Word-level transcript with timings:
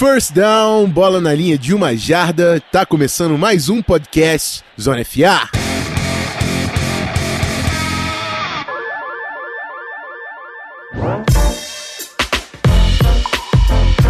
First 0.00 0.32
down, 0.32 0.88
bola 0.88 1.20
na 1.20 1.34
linha 1.34 1.58
de 1.58 1.74
uma 1.74 1.94
jarda. 1.94 2.58
Tá 2.72 2.86
começando 2.86 3.36
mais 3.36 3.68
um 3.68 3.82
podcast 3.82 4.64
Zona 4.80 5.04
FA. 5.04 5.46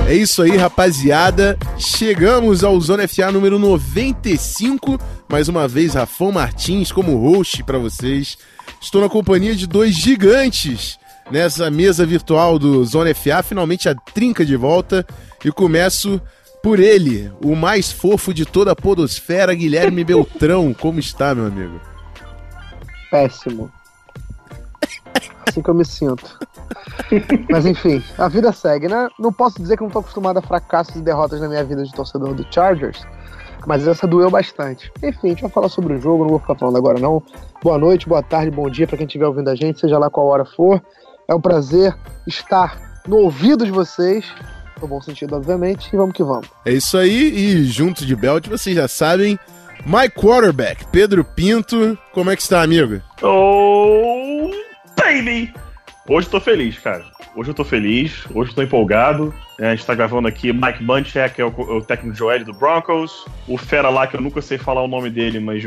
É 0.06 0.14
isso 0.14 0.42
aí, 0.42 0.56
rapaziada. 0.56 1.58
Chegamos 1.76 2.62
ao 2.62 2.80
Zona 2.80 3.08
FA 3.08 3.32
número 3.32 3.58
95. 3.58 4.96
Mais 5.28 5.48
uma 5.48 5.66
vez, 5.66 5.94
Rafão 5.94 6.30
Martins 6.30 6.92
como 6.92 7.16
host 7.16 7.64
para 7.64 7.80
vocês. 7.80 8.38
Estou 8.80 9.00
na 9.00 9.08
companhia 9.08 9.56
de 9.56 9.66
dois 9.66 9.96
gigantes 9.96 11.00
nessa 11.32 11.68
mesa 11.68 12.06
virtual 12.06 12.60
do 12.60 12.84
Zona 12.84 13.12
FA. 13.12 13.42
Finalmente 13.42 13.88
a 13.88 13.94
trinca 13.96 14.46
de 14.46 14.54
volta. 14.54 15.04
E 15.44 15.50
começo 15.50 16.20
por 16.62 16.78
ele, 16.78 17.32
o 17.42 17.56
mais 17.56 17.90
fofo 17.90 18.34
de 18.34 18.44
toda 18.44 18.72
a 18.72 18.76
podosfera, 18.76 19.54
Guilherme 19.54 20.04
Beltrão. 20.04 20.74
Como 20.78 21.00
está, 21.00 21.34
meu 21.34 21.46
amigo? 21.46 21.80
Péssimo. 23.10 23.72
Assim 25.46 25.62
que 25.62 25.70
eu 25.70 25.74
me 25.74 25.84
sinto. 25.84 26.38
Mas 27.50 27.66
enfim, 27.66 28.02
a 28.18 28.28
vida 28.28 28.52
segue, 28.52 28.86
né? 28.86 29.08
Não 29.18 29.32
posso 29.32 29.60
dizer 29.60 29.76
que 29.76 29.82
não 29.82 29.90
tô 29.90 29.98
acostumado 30.00 30.38
a 30.38 30.42
fracassos 30.42 30.94
e 30.96 31.00
derrotas 31.00 31.40
na 31.40 31.48
minha 31.48 31.64
vida 31.64 31.82
de 31.82 31.92
torcedor 31.92 32.34
do 32.34 32.46
Chargers, 32.52 33.04
mas 33.66 33.88
essa 33.88 34.06
doeu 34.06 34.30
bastante. 34.30 34.92
Enfim, 35.02 35.28
a 35.28 35.30
gente 35.30 35.42
vai 35.42 35.50
falar 35.50 35.68
sobre 35.68 35.94
o 35.94 36.00
jogo, 36.00 36.22
não 36.22 36.30
vou 36.30 36.38
ficar 36.38 36.54
falando 36.54 36.76
agora 36.76 37.00
não. 37.00 37.22
Boa 37.62 37.78
noite, 37.78 38.08
boa 38.08 38.22
tarde, 38.22 38.50
bom 38.50 38.68
dia 38.70 38.86
para 38.86 38.96
quem 38.96 39.06
estiver 39.06 39.26
ouvindo 39.26 39.48
a 39.48 39.54
gente, 39.54 39.80
seja 39.80 39.98
lá 39.98 40.08
qual 40.08 40.26
hora 40.26 40.44
for. 40.44 40.80
É 41.26 41.34
um 41.34 41.40
prazer 41.40 41.96
estar 42.26 43.02
no 43.08 43.16
ouvido 43.16 43.64
de 43.64 43.72
vocês, 43.72 44.24
no 44.80 44.88
bom 44.88 45.00
sentido, 45.00 45.36
obviamente, 45.36 45.90
e 45.92 45.96
vamos 45.96 46.14
que 46.14 46.22
vamos. 46.22 46.48
É 46.64 46.72
isso 46.72 46.96
aí, 46.96 47.32
e 47.34 47.64
junto 47.64 48.04
de 48.06 48.16
Belt, 48.16 48.48
vocês 48.48 48.74
já 48.74 48.88
sabem, 48.88 49.38
my 49.86 50.08
quarterback, 50.08 50.86
Pedro 50.92 51.24
Pinto. 51.24 51.98
Como 52.12 52.30
é 52.30 52.36
que 52.36 52.42
está, 52.42 52.62
amigo? 52.62 53.00
Oh, 53.22 54.50
baby! 54.96 55.52
Hoje 56.08 56.26
eu 56.26 56.30
tô 56.32 56.40
feliz, 56.40 56.78
cara. 56.78 57.04
Hoje 57.36 57.50
eu 57.50 57.54
tô 57.54 57.64
feliz, 57.64 58.26
hoje 58.34 58.50
eu 58.50 58.54
tô 58.56 58.62
empolgado. 58.62 59.32
É, 59.60 59.68
a 59.68 59.74
gente 59.74 59.86
tá 59.86 59.94
gravando 59.94 60.26
aqui 60.26 60.52
Mike 60.52 60.82
Munchak, 60.82 61.36
que 61.36 61.40
é 61.40 61.44
o, 61.44 61.48
o 61.48 61.80
técnico 61.80 62.16
de 62.16 62.22
OL 62.24 62.44
do 62.44 62.52
Broncos. 62.52 63.24
O 63.46 63.56
fera 63.56 63.88
lá, 63.88 64.06
que 64.06 64.16
eu 64.16 64.20
nunca 64.20 64.42
sei 64.42 64.58
falar 64.58 64.82
o 64.82 64.88
nome 64.88 65.08
dele, 65.10 65.38
mas 65.38 65.62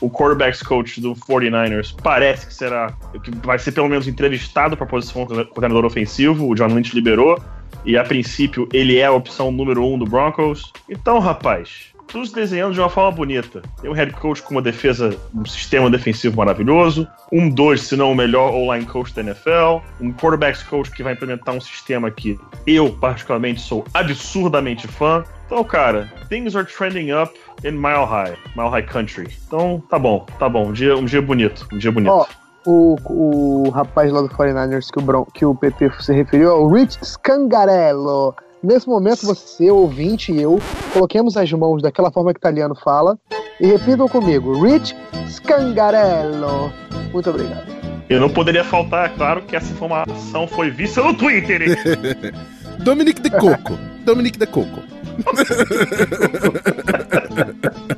o 0.00 0.10
quarterbacks 0.10 0.62
coach 0.62 1.00
do 1.00 1.14
49ers 1.14 1.94
parece 2.02 2.46
que 2.46 2.52
será, 2.52 2.92
que 3.24 3.30
vai 3.42 3.58
ser 3.58 3.72
pelo 3.72 3.88
menos 3.88 4.06
entrevistado 4.06 4.76
para 4.76 4.84
a 4.84 4.88
posição 4.88 5.24
de 5.24 5.44
coordenador 5.46 5.86
ofensivo. 5.86 6.46
O 6.46 6.54
John 6.54 6.66
Lynch 6.66 6.94
liberou. 6.94 7.42
E 7.84 7.96
a 7.96 8.04
princípio 8.04 8.68
ele 8.72 8.98
é 8.98 9.06
a 9.06 9.12
opção 9.12 9.50
número 9.50 9.84
um 9.84 9.98
do 9.98 10.04
Broncos. 10.04 10.72
Então, 10.88 11.18
rapaz, 11.18 11.90
tudo 12.10 12.26
se 12.26 12.34
desenhando 12.34 12.74
de 12.74 12.80
uma 12.80 12.88
forma 12.88 13.12
bonita. 13.12 13.62
Tem 13.80 13.88
um 13.88 13.92
head 13.92 14.12
coach 14.12 14.42
com 14.42 14.54
uma 14.54 14.62
defesa, 14.62 15.16
um 15.34 15.44
sistema 15.44 15.88
defensivo 15.88 16.36
maravilhoso, 16.36 17.06
um 17.32 17.48
dois, 17.48 17.82
se 17.82 17.96
não 17.96 18.12
o 18.12 18.14
melhor 18.14 18.52
online 18.52 18.84
coach 18.84 19.14
da 19.14 19.22
NFL, 19.22 19.78
um 20.00 20.12
quarterbacks 20.12 20.62
coach 20.62 20.90
que 20.90 21.02
vai 21.02 21.12
implementar 21.12 21.54
um 21.54 21.60
sistema 21.60 22.10
que 22.10 22.38
eu, 22.66 22.90
particularmente, 22.90 23.60
sou 23.60 23.84
absurdamente 23.94 24.86
fã. 24.88 25.24
Então, 25.46 25.62
cara, 25.64 26.12
things 26.28 26.54
are 26.54 26.66
trending 26.66 27.12
up 27.12 27.32
in 27.64 27.72
Mile 27.72 28.04
High, 28.04 28.36
Mile 28.56 28.70
High 28.70 28.86
Country. 28.86 29.28
Então, 29.46 29.82
tá 29.88 29.98
bom, 29.98 30.26
tá 30.38 30.48
bom. 30.48 30.68
Um 30.68 30.72
dia, 30.72 30.96
um 30.96 31.04
dia 31.04 31.22
bonito, 31.22 31.66
um 31.72 31.78
dia 31.78 31.92
bonito. 31.92 32.12
Ó, 32.12 32.26
o, 32.66 32.96
o 33.08 33.70
rapaz 33.70 34.12
lá 34.12 34.20
do 34.20 34.28
49ers 34.28 34.88
que 34.92 34.98
o, 34.98 35.02
Bron 35.02 35.24
que 35.24 35.44
o 35.44 35.54
PP 35.54 35.90
se 36.00 36.12
referiu 36.12 36.50
é 36.50 36.54
o 36.54 36.68
Rich 36.68 36.98
Scangarello. 37.04 38.34
Nesse 38.62 38.86
momento, 38.86 39.24
você, 39.24 39.70
ouvinte 39.70 40.32
e 40.32 40.42
eu, 40.42 40.60
coloquemos 40.92 41.36
as 41.36 41.50
mãos 41.52 41.80
daquela 41.80 42.10
forma 42.10 42.34
que 42.34 42.38
o 42.38 42.42
italiano 42.42 42.74
fala 42.74 43.18
e 43.58 43.66
repitam 43.66 44.08
comigo: 44.08 44.62
Rich 44.62 44.94
Scangarello. 45.28 46.70
Muito 47.12 47.30
obrigado. 47.30 47.80
Eu 48.08 48.20
não 48.20 48.28
poderia 48.28 48.64
faltar, 48.64 49.06
é 49.06 49.08
claro, 49.10 49.42
que 49.42 49.54
essa 49.54 49.72
informação 49.72 50.46
foi 50.48 50.70
vista 50.70 51.02
no 51.02 51.14
Twitter. 51.14 51.78
Dominique 52.82 53.22
de 53.22 53.30
Coco. 53.30 53.78
Dominique 54.04 54.38
de 54.38 54.46
Coco. 54.46 54.82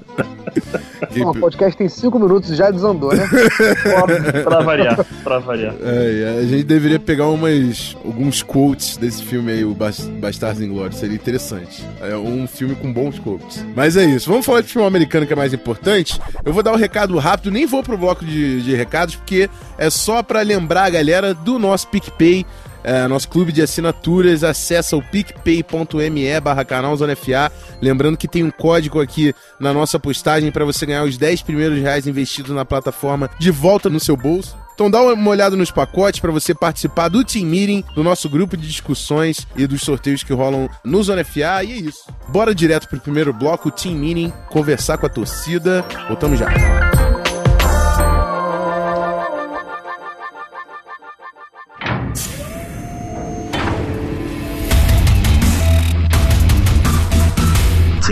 Bom, 1.19 1.31
o 1.31 1.39
podcast 1.41 1.77
tem 1.77 1.89
cinco 1.89 2.19
minutos 2.19 2.51
e 2.51 2.55
já 2.55 2.71
desandou, 2.71 3.15
né? 3.15 3.29
pra 4.45 4.61
variar, 4.61 5.05
pra 5.25 5.39
variar. 5.39 5.75
É, 5.83 6.39
a 6.41 6.43
gente 6.47 6.65
deveria 6.65 6.99
pegar 6.99 7.29
umas, 7.29 7.97
alguns 8.05 8.43
quotes 8.43 8.97
desse 8.97 9.23
filme 9.23 9.53
aí, 9.53 9.65
o 9.65 9.75
Bas- 9.75 10.01
Bastardos 10.07 10.63
Inglórios. 10.63 10.99
Seria 10.99 11.17
interessante. 11.17 11.85
É 12.01 12.17
um 12.17 12.47
filme 12.47 12.75
com 12.75 12.93
bons 12.93 13.19
quotes. 13.19 13.65
Mas 13.75 13.97
é 13.97 14.05
isso. 14.05 14.29
Vamos 14.31 14.47
falar 14.47 14.61
de 14.61 14.69
filme 14.69 14.87
americano 14.87 15.27
que 15.27 15.33
é 15.33 15.37
mais 15.37 15.53
importante. 15.53 16.21
Eu 16.45 16.53
vou 16.53 16.63
dar 16.63 16.73
um 16.73 16.77
recado 16.77 17.17
rápido, 17.19 17.51
nem 17.51 17.67
vou 17.67 17.83
pro 17.83 17.99
bloco 17.99 18.25
de, 18.25 18.63
de 18.63 18.75
recados, 18.75 19.17
porque 19.17 19.49
é 19.79 19.91
só 19.91 20.23
pra 20.23 20.43
lembrar 20.43 20.85
a 20.85 20.91
galera 20.91 21.35
do 21.35 21.59
nosso 21.59 21.89
PicPay. 21.89 22.47
É, 22.85 23.07
nosso 23.07 23.29
clube 23.29 23.53
de 23.53 23.63
assinaturas, 23.63 24.43
acessa 24.43 24.97
o 24.97 25.03
picpay.me 25.03 26.41
barra 26.41 26.65
canal 26.65 26.97
Zona 26.97 27.15
FA. 27.15 27.51
Lembrando 27.81 28.17
que 28.17 28.29
tem 28.29 28.43
um 28.43 28.51
código 28.51 29.01
aqui 29.01 29.35
na 29.61 29.73
nossa 29.73 29.99
postagem 29.99 30.51
para 30.51 30.65
você 30.65 30.85
ganhar 30.87 31.05
os 31.05 31.17
10 31.17 31.43
primeiros 31.43 31.79
reais 31.79 32.07
investidos 32.07 32.55
na 32.55 32.65
plataforma 32.65 33.31
de 33.39 33.51
volta 33.51 33.89
no 33.89 34.01
seu 34.01 34.17
bolso. 34.17 34.57
Então 34.75 34.91
dá 34.91 35.03
uma 35.03 35.31
olhada 35.31 35.55
nos 35.55 35.71
pacotes 35.71 36.19
para 36.19 36.33
você 36.33 36.55
participar 36.55 37.09
do 37.09 37.23
Team 37.23 37.47
Meeting, 37.47 37.85
do 37.95 38.03
nosso 38.03 38.29
grupo 38.29 38.57
de 38.57 38.67
discussões 38.67 39.47
e 39.57 39.67
dos 39.67 39.83
sorteios 39.83 40.23
que 40.23 40.33
rolam 40.33 40.69
no 40.83 41.03
Zona 41.03 41.25
FA. 41.25 41.63
E 41.63 41.73
é 41.73 41.77
isso. 41.77 42.05
Bora 42.29 42.55
direto 42.55 42.89
pro 42.89 42.99
primeiro 42.99 43.33
bloco, 43.33 43.71
Team 43.71 43.95
Meeting, 43.95 44.33
conversar 44.49 44.99
com 44.99 45.07
a 45.07 45.11
torcida. 45.11 45.85
Voltamos 46.09 46.39
já. 46.39 47.12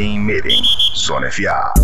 Team 0.00 0.20
Meeting, 0.20 0.62
Zona 0.96 1.30
FA. 1.30 1.74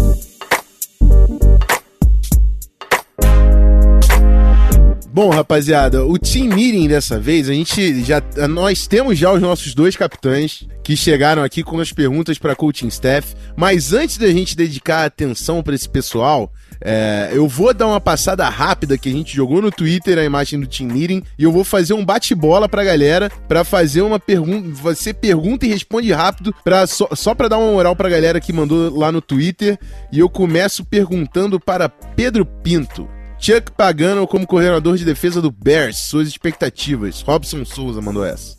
Bom, 5.13 5.29
rapaziada, 5.29 6.03
o 6.03 6.19
team 6.19 6.47
meeting 6.47 6.89
dessa 6.89 7.21
vez, 7.21 7.51
a 7.51 7.53
gente 7.53 8.03
já 8.03 8.23
nós 8.49 8.87
temos 8.87 9.19
já 9.19 9.31
os 9.31 9.43
nossos 9.43 9.75
dois 9.75 9.97
capitães 9.97 10.67
que 10.83 10.97
chegaram 10.97 11.43
aqui 11.43 11.63
com 11.63 11.79
as 11.79 11.93
perguntas 11.93 12.39
para 12.39 12.57
coaching 12.57 12.89
staff, 12.89 13.35
mas 13.55 13.93
antes 13.93 14.17
da 14.17 14.29
gente 14.29 14.57
dedicar 14.57 15.05
atenção 15.05 15.63
para 15.63 15.75
esse 15.75 15.89
pessoal, 15.89 16.51
é, 16.81 17.31
eu 17.33 17.47
vou 17.49 17.73
dar 17.73 17.87
uma 17.87 18.01
passada 18.01 18.49
rápida 18.49 18.99
que 18.99 19.09
a 19.09 19.13
gente 19.13 19.35
jogou 19.35 19.63
no 19.63 19.71
Twitter 19.71 20.19
a 20.19 20.25
imagem 20.25 20.61
do 20.61 20.67
team 20.67 20.91
meeting 20.91 21.23
e 21.39 21.45
eu 21.45 21.53
vou 21.53 21.65
fazer 21.65 21.95
um 21.95 22.05
bate-bola 22.05 22.69
pra 22.69 22.85
galera 22.85 23.31
para 23.49 23.65
fazer 23.65 24.03
uma 24.03 24.19
pergunta, 24.19 24.69
você 24.71 25.13
pergunta 25.13 25.67
e 25.67 25.69
responde 25.69 26.13
rápido 26.13 26.55
para 26.65 26.87
só, 26.87 27.09
só 27.15 27.35
para 27.35 27.49
dar 27.49 27.59
uma 27.59 27.73
moral 27.73 27.97
pra 27.97 28.09
galera 28.09 28.41
que 28.41 28.53
mandou 28.53 28.97
lá 28.97 29.11
no 29.11 29.21
Twitter 29.21 29.79
e 30.13 30.19
eu 30.19 30.29
começo 30.29 30.85
perguntando 30.85 31.59
para 31.59 31.89
Pedro 31.89 32.45
Pinto. 32.45 33.09
Chuck 33.39 33.71
Pagano 33.73 34.27
como 34.27 34.47
coordenador 34.47 34.97
de 34.97 35.05
defesa 35.05 35.43
do 35.43 35.51
Bears, 35.51 35.99
suas 35.99 36.27
expectativas. 36.27 37.21
Robson 37.21 37.65
Souza 37.65 38.01
mandou 38.01 38.25
essa. 38.25 38.57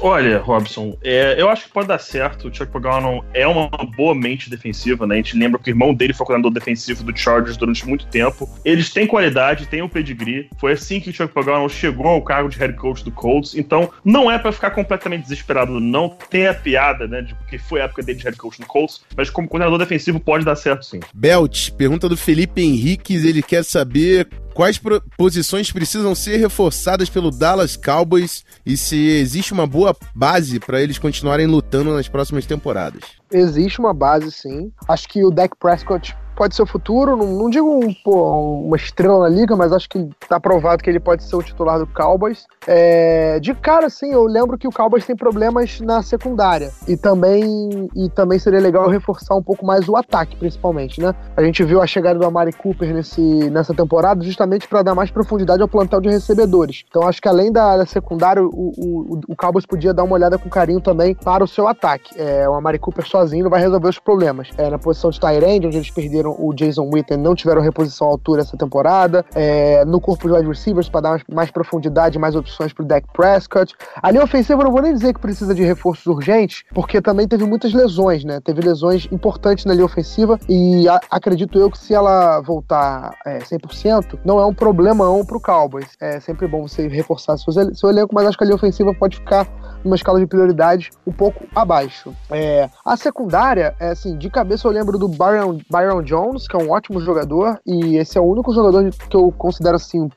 Olha, 0.00 0.38
Robson, 0.38 0.96
é, 1.02 1.34
eu 1.38 1.48
acho 1.48 1.64
que 1.64 1.72
pode 1.72 1.88
dar 1.88 1.98
certo. 1.98 2.48
O 2.48 2.54
Chuck 2.54 2.72
Pagano 2.72 3.24
é 3.34 3.46
uma 3.46 3.68
boa 3.96 4.14
mente 4.14 4.48
defensiva, 4.48 5.06
né? 5.06 5.14
A 5.14 5.18
gente 5.18 5.36
lembra 5.36 5.60
que 5.60 5.70
o 5.70 5.72
irmão 5.72 5.94
dele 5.94 6.12
foi 6.12 6.26
coordenador 6.26 6.52
defensivo 6.52 7.04
do 7.04 7.16
Chargers 7.16 7.56
durante 7.56 7.86
muito 7.86 8.06
tempo. 8.06 8.48
Eles 8.64 8.90
têm 8.90 9.06
qualidade, 9.06 9.66
têm 9.66 9.82
o 9.82 9.88
pedigree. 9.88 10.48
Foi 10.58 10.72
assim 10.72 11.00
que 11.00 11.10
o 11.10 11.12
Chuck 11.12 11.32
Pagano 11.32 11.68
chegou 11.68 12.06
ao 12.06 12.22
cargo 12.22 12.48
de 12.48 12.58
head 12.58 12.74
coach 12.74 13.04
do 13.04 13.10
Colts. 13.10 13.54
Então, 13.54 13.90
não 14.04 14.30
é 14.30 14.38
pra 14.38 14.52
ficar 14.52 14.70
completamente 14.70 15.22
desesperado, 15.22 15.80
não. 15.80 16.16
Tem 16.30 16.46
a 16.46 16.54
piada, 16.54 17.06
né, 17.06 17.22
de 17.22 17.34
que 17.48 17.58
foi 17.58 17.80
a 17.80 17.84
época 17.84 18.02
dele 18.02 18.18
de 18.18 18.24
head 18.24 18.36
coach 18.36 18.60
no 18.60 18.66
Colts, 18.66 19.02
mas 19.16 19.30
como 19.30 19.48
coordenador 19.48 19.78
defensivo 19.78 20.18
pode 20.18 20.44
dar 20.44 20.56
certo 20.56 20.84
sim. 20.84 21.00
Belt, 21.14 21.70
pergunta 21.72 22.08
do 22.08 22.16
Felipe 22.16 22.62
Henriques, 22.62 23.24
ele 23.24 23.42
quer 23.42 23.64
saber 23.64 24.28
quais 24.56 24.80
posições 25.18 25.70
precisam 25.70 26.14
ser 26.14 26.38
reforçadas 26.38 27.10
pelo 27.10 27.30
Dallas 27.30 27.76
Cowboys 27.76 28.42
e 28.64 28.74
se 28.74 28.96
existe 28.96 29.52
uma 29.52 29.66
boa 29.66 29.94
base 30.14 30.58
para 30.58 30.80
eles 30.80 30.98
continuarem 30.98 31.46
lutando 31.46 31.94
nas 31.94 32.08
próximas 32.08 32.46
temporadas. 32.46 33.02
Existe 33.30 33.78
uma 33.78 33.92
base, 33.92 34.32
sim. 34.32 34.72
Acho 34.88 35.06
que 35.08 35.22
o 35.22 35.30
Dak 35.30 35.54
Prescott 35.60 36.16
pode 36.36 36.54
ser 36.54 36.62
o 36.62 36.66
futuro. 36.66 37.16
Não, 37.16 37.26
não 37.26 37.50
digo 37.50 37.68
um, 37.68 37.92
pô, 38.04 38.60
uma 38.60 38.76
estrela 38.76 39.20
na 39.20 39.28
liga, 39.28 39.56
mas 39.56 39.72
acho 39.72 39.88
que 39.88 40.08
tá 40.28 40.38
provado 40.38 40.82
que 40.82 40.90
ele 40.90 41.00
pode 41.00 41.24
ser 41.24 41.34
o 41.34 41.42
titular 41.42 41.78
do 41.78 41.86
Cowboys. 41.86 42.46
É, 42.66 43.40
de 43.40 43.54
cara, 43.54 43.88
sim, 43.88 44.12
eu 44.12 44.24
lembro 44.24 44.58
que 44.58 44.68
o 44.68 44.72
Cowboys 44.72 45.06
tem 45.06 45.16
problemas 45.16 45.80
na 45.80 46.02
secundária. 46.02 46.70
E 46.86 46.96
também, 46.96 47.88
e 47.96 48.08
também 48.10 48.38
seria 48.38 48.60
legal 48.60 48.88
reforçar 48.88 49.34
um 49.34 49.42
pouco 49.42 49.64
mais 49.64 49.88
o 49.88 49.96
ataque, 49.96 50.36
principalmente, 50.36 51.00
né? 51.00 51.14
A 51.36 51.42
gente 51.42 51.64
viu 51.64 51.80
a 51.80 51.86
chegada 51.86 52.18
do 52.18 52.26
Amari 52.26 52.52
Cooper 52.52 52.92
nesse, 52.94 53.50
nessa 53.50 53.74
temporada 53.74 54.22
justamente 54.22 54.68
para 54.68 54.82
dar 54.82 54.94
mais 54.94 55.10
profundidade 55.10 55.62
ao 55.62 55.68
plantel 55.68 56.00
de 56.00 56.10
recebedores. 56.10 56.84
Então 56.88 57.08
acho 57.08 57.20
que 57.20 57.28
além 57.28 57.50
da, 57.50 57.78
da 57.78 57.86
secundária, 57.86 58.42
o, 58.42 58.72
o, 58.76 59.20
o 59.28 59.36
Cowboys 59.36 59.64
podia 59.64 59.94
dar 59.94 60.04
uma 60.04 60.14
olhada 60.14 60.36
com 60.36 60.48
carinho 60.50 60.80
também 60.80 61.14
para 61.14 61.42
o 61.42 61.48
seu 61.48 61.66
ataque. 61.66 62.14
É, 62.20 62.48
o 62.48 62.54
Amari 62.54 62.78
Cooper 62.78 63.06
sozinho 63.06 63.44
não 63.44 63.50
vai 63.50 63.60
resolver 63.60 63.88
os 63.88 63.98
problemas. 63.98 64.50
É, 64.58 64.68
na 64.68 64.78
posição 64.78 65.10
de 65.10 65.18
Tyrande, 65.18 65.66
onde 65.66 65.76
eles 65.76 65.90
perderam 65.90 66.25
o 66.30 66.52
Jason 66.54 66.88
Witten, 66.92 67.16
não 67.18 67.34
tiveram 67.34 67.60
reposição 67.60 68.06
à 68.06 68.10
altura 68.10 68.42
essa 68.42 68.56
temporada. 68.56 69.24
É, 69.34 69.84
no 69.84 70.00
corpo 70.00 70.28
de 70.28 70.34
wide 70.34 70.48
receivers, 70.48 70.88
para 70.88 71.00
dar 71.00 71.10
mais, 71.10 71.22
mais 71.32 71.50
profundidade, 71.50 72.18
mais 72.18 72.34
opções 72.34 72.72
para 72.72 72.84
o 72.84 72.86
Dak 72.86 73.06
Prescott. 73.12 73.74
A 74.02 74.10
linha 74.10 74.24
ofensiva, 74.24 74.62
não 74.62 74.72
vou 74.72 74.82
nem 74.82 74.92
dizer 74.92 75.14
que 75.14 75.20
precisa 75.20 75.54
de 75.54 75.62
reforços 75.62 76.06
urgentes, 76.06 76.64
porque 76.74 77.00
também 77.00 77.26
teve 77.26 77.44
muitas 77.44 77.72
lesões, 77.72 78.24
né? 78.24 78.40
Teve 78.40 78.60
lesões 78.60 79.08
importantes 79.10 79.64
na 79.64 79.74
linha 79.74 79.84
ofensiva 79.84 80.38
e 80.48 80.88
a, 80.88 81.00
acredito 81.10 81.58
eu 81.58 81.70
que 81.70 81.78
se 81.78 81.94
ela 81.94 82.40
voltar 82.40 83.14
é, 83.24 83.38
100%, 83.38 84.18
não 84.24 84.38
é 84.40 84.46
um 84.46 84.54
problemão 84.54 85.24
para 85.24 85.36
o 85.36 85.40
Cowboys. 85.40 85.88
É 86.00 86.20
sempre 86.20 86.46
bom 86.46 86.66
você 86.66 86.88
reforçar 86.88 87.36
seu, 87.36 87.52
seu 87.74 87.90
elenco, 87.90 88.14
mas 88.14 88.26
acho 88.26 88.36
que 88.38 88.44
a 88.44 88.46
linha 88.46 88.56
ofensiva 88.56 88.94
pode 88.94 89.16
ficar 89.16 89.46
numa 89.86 89.96
escala 89.96 90.18
de 90.18 90.26
prioridade 90.26 90.90
um 91.06 91.12
pouco 91.12 91.44
abaixo. 91.54 92.14
É, 92.30 92.68
a 92.84 92.96
secundária, 92.96 93.74
é 93.80 93.90
assim, 93.90 94.18
de 94.18 94.28
cabeça 94.28 94.66
eu 94.66 94.72
lembro 94.72 94.98
do 94.98 95.08
Byron, 95.08 95.58
Byron 95.70 96.02
Jones, 96.02 96.46
que 96.46 96.56
é 96.56 96.58
um 96.58 96.70
ótimo 96.70 97.00
jogador, 97.00 97.58
e 97.64 97.96
esse 97.96 98.18
é 98.18 98.20
o 98.20 98.24
único 98.24 98.52
jogador 98.52 98.90
que 99.08 99.16
eu 99.16 99.32
considero 99.32 99.76
assim 99.76 100.10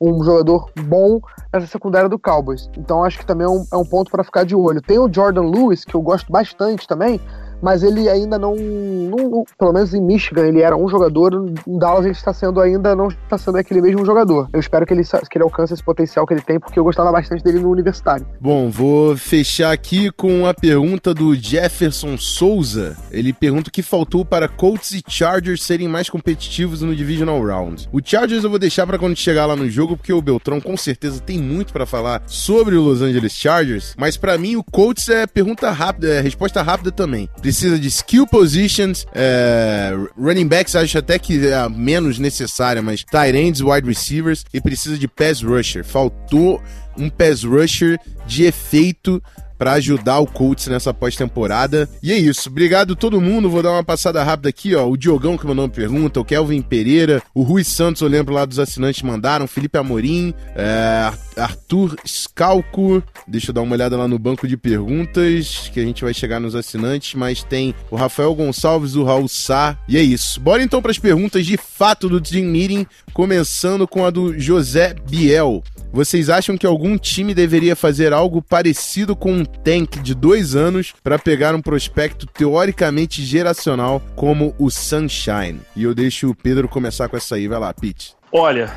um 0.00 0.24
jogador 0.24 0.68
bom 0.84 1.20
nessa 1.52 1.68
secundária 1.68 2.08
do 2.08 2.18
Cowboys. 2.18 2.68
Então 2.76 3.04
acho 3.04 3.18
que 3.18 3.24
também 3.24 3.46
é 3.46 3.50
um, 3.50 3.64
é 3.72 3.76
um 3.76 3.84
ponto 3.84 4.10
para 4.10 4.24
ficar 4.24 4.44
de 4.44 4.56
olho. 4.56 4.82
Tem 4.82 4.98
o 4.98 5.12
Jordan 5.12 5.48
Lewis, 5.48 5.84
que 5.84 5.94
eu 5.94 6.02
gosto 6.02 6.30
bastante 6.32 6.88
também, 6.88 7.20
mas 7.62 7.84
ele 7.84 8.08
ainda 8.08 8.38
não, 8.38 8.56
não, 8.56 9.44
pelo 9.56 9.72
menos 9.72 9.94
em 9.94 10.02
Michigan, 10.02 10.46
ele 10.46 10.60
era 10.60 10.76
um 10.76 10.88
jogador, 10.88 11.32
em 11.66 11.78
Dallas 11.78 12.04
ele 12.04 12.14
está 12.14 12.32
sendo 12.32 12.60
ainda, 12.60 12.96
não 12.96 13.08
está 13.08 13.38
sendo 13.38 13.56
aquele 13.56 13.80
mesmo 13.80 14.04
jogador. 14.04 14.48
Eu 14.52 14.58
espero 14.58 14.84
que 14.84 14.92
ele, 14.92 15.04
que 15.04 15.38
ele 15.38 15.44
alcance 15.44 15.72
esse 15.72 15.82
potencial 15.82 16.26
que 16.26 16.34
ele 16.34 16.40
tem, 16.40 16.58
porque 16.58 16.78
eu 16.78 16.84
gostava 16.84 17.12
bastante 17.12 17.44
dele 17.44 17.60
no 17.60 17.70
universitário. 17.70 18.26
Bom, 18.40 18.68
vou 18.68 19.16
fechar 19.16 19.72
aqui 19.72 20.10
com 20.10 20.46
a 20.46 20.52
pergunta 20.52 21.14
do 21.14 21.34
Jefferson 21.34 22.16
Souza. 22.18 22.96
Ele 23.10 23.32
pergunta 23.32 23.68
o 23.68 23.72
que 23.72 23.82
faltou 23.82 24.24
para 24.24 24.48
Colts 24.48 24.90
e 24.90 25.02
Chargers 25.06 25.62
serem 25.62 25.86
mais 25.86 26.10
competitivos 26.10 26.82
no 26.82 26.96
Divisional 26.96 27.40
Round. 27.44 27.88
O 27.92 28.00
Chargers 28.04 28.42
eu 28.42 28.50
vou 28.50 28.58
deixar 28.58 28.86
para 28.86 28.98
quando 28.98 29.16
chegar 29.16 29.46
lá 29.46 29.54
no 29.54 29.70
jogo, 29.70 29.96
porque 29.96 30.12
o 30.12 30.22
Beltrão 30.22 30.60
com 30.60 30.76
certeza 30.76 31.20
tem 31.20 31.38
muito 31.38 31.72
para 31.72 31.86
falar 31.86 32.22
sobre 32.26 32.74
o 32.74 32.82
Los 32.82 33.02
Angeles 33.02 33.32
Chargers, 33.32 33.94
mas 33.96 34.16
para 34.16 34.36
mim 34.36 34.56
o 34.56 34.64
Colts 34.64 35.08
é 35.08 35.26
pergunta 35.26 35.70
rápida, 35.70 36.08
é 36.08 36.20
resposta 36.20 36.60
rápida 36.62 36.90
também 36.90 37.28
de 37.60 37.88
skill 37.88 38.26
positions, 38.26 39.06
é, 39.14 39.92
running 40.18 40.46
backs 40.46 40.74
acho 40.74 40.98
até 40.98 41.18
que 41.18 41.46
é 41.46 41.54
a 41.54 41.68
menos 41.68 42.18
necessária, 42.18 42.82
mas 42.82 43.04
tight 43.04 43.36
ends, 43.36 43.60
wide 43.60 43.86
receivers 43.86 44.44
e 44.52 44.60
precisa 44.60 44.98
de 44.98 45.06
pass 45.06 45.42
rusher. 45.42 45.84
Faltou 45.84 46.62
um 46.96 47.08
pass 47.08 47.44
rusher 47.44 47.98
de 48.26 48.44
efeito 48.44 49.22
para 49.62 49.74
ajudar 49.74 50.18
o 50.18 50.26
Colts 50.26 50.66
nessa 50.66 50.92
pós-temporada. 50.92 51.88
E 52.02 52.10
é 52.10 52.18
isso. 52.18 52.48
Obrigado 52.48 52.96
todo 52.96 53.20
mundo. 53.20 53.48
Vou 53.48 53.62
dar 53.62 53.70
uma 53.70 53.84
passada 53.84 54.20
rápida 54.20 54.48
aqui, 54.48 54.74
ó. 54.74 54.88
O 54.88 54.96
Diogão 54.96 55.38
que 55.38 55.46
mandou 55.46 55.64
uma 55.64 55.70
pergunta, 55.70 56.18
o 56.18 56.24
Kelvin 56.24 56.60
Pereira, 56.60 57.22
o 57.32 57.42
Rui 57.42 57.62
Santos, 57.62 58.02
eu 58.02 58.08
lembro 58.08 58.34
lá 58.34 58.44
dos 58.44 58.58
assinantes 58.58 59.02
mandaram, 59.02 59.46
Felipe 59.46 59.78
Amorim, 59.78 60.34
é, 60.56 61.12
Arthur 61.36 61.96
Scalco. 62.04 63.00
Deixa 63.28 63.50
eu 63.50 63.54
dar 63.54 63.60
uma 63.60 63.76
olhada 63.76 63.96
lá 63.96 64.08
no 64.08 64.18
banco 64.18 64.48
de 64.48 64.56
perguntas, 64.56 65.70
que 65.72 65.78
a 65.78 65.84
gente 65.84 66.02
vai 66.02 66.12
chegar 66.12 66.40
nos 66.40 66.56
assinantes, 66.56 67.14
mas 67.14 67.44
tem 67.44 67.72
o 67.88 67.94
Rafael 67.94 68.34
Gonçalves, 68.34 68.96
o 68.96 69.04
Raul 69.04 69.28
Sá. 69.28 69.78
E 69.86 69.96
é 69.96 70.02
isso. 70.02 70.40
Bora 70.40 70.60
então 70.60 70.82
para 70.82 70.90
as 70.90 70.98
perguntas 70.98 71.46
de 71.46 71.56
fato 71.56 72.08
do 72.08 72.20
Team 72.20 72.46
Meeting, 72.46 72.84
começando 73.12 73.86
com 73.86 74.04
a 74.04 74.10
do 74.10 74.36
José 74.36 74.96
Biel. 75.08 75.62
Vocês 75.92 76.30
acham 76.30 76.56
que 76.56 76.66
algum 76.66 76.96
time 76.96 77.34
deveria 77.34 77.76
fazer 77.76 78.14
algo 78.14 78.40
parecido 78.40 79.14
com 79.14 79.30
um 79.30 79.44
tank 79.44 80.00
de 80.00 80.14
dois 80.14 80.56
anos 80.56 80.94
para 81.04 81.18
pegar 81.18 81.54
um 81.54 81.60
prospecto 81.60 82.26
teoricamente 82.26 83.22
geracional 83.22 84.00
como 84.16 84.54
o 84.58 84.70
Sunshine? 84.70 85.60
E 85.76 85.82
eu 85.84 85.94
deixo 85.94 86.30
o 86.30 86.34
Pedro 86.34 86.66
começar 86.66 87.10
com 87.10 87.16
essa 87.18 87.34
aí. 87.34 87.46
Vai 87.46 87.58
lá, 87.58 87.74
Pete. 87.74 88.14
Olha, 88.32 88.72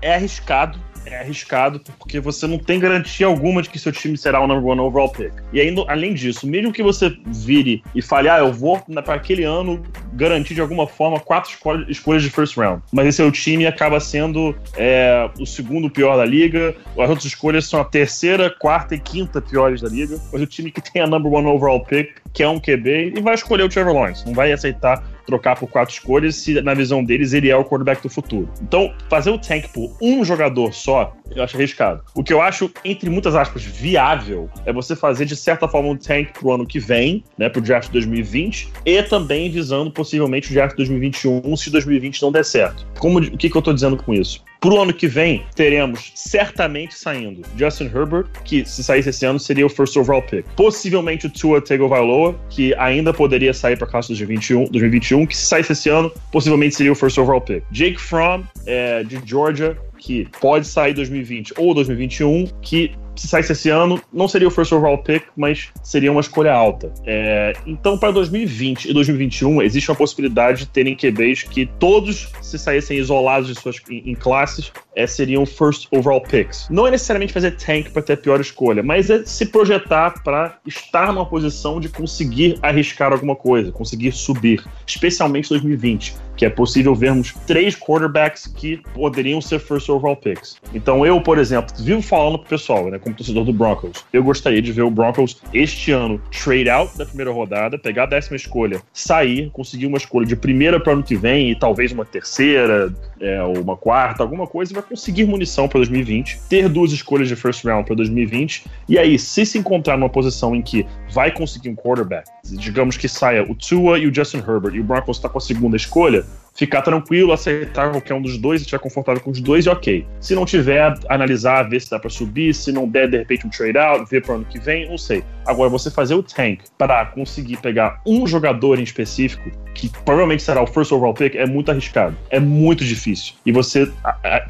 é 0.00 0.14
arriscado, 0.14 0.78
é 1.06 1.20
arriscado 1.20 1.80
porque 1.98 2.20
você 2.20 2.46
não 2.46 2.58
tem 2.58 2.78
garantia 2.78 3.26
alguma 3.26 3.62
de 3.62 3.70
que 3.70 3.78
seu 3.78 3.92
time 3.92 4.16
será 4.16 4.40
o 4.40 4.46
number 4.46 4.64
one 4.64 4.80
overall 4.80 5.10
pick. 5.10 5.32
E 5.52 5.60
ainda, 5.60 5.84
além 5.88 6.14
disso, 6.14 6.46
mesmo 6.46 6.72
que 6.72 6.82
você 6.82 7.16
vire 7.26 7.82
e 7.94 8.02
fale, 8.02 8.28
ah, 8.28 8.38
eu 8.38 8.52
vou 8.52 8.80
para 8.80 9.14
aquele 9.14 9.44
ano 9.44 9.82
garantir 10.12 10.54
de 10.54 10.60
alguma 10.60 10.86
forma 10.86 11.20
quatro 11.20 11.52
escolhas 11.88 12.22
de 12.22 12.30
first 12.30 12.56
round, 12.56 12.82
mas 12.92 13.06
esse 13.06 13.20
seu 13.20 13.30
time 13.30 13.66
acaba 13.66 14.00
sendo 14.00 14.56
é, 14.76 15.28
o 15.38 15.44
segundo 15.44 15.90
pior 15.90 16.16
da 16.16 16.24
liga, 16.24 16.74
as 16.98 17.08
outras 17.08 17.26
escolhas 17.26 17.66
são 17.66 17.80
a 17.80 17.84
terceira, 17.84 18.50
quarta 18.50 18.94
e 18.94 18.98
quinta 18.98 19.40
piores 19.40 19.82
da 19.82 19.88
liga, 19.88 20.18
mas 20.32 20.40
o 20.40 20.46
time 20.46 20.70
que 20.70 20.80
tem 20.80 21.02
a 21.02 21.06
number 21.06 21.30
one 21.30 21.46
overall 21.46 21.84
pick, 21.84 22.14
que 22.32 22.42
é 22.42 22.48
um 22.48 22.58
QB, 22.58 23.14
e 23.16 23.20
vai 23.20 23.34
escolher 23.34 23.64
o 23.64 23.68
Trevor 23.68 23.94
Lawrence, 23.94 24.26
não 24.26 24.32
vai 24.32 24.52
aceitar 24.52 25.04
trocar 25.30 25.56
por 25.56 25.68
quatro 25.68 25.94
escolhas 25.94 26.34
se, 26.34 26.60
na 26.60 26.74
visão 26.74 27.04
deles, 27.04 27.32
ele 27.32 27.48
é 27.48 27.56
o 27.56 27.64
quarterback 27.64 28.02
do 28.02 28.10
futuro. 28.10 28.48
Então, 28.60 28.92
fazer 29.08 29.30
o 29.30 29.38
tank 29.38 29.68
por 29.68 29.96
um 30.02 30.24
jogador 30.24 30.74
só, 30.74 31.16
eu 31.34 31.42
acho 31.44 31.56
arriscado. 31.56 32.02
O 32.14 32.24
que 32.24 32.32
eu 32.32 32.42
acho, 32.42 32.70
entre 32.84 33.08
muitas 33.08 33.36
aspas, 33.36 33.62
viável 33.62 34.50
é 34.66 34.72
você 34.72 34.96
fazer, 34.96 35.24
de 35.24 35.36
certa 35.36 35.68
forma, 35.68 35.88
um 35.90 35.96
tank 35.96 36.32
pro 36.32 36.52
ano 36.52 36.66
que 36.66 36.80
vem, 36.80 37.22
né, 37.38 37.48
pro 37.48 37.60
draft 37.60 37.90
2020, 37.92 38.72
e 38.84 39.02
também 39.04 39.48
visando 39.50 39.90
possivelmente 39.90 40.50
o 40.50 40.54
draft 40.54 40.76
2021 40.76 41.56
se 41.56 41.70
2020 41.70 42.22
não 42.22 42.32
der 42.32 42.44
certo. 42.44 42.86
Como, 42.98 43.20
o 43.20 43.36
que, 43.36 43.48
que 43.48 43.56
eu 43.56 43.62
tô 43.62 43.72
dizendo 43.72 43.96
com 43.96 44.12
isso? 44.12 44.42
Pro 44.60 44.78
ano 44.78 44.92
que 44.92 45.08
vem, 45.08 45.42
teremos 45.54 46.12
certamente 46.14 46.94
saindo 46.94 47.40
Justin 47.56 47.86
Herbert, 47.86 48.26
que 48.44 48.62
se 48.66 48.84
saísse 48.84 49.08
esse 49.08 49.24
ano 49.24 49.40
seria 49.40 49.64
o 49.64 49.70
first 49.70 49.96
overall 49.96 50.20
pick. 50.20 50.44
Possivelmente 50.54 51.26
o 51.26 51.30
Tua 51.30 51.62
Tagovailoa, 51.62 52.38
que 52.50 52.74
ainda 52.74 53.14
poderia 53.14 53.54
sair 53.54 53.78
para 53.78 53.86
classe 53.86 54.08
2021, 54.08 54.64
2021, 54.64 55.19
que 55.26 55.36
se 55.36 55.46
saísse 55.46 55.72
esse 55.72 55.88
ano, 55.88 56.12
possivelmente 56.32 56.74
seria 56.74 56.92
o 56.92 56.94
first 56.94 57.18
overall 57.18 57.40
pick. 57.40 57.62
Jake 57.70 58.00
Fromm, 58.00 58.44
é, 58.66 59.02
de 59.04 59.20
Georgia, 59.24 59.76
que 59.98 60.26
pode 60.40 60.66
sair 60.66 60.94
2020 60.94 61.54
ou 61.58 61.74
2021, 61.74 62.46
que 62.62 62.92
se 63.20 63.28
saísse 63.28 63.52
esse 63.52 63.68
ano, 63.68 64.00
não 64.10 64.26
seria 64.26 64.48
o 64.48 64.50
first 64.50 64.72
overall 64.72 64.96
pick, 64.96 65.24
mas 65.36 65.68
seria 65.82 66.10
uma 66.10 66.22
escolha 66.22 66.54
alta. 66.54 66.90
É, 67.04 67.52
então, 67.66 67.98
para 67.98 68.10
2020 68.12 68.86
e 68.86 68.94
2021, 68.94 69.60
existe 69.60 69.90
uma 69.90 69.96
possibilidade 69.96 70.60
de 70.60 70.66
terem 70.68 70.96
QBs 70.96 71.42
que 71.42 71.66
todos, 71.78 72.32
se 72.40 72.58
saíssem 72.58 72.96
isolados 72.96 73.46
de 73.46 73.54
suas, 73.60 73.76
em, 73.90 74.10
em 74.10 74.14
classes, 74.14 74.72
é, 74.96 75.06
seriam 75.06 75.44
first 75.44 75.86
overall 75.90 76.22
picks. 76.22 76.66
Não 76.70 76.86
é 76.86 76.90
necessariamente 76.90 77.34
fazer 77.34 77.50
tank 77.56 77.90
para 77.90 78.00
ter 78.00 78.14
a 78.14 78.16
pior 78.16 78.40
escolha, 78.40 78.82
mas 78.82 79.10
é 79.10 79.22
se 79.26 79.44
projetar 79.44 80.22
para 80.24 80.58
estar 80.66 81.12
numa 81.12 81.26
posição 81.26 81.78
de 81.78 81.90
conseguir 81.90 82.58
arriscar 82.62 83.12
alguma 83.12 83.36
coisa, 83.36 83.70
conseguir 83.70 84.12
subir, 84.12 84.64
especialmente 84.86 85.50
2020 85.50 86.14
que 86.40 86.46
é 86.46 86.48
possível 86.48 86.94
vermos 86.94 87.34
três 87.46 87.76
quarterbacks 87.76 88.46
que 88.46 88.78
poderiam 88.94 89.42
ser 89.42 89.58
first 89.58 89.90
overall 89.90 90.16
picks. 90.16 90.56
Então 90.72 91.04
eu, 91.04 91.20
por 91.20 91.36
exemplo, 91.36 91.74
vivo 91.78 92.00
falando 92.00 92.38
pro 92.38 92.48
pessoal, 92.48 92.90
né, 92.90 92.98
como 93.10 93.14
torcedor 93.14 93.44
do 93.44 93.52
Broncos, 93.52 94.04
eu 94.12 94.22
gostaria 94.22 94.62
de 94.62 94.72
ver 94.72 94.82
o 94.82 94.90
Broncos 94.90 95.40
este 95.52 95.92
ano 95.92 96.20
trade 96.30 96.68
out 96.68 96.96
da 96.96 97.04
primeira 97.04 97.30
rodada, 97.30 97.78
pegar 97.78 98.04
a 98.04 98.06
décima 98.06 98.36
escolha, 98.36 98.80
sair, 98.92 99.50
conseguir 99.50 99.86
uma 99.86 99.98
escolha 99.98 100.26
de 100.26 100.36
primeira 100.36 100.80
para 100.80 100.92
ano 100.92 101.02
que 101.02 101.16
vem 101.16 101.50
e 101.50 101.54
talvez 101.54 101.92
uma 101.92 102.04
terceira, 102.04 102.92
é, 103.20 103.42
uma 103.42 103.76
quarta, 103.76 104.22
alguma 104.22 104.46
coisa, 104.46 104.72
e 104.72 104.74
vai 104.74 104.82
conseguir 104.82 105.24
munição 105.24 105.68
para 105.68 105.78
2020, 105.78 106.40
ter 106.48 106.68
duas 106.68 106.92
escolhas 106.92 107.28
de 107.28 107.36
first 107.36 107.64
round 107.64 107.84
para 107.86 107.96
2020, 107.96 108.64
e 108.88 108.98
aí, 108.98 109.18
se 109.18 109.44
se 109.44 109.58
encontrar 109.58 109.96
numa 109.96 110.08
posição 110.08 110.54
em 110.54 110.62
que 110.62 110.86
vai 111.12 111.30
conseguir 111.30 111.68
um 111.68 111.74
quarterback, 111.74 112.28
digamos 112.44 112.96
que 112.96 113.08
saia 113.08 113.42
o 113.42 113.54
Tua 113.54 113.98
e 113.98 114.06
o 114.06 114.14
Justin 114.14 114.38
Herbert, 114.38 114.74
e 114.74 114.80
o 114.80 114.84
Broncos 114.84 115.16
está 115.16 115.28
com 115.28 115.38
a 115.38 115.40
segunda 115.40 115.76
escolha, 115.76 116.24
ficar 116.60 116.82
tranquilo, 116.82 117.32
aceitar 117.32 117.90
qualquer 117.90 118.12
um 118.12 118.20
dos 118.20 118.36
dois, 118.36 118.60
estiver 118.60 118.78
confortável 118.78 119.22
com 119.22 119.30
os 119.30 119.40
dois, 119.40 119.64
e 119.64 119.70
ok. 119.70 120.06
Se 120.20 120.34
não 120.34 120.44
tiver, 120.44 120.94
analisar, 121.08 121.62
ver 121.62 121.80
se 121.80 121.88
dá 121.88 121.98
pra 121.98 122.10
subir, 122.10 122.54
se 122.54 122.70
não 122.70 122.86
der, 122.86 123.08
de 123.08 123.16
repente, 123.16 123.46
um 123.46 123.50
trade 123.50 123.78
out, 123.78 124.10
ver 124.10 124.22
pro 124.22 124.34
ano 124.34 124.44
que 124.44 124.58
vem, 124.58 124.86
não 124.86 124.98
sei. 124.98 125.24
Agora, 125.46 125.70
você 125.70 125.90
fazer 125.90 126.14
o 126.14 126.22
tank 126.22 126.60
para 126.76 127.06
conseguir 127.06 127.56
pegar 127.56 128.02
um 128.06 128.26
jogador 128.26 128.78
em 128.78 128.82
específico, 128.82 129.50
que 129.74 129.88
provavelmente 130.04 130.42
será 130.42 130.62
o 130.62 130.66
first 130.66 130.92
overall 130.92 131.14
pick, 131.14 131.34
é 131.34 131.46
muito 131.46 131.70
arriscado. 131.70 132.14
É 132.28 132.38
muito 132.38 132.84
difícil. 132.84 133.34
E 133.46 133.52
você 133.52 133.90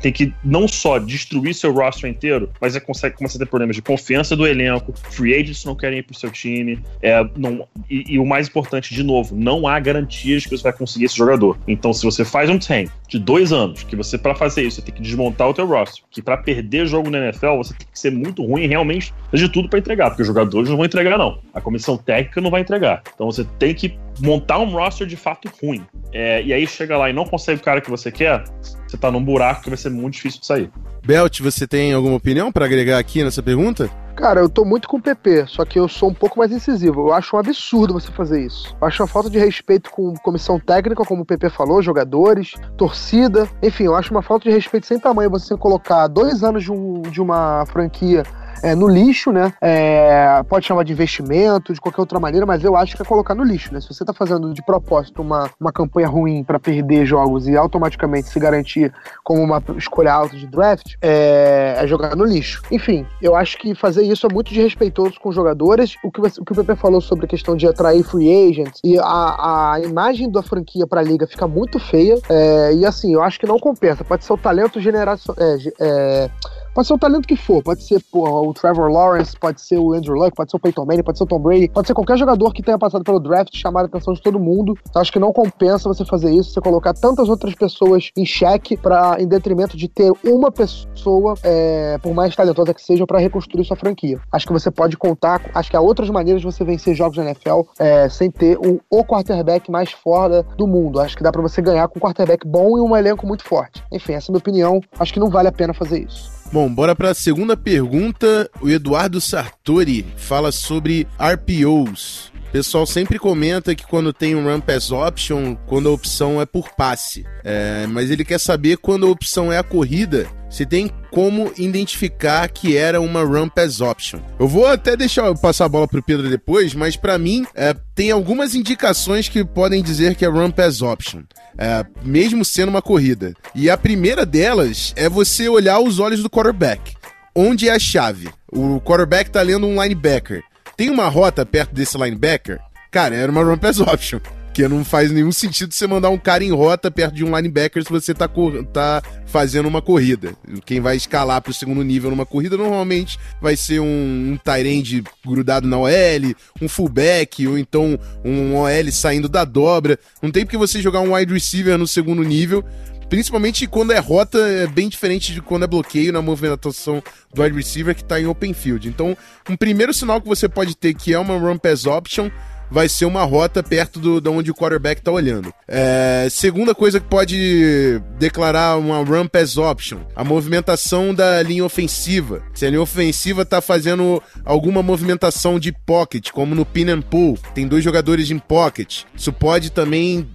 tem 0.03 0.11
que 0.11 0.35
não 0.43 0.67
só 0.67 0.99
destruir 0.99 1.55
seu 1.55 1.73
roster 1.73 2.11
inteiro, 2.11 2.51
mas 2.61 2.75
é 2.75 2.81
consegue 2.81 3.17
começar 3.17 3.37
a 3.37 3.41
ter 3.41 3.47
problemas 3.47 3.77
de 3.77 3.83
confiança 3.83 4.35
do 4.35 4.47
elenco, 4.47 4.93
free 5.11 5.35
agents 5.35 5.65
não 5.65 5.77
querem 5.77 6.01
ir 6.01 6.03
pro 6.03 6.15
seu 6.15 6.31
time, 6.31 6.83
é, 7.01 7.25
não, 7.37 7.69
e, 7.89 8.15
e 8.15 8.19
o 8.19 8.27
mais 8.27 8.49
importante, 8.49 8.93
de 8.93 9.05
novo, 9.05 9.37
não 9.37 9.69
há 9.69 9.79
garantias 9.79 10.45
que 10.45 10.51
você 10.51 10.65
vai 10.65 10.73
conseguir 10.73 11.05
esse 11.05 11.17
jogador. 11.17 11.57
Então, 11.69 11.93
se 12.01 12.05
você 12.07 12.25
faz 12.25 12.49
um 12.49 12.59
tank 12.59 12.91
de 13.07 13.19
dois 13.19 13.53
anos, 13.53 13.83
que 13.83 13.95
você, 13.95 14.17
para 14.17 14.35
fazer 14.35 14.63
isso, 14.63 14.77
você 14.77 14.83
tem 14.83 14.95
que 14.95 15.03
desmontar 15.03 15.49
o 15.49 15.55
teu 15.55 15.67
roster, 15.67 16.03
que 16.11 16.23
para 16.23 16.37
perder 16.39 16.87
jogo 16.87 17.11
na 17.11 17.19
NFL, 17.19 17.57
você 17.59 17.75
tem 17.75 17.87
que 17.93 17.99
ser 17.99 18.11
muito 18.11 18.43
ruim 18.43 18.67
realmente 18.67 19.13
de 19.33 19.49
tudo 19.49 19.69
para 19.69 19.79
entregar, 19.79 20.09
porque 20.09 20.23
os 20.23 20.29
jogadores 20.29 20.71
não 20.71 20.77
vão 20.77 20.87
entregar, 20.87 21.19
não. 21.19 21.39
A 21.53 21.61
comissão 21.61 21.99
técnica 21.99 22.41
não 22.41 22.51
vai 22.51 22.63
entregar. 22.63 23.03
Então 23.15 23.27
você 23.31 23.45
tem 23.59 23.75
que 23.75 23.99
montar 24.19 24.59
um 24.59 24.71
roster 24.71 25.07
de 25.07 25.17
fato 25.17 25.51
ruim. 25.63 25.85
É, 26.13 26.43
e 26.43 26.55
aí 26.55 26.67
chega 26.67 26.97
lá 26.97 27.11
e 27.11 27.13
não 27.13 27.25
consegue 27.25 27.61
o 27.61 27.65
cara 27.65 27.81
que 27.81 27.91
você 27.91 28.11
quer, 28.11 28.45
você 28.89 28.97
tá 28.97 29.11
num 29.11 29.23
buraco 29.23 29.63
que 29.63 29.69
vai 29.69 29.77
ser 29.77 29.91
muito 29.91 30.15
difícil 30.15 30.41
de 30.41 30.47
sair. 30.47 30.71
Belt, 31.05 31.41
você 31.41 31.67
tem 31.67 31.93
alguma 31.93 32.17
opinião 32.17 32.51
para 32.51 32.65
agregar 32.65 32.99
aqui 32.99 33.23
nessa 33.23 33.43
pergunta? 33.43 33.91
Cara, 34.21 34.39
eu 34.39 34.51
tô 34.51 34.67
muito 34.67 34.87
com 34.87 34.99
o 34.99 35.03
PP, 35.03 35.47
só 35.47 35.65
que 35.65 35.79
eu 35.81 35.89
sou 35.89 36.11
um 36.11 36.15
pouco 36.15 36.39
mais 36.39 36.53
incisivo. 36.53 37.09
Eu 37.09 37.15
acho 37.15 37.35
um 37.35 37.39
absurdo 37.39 37.95
você 37.95 38.13
fazer 38.13 38.45
isso. 38.45 38.77
Eu 38.79 38.87
acho 38.87 39.03
uma 39.03 39.07
falta 39.07 39.31
de 39.31 39.39
respeito 39.39 39.91
com 39.91 40.13
comissão 40.17 40.61
técnica, 40.61 41.03
como 41.07 41.23
o 41.23 41.25
PP 41.25 41.49
falou, 41.49 41.81
jogadores, 41.81 42.53
torcida. 42.77 43.49
Enfim, 43.63 43.85
eu 43.85 43.97
acho 43.97 44.11
uma 44.11 44.21
falta 44.21 44.47
de 44.47 44.55
respeito 44.55 44.87
sem 44.87 45.01
tamanho 45.01 45.31
você 45.31 45.57
colocar 45.57 46.07
dois 46.07 46.45
anos 46.45 46.63
de, 46.63 46.71
um, 46.71 47.01
de 47.01 47.19
uma 47.19 47.65
franquia 47.65 48.23
é, 48.63 48.75
no 48.75 48.89
lixo, 48.89 49.33
né? 49.33 49.53
É, 49.61 50.43
pode 50.49 50.67
chamar 50.67 50.85
de 50.85 50.93
investimento, 50.93 51.73
de 51.73 51.81
qualquer 51.81 52.01
outra 52.01 52.21
maneira, 52.21 52.47
mas 52.47 52.63
eu 52.63 52.77
acho 52.77 52.97
que 52.97 53.03
é 53.03 53.05
colocar 53.05 53.35
no 53.35 53.45
lixo, 53.45 53.73
né? 53.73 53.81
Se 53.81 53.89
você 53.93 54.05
tá 54.05 54.13
fazendo 54.13 54.53
de 54.53 54.63
propósito 54.63 55.23
uma, 55.23 55.51
uma 55.59 55.73
campanha 55.73 56.09
ruim 56.09 56.45
para 56.45 56.59
perder 56.59 57.05
jogos 57.07 57.49
e 57.49 57.57
automaticamente 57.57 58.29
se 58.29 58.39
garantir 58.39 58.93
como 59.25 59.43
uma 59.43 59.63
escolha 59.77 60.13
alta 60.13 60.37
de 60.37 60.47
draft, 60.47 60.95
é, 61.01 61.75
é, 61.79 61.87
jogar 61.87 62.17
no 62.17 62.25
lixo. 62.25 62.63
Enfim, 62.71 63.07
eu 63.21 63.35
acho 63.35 63.59
que 63.59 63.75
fazer 63.75 64.03
isso 64.03 64.27
é 64.27 64.33
muito 64.33 64.53
desrespeitoso 64.53 65.19
com 65.21 65.29
os 65.29 65.35
jogadores. 65.35 65.95
O 66.03 66.11
que, 66.11 66.21
o, 66.21 66.45
que 66.45 66.53
o 66.53 66.55
Pepe 66.55 66.77
falou 66.77 67.01
sobre 67.01 67.27
a 67.27 67.29
questão 67.29 67.57
de 67.57 67.67
atrair 67.67 68.03
free 68.03 68.49
agents 68.49 68.81
e 68.85 68.99
a, 68.99 69.75
a 69.75 69.81
imagem 69.81 70.31
da 70.31 70.43
franquia 70.43 70.87
pra 70.87 71.03
liga 71.03 71.27
fica 71.27 71.47
muito 71.47 71.79
feia. 71.79 72.19
É, 72.29 72.75
e 72.75 72.87
assim, 72.87 73.15
eu 73.15 73.23
acho 73.23 73.39
que 73.39 73.47
não 73.47 73.59
compensa. 73.59 74.05
Pode 74.05 74.25
ser 74.25 74.33
o 74.33 74.39
talento 74.39 74.81
geracional. 74.81 75.43
É, 75.43 75.57
é, 75.81 76.31
Pode 76.75 76.87
ser 76.87 76.95
o 76.95 76.99
talento 76.99 77.27
que 77.27 77.37
for, 77.37 77.63
pode 77.63 77.83
ser 77.83 78.01
porra, 78.13 78.41
o 78.49 78.55
Trevor 78.55 78.91
Lawrence, 78.91 79.37
pode 79.37 79.61
ser 79.61 79.79
o 79.79 79.93
Andrew 79.93 80.15
Luck, 80.15 80.35
pode 80.37 80.51
ser 80.51 80.57
o 80.57 80.61
Peyton 80.61 80.85
Manning, 80.85 81.03
pode 81.03 81.19
ser 81.19 81.25
o 81.25 81.27
Tom 81.27 81.41
Brady, 81.41 81.69
pode 81.69 81.87
ser 81.89 81.95
qualquer 81.95 82.17
jogador 82.17 82.53
que 82.53 82.63
tenha 82.63 82.79
passado 82.79 83.03
pelo 83.03 83.19
draft 83.19 83.57
chamar 83.57 83.83
a 83.83 83.85
atenção 83.87 84.15
de 84.15 84.23
todo 84.23 84.39
mundo. 84.39 84.75
Eu 84.95 85.01
acho 85.01 85.13
que 85.13 85.19
não 85.19 85.33
compensa 85.33 85.89
você 85.89 86.05
fazer 86.05 86.31
isso, 86.31 86.53
você 86.53 86.61
colocar 86.61 86.95
tantas 86.95 87.29
outras 87.29 87.55
pessoas 87.55 88.11
em 88.17 88.25
xeque 88.25 88.77
para 88.77 89.17
em 89.21 89.27
detrimento 89.27 89.77
de 89.77 89.89
ter 89.89 90.13
uma 90.25 90.53
pessoa, 90.53 91.35
é, 91.43 91.99
por 91.99 92.15
mais 92.15 92.37
talentosa 92.37 92.73
que 92.73 92.83
seja, 92.83 93.05
para 93.05 93.19
reconstruir 93.19 93.65
sua 93.65 93.77
franquia. 93.77 94.21
Acho 94.31 94.47
que 94.47 94.53
você 94.53 94.71
pode 94.71 94.97
contar, 94.97 95.43
acho 95.53 95.71
que 95.71 95.77
há 95.77 95.81
outras 95.81 96.09
maneiras 96.09 96.41
de 96.41 96.47
você 96.47 96.63
vencer 96.63 96.95
jogos 96.95 97.17
na 97.19 97.25
NFL 97.25 97.63
é, 97.81 98.09
sem 98.09 98.31
ter 98.31 98.57
o, 98.59 98.81
o 98.89 99.05
quarterback 99.05 99.71
mais 99.71 99.91
foda 99.91 100.45
do 100.57 100.69
mundo. 100.69 101.01
Acho 101.01 101.17
que 101.17 101.23
dá 101.23 101.33
para 101.33 101.43
você 101.43 101.61
ganhar 101.61 101.89
com 101.89 101.99
um 101.99 102.03
quarterback 102.03 102.47
bom 102.47 102.79
e 102.79 102.81
um 102.81 102.97
elenco 102.97 103.27
muito 103.27 103.45
forte. 103.45 103.83
Enfim, 103.91 104.13
essa 104.13 104.31
é 104.31 104.31
a 104.31 104.33
minha 104.33 104.39
opinião. 104.39 104.81
Acho 104.99 105.13
que 105.13 105.21
não 105.21 105.29
vale 105.29 105.49
a 105.49 105.53
pena 105.53 105.75
fazer 105.75 106.05
isso. 106.05 106.40
Bom, 106.53 106.69
bora 106.69 106.97
para 106.97 107.11
a 107.11 107.15
segunda 107.15 107.57
pergunta. 107.57 108.51
O 108.61 108.69
Eduardo 108.69 109.21
Sartori 109.21 110.05
fala 110.17 110.51
sobre 110.51 111.07
RPOs. 111.17 112.33
O 112.49 112.51
pessoal 112.51 112.85
sempre 112.85 113.21
comenta 113.21 113.73
que 113.77 113.87
quando 113.87 114.13
tem 114.13 114.35
um 114.35 114.43
run 114.43 114.61
pass 114.61 114.91
option, 114.91 115.55
quando 115.69 115.89
a 115.89 115.93
opção 115.93 116.41
é 116.41 116.45
por 116.45 116.75
passe. 116.75 117.25
É, 117.45 117.87
mas 117.87 118.11
ele 118.11 118.25
quer 118.25 118.41
saber 118.41 118.79
quando 118.79 119.07
a 119.07 119.11
opção 119.11 119.53
é 119.53 119.59
a 119.59 119.63
corrida, 119.63 120.29
se 120.51 120.67
tem 120.67 120.91
como 121.11 121.53
identificar 121.57 122.49
que 122.49 122.77
era 122.77 123.01
uma 123.01 123.23
run 123.23 123.49
pass 123.49 123.81
option. 123.81 124.19
Eu 124.39 124.49
vou 124.49 124.67
até 124.67 124.97
deixar 124.97 125.33
passar 125.37 125.67
a 125.67 125.69
bola 125.69 125.87
pro 125.87 126.03
Pedro 126.03 126.29
depois, 126.29 126.75
mas 126.75 126.97
para 126.97 127.17
mim 127.17 127.47
é, 127.55 127.75
tem 127.95 128.11
algumas 128.11 128.55
indicações 128.55 129.29
que 129.29 129.45
podem 129.45 129.83
dizer 129.83 130.17
que 130.17 130.25
é 130.25 130.29
run 130.29 130.51
pass 130.51 130.83
option, 130.83 131.23
é, 131.57 131.87
mesmo 132.05 132.45
sendo 132.45 132.69
uma 132.69 132.83
corrida. 132.83 133.33
E 133.55 133.71
a 133.71 133.79
primeira 133.79 134.27
delas 134.27 134.93
é 134.97 135.09
você 135.09 135.49
olhar 135.49 135.79
os 135.79 135.99
olhos 135.99 136.23
do 136.23 136.29
quarterback. 136.29 136.95
Onde 137.35 137.69
é 137.69 137.73
a 137.73 137.79
chave? 137.79 138.29
O 138.51 138.81
quarterback 138.81 139.31
tá 139.31 139.41
lendo 139.41 139.67
um 139.67 139.81
linebacker. 139.81 140.43
Tem 140.77 140.91
uma 140.91 141.09
rota 141.09 141.47
perto 141.47 141.73
desse 141.73 141.97
linebacker? 141.97 142.59
Cara, 142.91 143.15
era 143.15 143.31
uma 143.31 143.45
run 143.45 143.57
pass 143.57 143.79
option. 143.79 144.19
Porque 144.61 144.69
não 144.69 144.85
faz 144.85 145.11
nenhum 145.11 145.33
sentido 145.33 145.73
você 145.73 145.87
mandar 145.87 146.11
um 146.11 146.19
cara 146.19 146.45
em 146.45 146.51
rota 146.51 146.91
perto 146.91 147.15
de 147.15 147.25
um 147.25 147.35
linebacker 147.35 147.83
se 147.83 147.89
você 147.89 148.13
tá, 148.13 148.29
tá 148.71 149.03
fazendo 149.25 149.67
uma 149.67 149.81
corrida. 149.81 150.35
Quem 150.67 150.81
vai 150.83 150.97
escalar 150.97 151.41
pro 151.41 151.55
segundo 151.55 151.83
nível 151.83 152.11
numa 152.11 152.27
corrida 152.27 152.59
normalmente 152.59 153.19
vai 153.41 153.57
ser 153.57 153.81
um, 153.81 153.87
um 153.87 154.37
tight 154.37 155.03
grudado 155.25 155.67
na 155.67 155.79
OL, 155.79 156.35
um 156.61 156.69
fullback, 156.69 157.47
ou 157.47 157.57
então 157.57 157.99
um 158.23 158.55
OL 158.55 158.93
saindo 158.93 159.31
da 159.31 159.47
dobra. 159.47 159.99
Não 160.21 160.31
tem 160.31 160.45
porque 160.45 160.59
você 160.59 160.83
jogar 160.83 161.01
um 161.01 161.15
wide 161.15 161.33
receiver 161.33 161.79
no 161.79 161.87
segundo 161.87 162.23
nível 162.23 162.63
Principalmente 163.11 163.67
quando 163.67 163.93
é 163.93 163.99
rota, 163.99 164.39
é 164.39 164.69
bem 164.69 164.89
diferente 164.89 165.35
de 165.35 165.43
quando 165.43 165.65
é 165.65 165.67
bloqueio 165.67 166.13
na 166.13 166.23
movimentação 166.23 167.03
do 167.35 167.43
wide 167.43 167.57
receiver 167.57 167.93
que 167.93 168.03
está 168.03 168.21
em 168.21 168.27
open 168.27 168.55
field. 168.55 168.89
Então, 168.89 169.17
um 169.49 169.57
primeiro 169.57 169.93
sinal 169.93 170.21
que 170.21 170.29
você 170.29 170.49
pode 170.49 170.77
ter 170.77 170.95
que 170.95 171.13
é 171.13 171.19
uma 171.19 171.37
run 171.37 171.59
pass 171.59 171.87
option 171.87 172.31
vai 172.71 172.89
ser 172.89 173.05
uma 173.05 173.25
rota 173.25 173.63
perto 173.63 173.99
do, 173.99 174.21
de 174.21 174.29
onde 174.29 174.51
o 174.51 174.55
quarterback 174.55 175.01
está 175.01 175.11
olhando. 175.11 175.53
É, 175.67 176.29
segunda 176.31 176.75
coisa 176.75 177.01
que 177.01 177.07
pode 177.07 178.01
declarar 178.19 178.79
uma 178.79 179.03
run 179.03 179.27
pass 179.27 179.57
option, 179.57 180.01
a 180.15 180.23
movimentação 180.23 181.15
da 181.15 181.43
linha 181.43 181.65
ofensiva. 181.65 182.43
Se 182.55 182.67
a 182.67 182.71
linha 182.71 182.83
ofensiva 182.83 183.43
está 183.43 183.61
fazendo 183.61 184.23
alguma 184.45 184.83
movimentação 184.83 185.59
de 185.59 185.73
pocket, 185.73 186.31
como 186.31 186.55
no 186.55 186.65
pin 186.65 186.91
and 186.91 187.03
pull, 187.03 187.39
tem 187.55 187.67
dois 187.67 187.83
jogadores 187.83 188.31
em 188.31 188.39
pocket. 188.39 189.03
Isso 189.15 189.33
pode 189.33 189.71
também 189.71 190.29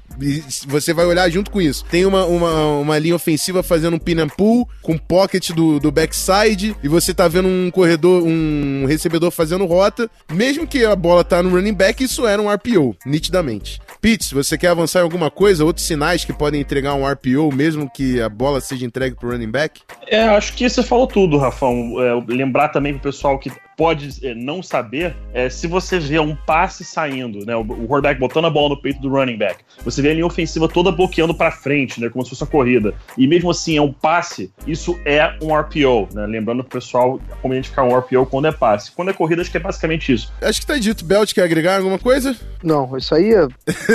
você 0.68 0.94
vai 0.94 1.06
olhar 1.06 1.30
junto 1.30 1.52
com 1.52 1.62
isso. 1.62 1.86
Tem 1.86 2.06
uma, 2.06 2.26
uma, 2.26 2.80
uma 2.80 2.98
linha 2.98 3.16
ofensiva 3.16 3.64
fazendo 3.64 3.96
um 3.96 4.00
pin 4.00 4.20
and 4.20 4.30
pull, 4.30 4.68
com 4.82 4.98
pocket 4.98 5.52
do, 5.52 5.80
do 5.80 5.92
backside, 5.92 6.76
e 6.84 6.88
você 6.88 7.14
tá 7.14 7.28
vendo 7.28 7.48
um 7.48 7.70
corredor, 7.72 8.24
um 8.24 8.86
recebedor 8.86 9.32
fazendo 9.32 9.66
rota. 9.66 10.10
Mesmo 10.32 10.68
que 10.68 10.86
a 10.86 10.96
bola 10.96 11.24
tá 11.24 11.42
no 11.42 11.50
running 11.50 11.74
back, 11.74 12.04
isso 12.04 12.26
era 12.26 12.42
um 12.42 12.52
RPO, 12.52 12.96
nitidamente. 13.06 13.80
Pitts, 14.02 14.32
você 14.32 14.58
quer 14.58 14.70
avançar 14.70 15.00
em 15.00 15.04
alguma 15.04 15.32
coisa? 15.32 15.66
Outros 15.66 15.86
sinais 15.86 16.24
que 16.24 16.34
podem 16.34 16.62
entregar 16.62 16.94
um 16.94 17.08
RPO, 17.08 17.54
mesmo 17.54 17.90
que 17.90 18.22
a 18.22 18.30
bola 18.30 18.62
seja 18.62 18.86
entregue 18.86 19.16
pro 19.16 19.32
running 19.32 19.50
back? 19.50 19.82
É, 20.08 20.24
acho 20.24 20.54
que 20.54 20.70
você 20.70 20.84
falou 20.84 21.08
tudo, 21.08 21.38
Rafão. 21.38 21.96
É, 22.00 22.14
lembrar 22.28 22.70
também 22.70 22.94
pro 22.94 23.12
pessoal 23.12 23.40
que 23.40 23.52
pode 23.76 24.26
é, 24.26 24.34
não 24.34 24.62
saber 24.62 25.16
é, 25.34 25.50
se 25.50 25.68
você 25.68 26.00
vê 26.00 26.20
um 26.20 26.36
passe 26.36 26.84
saindo, 26.84 27.46
né, 27.46 27.56
o, 27.56 27.62
o 27.62 27.88
quarterback 27.88 28.20
botando 28.20 28.46
a 28.46 28.50
bola 28.50 28.70
no 28.70 28.82
peito 28.82 29.02
do 29.02 29.10
running 29.10 29.38
back, 29.38 29.64
você 29.84 30.02
vê 30.02 30.12
a 30.12 30.14
linha 30.14 30.26
ofensiva 30.26 30.68
toda 30.68 30.92
bloqueando 30.92 31.34
para 31.34 31.52
frente, 31.52 32.00
né, 32.00 32.10
como 32.10 32.24
se 32.24 32.30
fosse 32.30 32.44
uma 32.44 32.50
corrida, 32.50 32.94
e 33.18 33.28
mesmo 33.28 33.50
assim 33.50 33.78
é 33.78 33.82
um 33.82 33.92
passe, 33.92 34.52
isso 34.66 35.00
é 35.06 35.36
um 35.42 35.56
RPO, 35.56 36.10
né, 36.14 36.26
lembrando 36.26 36.64
pro 36.64 36.80
pessoal 36.80 37.20
como 37.42 37.54
identificar 37.54 37.84
um 37.84 37.98
RPO 37.98 38.26
quando 38.26 38.48
é 38.48 38.52
passe. 38.52 38.92
Quando 38.92 39.10
é 39.10 39.14
corrida, 39.14 39.42
acho 39.42 39.52
que 39.52 39.58
é 39.58 39.60
basicamente 39.60 40.12
isso. 40.14 40.32
Acho 40.42 40.60
que 40.60 40.68
tá 40.68 40.78
dito. 40.78 41.06
Belt, 41.06 41.34
quer 41.34 41.44
agregar 41.44 41.78
alguma 41.78 42.00
coisa? 42.00 42.36
Não, 42.64 42.98
isso 42.98 43.14
aí 43.14 43.34
é 43.34 43.48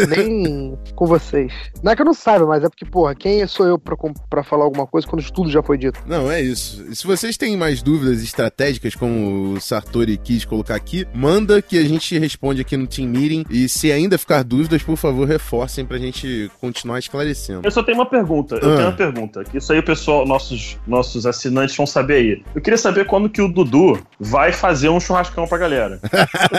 nem 0.08 0.78
com 0.94 1.06
vocês. 1.06 1.52
Não 1.82 1.92
é 1.92 1.96
que 1.96 2.02
eu 2.02 2.06
não 2.06 2.14
saiba, 2.14 2.46
mas 2.46 2.62
é 2.62 2.68
porque, 2.68 2.84
porra, 2.84 3.14
quem 3.14 3.46
sou 3.46 3.66
eu 3.66 3.78
pra, 3.78 3.96
pra 4.28 4.42
falar 4.42 4.64
alguma 4.64 4.86
coisa 4.86 5.06
quando 5.06 5.28
tudo 5.30 5.50
já 5.50 5.62
foi 5.62 5.76
dito? 5.76 6.00
Não, 6.06 6.30
é 6.30 6.40
isso. 6.40 6.84
E 6.88 6.94
se 6.94 7.06
vocês 7.06 7.36
têm 7.36 7.56
mais 7.56 7.82
dúvidas 7.82 8.22
estratégicas, 8.22 8.94
como 8.94 9.54
o 9.54 9.60
Sartori 9.70 10.16
quis 10.16 10.44
colocar 10.44 10.74
aqui, 10.74 11.06
manda 11.14 11.62
que 11.62 11.78
a 11.78 11.84
gente 11.84 12.18
responde 12.18 12.60
aqui 12.60 12.76
no 12.76 12.86
Team 12.88 13.08
Meeting. 13.08 13.44
E 13.48 13.68
se 13.68 13.92
ainda 13.92 14.18
ficar 14.18 14.42
dúvidas, 14.42 14.82
por 14.82 14.96
favor, 14.96 15.28
reforcem 15.28 15.84
pra 15.84 15.96
gente 15.96 16.50
continuar 16.60 16.98
esclarecendo. 16.98 17.60
Eu 17.62 17.70
só 17.70 17.82
tenho 17.82 17.98
uma 17.98 18.06
pergunta. 18.06 18.56
Eu 18.56 18.72
ah. 18.72 18.76
tenho 18.76 18.88
uma 18.88 18.96
pergunta. 18.96 19.44
Que 19.44 19.58
isso 19.58 19.72
aí 19.72 19.78
o 19.78 19.82
pessoal, 19.82 20.26
nossos, 20.26 20.76
nossos 20.86 21.24
assinantes 21.24 21.76
vão 21.76 21.86
saber 21.86 22.14
aí. 22.14 22.42
Eu 22.54 22.60
queria 22.60 22.76
saber 22.76 23.06
quando 23.06 23.28
que 23.28 23.40
o 23.40 23.48
Dudu 23.48 24.00
vai 24.18 24.52
fazer 24.52 24.88
um 24.88 24.98
churrascão 24.98 25.46
pra 25.46 25.58
galera. 25.58 26.00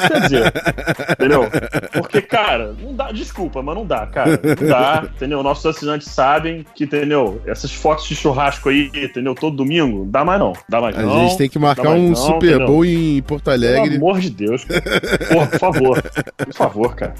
quer 0.07 0.21
dizer, 0.21 0.53
entendeu? 1.11 1.49
Porque, 1.93 2.21
cara, 2.21 2.73
não 2.81 2.95
dá, 2.95 3.11
desculpa, 3.11 3.61
mas 3.61 3.75
não 3.75 3.85
dá, 3.85 4.07
cara. 4.07 4.39
Não 4.61 4.67
dá, 4.67 5.03
entendeu? 5.15 5.43
Nossos 5.43 5.65
assinantes 5.65 6.07
sabem 6.07 6.65
que, 6.73 6.85
entendeu? 6.85 7.41
Essas 7.45 7.73
fotos 7.73 8.07
de 8.07 8.15
churrasco 8.15 8.69
aí, 8.69 8.89
entendeu? 8.93 9.35
Todo 9.35 9.57
domingo, 9.57 10.05
dá 10.09 10.23
mais 10.23 10.39
não. 10.39 10.53
Dá 10.69 10.79
mais 10.79 10.97
a 10.97 11.01
não. 11.01 11.19
A 11.19 11.27
gente 11.27 11.37
tem 11.37 11.49
que 11.49 11.59
marcar 11.59 11.89
um 11.89 12.09
não, 12.09 12.15
Super 12.15 12.65
Bowl 12.65 12.85
em 12.85 13.00
Porto 13.27 13.49
Alegre. 13.51 13.81
Pelo 13.91 13.95
amor 13.95 14.19
de 14.19 14.29
Deus, 14.29 14.63
cara. 14.65 14.81
Porra, 15.29 15.47
por 15.47 15.59
favor. 15.59 16.03
Por 16.37 16.53
favor, 16.53 16.95
cara. 16.95 17.13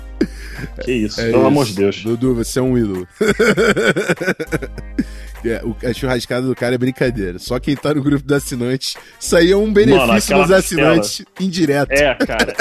Que 0.84 0.92
isso, 0.92 1.20
É 1.22 1.26
pelo 1.26 1.38
isso. 1.40 1.48
amor 1.48 1.66
de 1.66 1.74
Deus. 1.74 2.04
Dudu, 2.04 2.36
você 2.36 2.60
é 2.60 2.62
um 2.62 2.78
ídolo. 2.78 3.08
É, 5.44 5.60
o- 5.64 5.76
a 5.84 5.92
churrascada 5.92 6.46
do 6.46 6.56
cara 6.56 6.76
é 6.76 6.78
brincadeira. 6.78 7.40
Só 7.40 7.60
quem 7.60 7.76
tá 7.76 7.96
no 7.96 8.04
grupo 8.04 8.24
dos 8.24 8.38
assinantes. 8.38 8.96
Isso 9.20 9.36
aí 9.36 9.52
é 9.52 9.58
um 9.58 9.74
benefício 9.74 10.14
aquela 10.36 10.44
dos 10.44 10.52
assinantes 10.52 11.26
indireto. 11.40 11.90
É, 11.92 12.14
cara, 12.14 12.54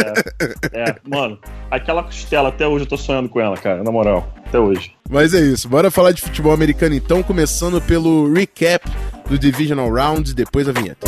é. 0.73 0.89
É, 0.91 0.97
mano, 1.07 1.39
aquela 1.71 2.03
costela, 2.03 2.49
até 2.49 2.67
hoje 2.67 2.85
eu 2.85 2.89
tô 2.89 2.97
sonhando 2.97 3.29
com 3.29 3.39
ela, 3.39 3.55
cara, 3.59 3.83
na 3.85 3.93
moral. 3.93 4.33
Até 4.47 4.59
hoje. 4.59 4.93
Mas 5.11 5.35
é 5.35 5.41
isso. 5.41 5.69
Bora 5.69 5.91
falar 5.91 6.13
de 6.13 6.23
futebol 6.23 6.53
americano 6.55 6.95
então, 6.95 7.23
começando 7.23 7.83
pelo 7.83 8.33
recap 8.33 8.83
do 9.29 9.39
Divisional 9.39 9.93
Round, 9.93 10.33
depois 10.35 10.67
a 10.67 10.73
vinheta. 10.73 11.07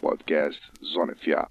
Podcast 0.00 0.60
Zona 0.82 1.14
FA. 1.16 1.48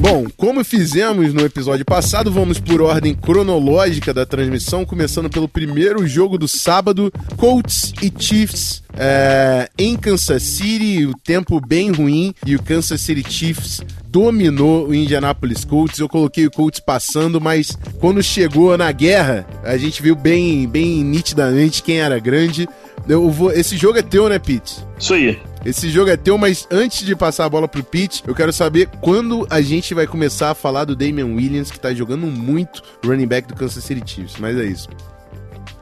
Bom, 0.00 0.24
como 0.34 0.64
fizemos 0.64 1.34
no 1.34 1.42
episódio 1.42 1.84
passado, 1.84 2.32
vamos 2.32 2.58
por 2.58 2.80
ordem 2.80 3.14
cronológica 3.14 4.14
da 4.14 4.24
transmissão, 4.24 4.82
começando 4.82 5.28
pelo 5.28 5.46
primeiro 5.46 6.08
jogo 6.08 6.38
do 6.38 6.48
sábado, 6.48 7.12
Colts 7.36 7.92
e 8.00 8.10
Chiefs 8.18 8.82
é, 8.96 9.68
em 9.76 9.98
Kansas 9.98 10.42
City, 10.42 11.04
o 11.04 11.12
tempo 11.12 11.60
bem 11.60 11.90
ruim 11.92 12.34
e 12.46 12.56
o 12.56 12.62
Kansas 12.62 12.98
City 13.02 13.30
Chiefs 13.30 13.82
dominou 14.06 14.88
o 14.88 14.94
Indianapolis 14.94 15.66
Colts. 15.66 15.98
Eu 15.98 16.08
coloquei 16.08 16.46
o 16.46 16.50
Colts 16.50 16.80
passando, 16.80 17.38
mas 17.38 17.76
quando 18.00 18.22
chegou 18.22 18.76
na 18.78 18.90
guerra, 18.92 19.46
a 19.62 19.76
gente 19.76 20.02
viu 20.02 20.16
bem, 20.16 20.66
bem 20.66 21.04
nitidamente 21.04 21.82
quem 21.82 22.00
era 22.00 22.18
grande. 22.18 22.66
Eu 23.06 23.30
vou, 23.30 23.52
esse 23.52 23.76
jogo 23.76 23.98
é 23.98 24.02
teu, 24.02 24.30
né, 24.30 24.38
Pete? 24.38 24.82
Isso 24.98 25.12
aí. 25.12 25.38
Esse 25.64 25.90
jogo 25.90 26.10
é 26.10 26.16
teu, 26.16 26.38
mas 26.38 26.66
antes 26.70 27.04
de 27.04 27.14
passar 27.14 27.44
a 27.44 27.48
bola 27.48 27.68
pro 27.68 27.84
Pete, 27.84 28.22
eu 28.26 28.34
quero 28.34 28.52
saber 28.52 28.88
quando 29.00 29.46
a 29.50 29.60
gente 29.60 29.92
vai 29.92 30.06
começar 30.06 30.50
a 30.50 30.54
falar 30.54 30.84
do 30.86 30.96
Damian 30.96 31.26
Williams, 31.26 31.70
que 31.70 31.78
tá 31.78 31.92
jogando 31.92 32.26
muito 32.26 32.82
running 33.04 33.26
back 33.26 33.46
do 33.46 33.54
Kansas 33.54 33.84
City 33.84 34.02
Chiefs. 34.06 34.36
Mas 34.38 34.56
é 34.56 34.64
isso. 34.64 34.88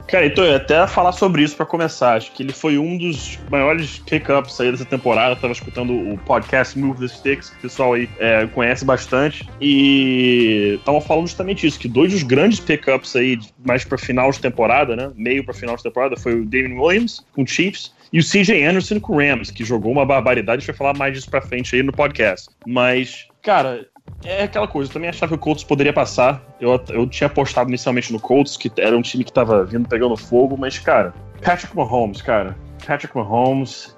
Cara, 0.08 0.24
então 0.24 0.42
eu 0.42 0.52
ia 0.52 0.56
até 0.56 0.86
falar 0.86 1.12
sobre 1.12 1.42
isso 1.42 1.54
pra 1.54 1.66
começar. 1.66 2.14
Acho 2.14 2.32
que 2.32 2.42
ele 2.42 2.52
foi 2.52 2.78
um 2.78 2.96
dos 2.96 3.38
maiores 3.50 3.98
pickups 3.98 4.58
aí 4.58 4.70
dessa 4.72 4.86
temporada. 4.86 5.32
Eu 5.32 5.36
tava 5.36 5.52
escutando 5.52 5.92
o 5.92 6.16
podcast 6.16 6.76
Move 6.78 6.98
the 6.98 7.14
Sticks, 7.14 7.50
que 7.50 7.58
o 7.58 7.60
pessoal 7.60 7.92
aí 7.92 8.08
é, 8.18 8.46
conhece 8.46 8.86
bastante. 8.86 9.46
E 9.60 10.76
estavam 10.78 11.02
falando 11.02 11.26
justamente 11.26 11.66
isso: 11.66 11.78
que 11.78 11.86
dois 11.86 12.10
dos 12.10 12.22
grandes 12.22 12.58
pickups 12.58 13.14
aí, 13.14 13.38
mais 13.64 13.84
pra 13.84 13.98
final 13.98 14.30
de 14.30 14.40
temporada, 14.40 14.96
né? 14.96 15.12
Meio 15.14 15.44
pra 15.44 15.52
final 15.52 15.76
de 15.76 15.82
temporada, 15.82 16.16
foi 16.16 16.40
o 16.40 16.44
Damien 16.44 16.78
Williams 16.78 17.22
com 17.34 17.42
o 17.42 17.46
Chiefs. 17.46 17.92
E 18.12 18.18
o 18.18 18.22
CJ 18.22 18.64
Anderson 18.64 19.00
com 19.00 19.14
o 19.14 19.18
Rams, 19.18 19.50
que 19.50 19.64
jogou 19.64 19.92
uma 19.92 20.06
barbaridade. 20.06 20.58
A 20.58 20.60
gente 20.60 20.66
vai 20.68 20.76
falar 20.76 20.96
mais 20.96 21.14
disso 21.14 21.28
pra 21.28 21.42
frente 21.42 21.76
aí 21.76 21.82
no 21.82 21.92
podcast. 21.92 22.48
Mas, 22.66 23.26
cara, 23.42 23.86
é 24.24 24.44
aquela 24.44 24.66
coisa, 24.66 24.88
eu 24.88 24.94
também 24.94 25.10
achava 25.10 25.28
que 25.28 25.34
o 25.34 25.38
Colts 25.38 25.64
poderia 25.64 25.92
passar. 25.92 26.42
Eu, 26.60 26.82
eu 26.88 27.06
tinha 27.06 27.26
apostado 27.26 27.68
inicialmente 27.70 28.12
no 28.12 28.20
Colts, 28.20 28.56
que 28.56 28.70
era 28.78 28.96
um 28.96 29.02
time 29.02 29.24
que 29.24 29.32
tava 29.32 29.64
vindo 29.64 29.88
pegando 29.88 30.16
fogo, 30.16 30.56
mas, 30.56 30.78
cara, 30.78 31.12
Patrick 31.42 31.76
Mahomes, 31.76 32.22
cara, 32.22 32.56
Patrick 32.86 33.14
Mahomes, 33.16 33.96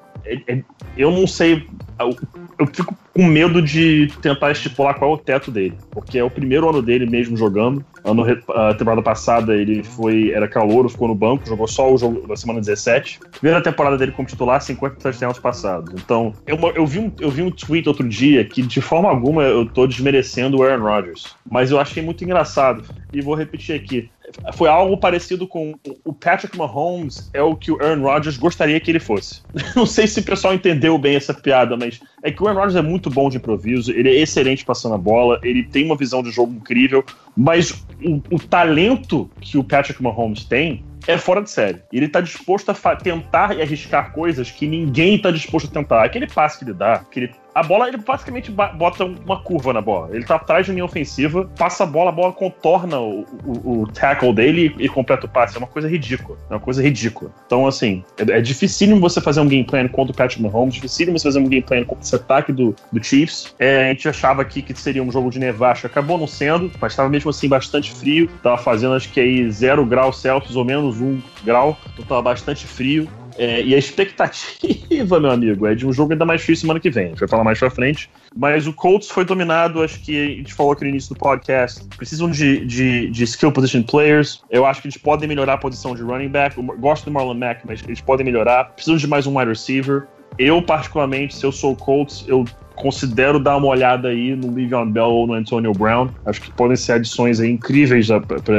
eu 0.97 1.11
não 1.11 1.27
sei. 1.27 1.67
Eu, 1.99 2.17
eu 2.59 2.67
fico 2.67 2.95
com 3.15 3.25
medo 3.25 3.61
de 3.61 4.11
tentar 4.23 4.53
estipular 4.53 4.95
qual 4.95 5.11
é 5.11 5.15
o 5.15 5.19
teto 5.19 5.50
dele, 5.50 5.77
porque 5.91 6.19
é 6.19 6.25
o 6.25 6.31
primeiro 6.31 6.69
ano 6.69 6.81
dele 6.81 7.07
mesmo 7.07 7.37
jogando. 7.37 7.85
Ano, 8.05 8.25
a 8.55 8.73
temporada 8.73 9.03
passada 9.03 9.55
ele 9.55 9.83
foi 9.83 10.31
era 10.31 10.49
calouro, 10.49 10.89
ficou 10.89 11.09
no 11.09 11.15
banco, 11.15 11.47
jogou 11.47 11.67
só 11.67 11.93
o 11.93 11.99
jogo 11.99 12.27
da 12.27 12.37
semana 12.37 12.61
17. 12.61 13.21
Primeira 13.33 13.62
temporada 13.62 13.99
dele 13.99 14.12
como 14.12 14.27
titular, 14.27 14.61
50 14.61 14.97
touchdowns 14.97 15.39
passados. 15.39 15.93
Então, 16.03 16.33
eu, 16.47 16.57
eu, 16.75 16.87
vi 16.87 16.99
um, 16.99 17.12
eu 17.19 17.31
vi 17.31 17.43
um 17.43 17.50
tweet 17.50 17.89
outro 17.89 18.09
dia 18.09 18.45
que 18.45 18.62
de 18.62 18.81
forma 18.81 19.09
alguma 19.11 19.43
eu 19.43 19.67
tô 19.67 19.87
desmerecendo 19.87 20.59
o 20.59 20.62
Aaron 20.62 20.83
Rodgers, 20.83 21.35
mas 21.50 21.71
eu 21.71 21.79
achei 21.79 22.03
muito 22.03 22.25
engraçado 22.25 22.85
e 23.12 23.21
vou 23.21 23.35
repetir 23.35 23.75
aqui. 23.75 24.11
Foi 24.55 24.69
algo 24.69 24.97
parecido 24.97 25.47
com 25.47 25.75
o 26.05 26.13
Patrick 26.13 26.57
Mahomes 26.57 27.31
é 27.33 27.43
o 27.43 27.57
que 27.57 27.71
o 27.71 27.83
Aaron 27.83 28.03
Rodgers 28.03 28.37
gostaria 28.37 28.79
que 28.81 28.91
ele 28.91 29.01
fosse. 29.01 29.43
Não 29.75 29.87
sei 29.87 30.07
se 30.07 30.21
o 30.21 30.23
pessoal 30.23 30.55
entendeu 30.55 30.97
bem 30.99 31.17
essa 31.17 31.35
piada, 31.35 31.77
mas 31.77 32.01
é 32.23 32.31
que 32.31 32.43
o 32.43 32.47
Aaron 32.47 32.61
Rodgers 32.61 32.85
é 32.85 32.87
muito 32.87 33.11
bom 33.11 33.29
de 33.29 33.37
improviso, 33.37 33.93
ele 33.93 34.09
é 34.09 34.21
excelente 34.21 34.65
passando 34.65 34.95
a 34.95 34.99
bola, 34.99 35.41
ele 35.43 35.63
tem 35.65 35.85
uma 35.85 35.97
visão 35.97 36.23
de 36.23 36.31
jogo 36.31 36.53
incrível, 36.53 37.05
mas 37.37 37.85
o, 38.03 38.21
o 38.31 38.39
talento 38.39 39.31
que 39.41 39.59
o 39.59 39.65
Patrick 39.65 40.03
Mahomes 40.03 40.45
tem 40.45 40.85
é 41.07 41.17
fora 41.17 41.43
de 41.43 41.51
série. 41.51 41.81
Ele 41.93 42.09
tá 42.09 42.21
disposto 42.21 42.71
a 42.71 42.97
tentar 42.97 43.57
e 43.57 43.63
arriscar 43.63 44.13
coisas 44.13 44.51
que 44.51 44.67
ninguém 44.67 45.19
tá 45.19 45.31
disposto 45.31 45.69
a 45.69 45.73
tentar. 45.73 46.05
Aquele 46.05 46.27
passe 46.27 46.59
que 46.59 46.65
ele 46.65 46.75
dá, 46.75 46.95
aquele 46.95 47.31
a 47.61 47.62
bola, 47.62 47.88
ele 47.88 47.97
basicamente 47.99 48.50
ba- 48.50 48.73
bota 48.73 49.05
uma 49.05 49.40
curva 49.43 49.73
na 49.73 49.81
bola. 49.81 50.09
Ele 50.14 50.25
tá 50.25 50.37
atrás 50.37 50.67
de 50.67 50.73
linha 50.73 50.85
ofensiva, 50.85 51.49
passa 51.59 51.85
a 51.85 51.87
bola, 51.87 52.11
a 52.11 52.12
bola 52.12 52.33
contorna 52.33 52.99
o, 52.99 53.25
o- 53.45 53.83
o 53.83 53.87
tackle 53.87 54.33
dele 54.33 54.75
e, 54.79 54.85
e 54.85 54.88
completa 54.88 55.27
o 55.27 55.29
passe. 55.29 55.57
É 55.57 55.59
uma 55.59 55.66
coisa 55.66 55.88
ridícula. 55.88 56.38
É 56.49 56.55
uma 56.55 56.61
coisa 56.61 56.83
ridícula. 56.83 57.31
Então, 57.46 57.66
assim, 57.66 58.05
é, 58.18 58.38
é 58.38 58.40
dificílimo 58.40 59.01
você 59.01 59.20
fazer 59.20 59.40
um 59.40 59.46
game 59.49 59.64
plan 59.64 59.87
contra 59.88 60.12
o 60.12 60.16
Patrick 60.16 60.42
Mahomes, 60.42 60.75
dificílimo 60.75 61.18
você 61.18 61.29
fazer 61.29 61.38
um 61.38 61.49
game 61.49 61.62
plan 61.62 61.85
contra 61.85 62.05
esse 62.05 62.14
ataque 62.14 62.53
do, 62.53 62.75
do 62.92 63.03
Chiefs. 63.03 63.55
É, 63.59 63.87
a 63.87 63.88
gente 63.92 64.09
achava 64.09 64.42
aqui 64.42 64.62
que 64.62 64.75
seria 64.75 65.03
um 65.03 65.11
jogo 65.12 65.31
de 65.31 65.38
nevasca, 65.38 65.87
acabou 65.87 66.16
não 66.18 66.27
sendo, 66.27 66.70
mas 66.81 66.92
estava 66.92 67.09
mesmo 67.09 67.31
assim 67.31 67.49
bastante 67.49 67.92
frio. 67.92 68.29
Tava 68.42 68.57
fazendo 68.59 68.94
acho 68.94 69.11
que 69.11 69.20
aí 69.20 69.51
0 69.51 69.85
graus 69.85 70.20
Celsius 70.20 70.57
ou 70.57 70.64
menos 70.64 71.01
1 71.01 71.20
grau, 71.44 71.77
então 71.92 72.05
tava 72.05 72.23
bastante 72.23 72.66
frio. 72.66 73.09
É, 73.38 73.62
e 73.62 73.75
a 73.75 73.79
expectativa, 73.79 75.21
meu 75.21 75.31
amigo, 75.31 75.66
é 75.66 75.75
de 75.75 75.87
um 75.87 75.93
jogo 75.93 76.12
ainda 76.12 76.25
mais 76.25 76.40
difícil 76.40 76.62
semana 76.62 76.81
que 76.81 76.90
vem. 76.90 77.07
A 77.07 77.09
gente 77.09 77.21
vai 77.21 77.29
falar 77.29 77.45
mais 77.45 77.59
pra 77.59 77.71
frente. 77.71 78.11
Mas 78.37 78.66
o 78.66 78.73
Colts 78.73 79.11
foi 79.11 79.25
dominado, 79.25 79.83
acho 79.83 80.01
que 80.01 80.16
a 80.16 80.29
gente 80.29 80.55
falou 80.55 80.73
aqui 80.73 80.85
no 80.85 80.90
início 80.90 81.14
do 81.14 81.19
podcast. 81.19 81.85
Precisam 81.97 82.31
de, 82.31 82.64
de, 82.64 83.11
de 83.11 83.25
skill 83.25 83.53
position 83.53 83.83
players. 83.83 84.43
Eu 84.51 84.66
acho 84.66 84.83
que 84.83 84.88
eles 84.88 84.97
podem 84.97 85.29
melhorar 85.29 85.55
a 85.55 85.59
posição 85.59 85.95
de 85.95 86.03
running 86.03 86.29
back. 86.29 86.57
Eu 86.57 86.64
gosto 86.79 87.05
do 87.05 87.11
Marlon 87.11 87.35
Mack, 87.35 87.62
mas 87.66 87.83
eles 87.83 88.01
podem 88.01 88.25
melhorar. 88.25 88.64
Precisam 88.64 88.97
de 88.97 89.07
mais 89.07 89.27
um 89.27 89.38
wide 89.38 89.51
receiver. 89.51 90.07
Eu, 90.38 90.62
particularmente, 90.62 91.35
se 91.35 91.45
eu 91.45 91.53
sou 91.53 91.73
o 91.73 91.77
Colts, 91.77 92.25
eu 92.27 92.45
considero 92.81 93.38
dar 93.38 93.57
uma 93.57 93.66
olhada 93.66 94.09
aí 94.09 94.35
no 94.35 94.55
Le'Veon 94.55 94.90
Bell 94.90 95.09
ou 95.09 95.27
no 95.27 95.35
Antonio 95.35 95.73
Brown. 95.73 96.09
Acho 96.25 96.40
que 96.40 96.51
podem 96.53 96.77
ser 96.77 96.93
adições 96.93 97.40
incríveis 97.40 98.09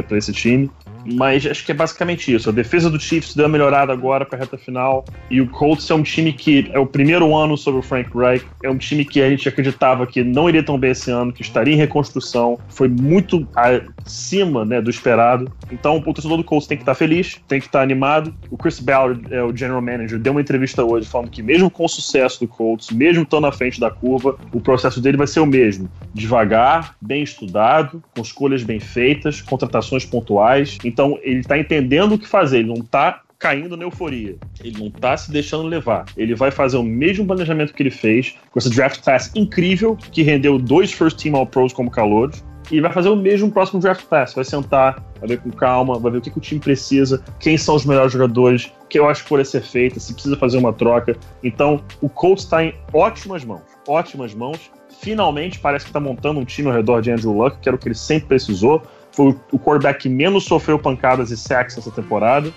para 0.07 0.17
esse 0.17 0.31
time. 0.31 0.69
Mas 1.05 1.45
acho 1.45 1.65
que 1.65 1.71
é 1.71 1.75
basicamente 1.75 2.33
isso. 2.33 2.49
A 2.49 2.51
defesa 2.51 2.89
do 2.89 2.99
Chiefs 2.99 3.35
deu 3.35 3.45
uma 3.45 3.51
melhorada 3.51 3.91
agora 3.91 4.25
para 4.25 4.37
a 4.37 4.41
reta 4.41 4.57
final. 4.57 5.05
E 5.29 5.41
o 5.41 5.47
Colts 5.47 5.89
é 5.89 5.95
um 5.95 6.03
time 6.03 6.33
que 6.33 6.69
é 6.73 6.79
o 6.79 6.85
primeiro 6.85 7.35
ano 7.35 7.57
sobre 7.57 7.79
o 7.79 7.83
Frank 7.83 8.09
Reich. 8.15 8.45
É 8.63 8.69
um 8.69 8.77
time 8.77 9.05
que 9.05 9.21
a 9.21 9.29
gente 9.29 9.47
acreditava 9.47 10.05
que 10.05 10.23
não 10.23 10.47
iria 10.49 10.63
tão 10.63 10.77
bem 10.77 10.91
esse 10.91 11.11
ano, 11.11 11.31
que 11.31 11.41
estaria 11.41 11.73
em 11.73 11.77
reconstrução. 11.77 12.59
Foi 12.69 12.87
muito 12.87 13.47
acima 13.55 14.65
né, 14.65 14.81
do 14.81 14.89
esperado. 14.89 15.51
Então 15.71 15.97
o 15.97 16.13
torcedor 16.13 16.37
do 16.37 16.43
Colts 16.43 16.67
tem 16.67 16.77
que 16.77 16.83
estar 16.83 16.95
feliz, 16.95 17.39
tem 17.47 17.59
que 17.59 17.65
estar 17.65 17.81
animado. 17.81 18.33
O 18.49 18.57
Chris 18.57 18.79
Ballard, 18.79 19.21
é, 19.33 19.43
o 19.43 19.55
general 19.55 19.81
manager, 19.81 20.19
deu 20.19 20.33
uma 20.33 20.41
entrevista 20.41 20.83
hoje 20.83 21.07
falando 21.07 21.29
que 21.29 21.41
mesmo 21.41 21.69
com 21.69 21.85
o 21.85 21.89
sucesso 21.89 22.39
do 22.39 22.47
Colts, 22.47 22.91
mesmo 22.91 23.23
estando 23.23 23.43
na 23.43 23.51
frente 23.51 23.79
da 23.79 23.89
curva, 23.89 24.37
o 24.53 24.59
processo 24.59 25.01
dele 25.01 25.17
vai 25.17 25.27
ser 25.27 25.39
o 25.39 25.45
mesmo. 25.45 25.89
Devagar, 26.13 26.95
bem 27.01 27.23
estudado, 27.23 28.03
com 28.15 28.21
escolhas 28.21 28.63
bem 28.63 28.79
feitas, 28.79 29.41
contratações 29.41 30.05
pontuais. 30.05 30.77
Então 30.91 31.17
ele 31.21 31.39
está 31.39 31.57
entendendo 31.57 32.15
o 32.15 32.19
que 32.19 32.27
fazer, 32.27 32.59
ele 32.59 32.67
não 32.67 32.83
está 32.83 33.21
caindo 33.39 33.75
na 33.75 33.83
euforia. 33.83 34.35
Ele 34.63 34.77
não 34.77 34.91
tá 34.91 35.17
se 35.17 35.31
deixando 35.31 35.67
levar. 35.67 36.05
Ele 36.15 36.35
vai 36.35 36.51
fazer 36.51 36.77
o 36.77 36.83
mesmo 36.83 37.25
planejamento 37.25 37.73
que 37.73 37.81
ele 37.81 37.89
fez 37.89 38.35
com 38.51 38.59
esse 38.59 38.69
draft 38.69 39.01
class 39.01 39.31
incrível 39.35 39.97
que 40.11 40.21
rendeu 40.21 40.59
dois 40.59 40.91
first 40.91 41.17
team 41.17 41.35
all 41.35 41.47
pros 41.47 41.73
como 41.73 41.89
calouros. 41.89 42.43
E 42.69 42.79
vai 42.79 42.93
fazer 42.93 43.09
o 43.09 43.15
mesmo 43.15 43.51
próximo 43.51 43.81
draft 43.81 44.05
class. 44.05 44.33
Vai 44.33 44.43
sentar, 44.43 45.03
vai 45.19 45.29
ver 45.29 45.39
com 45.39 45.49
calma, 45.49 45.97
vai 45.97 46.11
ver 46.11 46.17
o 46.19 46.21
que, 46.21 46.29
que 46.29 46.37
o 46.37 46.41
time 46.41 46.61
precisa, 46.61 47.23
quem 47.39 47.57
são 47.57 47.75
os 47.75 47.83
melhores 47.83 48.13
jogadores, 48.13 48.71
que 48.87 48.99
eu 48.99 49.09
acho 49.09 49.23
que 49.23 49.29
pode 49.29 49.47
ser 49.47 49.61
feita, 49.61 49.99
se 49.99 50.13
precisa 50.13 50.37
fazer 50.37 50.57
uma 50.57 50.71
troca. 50.71 51.17
Então, 51.43 51.83
o 51.99 52.07
Colts 52.07 52.43
está 52.43 52.63
em 52.63 52.75
ótimas 52.93 53.43
mãos. 53.43 53.63
Ótimas 53.87 54.35
mãos. 54.35 54.71
Finalmente 55.01 55.57
parece 55.57 55.85
que 55.85 55.89
está 55.89 55.99
montando 55.99 56.39
um 56.39 56.45
time 56.45 56.67
ao 56.67 56.75
redor 56.75 57.01
de 57.01 57.09
Andrew 57.09 57.33
Luck, 57.33 57.57
que 57.59 57.67
era 57.67 57.75
o 57.75 57.79
que 57.79 57.87
ele 57.87 57.95
sempre 57.95 58.27
precisou. 58.27 58.83
Foi 59.11 59.35
o 59.51 59.59
quarterback 59.59 60.01
que 60.01 60.09
menos 60.09 60.45
sofreu 60.45 60.79
pancadas 60.79 61.31
e 61.31 61.37
sacks 61.37 61.75
nessa 61.75 61.91
temporada 61.91 62.51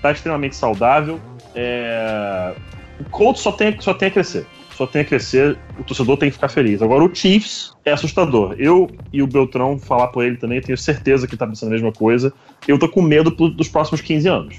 tá 0.00 0.10
extremamente 0.12 0.56
saudável. 0.56 1.20
É... 1.54 2.54
O 2.98 3.04
Colts 3.04 3.42
só 3.42 3.52
tem, 3.52 3.78
só 3.80 3.94
tem 3.94 4.08
a 4.08 4.10
crescer. 4.10 4.46
Só 4.74 4.86
tem 4.86 5.02
a 5.02 5.04
crescer, 5.04 5.58
o 5.78 5.84
torcedor 5.84 6.16
tem 6.16 6.30
que 6.30 6.34
ficar 6.34 6.48
feliz. 6.48 6.80
Agora, 6.80 7.04
o 7.04 7.14
Chiefs 7.14 7.76
é 7.84 7.92
assustador. 7.92 8.54
Eu 8.58 8.90
e 9.12 9.22
o 9.22 9.26
Beltrão, 9.26 9.78
falar 9.78 10.08
por 10.08 10.24
ele 10.24 10.38
também, 10.38 10.60
tenho 10.60 10.78
certeza 10.78 11.26
que 11.26 11.36
tá 11.36 11.46
pensando 11.46 11.68
a 11.68 11.72
mesma 11.72 11.92
coisa. 11.92 12.32
Eu 12.66 12.78
tô 12.78 12.88
com 12.88 13.02
medo 13.02 13.30
dos 13.30 13.68
próximos 13.68 14.00
15 14.00 14.28
anos. 14.28 14.56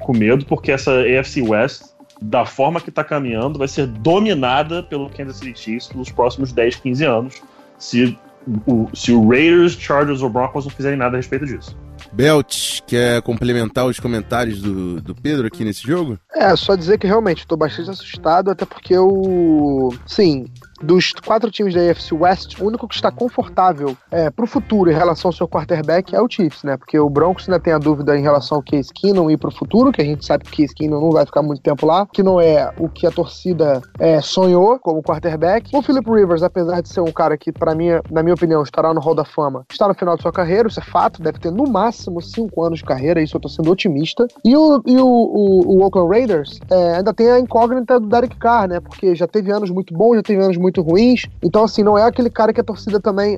com 0.00 0.12
medo, 0.12 0.44
porque 0.46 0.72
essa 0.72 0.92
AFC 1.00 1.42
West, 1.42 1.82
da 2.20 2.44
forma 2.44 2.80
que 2.80 2.90
tá 2.90 3.04
caminhando, 3.04 3.58
vai 3.58 3.68
ser 3.68 3.86
dominada 3.86 4.82
pelo 4.82 5.08
Kansas 5.08 5.36
City 5.36 5.58
Chiefs 5.58 5.88
pelos 5.88 6.10
próximos 6.10 6.52
10, 6.52 6.76
15 6.76 7.04
anos, 7.04 7.42
se 7.78 8.18
o, 8.66 8.88
se 8.94 9.12
o 9.12 9.28
Raiders, 9.28 9.72
Chargers 9.72 10.22
ou 10.22 10.30
Broncos 10.30 10.64
não 10.64 10.72
fizerem 10.72 10.98
nada 10.98 11.16
a 11.16 11.18
respeito 11.18 11.46
disso. 11.46 11.76
Belt, 12.12 12.80
quer 12.86 13.20
complementar 13.22 13.86
os 13.86 13.98
comentários 13.98 14.62
do, 14.62 15.00
do 15.00 15.14
Pedro 15.14 15.46
aqui 15.46 15.64
nesse 15.64 15.86
jogo? 15.86 16.18
É, 16.34 16.54
só 16.56 16.74
dizer 16.74 16.98
que 16.98 17.06
realmente 17.06 17.40
estou 17.40 17.58
bastante 17.58 17.90
assustado, 17.90 18.50
até 18.50 18.64
porque 18.64 18.96
o. 18.96 19.92
Sim, 20.06 20.46
dos 20.82 21.12
quatro 21.12 21.50
times 21.50 21.74
da 21.74 21.90
AFC 21.90 22.14
West, 22.14 22.60
o 22.60 22.66
único 22.66 22.86
que 22.86 22.94
está 22.94 23.10
confortável 23.10 23.96
é, 24.10 24.30
para 24.30 24.44
o 24.44 24.48
futuro 24.48 24.90
em 24.90 24.94
relação 24.94 25.28
ao 25.28 25.32
seu 25.32 25.48
quarterback 25.48 26.14
é 26.14 26.20
o 26.20 26.28
Chiefs, 26.28 26.62
né? 26.62 26.76
Porque 26.76 26.98
o 26.98 27.08
Broncos 27.08 27.48
ainda 27.48 27.60
tem 27.60 27.72
a 27.72 27.78
dúvida 27.78 28.16
em 28.16 28.22
relação 28.22 28.58
ao 28.58 28.62
Case 28.62 28.92
Keenum 28.92 29.30
ir 29.30 29.36
para 29.36 29.48
o 29.48 29.52
futuro, 29.52 29.92
que 29.92 30.00
a 30.00 30.04
gente 30.04 30.24
sabe 30.24 30.44
que 30.44 30.50
o 30.50 30.56
Case 30.56 30.74
Keenum 30.74 31.00
não 31.00 31.10
vai 31.10 31.26
ficar 31.26 31.42
muito 31.42 31.62
tempo 31.62 31.86
lá, 31.86 32.06
que 32.06 32.22
não 32.22 32.40
é 32.40 32.72
o 32.78 32.88
que 32.88 33.06
a 33.06 33.10
torcida 33.10 33.82
é, 33.98 34.20
sonhou 34.20 34.78
como 34.78 35.02
quarterback. 35.02 35.70
O 35.74 35.82
Philip 35.82 36.08
Rivers, 36.10 36.42
apesar 36.42 36.80
de 36.80 36.88
ser 36.88 37.00
um 37.00 37.12
cara 37.12 37.36
que, 37.36 37.52
para 37.52 37.74
mim, 37.74 37.88
na 38.10 38.22
minha 38.22 38.34
opinião, 38.34 38.62
estará 38.62 38.92
no 38.94 39.00
Hall 39.00 39.14
da 39.14 39.24
Fama, 39.24 39.64
está 39.70 39.88
no 39.88 39.94
final 39.94 40.16
de 40.16 40.22
sua 40.22 40.32
carreira, 40.32 40.68
isso 40.68 40.80
é 40.80 40.82
fato, 40.82 41.22
deve 41.22 41.38
ter 41.38 41.50
no 41.50 41.64
máximo 41.64 42.20
cinco 42.20 42.62
anos 42.62 42.78
de 42.78 42.84
carreira, 42.84 43.20
isso 43.20 43.36
eu 43.36 43.38
estou 43.38 43.50
sendo 43.50 43.70
otimista. 43.70 44.26
E 44.44 44.56
o, 44.56 44.82
e 44.86 44.96
o, 44.96 45.06
o, 45.06 45.76
o 45.76 45.82
Oakland 45.82 46.10
Raiders 46.10 46.60
é, 46.70 46.96
ainda 46.96 47.12
tem 47.12 47.30
a 47.30 47.38
incógnita 47.38 47.98
do 47.98 48.06
Derek 48.06 48.36
Carr, 48.36 48.68
né? 48.68 48.80
Porque 48.80 49.14
já 49.14 49.26
teve 49.26 49.50
anos 49.50 49.70
muito 49.70 49.94
bons, 49.94 50.16
já 50.16 50.22
teve 50.22 50.42
anos 50.42 50.56
muito 50.56 50.67
ruins. 50.76 51.26
Então, 51.42 51.64
assim, 51.64 51.82
não 51.82 51.96
é 51.96 52.02
aquele 52.02 52.30
cara 52.30 52.52
que 52.52 52.60
a 52.60 52.64
torcida 52.64 53.00
também. 53.00 53.36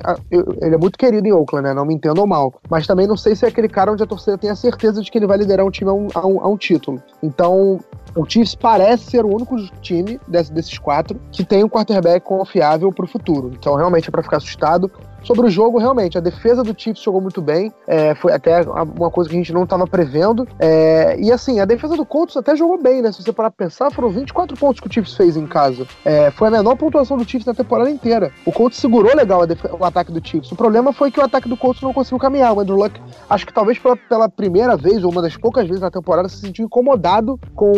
Ele 0.61 0.75
é 0.75 0.77
muito 0.77 0.97
querido 0.97 1.27
em 1.27 1.31
Oakland, 1.31 1.67
né? 1.67 1.73
Não 1.73 1.85
me 1.85 1.93
entendam 1.93 2.27
mal. 2.27 2.53
Mas 2.69 2.85
também 2.87 3.07
não 3.07 3.17
sei 3.17 3.35
se 3.35 3.45
é 3.45 3.47
aquele 3.47 3.69
cara 3.69 3.91
onde 3.91 4.03
a 4.03 4.07
torcida 4.07 4.37
tem 4.37 4.49
a 4.49 4.55
certeza 4.55 5.01
de 5.01 5.11
que 5.11 5.17
ele 5.17 5.27
vai 5.27 5.37
liderar 5.37 5.65
um 5.65 5.71
time 5.71 5.89
a 5.89 5.93
um, 5.93 6.07
a 6.13 6.27
um, 6.27 6.41
a 6.41 6.47
um 6.47 6.57
título. 6.57 7.01
Então, 7.21 7.79
o 8.15 8.25
Chiefs 8.25 8.55
parece 8.55 9.11
ser 9.11 9.25
o 9.25 9.33
único 9.33 9.55
time 9.81 10.19
desse, 10.27 10.51
desses 10.51 10.77
quatro 10.77 11.19
que 11.31 11.43
tem 11.43 11.63
um 11.63 11.69
quarterback 11.69 12.25
confiável 12.25 12.91
para 12.91 13.05
o 13.05 13.07
futuro. 13.07 13.51
Então, 13.57 13.75
realmente 13.75 14.09
é 14.09 14.11
para 14.11 14.23
ficar 14.23 14.37
assustado. 14.37 14.91
Sobre 15.23 15.47
o 15.47 15.49
jogo, 15.49 15.77
realmente, 15.77 16.17
a 16.17 16.21
defesa 16.21 16.63
do 16.63 16.73
Chiefs 16.75 17.03
jogou 17.03 17.21
muito 17.21 17.41
bem. 17.41 17.71
É, 17.85 18.15
foi 18.15 18.33
até 18.33 18.61
uma 18.61 19.11
coisa 19.11 19.29
que 19.29 19.35
a 19.35 19.39
gente 19.39 19.53
não 19.53 19.63
estava 19.63 19.85
prevendo. 19.85 20.47
É, 20.59 21.19
e 21.19 21.31
assim, 21.31 21.59
a 21.59 21.65
defesa 21.65 21.95
do 21.95 22.05
Colts 22.05 22.35
até 22.35 22.55
jogou 22.55 22.81
bem, 22.81 23.01
né? 23.01 23.11
Se 23.11 23.21
você 23.21 23.31
parar 23.31 23.51
pra 23.51 23.65
pensar, 23.65 23.91
foram 23.91 24.09
24 24.09 24.57
pontos 24.57 24.79
que 24.79 24.87
o 24.87 24.91
Chiefs 24.91 25.15
fez 25.15 25.37
em 25.37 25.45
casa. 25.45 25.85
É, 26.03 26.31
foi 26.31 26.47
a 26.47 26.51
menor 26.51 26.75
pontuação 26.75 27.17
do 27.17 27.23
Chiefs 27.23 27.45
na 27.45 27.53
temporada 27.53 27.89
inteira. 27.89 28.31
O 28.45 28.51
Colts 28.51 28.79
segurou 28.79 29.15
legal 29.15 29.41
o 29.79 29.85
ataque 29.85 30.11
do 30.11 30.25
Chiefs. 30.25 30.51
O 30.51 30.55
problema 30.55 30.91
foi 30.91 31.11
que 31.11 31.19
o 31.19 31.23
ataque 31.23 31.47
do 31.47 31.57
Colts 31.57 31.81
não 31.81 31.93
conseguiu 31.93 32.19
caminhar. 32.19 32.53
O 32.53 32.59
Andrew 32.59 32.77
Luck, 32.77 32.99
acho 33.29 33.45
que 33.45 33.53
talvez 33.53 33.77
pela, 33.77 33.95
pela 33.95 34.29
primeira 34.29 34.75
vez, 34.75 35.03
ou 35.03 35.11
uma 35.11 35.21
das 35.21 35.37
poucas 35.37 35.67
vezes 35.67 35.81
na 35.81 35.91
temporada, 35.91 36.27
se 36.27 36.37
sentiu 36.37 36.65
incomodado 36.65 37.39
com 37.55 37.71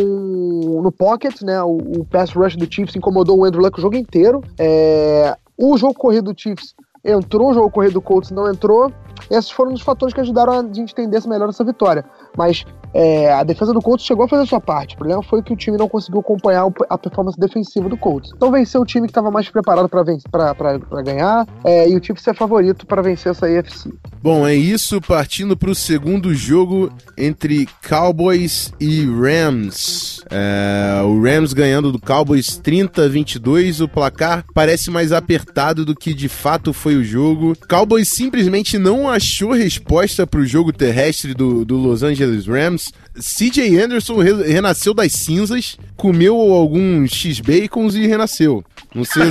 no 0.82 0.92
pocket, 0.92 1.42
né? 1.42 1.62
O, 1.62 1.78
o 2.00 2.06
pass 2.06 2.32
rush 2.32 2.56
do 2.56 2.72
Chiefs 2.72 2.96
incomodou 2.96 3.40
o 3.40 3.46
Andrew 3.46 3.62
Luck 3.62 3.78
o 3.78 3.82
jogo 3.82 3.96
inteiro. 3.96 4.42
É, 4.58 5.36
o 5.58 5.78
jogo 5.78 5.94
corrido 5.94 6.34
do 6.34 6.40
Chiefs 6.40 6.74
entrou, 7.04 7.52
o 7.52 7.54
jogo 7.54 7.70
corrido 7.70 7.94
do 7.94 8.02
Colts 8.02 8.32
não 8.32 8.50
entrou. 8.50 8.92
Esses 9.30 9.52
foram 9.52 9.74
os 9.74 9.82
fatores 9.82 10.14
que 10.14 10.22
ajudaram 10.22 10.54
a 10.54 10.74
gente 10.74 10.92
entender 10.92 11.18
melhor 11.28 11.50
essa 11.50 11.64
vitória. 11.64 12.06
Mas 12.38 12.66
é, 12.94 13.32
a 13.34 13.44
defesa 13.44 13.74
do 13.74 13.82
Colts 13.82 14.06
chegou 14.06 14.26
a 14.26 14.28
fazer 14.28 14.44
a 14.44 14.46
sua 14.46 14.62
parte. 14.62 14.96
O 14.96 14.98
problema 14.98 15.24
foi 15.24 15.42
que 15.42 15.52
o 15.52 15.56
time 15.56 15.78
não 15.78 15.90
conseguiu 15.90 16.20
acompanhar 16.20 16.68
a 16.90 16.98
performance 16.98 17.40
defensiva 17.40 17.90
do 17.90 17.98
Colts. 17.98 18.32
Então 18.36 18.52
venceu 18.52 18.82
o 18.82 18.86
time 18.86 19.08
que 19.08 19.12
estava 19.12 19.32
mais 19.32 19.50
preparado 19.50 19.90
para 19.90 21.02
ganhar 21.02 21.48
é, 21.64 21.90
e 21.90 21.96
o 21.96 22.00
time 22.00 22.20
ser 22.20 22.36
favorito 22.36 22.86
para 22.86 23.02
vencer 23.02 23.32
essa 23.32 23.48
AFC. 23.48 23.92
Bom, 24.22 24.48
é 24.48 24.56
isso. 24.56 25.02
Partindo 25.02 25.58
para 25.58 25.70
o 25.70 25.76
segundo 25.76 26.34
jogo 26.34 26.92
entre 27.18 27.68
Cowboys 27.88 28.72
e 28.80 29.06
Rams. 29.06 30.22
É, 30.30 31.02
o 31.04 31.22
Rams 31.22 31.54
ganhando 31.54 31.92
do 31.92 32.00
Cowboys 32.00 32.58
30 32.58 33.06
a 33.06 33.08
22. 33.08 33.82
O 33.82 33.88
placar 33.88 34.46
parece 34.54 34.92
mais 34.92 35.12
apertado 35.12 35.84
do 35.84 35.96
que 35.96 36.14
de 36.14 36.30
fato 36.30 36.72
foi 36.72 36.96
o 36.96 37.04
jogo. 37.04 37.54
Cowboys 37.68 38.10
simplesmente 38.10 38.78
não 38.78 39.10
achou 39.10 39.52
resposta 39.52 40.26
para 40.28 40.40
o 40.40 40.46
jogo 40.46 40.72
terrestre 40.72 41.34
do, 41.34 41.66
do 41.66 41.78
Los 41.78 42.04
Angeles 42.04 42.48
Rams. 42.48 42.83
CJ 43.20 43.80
Anderson 43.84 44.18
re 44.18 44.32
renasceu 44.54 44.94
das 44.94 45.12
cinzas, 45.14 45.78
comeu 45.96 46.36
alguns 46.54 47.12
X-Bacons 47.12 47.96
e 47.96 48.08
renasceu. 48.08 48.64
Não 48.94 49.04
sei, 49.04 49.24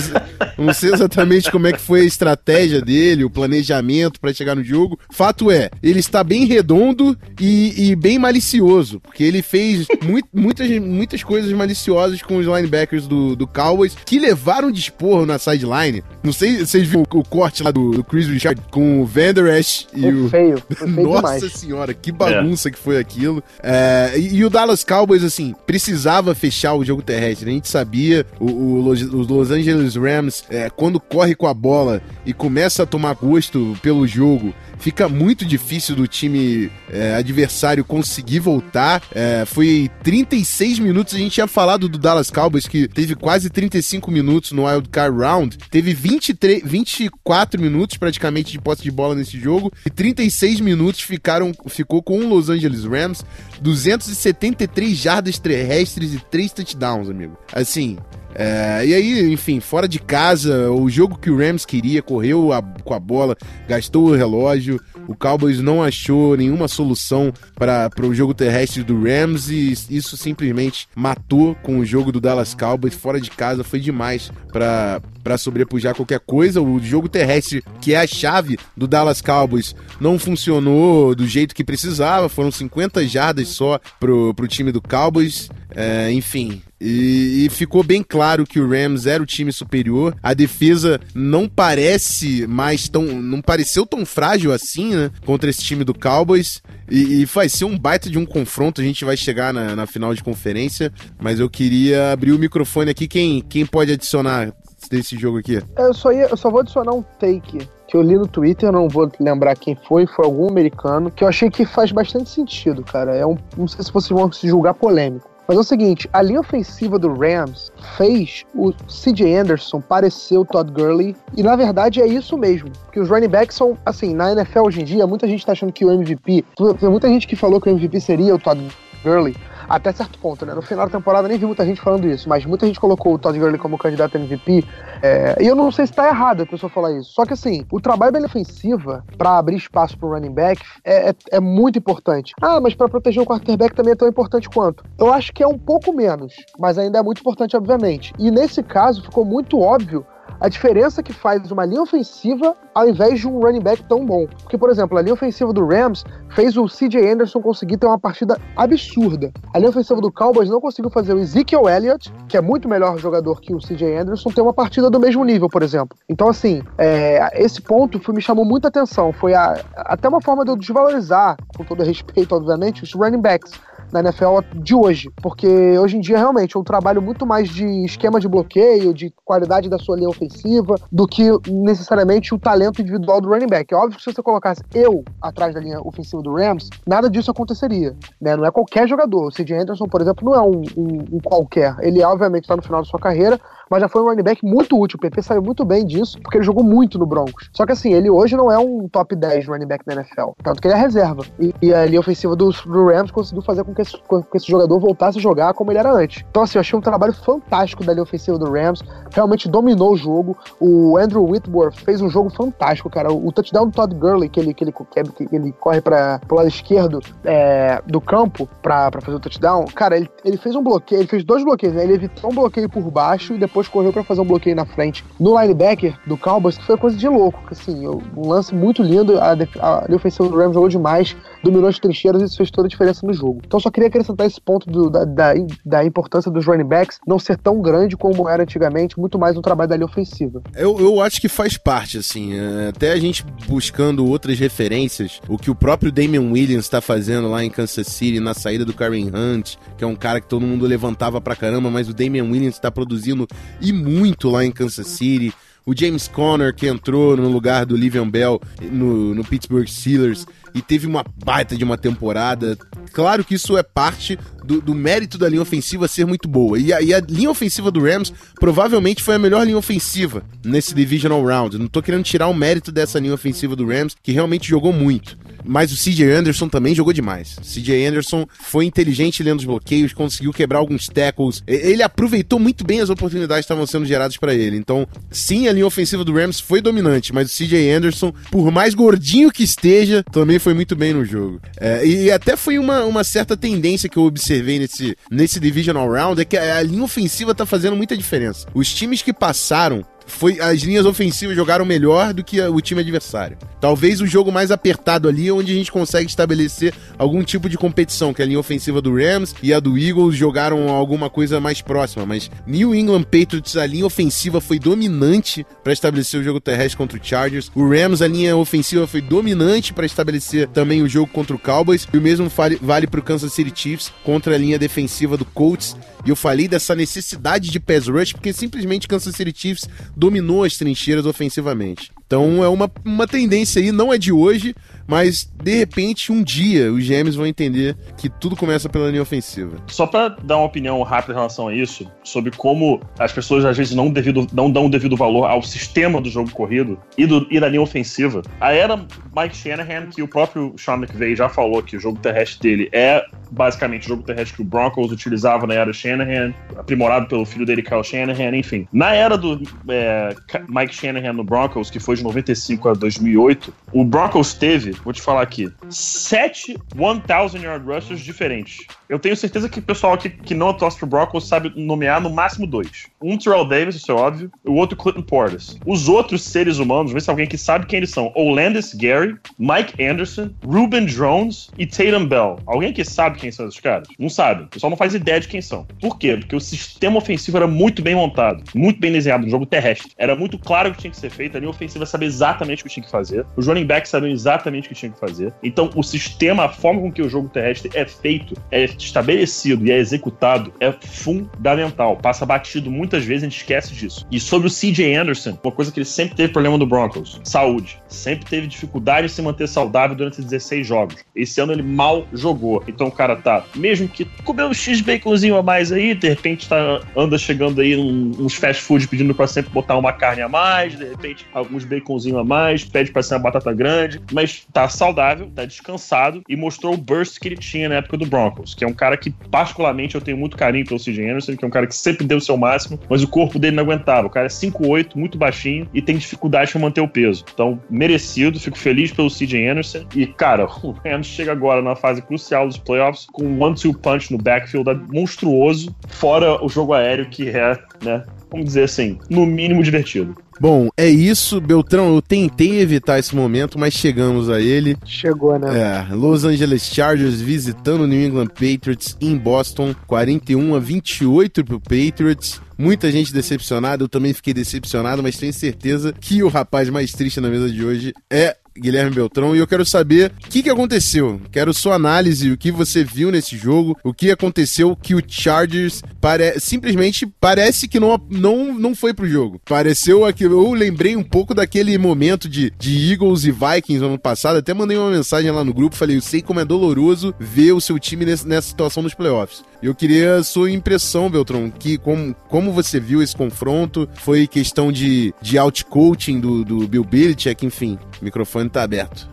não 0.59 0.75
sei 0.75 0.93
exatamente 0.93 1.51
como 1.51 1.67
é 1.67 1.73
que 1.73 1.81
foi 1.81 2.01
a 2.01 2.05
estratégia 2.05 2.81
dele, 2.81 3.25
o 3.25 3.31
planejamento 3.31 4.21
para 4.21 4.33
chegar 4.33 4.57
no 4.57 4.65
jogo. 4.65 4.99
Fato 5.11 5.51
é, 5.51 5.71
ele 5.83 6.01
está 6.01 6.25
bem 6.25 6.45
redondo 6.45 7.17
e, 7.41 7.91
e 7.91 7.97
bem 7.97 8.19
malicioso, 8.19 9.01
porque 9.01 9.23
ele 9.23 9.43
fez 9.43 9.87
muito, 10.03 10.29
muitas, 10.33 10.69
muitas 10.81 11.23
coisas 11.23 11.53
maliciosas 11.53 12.21
com 12.23 12.39
os 12.39 12.47
linebackers 12.47 13.07
do, 13.07 13.37
do 13.37 13.47
Cowboys 13.47 13.97
que 14.05 14.19
levaram 14.19 14.71
de 14.71 14.81
esporro 14.81 15.25
na 15.25 15.39
sideline. 15.39 16.03
Não 16.23 16.33
sei 16.33 16.59
se 16.59 16.67
vocês 16.67 16.89
viram 16.89 17.05
o, 17.13 17.19
o 17.19 17.25
corte 17.25 17.63
lá 17.63 17.71
do, 17.71 17.93
do, 17.93 18.05
Chris 18.05 18.27
Richard 18.27 18.61
com 18.71 19.01
o 19.01 19.07
Vander 19.07 19.47
Esch 19.57 19.87
e 19.95 20.01
foi 20.01 20.13
o. 20.13 20.29
Feio, 20.29 20.63
foi 20.69 20.77
feio 20.89 21.03
Nossa 21.03 21.37
demais. 21.37 21.53
senhora, 21.53 21.95
que 21.95 22.11
bagunça 22.11 22.69
é. 22.69 22.73
que 22.73 22.79
foi 22.79 22.99
aquilo. 22.99 23.43
É, 23.63 24.13
e, 24.17 24.37
e, 24.37 24.45
o 24.45 24.51
Dallas 24.51 24.83
Cowboys, 24.83 25.23
assim, 25.23 25.55
precisava 25.67 26.35
fechar 26.35 26.75
o 26.75 26.85
jogo 26.85 27.03
terrestre. 27.03 27.51
A 27.51 27.53
gente 27.53 27.69
sabia, 27.69 28.27
o, 28.41 28.47
o, 28.47 28.89
os 28.89 29.29
Los 29.29 29.52
Angeles 29.53 29.95
Rams, 29.95 30.45
é, 30.51 30.69
quando 30.71 30.99
corre 30.99 31.35
com 31.35 31.47
a 31.47 31.55
bola 31.55 32.03
e 32.27 32.33
começa 32.33 32.83
a 32.83 32.87
tomar 32.87 33.15
gosto 33.15 33.79
pelo 33.83 34.07
jogo, 34.07 34.55
fica 34.79 35.09
muito 35.09 35.45
difícil 35.45 35.95
do 35.95 36.09
time 36.09 36.71
é, 36.91 37.15
adversário 37.15 37.85
conseguir 37.85 38.41
voltar. 38.41 39.03
É, 39.15 39.45
foi 39.47 39.91
36 40.03 40.79
minutos, 40.79 41.15
a 41.15 41.19
gente 41.19 41.33
tinha 41.33 41.47
falado 41.47 41.89
do 41.89 41.99
Dallas 41.99 42.31
Cowboys, 42.31 42.67
que 42.67 42.89
teve 42.89 43.15
quase 43.15 43.49
35 43.49 44.11
minutos 44.11 44.53
no 44.53 44.67
Wild 44.67 44.89
Card 44.89 45.17
Round, 45.17 45.59
teve 45.71 45.95
23, 45.95 46.63
24 46.65 47.61
minutos 47.61 47.97
praticamente 47.97 48.53
de 48.53 48.61
posse 48.61 48.83
de 48.83 48.91
bola 48.91 49.15
nesse 49.15 49.39
jogo, 49.39 49.73
e 49.87 49.91
36 49.91 50.61
minutos 50.61 51.01
ficaram, 51.01 51.53
ficou 51.69 52.03
com 52.03 52.19
o 52.19 52.29
Los 52.29 52.49
Angeles 52.49 52.85
Rams, 52.85 53.25
273 53.61 54.97
jardas 54.97 55.39
terrestres 55.39 56.15
e 56.15 56.19
3 56.19 56.53
touchdowns, 56.53 57.09
amigo. 57.09 57.39
Assim, 57.53 57.99
é, 58.35 58.87
e 58.87 58.95
aí, 58.95 59.33
enfim, 59.33 59.61
fora 59.61 59.87
de 59.87 59.99
casa, 59.99 60.71
o 60.71 60.89
jogo 60.89 61.19
que 61.19 61.31
o 61.31 61.37
Rams 61.37 61.67
queria, 61.67 62.03
correu 62.03 62.53
a, 62.53 62.63
com 62.63 62.95
a 62.95 63.01
bola, 63.01 63.37
gastou 63.69 64.09
o 64.09 64.17
relógio. 64.17 64.81
O 65.07 65.15
Cowboys 65.15 65.61
não 65.61 65.83
achou 65.83 66.37
nenhuma 66.37 66.69
solução 66.69 67.33
para 67.55 67.91
o 68.03 68.15
jogo 68.15 68.35
terrestre 68.35 68.83
do 68.83 69.03
Rams 69.03 69.49
e 69.51 69.73
isso 69.91 70.17
simplesmente 70.17 70.89
matou 70.95 71.55
com 71.57 71.79
o 71.79 71.85
jogo 71.85 72.13
do 72.13 72.21
Dallas 72.21 72.55
Cowboys. 72.55 72.95
Fora 72.95 73.21
de 73.21 73.31
casa 73.31 73.65
foi 73.65 73.81
demais 73.81 74.31
para 74.53 75.39
sobrepujar 75.39 75.95
qualquer 75.95 76.21
coisa. 76.21 76.61
O 76.61 76.81
jogo 76.81 77.09
terrestre, 77.09 77.63
que 77.81 77.95
é 77.95 78.01
a 78.01 78.07
chave 78.07 78.59
do 78.77 78.87
Dallas 78.87 79.21
Cowboys, 79.21 79.75
não 80.01 80.19
funcionou 80.19 81.15
do 81.15 81.27
jeito 81.27 81.55
que 81.55 81.65
precisava. 81.65 82.29
Foram 82.29 82.51
50 82.51 83.07
jardas 83.07 83.49
só 83.49 83.81
pro, 83.99 84.35
pro 84.35 84.49
time 84.49 84.73
do 84.73 84.81
Cowboys. 84.81 85.49
É, 85.75 86.13
enfim, 86.13 86.63
e, 86.85 87.47
e, 87.47 87.51
ficou 87.51 87.85
bem 87.85 88.03
claro 88.03 88.45
que 88.45 88.59
o 88.59 88.69
Rams 88.69 89.07
era 89.07 89.23
o 89.23 89.27
time 89.27 89.53
superior. 89.53 90.17
A 90.21 90.35
defesa 90.35 91.01
não 91.15 91.49
parece 91.49 92.45
mais 92.49 92.89
tão. 92.89 93.05
não 93.05 93.41
pareceu 93.41 93.87
tão 93.87 94.05
frágil 94.05 94.53
assim, 94.53 94.92
né? 94.95 95.11
Contra 95.25 95.49
esse 95.51 95.63
time 95.63 95.85
do 95.85 95.95
Cowboys. 95.95 96.63
E, 96.91 97.21
e 97.21 97.25
vai 97.25 97.49
ser 97.49 97.65
um 97.65 97.79
baita 97.79 98.11
de 98.11 98.19
um 98.19 98.27
confronto. 98.27 98.81
A 98.81 98.85
gente 98.85 99.05
vai 99.05 99.17
chegar 99.17 99.53
na, 99.53 99.77
na 99.77 99.87
final 99.87 100.15
de 100.15 100.23
conferência. 100.23 100.93
Mas 101.21 101.41
eu 101.41 101.49
queria 101.49 102.13
abrir 102.13 102.33
o 102.33 102.39
microfone 102.39 102.91
aqui. 102.91 103.09
Quem, 103.09 103.41
quem 103.41 103.67
pode 103.67 103.93
adicionar 103.93 104.53
desse 104.91 105.17
jogo 105.17 105.39
aqui? 105.39 105.61
Eu 105.77 105.95
só, 105.95 106.13
ia, 106.13 106.27
eu 106.27 106.37
só 106.37 106.51
vou 106.51 106.61
adicionar 106.61 106.93
um 106.93 107.03
take 107.19 107.67
que 107.93 107.97
eu 107.99 108.01
li 108.01 108.17
no 108.17 108.27
Twitter, 108.27 108.73
não 108.73 108.89
vou 108.89 109.13
lembrar 109.21 109.55
quem 109.55 109.77
foi, 109.87 110.07
foi 110.07 110.25
algum 110.25 110.49
americano, 110.49 111.11
que 111.11 111.23
eu 111.23 111.29
achei 111.29 111.51
que 111.51 111.67
faz 111.67 111.93
bastante 111.93 112.31
sentido, 112.31 112.83
cara. 112.83 113.15
É 113.15 113.27
um, 113.27 113.37
não 113.55 113.69
sei 113.69 113.85
se 113.85 113.93
vocês 113.93 114.19
vão 114.19 114.33
se 114.33 114.49
julgar 114.49 114.73
polêmico. 114.73 115.29
Mas 115.47 115.57
é 115.57 115.61
o 115.61 115.65
seguinte, 115.65 116.09
a 116.13 116.23
linha 116.23 116.41
ofensiva 116.41 116.99
do 116.99 117.13
Rams 117.13 117.73
fez 117.97 118.45
o 118.55 118.73
CJ 118.87 119.37
Anderson 119.37 119.81
parecer 119.81 120.39
o 120.39 120.45
Todd 120.45 120.71
Gurley, 120.71 121.17
e 121.37 121.43
na 121.43 121.57
verdade 121.57 122.01
é 122.01 122.07
isso 122.07 122.39
mesmo. 122.39 122.71
Porque 122.85 123.01
os 123.01 123.09
running 123.09 123.29
backs 123.29 123.57
são, 123.57 123.77
assim, 123.85 124.15
na 124.15 124.33
NFL 124.33 124.61
hoje 124.61 124.81
em 124.81 124.85
dia, 124.85 125.07
muita 125.07 125.27
gente 125.27 125.45
tá 125.45 125.53
achando 125.53 125.73
que 125.73 125.85
o 125.85 125.91
MVP, 125.91 126.45
tem 126.79 126.89
muita 126.89 127.09
gente 127.09 127.27
que 127.27 127.37
falou 127.37 127.61
que 127.61 127.69
o 127.69 127.73
MVP 127.73 128.01
seria 128.01 128.35
o 128.35 128.39
Todd 128.39 128.67
Gurley, 129.05 129.35
até 129.69 129.93
certo 129.93 130.19
ponto, 130.19 130.45
né? 130.45 130.55
No 130.55 130.63
final 130.63 130.87
da 130.87 130.93
temporada 130.93 131.29
nem 131.29 131.39
vi 131.39 131.47
muita 131.47 131.65
gente 131.65 131.81
falando 131.81 132.07
isso, 132.07 132.29
mas 132.29 132.45
muita 132.45 132.67
gente 132.67 132.81
colocou 132.81 133.15
o 133.15 133.19
Todd 133.19 133.39
Gurley 133.39 133.59
como 133.59 133.79
candidato 133.79 134.17
a 134.17 134.21
MVP. 134.21 134.65
É, 135.03 135.37
e 135.41 135.47
eu 135.47 135.55
não 135.55 135.71
sei 135.71 135.87
se 135.87 135.93
tá 135.93 136.09
errado 136.09 136.43
a 136.43 136.47
pessoa 136.47 136.71
falar 136.71 136.93
isso. 136.93 137.13
Só 137.13 137.25
que 137.25 137.33
assim, 137.33 137.65
o 137.71 137.81
trabalho 137.81 138.13
da 138.13 138.21
ofensiva 138.21 139.05
para 139.17 139.39
abrir 139.39 139.57
espaço 139.57 139.97
pro 139.99 140.11
running 140.11 140.33
back 140.33 140.63
é, 140.85 141.11
é, 141.11 141.15
é 141.33 141.41
muito 141.41 141.79
importante. 141.79 142.35
Ah, 142.41 142.61
mas 142.61 142.75
para 142.75 142.89
proteger 142.89 143.23
o 143.23 143.27
quarterback 143.27 143.75
também 143.75 143.93
é 143.93 143.97
tão 143.97 144.09
importante 144.09 144.49
quanto. 144.49 144.85
Eu 144.99 145.13
acho 145.13 145.33
que 145.33 145.43
é 145.43 145.47
um 145.47 145.59
pouco 145.59 145.93
menos, 145.93 146.35
mas 146.59 146.79
ainda 146.79 146.99
é 146.99 147.03
muito 147.03 147.21
importante, 147.21 147.57
obviamente. 147.57 148.13
E 148.19 148.31
nesse 148.31 148.63
caso 148.63 149.03
ficou 149.03 149.25
muito 149.25 149.61
óbvio 149.61 150.07
a 150.43 150.49
diferença 150.49 151.05
que 151.05 151.13
faz 151.13 151.53
uma 151.53 151.65
linha 151.65 151.83
ofensiva 151.83 152.57
ao 152.75 152.89
invés 152.89 153.21
de 153.21 153.29
um 153.29 153.39
running 153.39 153.61
back 153.61 153.85
tão 153.85 154.05
bom. 154.05 154.27
Porque, 154.43 154.59
por 154.59 154.71
exemplo, 154.71 154.99
a 154.99 155.03
linha 155.03 155.15
ofensiva 155.15 155.53
do 155.53 155.65
Rams 155.65 156.05
fez 156.35 156.57
o 156.57 156.67
CJ 156.67 157.13
Anderson 157.13 157.41
conseguir 157.41 157.77
ter 157.77 157.87
uma 157.87 157.99
partida 157.99 158.37
absurda. 158.57 159.33
A 159.55 159.59
linha 159.59 159.71
ofensiva 159.71 160.01
do 160.01 160.11
Cowboys 160.11 160.51
não 160.51 160.61
conseguiu 160.61 160.91
fazer 160.91 161.15
o 161.15 161.21
Ezekiel 161.21 161.69
Elliott, 161.69 162.13
que 162.29 162.37
é 162.37 162.41
muito 162.41 162.69
melhor 162.69 162.99
jogador 162.99 163.41
que 163.41 163.55
o 163.55 163.59
CJ 163.59 163.99
Anderson, 163.99 164.31
ter 164.31 164.41
uma 164.41 164.53
partida 164.53 164.91
do 164.91 164.99
mesmo 164.99 165.25
nível, 165.25 165.49
por 165.49 165.63
exemplo. 165.63 165.97
Então, 166.09 166.29
assim, 166.29 166.61
é, 166.77 167.41
esse 167.41 167.61
ponto 167.61 168.01
foi, 168.01 168.13
me 168.13 168.21
chamou 168.21 168.45
muita 168.45 168.67
atenção. 168.67 169.13
Foi 169.13 169.35
a, 169.35 169.61
até 169.77 170.09
uma 170.09 170.21
forma 170.21 170.45
de 170.45 170.51
eu 170.51 170.57
desvalorizar, 170.57 171.37
com 171.57 171.63
todo 171.63 171.85
respeito, 171.85 172.35
obviamente, 172.35 172.83
os 172.83 172.93
running 172.95 173.21
backs 173.21 173.53
na 173.93 174.01
NFL 174.01 174.41
de 174.55 174.75
hoje. 174.75 175.11
Porque 175.23 175.47
hoje 175.79 175.97
em 175.97 176.01
dia, 176.01 176.17
realmente, 176.17 176.57
eu 176.57 176.65
trabalho 176.65 177.03
muito 177.03 177.27
mais 177.27 177.49
de 177.49 177.65
esquema 177.85 178.19
de 178.19 178.29
bloqueio, 178.29 178.95
de 178.95 179.13
qualidade 179.25 179.69
da 179.69 179.79
sua 179.79 179.97
linha 179.97 180.09
ofensiva, 180.09 180.77
do 180.91 181.07
que 181.07 181.31
necessariamente 181.49 182.35
o 182.35 182.39
talento 182.39 182.81
individual 182.81 183.21
do 183.21 183.29
running 183.29 183.47
back. 183.47 183.73
É 183.73 183.77
óbvio 183.77 183.97
que 183.97 184.03
se 184.03 184.13
você 184.13 184.23
colocasse 184.23 184.63
eu 184.75 185.05
atrás 185.21 185.55
da 185.55 185.61
linha 185.61 185.81
ofensiva 185.81 186.23
do 186.23 186.35
Rams, 186.35 186.69
nada 186.87 187.11
disso 187.11 187.31
aconteceria. 187.31 187.95
Né? 188.21 188.37
Não 188.37 188.45
é 188.45 188.51
qualquer 188.51 188.89
jogador. 188.89 189.27
O 189.27 189.31
C.J. 189.31 189.57
Anderson, 189.57 189.87
por 189.87 190.01
exemplo, 190.01 190.25
não 190.25 190.35
é 190.35 190.43
um, 190.43 190.63
um, 190.77 191.17
um 191.17 191.21
qualquer. 191.23 191.77
Ele, 191.81 192.03
obviamente, 192.03 192.45
está 192.45 192.57
no 192.57 192.63
final 192.63 192.83
da 192.83 192.89
sua 192.89 192.99
carreira, 192.99 193.39
mas 193.73 193.81
já 193.81 193.89
foi 193.89 194.03
um 194.03 194.05
running 194.05 194.23
back 194.23 194.45
muito 194.45 194.79
útil. 194.79 194.99
O 194.99 195.01
PP 195.01 195.23
saiu 195.23 195.41
muito 195.41 195.65
bem 195.65 195.87
disso, 195.87 196.21
porque 196.21 196.37
ele 196.37 196.45
jogou 196.45 196.63
muito 196.63 196.99
no 196.99 197.07
Broncos. 197.07 197.49
Só 197.55 197.65
que 197.65 197.73
assim, 197.73 197.95
ele 197.95 198.11
hoje 198.11 198.37
não 198.37 198.53
é 198.53 198.59
um 198.59 198.87
top 198.87 199.17
10 199.17 199.49
running 199.49 199.67
back 199.67 199.83
da 199.87 199.95
NFL. 199.95 200.33
Tanto 200.43 200.61
que 200.61 200.69
ele 200.69 200.75
é 200.75 200.77
reserva. 200.77 201.25
E, 201.41 201.55
e 201.63 201.73
a 201.73 201.87
linha 201.87 202.01
ofensiva 202.01 202.37
do, 202.37 202.51
do 202.51 202.87
Rams 202.89 203.11
conseguiu 203.11 203.41
fazer 203.41 203.65
com 203.65 203.75
que, 203.75 203.81
esse, 203.81 203.97
com 204.07 204.23
que 204.23 204.37
esse 204.37 204.47
jogador 204.47 204.79
voltasse 204.79 205.17
a 205.17 205.23
jogar 205.23 205.55
como 205.55 205.73
ele 205.73 205.79
era 205.79 205.91
antes. 205.91 206.23
Então, 206.31 206.43
assim, 206.43 206.59
eu 206.59 206.61
achei 206.61 206.79
um 206.79 206.83
trabalho 206.83 207.15
fantástico 207.15 207.83
da 207.83 207.95
linha 207.95 208.03
ofensiva 208.03 208.39
do 208.39 208.53
Rams. 208.53 208.83
Realmente 209.11 209.49
dominou 209.49 209.93
o 209.93 209.97
jogo. 209.97 210.37
O 210.61 210.99
Andrew 210.99 211.25
Whitworth 211.25 211.79
fez 211.79 212.03
um 212.03 212.11
jogo 212.11 212.29
fantástico, 212.29 212.91
cara. 212.91 213.11
O, 213.11 213.29
o 213.29 213.33
touchdown 213.33 213.69
do 213.69 213.73
Todd 213.73 213.95
Gurley, 213.95 214.29
que 214.29 214.39
ele, 214.39 214.53
que 214.53 214.65
ele, 214.65 214.73
que 214.73 215.35
ele 215.35 215.51
corre 215.53 215.81
para 215.81 216.19
pro 216.29 216.37
lado 216.37 216.49
esquerdo 216.49 217.01
é, 217.25 217.81
do 217.87 218.03
campo 218.03 218.47
para 218.61 218.91
fazer 219.01 219.17
o 219.17 219.21
touchdown, 219.21 219.65
cara, 219.75 219.97
ele, 219.97 220.11
ele 220.27 220.37
fez 220.37 220.55
um 220.55 220.63
bloqueio, 220.63 221.01
ele 221.01 221.09
fez 221.09 221.25
dois 221.25 221.43
bloqueios, 221.43 221.75
né? 221.75 221.85
Ele 221.85 221.95
evitou 221.95 222.31
um 222.31 222.35
bloqueio 222.35 222.69
por 222.69 222.83
baixo 222.91 223.33
e 223.33 223.39
depois 223.39 223.62
correu 223.69 223.93
para 223.93 224.05
fazer 224.05 224.21
um 224.21 224.25
bloqueio 224.25 224.57
na 224.57 224.65
frente 224.65 225.05
no 225.19 225.39
linebacker 225.41 225.99
do 226.07 226.17
Cowboys, 226.17 226.57
que 226.59 226.65
foi 226.65 226.77
coisa 226.77 226.97
de 226.97 227.09
louco. 227.09 227.43
Assim, 227.51 227.87
um 227.87 228.29
lance 228.29 228.55
muito 228.55 228.83
lindo. 228.83 229.19
A, 229.19 229.33
a, 229.61 229.93
a 229.93 229.95
ofensiva 229.95 230.29
do 230.29 230.37
Rams 230.37 230.55
jogou 230.55 230.69
demais, 230.69 231.17
dominou 231.43 231.69
as 231.69 231.79
trincheiras 231.79 232.23
e 232.23 232.25
isso 232.27 232.37
fez 232.37 232.51
toda 232.51 232.67
a 232.67 232.71
diferença 232.71 233.07
no 233.07 233.13
jogo. 233.13 233.41
Então, 233.47 233.61
só 233.61 233.71
queria 233.71 233.89
acrescentar 233.89 234.27
esse 234.27 234.41
ponto 234.41 234.69
do, 234.71 234.91
da, 234.91 235.05
da, 235.05 235.33
da, 235.65 235.85
importância 235.85 236.31
dos 236.31 236.47
running 236.47 236.65
backs 236.65 236.99
não 237.07 237.19
ser 237.19 237.37
tão 237.37 237.61
grande 237.61 237.97
como 237.97 238.29
era 238.29 238.43
antigamente, 238.43 238.99
muito 238.99 239.19
mais 239.19 239.35
no 239.35 239.43
trabalho 239.43 239.69
da 239.69 239.77
linha 239.77 239.87
ofensiva. 239.87 240.43
Eu, 240.55 240.79
eu 240.79 241.01
acho 241.01 241.21
que 241.21 241.29
faz 241.29 241.57
parte, 241.57 241.99
assim. 241.99 242.35
É, 242.35 242.69
até 242.69 242.93
a 242.93 242.97
gente 242.97 243.25
buscando 243.47 244.07
outras 244.07 244.39
referências, 244.39 245.21
o 245.29 245.37
que 245.37 245.51
o 245.51 245.55
próprio 245.55 245.93
Damian 245.93 246.33
Williams 246.33 246.65
está 246.65 246.81
fazendo 246.81 247.29
lá 247.29 247.45
em 247.45 247.51
Kansas 247.51 247.87
City, 247.87 248.21
na 248.21 248.35
saída 248.35 248.65
do 248.65 248.73
Karen 248.73 249.11
Hunt, 249.15 249.57
que 249.77 249.85
é 249.85 249.87
um 249.87 249.97
cara 249.97 250.21
que 250.21 250.29
todo 250.29 250.47
mundo 250.47 250.67
levantava 250.67 251.21
pra 251.21 251.37
caramba, 251.37 251.71
mas 251.71 251.89
o 251.89 251.95
Damian 251.95 252.25
Williams 252.25 252.55
está 252.55 252.71
produzindo 252.71 253.27
e 253.61 253.73
muito 253.73 254.31
lá 254.31 254.45
em 254.45 254.51
Kansas 254.51 254.87
City. 254.87 255.33
O 255.65 255.77
James 255.77 256.09
Conner, 256.09 256.55
que 256.55 256.67
entrou 256.67 257.17
no 257.17 257.29
lugar 257.29 257.65
do 257.65 257.77
Livian 257.77 258.09
Bell 258.09 258.41
no, 258.61 259.15
no 259.15 259.25
Pittsburgh 259.25 259.69
Steelers 259.69 260.27
e 260.55 260.61
teve 260.61 260.87
uma 260.87 261.05
baita 261.25 261.57
de 261.57 261.65
uma 261.65 261.79
temporada. 261.79 262.59
Claro 262.93 263.25
que 263.25 263.35
isso 263.35 263.57
é 263.57 263.63
parte 263.63 264.19
do, 264.45 264.61
do 264.61 264.75
mérito 264.75 265.17
da 265.17 265.29
linha 265.29 265.43
ofensiva 265.43 265.89
ser 265.89 266.05
muito 266.05 266.29
boa. 266.29 266.59
E 266.59 266.73
a, 266.73 266.83
e 266.83 266.93
a, 266.93 267.01
linha 267.01 267.31
ofensiva 267.31 267.71
do 267.71 267.81
Rams 267.81 268.13
provavelmente 268.35 269.03
foi 269.03 269.15
a 269.15 269.19
melhor 269.19 269.45
linha 269.45 269.57
ofensiva 269.57 270.25
nesse 270.45 270.75
Divisional 270.75 271.25
Round. 271.25 271.59
Não 271.59 271.69
tô 271.69 271.81
querendo 271.81 272.05
tirar 272.05 272.29
o 272.29 272.35
mérito 272.35 272.71
dessa 272.73 272.99
linha 272.99 273.15
ofensiva 273.15 273.57
do 273.57 273.67
Rams, 273.67 273.97
que 274.03 274.13
realmente 274.13 274.49
jogou 274.49 274.73
muito. 274.73 275.17
Mas 275.45 275.73
o 275.73 275.77
CJ 275.77 276.11
Anderson 276.13 276.49
também 276.49 276.75
jogou 276.75 276.93
demais. 276.93 277.37
CJ 277.43 277.87
Anderson 277.87 278.27
foi 278.41 278.65
inteligente 278.65 279.23
lendo 279.23 279.41
os 279.41 279.45
bloqueios, 279.45 279.93
conseguiu 279.93 280.33
quebrar 280.33 280.59
alguns 280.59 280.89
tackles. 280.89 281.43
Ele 281.47 281.83
aproveitou 281.83 282.39
muito 282.39 282.65
bem 282.65 282.81
as 282.81 282.91
oportunidades 282.91 283.47
que 283.47 283.53
estavam 283.53 283.67
sendo 283.67 283.87
geradas 283.87 284.17
para 284.17 284.35
ele. 284.35 284.57
Então, 284.57 284.87
sim, 285.11 285.49
a 285.49 285.53
linha 285.53 285.67
ofensiva 285.67 286.05
do 286.05 286.13
Rams 286.13 286.41
foi 286.41 286.61
dominante, 286.61 287.13
mas 287.13 287.33
o 287.33 287.37
CJ 287.37 287.71
Anderson, 287.71 288.13
por 288.31 288.51
mais 288.51 288.75
gordinho 288.75 289.31
que 289.31 289.43
esteja, 289.43 290.03
também 290.13 290.39
foi 290.39 290.55
muito 290.55 290.77
bem 290.77 290.93
no 290.93 291.05
jogo. 291.05 291.41
É, 291.59 291.87
e 291.87 292.11
até 292.11 292.37
foi 292.37 292.59
uma, 292.59 292.85
uma 292.85 293.05
certa 293.05 293.37
tendência 293.37 293.89
que 293.89 293.97
eu 293.97 294.05
observei 294.05 294.59
nesse, 294.59 294.97
nesse 295.11 295.41
Divisional 295.41 295.91
Round, 295.91 296.21
é 296.21 296.25
que 296.25 296.37
a 296.37 296.63
linha 296.63 296.85
ofensiva 296.85 297.35
tá 297.35 297.45
fazendo 297.47 297.77
muita 297.77 297.97
diferença. 297.97 298.47
Os 298.55 298.73
times 298.73 299.03
que 299.03 299.13
passaram 299.13 299.85
foi 300.07 300.41
as 300.41 300.61
linhas 300.61 300.87
ofensivas 300.87 301.37
jogaram 301.37 301.65
melhor 301.65 302.13
do 302.13 302.25
que 302.25 302.41
o 302.41 302.61
time 302.61 302.81
adversário. 302.81 303.37
Talvez 303.61 304.01
o 304.01 304.07
jogo 304.07 304.33
mais 304.33 304.51
apertado 304.51 305.09
ali 305.09 305.31
onde 305.31 305.53
a 305.53 305.55
gente 305.55 305.73
consegue 305.73 306.09
estabelecer 306.09 306.75
algum 306.99 307.23
tipo 307.23 307.49
de 307.49 307.57
competição, 307.57 308.13
que 308.13 308.23
a 308.23 308.27
linha 308.27 308.39
ofensiva 308.39 308.81
do 308.81 308.95
Rams 308.95 309.35
e 309.43 309.53
a 309.53 309.61
do 309.61 309.79
Eagles 309.79 310.17
jogaram 310.17 310.69
alguma 310.69 311.09
coisa 311.09 311.41
mais 311.41 311.61
próxima, 311.61 312.05
mas 312.05 312.31
New 312.47 312.75
England 312.75 313.05
Patriots 313.05 313.57
a 313.57 313.67
linha 313.67 313.87
ofensiva 313.87 314.41
foi 314.41 314.59
dominante 314.59 315.47
para 315.63 315.73
estabelecer 315.73 316.21
o 316.21 316.25
jogo 316.25 316.41
terrestre 316.41 316.77
contra 316.77 316.99
o 316.99 317.05
Chargers. 317.05 317.51
O 317.55 317.69
Rams 317.69 318.03
a 318.03 318.09
linha 318.09 318.37
ofensiva 318.37 318.87
foi 318.87 319.01
dominante 319.01 319.73
para 319.73 319.87
estabelecer 319.87 320.49
também 320.49 320.83
o 320.83 320.89
jogo 320.89 321.11
contra 321.13 321.37
o 321.37 321.39
Cowboys 321.39 321.87
e 321.93 321.99
o 321.99 322.03
mesmo 322.03 322.31
vale 322.61 322.87
para 322.87 323.01
o 323.01 323.03
Kansas 323.03 323.33
City 323.33 323.53
Chiefs 323.55 323.93
contra 324.05 324.35
a 324.35 324.39
linha 324.39 324.59
defensiva 324.59 325.17
do 325.17 325.25
Colts. 325.25 325.77
E 326.05 326.11
eu 326.11 326.17
falei 326.17 326.49
dessa 326.49 326.75
necessidade 326.75 327.51
de 327.51 327.61
pass 327.61 327.87
rush 327.87 328.13
porque 328.13 328.33
simplesmente 328.33 328.89
Kansas 328.89 329.15
City 329.15 329.33
Chiefs 329.35 329.69
dominou 329.97 330.45
as 330.45 330.57
trincheiras 330.57 331.07
ofensivamente. 331.07 331.93
Então 332.07 332.43
é 332.43 332.49
uma, 332.49 332.71
uma 332.85 333.07
tendência 333.07 333.63
aí, 333.63 333.71
não 333.71 333.93
é 333.93 333.99
de 333.99 334.13
hoje, 334.13 334.55
mas 334.87 335.31
de 335.43 335.57
repente 335.57 336.13
um 336.13 336.23
dia 336.23 336.73
os 336.73 336.87
GMs 336.87 337.17
vão 337.17 337.27
entender 337.27 337.77
que 337.97 338.09
tudo 338.09 338.37
começa 338.37 338.69
pela 338.69 338.89
linha 338.91 339.03
ofensiva. 339.03 339.57
Só 339.69 339.87
para 339.87 340.09
dar 340.09 340.37
uma 340.37 340.47
opinião 340.47 340.83
rápida 340.83 341.13
em 341.13 341.17
relação 341.17 341.49
a 341.49 341.55
isso, 341.55 341.91
sobre 342.05 342.31
como 342.31 342.81
as 342.99 343.13
pessoas 343.13 343.45
às 343.45 343.57
vezes 343.57 343.75
não, 343.75 343.91
devido, 343.91 344.27
não 344.33 344.51
dão 344.51 344.69
devido 344.69 344.97
valor 344.97 345.27
ao 345.27 345.43
sistema 345.43 346.01
do 346.01 346.11
jogo 346.11 346.31
corrido 346.31 346.79
e, 346.97 347.07
do, 347.07 347.27
e 347.31 347.39
da 347.41 347.49
linha 347.49 347.63
ofensiva. 347.63 348.23
A 348.41 348.53
era 348.53 348.77
Mike 349.17 349.37
Shanahan, 349.37 349.87
que 349.87 350.03
o 350.03 350.09
próprio 350.09 350.55
Sean 350.57 350.75
McVay 350.75 351.17
já 351.17 351.29
falou 351.29 351.63
que 351.63 351.77
o 351.77 351.81
jogo 351.81 351.99
terrestre 351.99 352.41
dele 352.41 352.69
é 352.73 353.05
basicamente 353.33 353.87
o 353.87 353.89
jogo 353.89 354.03
terrestre 354.03 354.37
que 354.37 354.43
o 354.43 354.45
Broncos 354.45 354.93
utilizava 354.93 355.47
na 355.47 355.55
era 355.55 355.73
Shanahan, 355.73 356.35
aprimorado 356.57 357.07
pelo 357.07 357.25
filho 357.25 357.47
dele, 357.47 357.63
Kyle 357.63 357.83
Shanahan, 357.83 358.37
enfim. 358.37 358.69
Na 358.73 358.95
era 358.95 359.17
do 359.17 359.41
é, 359.69 360.15
Mike 360.49 360.75
Shanahan 360.75 361.15
no 361.15 361.25
Broncos, 361.25 361.71
que 361.71 361.81
foi 361.81 361.97
de 361.97 362.03
95 362.03 362.69
a 362.69 362.75
2008, 362.75 363.53
o 363.73 363.85
Broncos 363.85 364.35
teve, 364.35 364.72
vou 364.73 364.93
te 364.93 365.03
falar 365.03 365.23
aqui, 365.23 365.53
sete 365.71 366.57
1,000 366.75 367.43
yard 367.43 367.67
rushers 367.67 368.01
diferentes. 368.01 368.67
Eu 368.89 368.99
tenho 368.99 369.17
certeza 369.17 369.49
que 369.49 369.59
o 369.59 369.63
pessoal 369.63 369.95
aqui 369.95 370.11
que 370.11 370.35
não 370.35 370.53
torce 370.53 370.79
pro 370.79 370.87
Broncos 370.87 371.27
sabe 371.27 371.53
nomear 371.57 372.01
no 372.01 372.11
máximo 372.11 372.47
dois. 372.47 372.87
Um 373.01 373.17
Terrell 373.17 373.47
Davis, 373.47 373.77
isso 373.77 373.91
é 373.91 373.95
óbvio, 373.95 374.31
o 374.45 374.55
outro 374.55 374.77
Clinton 374.77 375.03
Portis. 375.03 375.59
Os 375.65 375.89
outros 375.89 376.23
seres 376.23 376.59
humanos, 376.59 376.93
vê 376.93 377.01
se 377.01 377.09
alguém 377.09 377.27
que 377.27 377.39
sabe 377.39 377.67
quem 377.67 377.79
eles 377.79 377.91
são. 377.91 378.13
Olandis 378.15 378.75
Gary, 378.75 379.17
Mike 379.39 379.83
Anderson, 379.83 380.31
Ruben 380.45 380.87
Jones 380.87 381.51
e 381.57 381.67
Tatum 381.67 382.07
Bell. 382.07 382.39
Alguém 382.47 382.73
que 382.73 382.85
sabe 382.85 383.19
quem 383.19 383.33
são 383.33 383.49
esses 383.49 383.61
caras? 383.61 383.89
Não 383.99 384.09
sabe. 384.09 384.45
O 384.45 384.49
pessoal 384.49 384.71
não 384.71 384.77
faz 384.77 384.95
ideia 384.95 385.21
de 385.21 385.29
quem 385.29 385.41
são. 385.41 385.67
Por 385.81 385.99
quê? 385.99 386.17
Porque 386.17 386.37
o 386.37 386.41
sistema 386.41 386.99
ofensivo 386.99 387.37
era 387.39 387.47
muito 387.47 387.83
bem 387.83 387.95
montado, 387.95 388.45
muito 388.55 388.79
bem 388.79 388.93
desenhado 388.93 389.25
no 389.25 389.31
jogo 389.31 389.47
terrestre. 389.47 389.93
Era 389.97 390.15
muito 390.15 390.39
claro 390.39 390.69
o 390.69 390.73
que 390.73 390.79
tinha 390.79 390.91
que 390.91 390.97
ser 390.97 391.11
feito, 391.11 391.37
a 391.37 391.41
linha 391.41 391.51
ofensiva 391.51 391.87
sabia 391.87 392.09
exatamente 392.09 392.63
o 392.63 392.65
que 392.67 392.71
tinha 392.71 392.85
que 392.85 392.91
fazer, 392.91 393.25
os 393.37 393.47
running 393.47 393.67
backs 393.67 393.91
sabiam 393.91 394.13
exatamente 394.13 394.62
o 394.67 394.69
que 394.69 394.75
tinha 394.75 394.93
que 394.93 394.99
fazer. 394.99 395.33
Então, 395.43 395.71
o 395.75 395.83
sistema, 395.83 396.45
a 396.45 396.49
forma 396.49 396.81
com 396.81 396.93
que 396.93 397.03
o 397.03 397.09
jogo 397.09 397.29
terrestre 397.29 397.71
é 397.75 397.85
feito, 397.85 398.35
é 398.51 398.65
estabelecido 398.65 399.67
e 399.67 399.71
é 399.71 399.79
executado 399.79 400.53
é 400.61 400.73
fundamental. 400.73 401.97
Passa 401.97 402.25
batido 402.25 402.71
muitas 402.71 403.05
vezes, 403.05 403.25
a 403.25 403.27
gente 403.27 403.39
esquece 403.39 403.75
disso. 403.75 404.07
E 404.11 404.21
sobre 404.21 404.49
o 404.49 404.51
CJ 404.51 404.95
Anderson, 404.95 405.39
uma 405.43 405.53
coisa 405.53 405.71
que 405.71 405.81
ele 405.81 405.87
sempre 405.87 406.17
teve 406.17 406.33
problema 406.33 406.59
do 406.59 406.67
Broncos: 406.67 407.21
saúde. 407.25 407.81
Sempre 407.89 408.27
teve 408.27 408.47
dificuldade 408.47 409.07
em 409.07 409.09
se 409.09 409.23
manter 409.23 409.49
saudável 409.49 409.97
durante 409.97 410.23
16 410.23 410.67
jogos. 410.67 410.97
Esse 411.15 411.41
ano 411.41 411.53
ele 411.53 411.63
mal 411.63 412.07
jogou. 412.13 412.63
Então 412.67 412.89
o 412.89 412.93
cara 412.93 413.17
tá, 413.17 413.45
mesmo 413.55 413.89
que 413.89 414.05
comeu 414.25 414.49
um 414.49 414.55
X 414.55 414.81
baconzinho 414.81 415.37
a 415.37 415.43
mais 415.43 415.73
aí, 415.73 415.95
de 415.95 416.09
repente 416.09 416.49
tá, 416.49 416.81
anda 416.97 417.19
chegando 417.19 417.61
aí 417.61 417.77
uns 417.77 418.35
fast 418.35 418.63
food 418.63 418.87
pedindo 418.89 419.15
para 419.15 419.27
sempre 419.27 419.51
botar 419.51 419.77
uma 419.77 419.93
carne 419.93 420.23
a 420.23 420.29
mais, 420.29 420.77
de 420.77 420.85
repente 420.85 421.27
alguns 421.33 421.65
baconzinho 421.65 422.19
a 422.19 422.25
mais, 422.25 422.65
pede 422.65 422.91
para 422.91 423.03
ser 423.03 423.15
uma 423.15 423.21
batata 423.21 423.53
grande, 423.53 424.01
mas 424.13 424.47
tá 424.53 424.69
saudável, 424.69 425.31
tá 425.35 425.45
descansado 425.45 426.23
e 426.29 426.37
mostrou 426.37 426.75
o 426.75 426.77
burst 426.77 427.19
que 427.19 427.29
ele 427.29 427.37
tinha 427.37 427.69
na 427.69 427.77
época 427.77 427.97
do 427.97 428.07
Broncos, 428.07 428.55
que 428.55 428.65
é 428.65 428.67
um 428.67 428.73
cara 428.73 428.97
que, 428.97 429.11
particularmente, 429.11 429.95
eu 429.95 430.01
tenho 430.01 430.17
muito 430.17 430.37
carinho 430.37 430.67
pelo 430.67 430.79
CJ 430.79 431.11
Anderson, 431.11 431.37
que 431.37 431.45
é 431.45 431.49
um 431.49 431.51
cara 431.51 431.67
que 431.67 431.75
sempre 431.75 432.07
deu 432.07 432.19
o 432.19 432.21
seu 432.21 432.37
máximo, 432.37 432.79
mas 432.89 433.03
o 433.03 433.09
corpo 433.09 433.39
dele 433.39 433.57
não 433.57 433.65
aguentava. 433.65 434.07
O 434.07 434.11
cara 434.11 434.27
é 434.27 434.29
5'8, 434.29 434.95
muito 434.95 435.17
baixinho 435.17 435.69
e 435.73 435.81
tem 435.81 435.97
dificuldade 435.97 436.53
para 436.53 436.61
manter 436.61 436.81
o 436.81 436.89
peso. 436.89 437.25
Então, 437.33 437.61
merecido, 437.71 438.39
fico 438.39 438.59
feliz 438.59 438.93
pelo 438.93 439.09
CJ 439.09 439.49
Anderson. 439.49 439.87
E, 439.95 440.07
cara, 440.07 440.47
o 440.63 440.73
Rams 440.73 441.07
chega 441.07 441.33
agora 441.33 441.63
na 441.63 441.75
fase 441.75 442.03
crucial 442.03 442.47
dos 442.47 442.59
playoffs 442.59 443.07
com 443.13 443.25
um 443.25 443.43
one-two 443.43 443.75
punch 443.79 444.13
no 444.13 444.19
backfield 444.19 444.69
monstruoso, 444.93 445.75
fora 445.89 446.43
o 446.45 446.49
jogo 446.49 446.75
aéreo 446.75 447.09
que 447.09 447.29
é, 447.29 447.59
né, 447.83 448.05
vamos 448.31 448.47
dizer 448.47 448.65
assim, 448.65 448.99
no 449.09 449.27
mínimo 449.27 449.63
divertido. 449.63 450.17
Bom, 450.43 450.71
é 450.77 450.89
isso, 450.89 451.41
Beltrão. 451.41 451.95
Eu 451.95 452.03
tentei 452.03 452.59
evitar 452.59 452.99
esse 452.99 453.15
momento, 453.15 453.57
mas 453.61 453.75
chegamos 453.75 454.29
a 454.29 454.41
ele. 454.41 454.77
Chegou, 454.85 455.39
né? 455.39 455.87
É, 455.89 455.95
Los 455.95 456.25
Angeles 456.25 456.65
Chargers 456.65 457.21
visitando 457.21 457.83
o 457.83 457.87
New 457.87 458.05
England 458.05 458.27
Patriots 458.27 458.97
em 459.01 459.17
Boston, 459.17 459.73
41 459.87 460.57
a 460.57 460.59
28 460.59 461.45
pro 461.45 461.61
Patriots. 461.61 462.41
Muita 462.59 462.91
gente 462.91 463.15
decepcionada, 463.15 463.85
eu 463.85 463.89
também 463.89 464.13
fiquei 464.13 464.35
decepcionado, 464.35 465.01
mas 465.01 465.17
tenho 465.17 465.33
certeza 465.33 465.93
que 465.93 466.25
o 466.25 466.29
rapaz 466.29 466.69
mais 466.69 466.91
triste 466.91 467.21
na 467.21 467.29
mesa 467.29 467.49
de 467.49 467.65
hoje 467.65 467.93
é 468.11 468.37
Guilherme 468.57 468.95
Beltrão, 468.95 469.35
e 469.35 469.39
eu 469.39 469.47
quero 469.47 469.65
saber 469.65 470.13
o 470.25 470.29
que, 470.29 470.43
que 470.43 470.51
aconteceu. 470.51 471.21
Quero 471.31 471.55
sua 471.55 471.75
análise, 471.75 472.31
o 472.31 472.39
que 472.39 472.51
você 472.51 472.85
viu 472.85 473.11
nesse 473.11 473.37
jogo, 473.37 473.79
o 473.83 473.93
que 473.95 474.11
aconteceu 474.11 474.77
que 474.77 474.95
o 474.95 475.03
Chargers 475.07 475.83
pare... 476.01 476.39
simplesmente 476.39 477.07
parece 477.21 477.69
que 477.69 477.81
não, 477.81 478.01
não, 478.11 478.59
não 478.59 478.75
foi 478.75 478.93
pro 478.93 479.09
jogo. 479.09 479.41
Pareceu 479.45 480.05
aquilo. 480.05 480.43
Eu 480.43 480.53
lembrei 480.53 480.97
um 480.97 481.03
pouco 481.03 481.35
daquele 481.35 481.77
momento 481.79 482.29
de, 482.29 482.53
de 482.59 482.93
Eagles 482.93 483.25
e 483.25 483.31
Vikings 483.31 483.81
no 483.81 483.87
ano 483.87 483.99
passado. 483.99 484.37
Até 484.37 484.55
mandei 484.55 484.77
uma 484.77 484.91
mensagem 484.91 485.31
lá 485.31 485.45
no 485.45 485.55
grupo, 485.55 485.77
falei, 485.77 485.97
eu 485.97 486.03
sei 486.03 486.23
como 486.23 486.41
é 486.41 486.45
doloroso 486.45 487.15
ver 487.19 487.53
o 487.53 487.61
seu 487.61 487.79
time 487.79 488.05
nesse, 488.05 488.27
nessa 488.27 488.49
situação 488.49 488.83
nos 488.83 488.95
playoffs. 488.95 489.43
Eu 489.63 489.75
queria 489.75 490.17
a 490.17 490.25
sua 490.25 490.51
impressão, 490.51 491.09
Beltrão, 491.09 491.49
que 491.51 491.79
como, 491.79 492.15
como 492.29 492.53
você 492.53 492.81
viu 492.81 493.01
esse 493.01 493.15
confronto? 493.15 493.89
Foi 493.95 494.27
questão 494.27 494.73
de, 494.73 495.15
de 495.23 495.39
out-coaching 495.39 496.19
do, 496.19 496.45
do 496.45 496.67
Bill 496.67 496.85
Belichick, 496.85 497.47
enfim, 497.47 497.79
o 498.01 498.05
microfone 498.43 498.51
tá 498.51 498.63
aberto. 498.63 499.09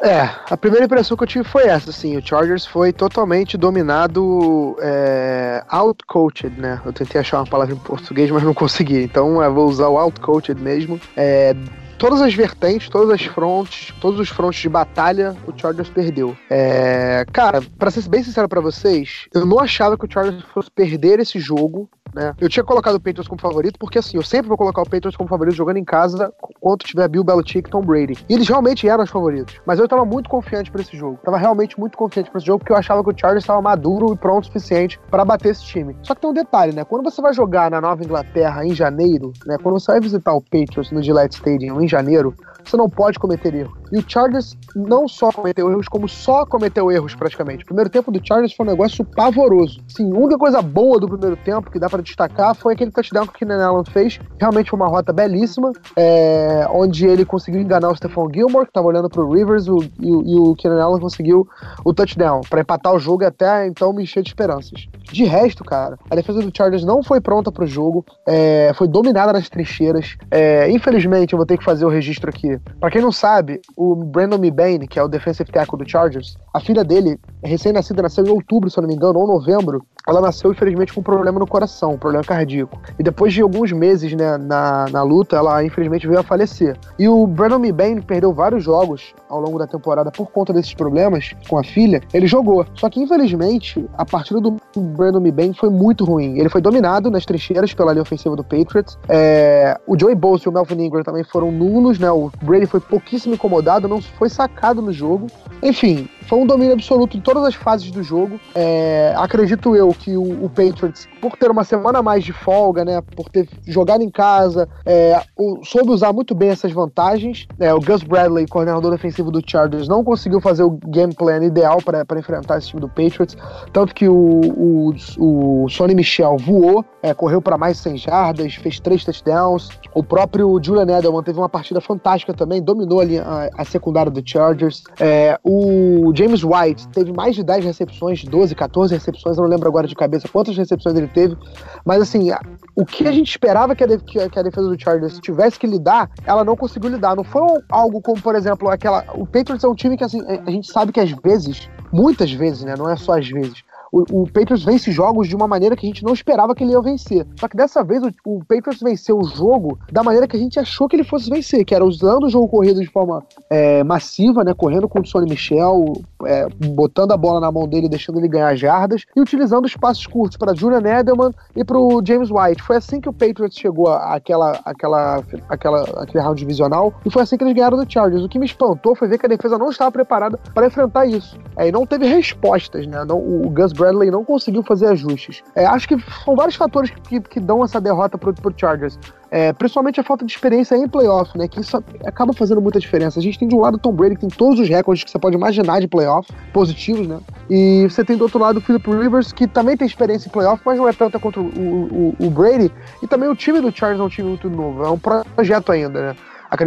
É, 0.00 0.28
a 0.50 0.56
primeira 0.56 0.84
impressão 0.84 1.16
que 1.16 1.22
eu 1.22 1.28
tive 1.28 1.44
foi 1.44 1.64
essa, 1.64 1.90
assim, 1.90 2.16
o 2.16 2.26
Chargers 2.26 2.66
foi 2.66 2.92
totalmente 2.92 3.56
dominado, 3.56 4.76
é, 4.80 5.62
out-coached, 5.68 6.52
né? 6.58 6.80
Eu 6.84 6.92
tentei 6.92 7.20
achar 7.20 7.38
uma 7.38 7.46
palavra 7.46 7.74
em 7.74 7.78
português, 7.78 8.28
mas 8.30 8.42
não 8.42 8.52
consegui, 8.52 9.04
então 9.04 9.40
eu 9.40 9.54
vou 9.54 9.68
usar 9.68 9.88
o 9.88 9.98
out-coached 9.98 10.60
mesmo. 10.60 11.00
É, 11.16 11.54
todas 11.98 12.20
as 12.20 12.34
vertentes, 12.34 12.88
todas 12.88 13.10
as 13.10 13.22
frontes, 13.24 13.94
todos 14.00 14.18
os 14.20 14.28
frontes 14.28 14.60
de 14.60 14.68
batalha, 14.68 15.36
o 15.46 15.58
Chargers 15.58 15.90
perdeu. 15.90 16.36
É, 16.50 17.24
cara, 17.32 17.62
para 17.78 17.90
ser 17.90 18.08
bem 18.08 18.22
sincero 18.22 18.48
para 18.48 18.60
vocês, 18.60 19.26
eu 19.34 19.46
não 19.46 19.58
achava 19.58 19.96
que 19.96 20.04
o 20.04 20.10
Chargers 20.10 20.42
fosse 20.52 20.70
perder 20.70 21.20
esse 21.20 21.38
jogo 21.38 21.88
né? 22.14 22.34
Eu 22.40 22.48
tinha 22.48 22.64
colocado 22.64 22.96
o 22.96 23.00
Patriots 23.00 23.28
como 23.28 23.40
favorito, 23.40 23.78
porque 23.78 23.98
assim, 23.98 24.16
eu 24.16 24.22
sempre 24.22 24.48
vou 24.48 24.56
colocar 24.56 24.82
o 24.82 24.84
Patriots 24.84 25.16
como 25.16 25.28
favorito 25.28 25.56
jogando 25.56 25.78
em 25.78 25.84
casa 25.84 26.32
quando 26.60 26.84
tiver 26.84 27.08
Bill 27.08 27.24
Belichick 27.24 27.68
e 27.68 27.70
Tom 27.70 27.82
Brady. 27.82 28.14
E 28.28 28.34
eles 28.34 28.48
realmente 28.48 28.88
eram 28.88 29.04
os 29.04 29.10
favoritos. 29.10 29.60
Mas 29.66 29.78
eu 29.78 29.88
tava 29.88 30.04
muito 30.04 30.28
confiante 30.28 30.70
para 30.70 30.82
esse 30.82 30.96
jogo. 30.96 31.18
Tava 31.24 31.38
realmente 31.38 31.78
muito 31.78 31.96
confiante 31.96 32.30
para 32.30 32.38
esse 32.38 32.46
jogo, 32.46 32.60
porque 32.60 32.72
eu 32.72 32.76
achava 32.76 33.02
que 33.02 33.10
o 33.10 33.18
Chargers 33.18 33.44
estava 33.44 33.60
maduro 33.60 34.12
e 34.12 34.16
pronto 34.16 34.44
o 34.44 34.46
suficiente 34.46 35.00
para 35.10 35.24
bater 35.24 35.50
esse 35.50 35.64
time. 35.64 35.96
Só 36.02 36.14
que 36.14 36.20
tem 36.20 36.30
um 36.30 36.34
detalhe, 36.34 36.74
né? 36.74 36.84
Quando 36.84 37.02
você 37.02 37.20
vai 37.22 37.32
jogar 37.32 37.70
na 37.70 37.80
Nova 37.80 38.04
Inglaterra 38.04 38.64
em 38.64 38.74
janeiro, 38.74 39.32
né? 39.46 39.56
Quando 39.62 39.80
você 39.80 39.92
vai 39.92 40.00
visitar 40.00 40.34
o 40.34 40.40
Patriots 40.40 40.90
no 40.90 41.02
Gillette 41.02 41.36
Stadium 41.36 41.81
em 41.84 41.88
janeiro, 41.88 42.34
você 42.64 42.76
não 42.76 42.88
pode 42.88 43.18
cometer 43.18 43.54
erro. 43.54 43.76
E 43.92 43.98
o 43.98 44.04
Chargers 44.06 44.56
não 44.74 45.06
só 45.06 45.30
cometeu 45.30 45.70
erros, 45.70 45.86
como 45.86 46.08
só 46.08 46.46
cometeu 46.46 46.90
erros 46.90 47.14
praticamente. 47.14 47.62
O 47.62 47.66
primeiro 47.66 47.90
tempo 47.90 48.10
do 48.10 48.26
Chargers 48.26 48.54
foi 48.54 48.66
um 48.66 48.70
negócio 48.70 49.04
pavoroso. 49.04 49.80
Sim, 49.86 50.10
a 50.12 50.18
única 50.18 50.38
coisa 50.38 50.62
boa 50.62 50.98
do 50.98 51.06
primeiro 51.06 51.36
tempo 51.36 51.70
que 51.70 51.78
dá 51.78 51.90
para 51.90 52.02
destacar 52.02 52.54
foi 52.54 52.72
aquele 52.72 52.90
touchdown 52.90 53.26
que 53.26 53.34
o 53.34 53.38
Keenan 53.38 53.64
Allen 53.64 53.84
fez. 53.84 54.18
Realmente 54.40 54.70
foi 54.70 54.78
uma 54.78 54.88
rota 54.88 55.12
belíssima, 55.12 55.72
é, 55.96 56.66
onde 56.70 57.06
ele 57.06 57.24
conseguiu 57.24 57.60
enganar 57.60 57.90
o 57.90 57.96
Stephon 57.96 58.28
Gilmore, 58.32 58.64
que 58.64 58.70
estava 58.70 58.86
olhando 58.86 59.10
pro 59.10 59.30
Rivers, 59.30 59.68
o, 59.68 59.82
e, 60.00 60.08
e, 60.08 60.36
o 60.36 60.54
Keenan 60.54 60.82
Allen 60.82 61.00
conseguiu 61.00 61.46
o 61.84 61.92
touchdown 61.92 62.40
para 62.48 62.62
empatar 62.62 62.94
o 62.94 62.98
jogo 62.98 63.22
e 63.24 63.26
até 63.26 63.66
então 63.66 63.92
me 63.92 64.04
encher 64.04 64.22
de 64.22 64.30
esperanças. 64.30 64.86
De 65.12 65.24
resto, 65.24 65.62
cara, 65.64 65.98
a 66.10 66.14
defesa 66.14 66.40
do 66.40 66.50
Chargers 66.56 66.84
não 66.84 67.02
foi 67.02 67.20
pronta 67.20 67.52
pro 67.52 67.66
jogo, 67.66 68.04
é, 68.26 68.72
foi 68.74 68.88
dominada 68.88 69.32
nas 69.32 69.48
trincheiras. 69.48 70.16
É, 70.30 70.70
infelizmente, 70.70 71.34
eu 71.34 71.36
vou 71.36 71.44
ter 71.44 71.58
que 71.58 71.64
fazer 71.64 71.84
o 71.84 71.88
registro 71.88 72.30
aqui. 72.30 72.51
Para 72.80 72.90
quem 72.90 73.02
não 73.02 73.12
sabe, 73.12 73.60
o 73.76 73.94
Brandon 73.94 74.38
Mebane, 74.38 74.88
que 74.88 74.98
é 74.98 75.02
o 75.02 75.08
defensive 75.08 75.50
tackle 75.50 75.78
do 75.78 75.88
Chargers, 75.88 76.36
a 76.52 76.60
filha 76.60 76.84
dele, 76.84 77.18
recém-nascida, 77.42 78.02
nasceu 78.02 78.24
em 78.24 78.30
outubro, 78.30 78.70
se 78.70 78.78
eu 78.78 78.82
não 78.82 78.88
me 78.88 78.94
engano, 78.94 79.18
ou 79.18 79.26
novembro. 79.26 79.84
Ela 80.06 80.20
nasceu, 80.20 80.50
infelizmente, 80.50 80.92
com 80.92 81.00
um 81.00 81.04
problema 81.04 81.38
no 81.38 81.46
coração, 81.46 81.92
um 81.92 81.98
problema 81.98 82.24
cardíaco. 82.24 82.80
E 82.98 83.02
depois 83.02 83.32
de 83.32 83.40
alguns 83.40 83.70
meses 83.72 84.12
né, 84.14 84.36
na, 84.36 84.86
na 84.90 85.02
luta, 85.02 85.36
ela, 85.36 85.64
infelizmente, 85.64 86.06
veio 86.06 86.20
a 86.20 86.22
falecer. 86.22 86.76
E 86.98 87.08
o 87.08 87.26
Brandon 87.26 87.58
Mebane 87.58 88.00
perdeu 88.00 88.32
vários 88.32 88.64
jogos 88.64 89.14
ao 89.28 89.40
longo 89.40 89.58
da 89.58 89.66
temporada 89.66 90.10
por 90.10 90.30
conta 90.30 90.52
desses 90.52 90.74
problemas 90.74 91.32
com 91.48 91.58
a 91.58 91.64
filha. 91.64 92.00
Ele 92.12 92.26
jogou. 92.26 92.66
Só 92.74 92.90
que, 92.90 93.00
infelizmente, 93.00 93.88
a 93.94 94.04
partida 94.04 94.40
do 94.40 94.56
Brandon 94.76 95.20
Mebane 95.20 95.54
foi 95.54 95.70
muito 95.70 96.04
ruim. 96.04 96.38
Ele 96.38 96.48
foi 96.48 96.60
dominado 96.60 97.10
nas 97.10 97.24
trincheiras 97.24 97.72
pela 97.72 97.92
linha 97.92 98.02
ofensiva 98.02 98.34
do 98.34 98.42
Patriots. 98.42 98.98
É, 99.08 99.78
o 99.86 99.98
Joey 99.98 100.14
Bosa 100.14 100.44
e 100.46 100.48
o 100.48 100.52
Melvin 100.52 100.84
Ingram 100.84 101.02
também 101.02 101.24
foram 101.24 101.52
nulos, 101.52 101.98
né? 101.98 102.10
O 102.10 102.30
Brady 102.42 102.66
foi 102.66 102.80
pouquíssimo 102.80 103.34
incomodado, 103.34 103.86
não 103.86 104.00
foi 104.00 104.28
sacado 104.28 104.82
no 104.82 104.92
jogo. 104.92 105.26
Enfim, 105.62 106.08
foi 106.32 106.38
um 106.38 106.46
domínio 106.46 106.72
absoluto 106.72 107.14
em 107.14 107.20
todas 107.20 107.44
as 107.44 107.54
fases 107.54 107.90
do 107.90 108.02
jogo. 108.02 108.40
É, 108.54 109.12
acredito 109.18 109.76
eu 109.76 109.90
que 109.90 110.16
o, 110.16 110.46
o, 110.46 110.48
Patriots, 110.48 111.06
por 111.20 111.36
ter 111.36 111.50
uma 111.50 111.62
semana 111.62 111.98
a 111.98 112.02
mais 112.02 112.24
de 112.24 112.32
folga, 112.32 112.86
né, 112.86 113.02
por 113.14 113.28
ter 113.28 113.46
jogado 113.66 114.00
em 114.00 114.08
casa, 114.08 114.66
é, 114.86 115.20
o, 115.36 115.62
soube 115.62 115.90
usar 115.90 116.10
muito 116.10 116.34
bem 116.34 116.48
essas 116.48 116.72
vantagens. 116.72 117.46
É, 117.60 117.74
o 117.74 117.80
Gus 117.80 118.02
Bradley, 118.02 118.46
coordenador 118.46 118.92
defensivo 118.92 119.30
do 119.30 119.42
Chargers, 119.46 119.88
não 119.88 120.02
conseguiu 120.02 120.40
fazer 120.40 120.62
o 120.62 120.70
game 120.70 121.14
plan 121.14 121.44
ideal 121.44 121.76
para 121.82 122.18
enfrentar 122.18 122.56
esse 122.56 122.68
time 122.68 122.80
do 122.80 122.88
Patriots, 122.88 123.36
tanto 123.70 123.94
que 123.94 124.08
o, 124.08 124.40
o, 124.56 124.94
o 125.18 125.68
Sonny 125.68 125.94
Michel 125.94 126.38
voou, 126.38 126.82
é, 127.02 127.12
correu 127.12 127.42
para 127.42 127.58
mais 127.58 127.76
100 127.76 127.98
jardas, 127.98 128.54
fez 128.54 128.80
três 128.80 129.04
touchdowns. 129.04 129.68
O 129.92 130.02
próprio 130.02 130.58
Julian 130.62 130.96
Edelman 130.96 131.22
teve 131.22 131.38
uma 131.38 131.48
partida 131.50 131.82
fantástica 131.82 132.32
também, 132.32 132.62
dominou 132.62 133.00
ali 133.00 133.18
a, 133.18 133.50
a 133.54 133.64
secundária 133.66 134.10
do 134.10 134.22
Chargers. 134.24 134.82
É, 134.98 135.38
o 135.44 136.10
James 136.22 136.44
White 136.44 136.88
teve 136.88 137.12
mais 137.12 137.34
de 137.34 137.42
10 137.42 137.64
recepções, 137.64 138.22
12, 138.24 138.54
14 138.54 138.94
recepções, 138.94 139.36
eu 139.36 139.42
não 139.42 139.50
lembro 139.50 139.68
agora 139.68 139.88
de 139.88 139.94
cabeça 139.94 140.28
quantas 140.28 140.56
recepções 140.56 140.96
ele 140.96 141.08
teve, 141.08 141.36
mas 141.84 142.00
assim, 142.00 142.30
o 142.76 142.84
que 142.84 143.08
a 143.08 143.12
gente 143.12 143.30
esperava 143.30 143.74
que 143.74 143.82
a, 143.82 143.98
que 144.28 144.38
a 144.38 144.42
defesa 144.42 144.68
do 144.68 144.80
Chargers 144.80 145.18
tivesse 145.18 145.58
que 145.58 145.66
lidar, 145.66 146.10
ela 146.24 146.44
não 146.44 146.56
conseguiu 146.56 146.90
lidar. 146.90 147.16
Não 147.16 147.24
foi 147.24 147.42
algo 147.68 148.00
como, 148.00 148.20
por 148.20 148.34
exemplo, 148.34 148.68
aquela. 148.70 149.04
O 149.14 149.26
Patriots 149.26 149.64
é 149.64 149.68
um 149.68 149.74
time 149.74 149.96
que 149.96 150.04
assim, 150.04 150.22
a 150.46 150.50
gente 150.50 150.70
sabe 150.70 150.92
que 150.92 151.00
às 151.00 151.10
vezes, 151.10 151.68
muitas 151.92 152.32
vezes, 152.32 152.64
né? 152.64 152.74
Não 152.76 152.88
é 152.88 152.96
só 152.96 153.18
às 153.18 153.28
vezes 153.28 153.64
o, 153.92 154.22
o, 154.22 154.26
Patriots 154.26 154.64
vence 154.64 154.90
jogos 154.90 155.28
de 155.28 155.36
uma 155.36 155.46
maneira 155.46 155.76
que 155.76 155.84
a 155.84 155.88
gente 155.88 156.02
não 156.02 156.14
esperava 156.14 156.54
que 156.54 156.64
ele 156.64 156.72
ia 156.72 156.80
vencer. 156.80 157.26
Só 157.38 157.46
que 157.46 157.56
dessa 157.56 157.84
vez 157.84 158.02
o, 158.02 158.10
o, 158.24 158.38
Patriots 158.42 158.80
venceu 158.80 159.18
o 159.18 159.24
jogo 159.24 159.78
da 159.92 160.02
maneira 160.02 160.26
que 160.26 160.34
a 160.34 160.38
gente 160.38 160.58
achou 160.58 160.88
que 160.88 160.96
ele 160.96 161.04
fosse 161.04 161.28
vencer, 161.28 161.62
que 161.62 161.74
era 161.74 161.84
usando 161.84 162.24
o 162.24 162.30
jogo 162.30 162.48
corrido 162.48 162.80
de 162.80 162.86
forma 162.86 163.22
é, 163.50 163.84
massiva, 163.84 164.42
né? 164.42 164.54
Correndo 164.54 164.88
com 164.88 165.00
o 165.00 165.06
Sonny 165.06 165.28
Michel, 165.28 165.92
é, 166.26 166.48
botando 166.48 167.12
a 167.12 167.16
bola 167.16 167.40
na 167.40 167.50
mão 167.50 167.66
dele, 167.68 167.88
deixando 167.88 168.18
ele 168.18 168.28
ganhar 168.28 168.54
jardas, 168.54 169.04
e 169.14 169.20
utilizando 169.20 169.64
os 169.64 170.06
curtos 170.06 170.36
para 170.36 170.54
Julian 170.54 170.82
Edelman 170.86 171.32
e 171.56 171.64
para 171.64 171.78
o 171.78 172.02
James 172.04 172.30
White. 172.30 172.62
Foi 172.62 172.76
assim 172.76 173.00
que 173.00 173.08
o 173.08 173.12
Patriots 173.12 173.58
chegou 173.58 173.88
àquela, 173.88 174.60
àquela, 174.64 175.22
àquela, 175.48 175.82
àquele 176.02 176.22
round 176.22 176.38
divisional, 176.38 176.92
e 177.04 177.10
foi 177.10 177.22
assim 177.22 177.36
que 177.36 177.44
eles 177.44 177.54
ganharam 177.54 177.76
do 177.76 177.90
Chargers. 177.90 178.24
O 178.24 178.28
que 178.28 178.38
me 178.38 178.46
espantou 178.46 178.94
foi 178.94 179.08
ver 179.08 179.18
que 179.18 179.26
a 179.26 179.28
defesa 179.28 179.58
não 179.58 179.70
estava 179.70 179.90
preparada 179.90 180.38
para 180.54 180.66
enfrentar 180.66 181.06
isso. 181.06 181.38
É, 181.56 181.68
e 181.68 181.72
não 181.72 181.86
teve 181.86 182.06
respostas, 182.06 182.86
né? 182.86 183.04
Não, 183.04 183.18
o 183.18 183.50
Gus 183.50 183.72
Bradley 183.72 184.10
não 184.10 184.24
conseguiu 184.24 184.62
fazer 184.62 184.86
ajustes. 184.88 185.42
É, 185.54 185.66
acho 185.66 185.88
que 185.88 185.96
são 186.24 186.34
vários 186.36 186.56
fatores 186.56 186.90
que, 186.90 187.20
que 187.20 187.40
dão 187.40 187.64
essa 187.64 187.80
derrota 187.80 188.16
pro, 188.16 188.32
pro 188.32 188.54
Chargers. 188.56 188.98
É, 189.32 189.50
principalmente 189.50 189.98
a 189.98 190.02
falta 190.02 190.26
de 190.26 190.30
experiência 190.30 190.76
em 190.76 190.86
playoff, 190.86 191.38
né? 191.38 191.48
Que 191.48 191.58
isso 191.58 191.82
acaba 192.04 192.34
fazendo 192.34 192.60
muita 192.60 192.78
diferença. 192.78 193.18
A 193.18 193.22
gente 193.22 193.38
tem 193.38 193.48
de 193.48 193.54
um 193.54 193.60
lado 193.60 193.78
Tom 193.78 193.90
Brady, 193.90 194.16
que 194.16 194.20
tem 194.20 194.28
todos 194.28 194.60
os 194.60 194.68
recordes 194.68 195.04
que 195.04 195.10
você 195.10 195.18
pode 195.18 195.34
imaginar 195.34 195.80
de 195.80 195.88
playoff, 195.88 196.30
positivos, 196.52 197.08
né? 197.08 197.18
E 197.48 197.86
você 197.88 198.04
tem 198.04 198.14
do 198.14 198.24
outro 198.24 198.38
lado 198.38 198.58
o 198.58 198.60
Philip 198.60 198.86
Rivers, 198.90 199.32
que 199.32 199.46
também 199.46 199.74
tem 199.74 199.86
experiência 199.86 200.28
em 200.28 200.30
playoff, 200.30 200.60
mas 200.66 200.76
não 200.76 200.86
é 200.86 200.92
tanta 200.92 201.18
contra 201.18 201.40
o, 201.40 201.46
o, 201.46 202.16
o 202.18 202.30
Brady. 202.30 202.70
E 203.02 203.06
também 203.06 203.26
o 203.26 203.34
time 203.34 203.58
do 203.62 203.74
Chargers 203.74 204.00
é 204.00 204.04
um 204.04 204.08
time 204.10 204.28
muito 204.28 204.50
novo, 204.50 204.84
é 204.84 204.90
um 204.90 204.98
projeto 204.98 205.72
ainda, 205.72 206.08
né? 206.08 206.16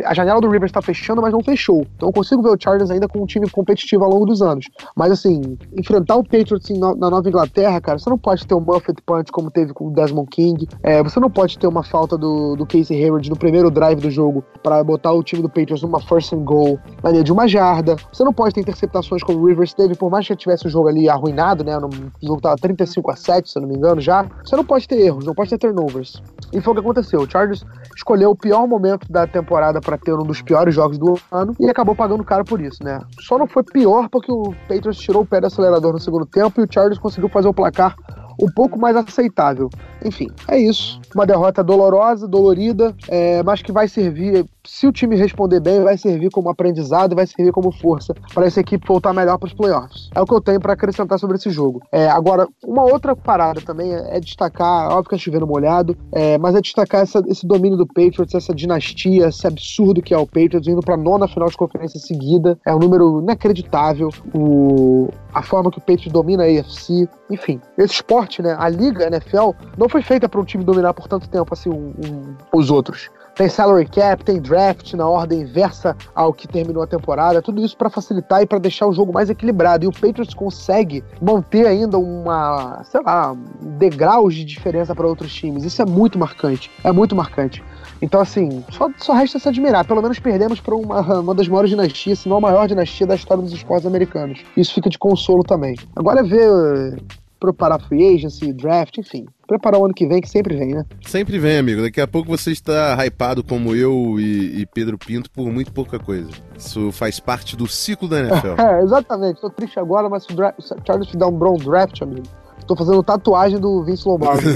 A 0.05 0.13
janela 0.13 0.41
do 0.41 0.49
Rivers 0.49 0.69
está 0.69 0.81
fechando, 0.81 1.21
mas 1.21 1.31
não 1.31 1.43
fechou. 1.43 1.85
Então 1.95 2.09
eu 2.09 2.13
consigo 2.13 2.41
ver 2.41 2.49
o 2.49 2.57
Chargers 2.59 2.89
ainda 2.89 3.07
com 3.07 3.21
um 3.21 3.25
time 3.25 3.49
competitivo 3.49 4.03
ao 4.03 4.09
longo 4.09 4.25
dos 4.25 4.41
anos. 4.41 4.67
Mas 4.95 5.11
assim, 5.11 5.57
enfrentar 5.77 6.15
o 6.15 6.23
Patriots 6.23 6.69
na 6.79 7.09
Nova 7.09 7.27
Inglaterra, 7.27 7.79
cara, 7.79 7.99
você 7.99 8.09
não 8.09 8.17
pode 8.17 8.47
ter 8.47 8.55
um 8.55 8.59
Muffet 8.59 8.95
Punch 9.05 9.31
como 9.31 9.51
teve 9.51 9.73
com 9.73 9.87
o 9.87 9.91
Desmond 9.91 10.27
King. 10.29 10.67
É, 10.81 11.03
você 11.03 11.19
não 11.19 11.29
pode 11.29 11.59
ter 11.59 11.67
uma 11.67 11.83
falta 11.83 12.17
do, 12.17 12.55
do 12.55 12.65
Casey 12.65 13.03
Hayward 13.03 13.29
no 13.29 13.35
primeiro 13.35 13.69
drive 13.69 13.99
do 13.99 14.09
jogo 14.09 14.43
para 14.63 14.83
botar 14.83 15.11
o 15.13 15.23
time 15.23 15.41
do 15.41 15.49
Patriots 15.49 15.83
numa 15.83 16.01
first 16.01 16.33
and 16.33 16.43
goal 16.43 16.79
na 17.03 17.11
linha 17.11 17.23
de 17.23 17.31
uma 17.31 17.47
jarda. 17.47 17.95
Você 18.11 18.23
não 18.23 18.33
pode 18.33 18.55
ter 18.55 18.61
interceptações 18.61 19.21
como 19.23 19.39
o 19.39 19.45
Rivers 19.45 19.73
teve, 19.73 19.95
por 19.95 20.09
mais 20.09 20.27
que 20.27 20.35
tivesse 20.35 20.65
o 20.65 20.69
jogo 20.69 20.87
ali 20.87 21.07
arruinado, 21.07 21.63
né? 21.63 21.77
O 21.77 22.25
jogo 22.25 22.41
tava 22.41 22.55
35 22.55 23.11
a 23.11 23.15
7, 23.15 23.49
se 23.49 23.57
eu 23.57 23.61
não 23.61 23.69
me 23.69 23.75
engano, 23.75 24.01
já. 24.01 24.25
Você 24.43 24.55
não 24.55 24.65
pode 24.65 24.87
ter 24.87 24.99
erros, 24.99 25.25
não 25.25 25.33
pode 25.33 25.49
ter 25.49 25.57
turnovers. 25.57 26.21
E 26.51 26.59
foi 26.59 26.71
o 26.71 26.75
que 26.75 26.81
aconteceu. 26.81 27.21
O 27.21 27.29
Chargers 27.29 27.65
escolheu 27.95 28.31
o 28.31 28.35
pior 28.35 28.67
momento 28.67 29.11
da 29.11 29.25
temporada 29.25 29.79
para 29.79 29.97
ter 29.97 30.13
um 30.13 30.23
dos 30.23 30.41
piores 30.41 30.75
jogos 30.75 30.97
do 30.97 31.17
ano 31.31 31.55
e 31.59 31.69
acabou 31.69 31.95
pagando 31.95 32.23
caro 32.23 32.43
por 32.43 32.59
isso, 32.59 32.83
né? 32.83 32.99
Só 33.21 33.37
não 33.37 33.47
foi 33.47 33.63
pior 33.63 34.09
porque 34.09 34.31
o 34.31 34.53
Patriots 34.67 34.97
tirou 34.97 35.23
o 35.23 35.25
pé 35.25 35.39
do 35.39 35.47
acelerador 35.47 35.93
no 35.93 35.99
segundo 35.99 36.25
tempo 36.25 36.59
e 36.59 36.65
o 36.65 36.67
Chargers 36.71 36.99
conseguiu 36.99 37.29
fazer 37.29 37.47
o 37.47 37.53
placar 37.53 37.95
um 38.39 38.51
pouco 38.51 38.77
mais 38.77 38.95
aceitável. 38.95 39.69
Enfim, 40.05 40.27
é 40.47 40.57
isso. 40.57 41.01
Uma 41.15 41.25
derrota 41.25 41.63
dolorosa, 41.63 42.27
dolorida, 42.27 42.95
é, 43.07 43.41
mas 43.41 43.61
que 43.61 43.71
vai 43.71 43.87
servir, 43.87 44.45
se 44.63 44.85
o 44.85 44.91
time 44.91 45.15
responder 45.15 45.59
bem, 45.59 45.81
vai 45.81 45.97
servir 45.97 46.29
como 46.29 46.49
aprendizado, 46.49 47.15
vai 47.15 47.25
servir 47.25 47.51
como 47.51 47.71
força 47.71 48.13
para 48.33 48.45
essa 48.45 48.59
equipe 48.59 48.87
voltar 48.87 49.13
melhor 49.13 49.39
para 49.39 49.47
os 49.47 49.53
playoffs. 49.53 50.09
É 50.13 50.21
o 50.21 50.25
que 50.25 50.33
eu 50.33 50.41
tenho 50.41 50.59
para 50.59 50.73
acrescentar 50.73 51.17
sobre 51.17 51.37
esse 51.37 51.49
jogo. 51.49 51.81
É, 51.91 52.07
agora, 52.07 52.47
uma 52.63 52.83
outra 52.83 53.15
parada 53.15 53.61
também 53.61 53.93
é, 53.93 54.17
é 54.17 54.19
destacar, 54.19 54.91
óbvio 54.91 55.09
que 55.09 55.15
é 55.15 55.17
chovendo 55.17 55.47
molhado, 55.47 55.97
é, 56.11 56.37
mas 56.37 56.53
é 56.55 56.61
destacar 56.61 57.01
essa, 57.01 57.23
esse 57.27 57.47
domínio 57.47 57.77
do 57.77 57.87
Patriots, 57.87 58.35
essa 58.35 58.53
dinastia, 58.53 59.27
esse 59.27 59.47
absurdo 59.47 60.03
que 60.03 60.13
é 60.13 60.17
o 60.17 60.27
Patriots, 60.27 60.67
indo 60.67 60.81
para 60.81 60.95
nona 60.95 61.27
final 61.27 61.49
de 61.49 61.57
conferência 61.57 61.99
seguida. 61.99 62.59
É 62.63 62.75
um 62.75 62.79
número 62.79 63.21
inacreditável. 63.21 64.09
O, 64.35 65.09
a 65.33 65.41
forma 65.41 65.71
que 65.71 65.79
o 65.79 65.81
Patriots 65.81 66.11
domina 66.11 66.43
a 66.43 66.47
AFC, 66.47 67.09
enfim, 67.29 67.59
esse 67.77 67.95
esporte, 67.95 68.41
né, 68.41 68.55
a 68.57 68.69
liga 68.69 69.07
NFL 69.07 69.51
não 69.77 69.89
foi 69.89 69.94
feita 70.01 70.27
para 70.27 70.39
um 70.39 70.45
time 70.45 70.63
dominar 70.63 70.93
por 70.93 71.07
tanto 71.07 71.27
tempo 71.29 71.53
assim 71.53 71.69
um, 71.69 71.93
um, 72.05 72.35
os 72.53 72.69
outros. 72.69 73.09
Tem 73.35 73.49
salary 73.49 73.85
cap, 73.85 74.23
tem 74.23 74.39
draft 74.39 74.93
na 74.93 75.05
ordem 75.05 75.41
inversa 75.41 75.95
ao 76.15 76.31
que 76.31 76.47
terminou 76.47 76.81
a 76.81 76.87
temporada, 76.87 77.41
tudo 77.41 77.63
isso 77.63 77.75
para 77.75 77.89
facilitar 77.89 78.41
e 78.41 78.45
para 78.45 78.59
deixar 78.59 78.87
o 78.87 78.93
jogo 78.93 79.11
mais 79.11 79.29
equilibrado. 79.29 79.83
E 79.83 79.87
o 79.87 79.91
Patriots 79.91 80.33
consegue 80.33 81.03
manter 81.21 81.67
ainda 81.67 81.97
uma, 81.97 82.81
sei 82.85 83.01
lá, 83.03 83.35
degraus 83.77 84.35
de 84.35 84.45
diferença 84.45 84.95
para 84.95 85.05
outros 85.05 85.33
times. 85.33 85.65
Isso 85.65 85.81
é 85.81 85.85
muito 85.85 86.17
marcante. 86.17 86.71
É 86.81 86.93
muito 86.93 87.13
marcante. 87.13 87.61
Então, 88.01 88.21
assim, 88.21 88.63
só, 88.71 88.89
só 88.97 89.13
resta 89.13 89.37
se 89.37 89.49
admirar. 89.49 89.85
Pelo 89.85 90.01
menos 90.01 90.17
perdemos 90.17 90.61
para 90.61 90.75
uma, 90.75 91.01
uma 91.19 91.35
das 91.35 91.49
maiores 91.49 91.69
dinastias, 91.69 92.19
se 92.19 92.29
não 92.29 92.37
a 92.37 92.41
maior 92.41 92.67
dinastia 92.67 93.05
da 93.05 93.15
história 93.15 93.43
dos 93.43 93.51
esportes 93.51 93.85
americanos. 93.85 94.39
Isso 94.55 94.73
fica 94.73 94.89
de 94.89 94.97
consolo 94.97 95.43
também. 95.43 95.75
Agora 95.93 96.21
é 96.21 96.23
ver 96.23 97.03
preparar 97.39 97.79
free 97.81 98.15
agency, 98.15 98.51
draft, 98.53 98.97
enfim. 98.97 99.25
Preparar 99.47 99.79
o 99.79 99.85
ano 99.85 99.93
que 99.93 100.07
vem, 100.07 100.21
que 100.21 100.29
sempre 100.29 100.55
vem, 100.55 100.73
né? 100.73 100.85
Sempre 101.05 101.37
vem, 101.37 101.57
amigo. 101.57 101.81
Daqui 101.81 102.01
a 102.01 102.07
pouco 102.07 102.29
você 102.29 102.51
está 102.51 102.97
hypado 103.05 103.43
como 103.43 103.75
eu 103.75 104.19
e, 104.19 104.61
e 104.61 104.65
Pedro 104.65 104.97
Pinto 104.97 105.29
por 105.29 105.51
muito 105.51 105.71
pouca 105.71 105.99
coisa. 105.99 106.29
Isso 106.57 106.91
faz 106.91 107.19
parte 107.19 107.55
do 107.55 107.67
ciclo 107.67 108.07
da 108.07 108.19
NFL. 108.25 108.59
é, 108.59 108.81
exatamente. 108.81 109.39
Tô 109.41 109.49
triste 109.49 109.79
agora, 109.79 110.09
mas 110.09 110.23
se 110.23 110.33
o, 110.33 110.35
draft, 110.35 110.59
se 110.61 110.73
o 110.73 110.77
Charles 110.85 111.09
fizer 111.09 111.25
um 111.25 111.31
bom 111.31 111.55
draft, 111.57 112.01
amigo, 112.01 112.23
Tô 112.67 112.75
fazendo 112.75 113.03
tatuagem 113.03 113.59
do 113.59 113.83
Vince 113.83 114.07
Lombardi. 114.07 114.47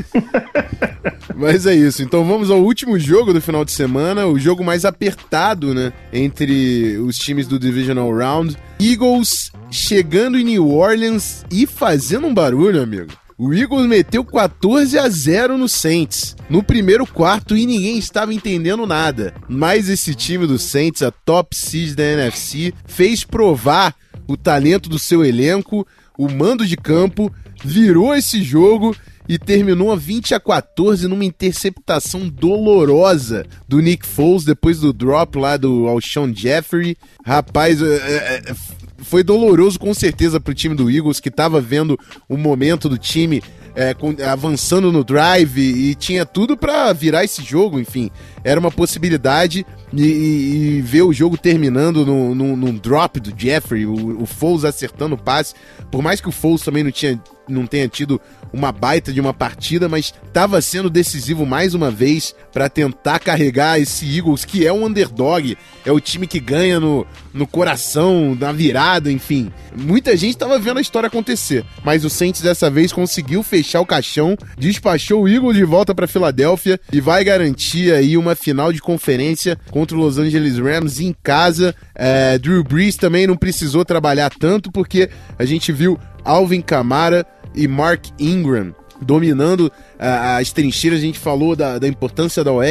Mas 1.34 1.64
é 1.64 1.74
isso. 1.74 2.02
Então 2.02 2.24
vamos 2.24 2.50
ao 2.50 2.60
último 2.60 2.98
jogo 2.98 3.32
do 3.32 3.40
final 3.40 3.64
de 3.64 3.72
semana, 3.72 4.26
o 4.26 4.38
jogo 4.38 4.62
mais 4.62 4.84
apertado, 4.84 5.72
né, 5.72 5.92
entre 6.12 6.98
os 6.98 7.16
times 7.16 7.46
do 7.46 7.58
Divisional 7.58 8.14
Round. 8.14 8.56
Eagles 8.78 9.50
chegando 9.70 10.38
em 10.38 10.44
New 10.44 10.68
Orleans 10.68 11.44
e 11.50 11.66
fazendo 11.66 12.26
um 12.26 12.34
barulho, 12.34 12.82
amigo. 12.82 13.12
O 13.38 13.54
Eagles 13.54 13.86
meteu 13.86 14.22
14 14.22 14.98
a 14.98 15.08
0 15.08 15.56
no 15.56 15.66
Saints 15.66 16.36
no 16.50 16.62
primeiro 16.62 17.06
quarto 17.06 17.56
e 17.56 17.64
ninguém 17.64 17.96
estava 17.96 18.34
entendendo 18.34 18.86
nada. 18.86 19.32
Mas 19.48 19.88
esse 19.88 20.14
time 20.14 20.46
do 20.46 20.58
Saints, 20.58 21.00
a 21.00 21.10
top 21.10 21.56
seed 21.56 21.94
da 21.94 22.04
NFC, 22.04 22.74
fez 22.84 23.24
provar 23.24 23.94
o 24.28 24.36
talento 24.36 24.90
do 24.90 24.98
seu 24.98 25.24
elenco, 25.24 25.86
o 26.20 26.30
mando 26.30 26.66
de 26.66 26.76
campo, 26.76 27.32
virou 27.64 28.14
esse 28.14 28.42
jogo 28.42 28.94
e 29.26 29.38
terminou 29.38 29.90
a 29.90 29.96
20 29.96 30.34
a 30.34 30.40
14 30.40 31.08
numa 31.08 31.24
interceptação 31.24 32.28
dolorosa 32.28 33.46
do 33.66 33.80
Nick 33.80 34.06
Foles 34.06 34.44
depois 34.44 34.80
do 34.80 34.92
drop 34.92 35.38
lá 35.38 35.56
do 35.56 35.86
Alshon 35.88 36.30
Jeffrey. 36.34 36.94
Rapaz, 37.24 37.80
é, 37.80 37.86
é, 37.86 38.54
foi 38.98 39.24
doloroso 39.24 39.78
com 39.78 39.94
certeza 39.94 40.38
para 40.38 40.50
o 40.50 40.54
time 40.54 40.74
do 40.74 40.90
Eagles 40.90 41.20
que 41.20 41.30
estava 41.30 41.58
vendo 41.58 41.98
o 42.28 42.36
momento 42.36 42.86
do 42.86 42.98
time 42.98 43.42
é, 43.74 43.94
avançando 44.30 44.92
no 44.92 45.02
drive 45.02 45.58
e 45.58 45.94
tinha 45.94 46.26
tudo 46.26 46.54
para 46.54 46.92
virar 46.92 47.24
esse 47.24 47.42
jogo, 47.42 47.80
enfim. 47.80 48.10
Era 48.42 48.58
uma 48.58 48.70
possibilidade 48.70 49.66
e, 49.92 50.02
e, 50.02 50.78
e 50.78 50.80
ver 50.82 51.02
o 51.02 51.12
jogo 51.12 51.36
terminando 51.36 52.06
num, 52.06 52.34
num, 52.34 52.56
num 52.56 52.74
drop 52.74 53.20
do 53.20 53.32
Jeffrey, 53.36 53.86
o, 53.86 54.22
o 54.22 54.26
Foles 54.26 54.64
acertando 54.64 55.14
o 55.14 55.18
passe. 55.18 55.54
Por 55.90 56.02
mais 56.02 56.20
que 56.20 56.28
o 56.28 56.32
Foles 56.32 56.62
também 56.62 56.84
não, 56.84 56.90
tinha, 56.90 57.20
não 57.48 57.66
tenha 57.66 57.88
tido 57.88 58.20
uma 58.52 58.72
baita 58.72 59.12
de 59.12 59.20
uma 59.20 59.32
partida, 59.32 59.88
mas 59.88 60.12
estava 60.26 60.60
sendo 60.60 60.90
decisivo 60.90 61.46
mais 61.46 61.74
uma 61.74 61.90
vez 61.90 62.34
para 62.52 62.68
tentar 62.68 63.18
carregar 63.18 63.80
esse 63.80 64.16
Eagles, 64.16 64.44
que 64.44 64.66
é 64.66 64.72
um 64.72 64.86
underdog, 64.86 65.56
é 65.84 65.92
o 65.92 66.00
time 66.00 66.26
que 66.26 66.40
ganha 66.40 66.80
no, 66.80 67.06
no 67.32 67.46
coração, 67.46 68.36
na 68.38 68.52
virada, 68.52 69.10
enfim. 69.10 69.52
Muita 69.76 70.16
gente 70.16 70.30
estava 70.30 70.58
vendo 70.58 70.78
a 70.78 70.82
história 70.82 71.06
acontecer, 71.06 71.64
mas 71.84 72.04
o 72.04 72.10
Saints 72.10 72.40
dessa 72.40 72.70
vez 72.70 72.92
conseguiu 72.92 73.42
fechar 73.42 73.80
o 73.80 73.86
caixão, 73.86 74.36
despachou 74.58 75.22
o 75.22 75.28
Eagles 75.28 75.56
de 75.56 75.64
volta 75.64 75.94
para 75.94 76.08
Filadélfia 76.08 76.80
e 76.92 77.00
vai 77.00 77.22
garantir 77.24 77.92
aí 77.92 78.16
uma 78.16 78.29
final 78.34 78.72
de 78.72 78.80
conferência 78.80 79.58
contra 79.70 79.96
o 79.96 80.00
Los 80.00 80.18
Angeles 80.18 80.58
Rams 80.58 81.00
em 81.00 81.14
casa. 81.22 81.74
É, 81.94 82.38
Drew 82.38 82.62
Brees 82.64 82.96
também 82.96 83.26
não 83.26 83.36
precisou 83.36 83.84
trabalhar 83.84 84.30
tanto 84.38 84.70
porque 84.70 85.10
a 85.38 85.44
gente 85.44 85.72
viu 85.72 85.98
Alvin 86.24 86.60
Kamara 86.60 87.26
e 87.54 87.66
Mark 87.66 88.06
Ingram 88.18 88.74
dominando 89.00 89.66
uh, 89.66 90.38
as 90.38 90.52
trincheiras. 90.52 90.98
A 90.98 91.02
gente 91.02 91.18
falou 91.18 91.56
da, 91.56 91.78
da 91.78 91.88
importância 91.88 92.44
da 92.44 92.52
OL, 92.52 92.64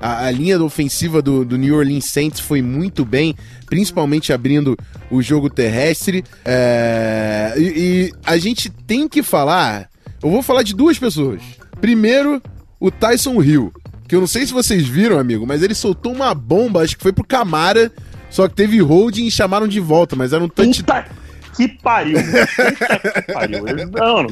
a, 0.00 0.26
a 0.26 0.30
linha 0.30 0.62
ofensiva 0.62 1.22
do, 1.22 1.44
do, 1.44 1.56
New 1.56 1.76
Orleans 1.76 2.06
Saints 2.06 2.40
foi 2.40 2.60
muito 2.60 3.04
bem, 3.04 3.34
principalmente 3.66 4.32
abrindo 4.32 4.76
o 5.10 5.22
jogo 5.22 5.48
terrestre. 5.48 6.24
É, 6.44 7.54
e, 7.56 7.62
e 7.62 8.12
a 8.24 8.36
gente 8.36 8.68
tem 8.68 9.08
que 9.08 9.22
falar. 9.22 9.88
Eu 10.22 10.30
vou 10.30 10.42
falar 10.42 10.62
de 10.62 10.74
duas 10.74 10.98
pessoas. 10.98 11.40
Primeiro, 11.80 12.42
o 12.78 12.90
Tyson 12.90 13.42
Hill, 13.42 13.72
que 14.10 14.16
eu 14.16 14.20
não 14.20 14.26
sei 14.26 14.44
se 14.44 14.52
vocês 14.52 14.88
viram, 14.88 15.20
amigo, 15.20 15.46
mas 15.46 15.62
ele 15.62 15.72
soltou 15.72 16.12
uma 16.12 16.34
bomba, 16.34 16.82
acho 16.82 16.96
que 16.96 17.02
foi 17.02 17.12
pro 17.12 17.24
Camara, 17.24 17.92
só 18.28 18.48
que 18.48 18.56
teve 18.56 18.80
holding 18.80 19.26
e 19.26 19.30
chamaram 19.30 19.68
de 19.68 19.78
volta, 19.78 20.16
mas 20.16 20.32
era 20.32 20.42
um 20.42 20.48
touch. 20.48 20.82
Puta 20.82 21.06
que 21.56 21.68
pariu! 21.68 22.18
Puta 22.18 23.22
que 23.22 23.32
pariu! 23.32 23.64
Não, 23.92 24.26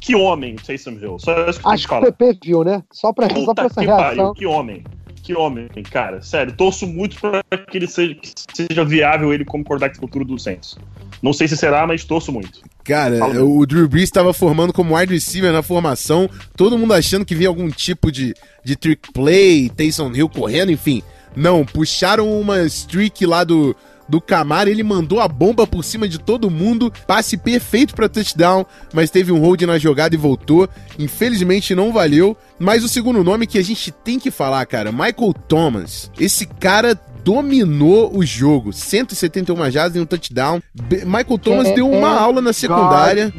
que 0.00 0.16
homem, 0.16 0.56
Taysom 0.56 0.92
Hill. 0.92 1.18
Só 1.18 1.46
isso 1.46 1.60
que 1.60 1.68
Acho 1.68 1.86
que 1.86 1.94
o 1.94 2.00
PP 2.00 2.38
viu, 2.42 2.64
né? 2.64 2.82
Só 2.90 3.12
pra, 3.12 3.28
Puta 3.28 3.44
só 3.44 3.54
pra 3.54 3.66
essa 3.66 3.80
que 3.80 3.86
reação. 3.86 4.06
Pariu, 4.06 4.32
que 4.32 4.46
homem. 4.46 4.84
Que 5.22 5.34
homem, 5.34 5.68
cara. 5.90 6.22
Sério, 6.22 6.54
torço 6.54 6.86
muito 6.86 7.20
pra 7.20 7.42
que 7.70 7.76
ele 7.76 7.86
seja, 7.86 8.14
que 8.14 8.32
seja 8.54 8.82
viável 8.82 9.30
ele 9.34 9.44
como 9.44 9.62
quarterback 9.62 9.98
futuro 9.98 10.24
do 10.24 10.38
Saints. 10.38 10.78
Não 11.22 11.34
sei 11.34 11.46
se 11.46 11.54
será, 11.54 11.86
mas 11.86 12.02
torço 12.02 12.32
muito. 12.32 12.62
Cara, 12.88 13.44
o 13.44 13.66
Drew 13.66 13.86
Brees 13.86 14.04
estava 14.04 14.32
formando 14.32 14.72
como 14.72 14.96
wide 14.96 15.12
receiver 15.12 15.52
na 15.52 15.62
formação, 15.62 16.26
todo 16.56 16.78
mundo 16.78 16.94
achando 16.94 17.22
que 17.22 17.34
vinha 17.34 17.50
algum 17.50 17.68
tipo 17.68 18.10
de, 18.10 18.34
de 18.64 18.76
trick 18.76 19.12
play, 19.12 19.68
Taysom 19.68 20.10
Hill 20.14 20.30
correndo, 20.30 20.72
enfim. 20.72 21.02
Não, 21.36 21.66
puxaram 21.66 22.40
uma 22.40 22.62
streak 22.62 23.26
lá 23.26 23.44
do, 23.44 23.76
do 24.08 24.22
Camara, 24.22 24.70
ele 24.70 24.82
mandou 24.82 25.20
a 25.20 25.28
bomba 25.28 25.66
por 25.66 25.84
cima 25.84 26.08
de 26.08 26.18
todo 26.18 26.50
mundo, 26.50 26.90
passe 27.06 27.36
perfeito 27.36 27.94
para 27.94 28.08
touchdown, 28.08 28.64
mas 28.94 29.10
teve 29.10 29.30
um 29.30 29.38
hold 29.38 29.60
na 29.62 29.78
jogada 29.78 30.14
e 30.14 30.18
voltou. 30.18 30.66
Infelizmente 30.98 31.74
não 31.74 31.92
valeu. 31.92 32.34
Mas 32.58 32.82
o 32.82 32.88
segundo 32.88 33.22
nome 33.22 33.46
que 33.46 33.58
a 33.58 33.62
gente 33.62 33.92
tem 33.92 34.18
que 34.18 34.30
falar, 34.30 34.64
cara, 34.64 34.90
Michael 34.90 35.34
Thomas. 35.46 36.10
Esse 36.18 36.46
cara 36.46 36.98
dominou 37.24 38.16
o 38.16 38.24
jogo. 38.24 38.72
171 38.72 39.70
jardas 39.70 39.96
em 39.96 40.00
um 40.00 40.06
touchdown. 40.06 40.60
Michael 41.04 41.38
Thomas 41.38 41.68
Can 41.68 41.74
deu 41.74 41.90
uma 41.90 42.10
aula 42.10 42.40
na 42.40 42.52
secundária. 42.52 43.32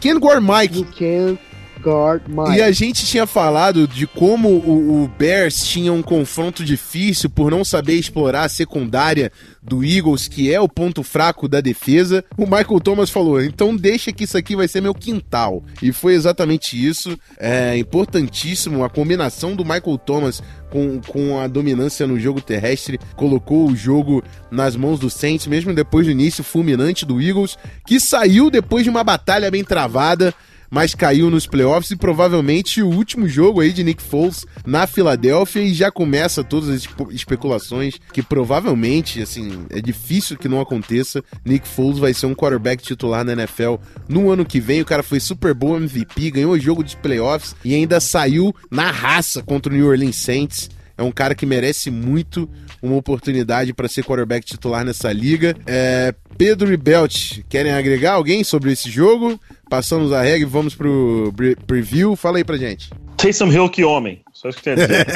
Ken 0.00 0.18
Gore 0.18 0.40
Mike. 0.40 0.78
You 0.78 0.84
can 0.84 1.38
guard. 1.84 2.22
E 2.56 2.62
a 2.62 2.72
gente 2.72 3.04
tinha 3.04 3.26
falado 3.26 3.86
de 3.86 4.06
como 4.06 4.48
o, 4.48 5.04
o, 5.04 5.08
Bears 5.08 5.64
tinha 5.64 5.92
um 5.92 6.02
confronto 6.02 6.64
difícil 6.64 7.28
por 7.28 7.50
não 7.50 7.64
saber 7.64 7.94
explorar 7.94 8.44
a 8.44 8.48
secundária 8.48 9.30
do 9.62 9.84
Eagles, 9.84 10.26
que 10.26 10.52
é 10.52 10.60
o 10.60 10.68
ponto 10.68 11.02
fraco 11.02 11.46
da 11.46 11.60
defesa. 11.60 12.24
O 12.36 12.44
Michael 12.44 12.80
Thomas 12.80 13.10
falou: 13.10 13.42
então 13.42 13.76
deixa 13.76 14.12
que 14.12 14.24
isso 14.24 14.38
aqui 14.38 14.56
vai 14.56 14.66
ser 14.66 14.80
meu 14.80 14.94
quintal. 14.94 15.62
E 15.82 15.92
foi 15.92 16.14
exatamente 16.14 16.74
isso. 16.74 17.18
É 17.38 17.76
importantíssimo 17.76 18.82
a 18.82 18.90
combinação 18.90 19.54
do 19.54 19.64
Michael 19.64 19.98
Thomas 19.98 20.42
com, 20.70 21.00
com 21.06 21.38
a 21.38 21.46
dominância 21.46 22.04
no 22.04 22.18
jogo 22.18 22.40
terrestre, 22.40 22.98
colocou 23.14 23.68
o 23.68 23.76
jogo 23.76 24.24
nas 24.50 24.74
mãos 24.74 24.98
do 24.98 25.08
Saints, 25.08 25.46
mesmo 25.46 25.72
depois 25.72 26.06
do 26.06 26.12
início 26.12 26.42
fulminante 26.42 27.06
do 27.06 27.20
Eagles, 27.20 27.56
que 27.86 28.00
saiu 28.00 28.50
depois 28.50 28.82
de 28.82 28.90
uma 28.90 29.04
batalha 29.04 29.50
bem 29.52 29.62
travada 29.62 30.34
mas 30.70 30.94
caiu 30.94 31.30
nos 31.30 31.46
playoffs 31.46 31.90
e 31.90 31.96
provavelmente 31.96 32.82
o 32.82 32.88
último 32.88 33.28
jogo 33.28 33.60
aí 33.60 33.72
de 33.72 33.84
Nick 33.84 34.02
Foles 34.02 34.44
na 34.66 34.86
Filadélfia 34.86 35.62
e 35.62 35.72
já 35.74 35.90
começa 35.90 36.44
todas 36.44 36.68
as 36.68 36.88
especulações 37.10 38.00
que 38.12 38.22
provavelmente, 38.22 39.22
assim, 39.22 39.66
é 39.70 39.80
difícil 39.80 40.36
que 40.36 40.48
não 40.48 40.60
aconteça. 40.60 41.22
Nick 41.44 41.66
Foles 41.66 41.98
vai 41.98 42.14
ser 42.14 42.26
um 42.26 42.34
quarterback 42.34 42.82
titular 42.82 43.24
na 43.24 43.32
NFL 43.32 43.76
no 44.08 44.30
ano 44.30 44.44
que 44.44 44.60
vem. 44.60 44.80
O 44.80 44.86
cara 44.86 45.02
foi 45.02 45.20
Super 45.20 45.54
Bowl 45.54 45.76
MVP, 45.76 46.30
ganhou 46.30 46.52
o 46.52 46.60
jogo 46.60 46.82
de 46.82 46.96
playoffs 46.96 47.54
e 47.64 47.74
ainda 47.74 48.00
saiu 48.00 48.54
na 48.70 48.90
raça 48.90 49.42
contra 49.42 49.72
o 49.72 49.76
New 49.76 49.88
Orleans 49.88 50.16
Saints. 50.16 50.70
É 50.96 51.02
um 51.02 51.10
cara 51.10 51.34
que 51.34 51.44
merece 51.44 51.90
muito 51.90 52.48
uma 52.84 52.96
oportunidade 52.96 53.72
para 53.72 53.88
ser 53.88 54.04
quarterback 54.04 54.44
titular 54.46 54.84
nessa 54.84 55.12
liga. 55.12 55.56
É, 55.66 56.14
Pedro 56.36 56.72
e 56.72 56.76
Belt, 56.76 57.40
querem 57.48 57.72
agregar 57.72 58.12
alguém 58.12 58.44
sobre 58.44 58.72
esse 58.72 58.90
jogo? 58.90 59.40
passamos 59.74 60.12
a 60.12 60.22
regra 60.22 60.46
e 60.46 60.50
vamos 60.50 60.74
pro 60.74 61.34
preview. 61.66 62.14
Fala 62.14 62.38
aí 62.38 62.44
pra 62.44 62.56
gente. 62.56 62.90
Taysom 63.24 63.50
Hill, 63.50 63.68
que 63.70 63.82
homem. 63.84 64.20
Só 64.32 64.48
isso 64.50 64.58
que 64.58 64.64
tenho 64.64 64.76
a 64.76 64.80
dizer. 64.86 65.06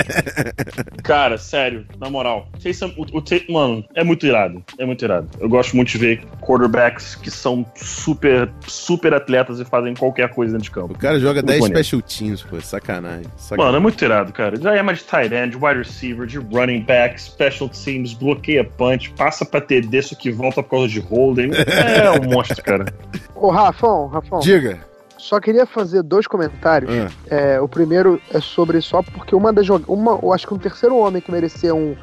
Cara, 1.05 1.37
sério, 1.37 1.85
na 2.01 2.09
moral. 2.09 2.49
Taysom, 2.63 2.91
o, 2.97 3.19
o 3.19 3.21
Tay- 3.21 3.45
mano, 3.51 3.85
é 3.95 4.03
muito 4.03 4.25
irado. 4.27 4.65
É 4.79 4.87
muito 4.87 5.05
irado. 5.05 5.29
Eu 5.39 5.49
gosto 5.49 5.77
muito 5.77 5.89
de 5.91 5.99
ver 5.99 6.25
quarterbacks 6.41 7.15
que 7.17 7.31
são 7.31 7.67
super, 7.75 8.49
super 8.67 9.13
atletas 9.13 9.61
e 9.61 9.65
fazem 9.65 9.95
qualquer 9.95 10.31
coisa 10.31 10.53
dentro 10.53 10.65
de 10.65 10.71
campo. 10.71 10.95
O 10.95 10.99
cara 10.99 11.19
joga 11.21 11.43
Muito 11.43 11.47
10 11.49 11.61
bonito. 11.61 11.77
special 11.77 12.01
teams, 12.03 12.43
pô. 12.43 12.59
Sacanagem. 12.61 13.25
Mano, 13.25 13.33
sacanagem. 13.37 13.77
é 13.77 13.81
muito 13.81 14.05
irado, 14.05 14.33
cara. 14.33 14.59
Já 14.59 14.75
é 14.75 14.83
mais 14.83 14.99
de 14.99 15.05
tight 15.05 15.35
end, 15.35 15.51
de 15.51 15.57
wide 15.63 15.79
receiver, 15.79 16.27
de 16.27 16.39
running 16.39 16.81
back, 16.81 17.21
special 17.21 17.69
teams, 17.69 18.15
bloqueia 18.15 18.65
punch, 18.65 19.11
passa 19.11 19.45
pra 19.45 19.61
TD, 19.61 19.99
isso 19.99 20.17
que 20.17 20.31
volta 20.31 20.63
por 20.63 20.71
causa 20.71 20.89
de 20.89 21.01
holding. 21.01 21.51
É 21.55 22.11
um 22.11 22.31
monstro, 22.33 22.63
cara. 22.63 22.87
Ô, 23.35 23.51
Rafão, 23.51 24.07
Rafão, 24.09 24.41
Diga. 24.41 24.88
Só 25.19 25.39
queria 25.41 25.67
fazer 25.67 26.03
dois 26.03 26.27
comentários. 26.27 26.91
Ah, 26.91 27.09
É, 27.29 27.61
o 27.61 27.69
primeiro 27.69 28.21
é 28.33 28.41
sobre 28.41 28.81
só 28.81 29.03
porque 29.03 29.35
uma 29.35 29.53
das 29.53 29.69
uma, 29.69 30.19
eu 30.23 30.33
acho 30.33 30.47
que 30.47 30.55
um 30.55 30.59
terceiro 30.59 30.97
homem 30.97 31.21
que 31.21 31.31
merecia 31.31 31.75
um, 31.75 31.95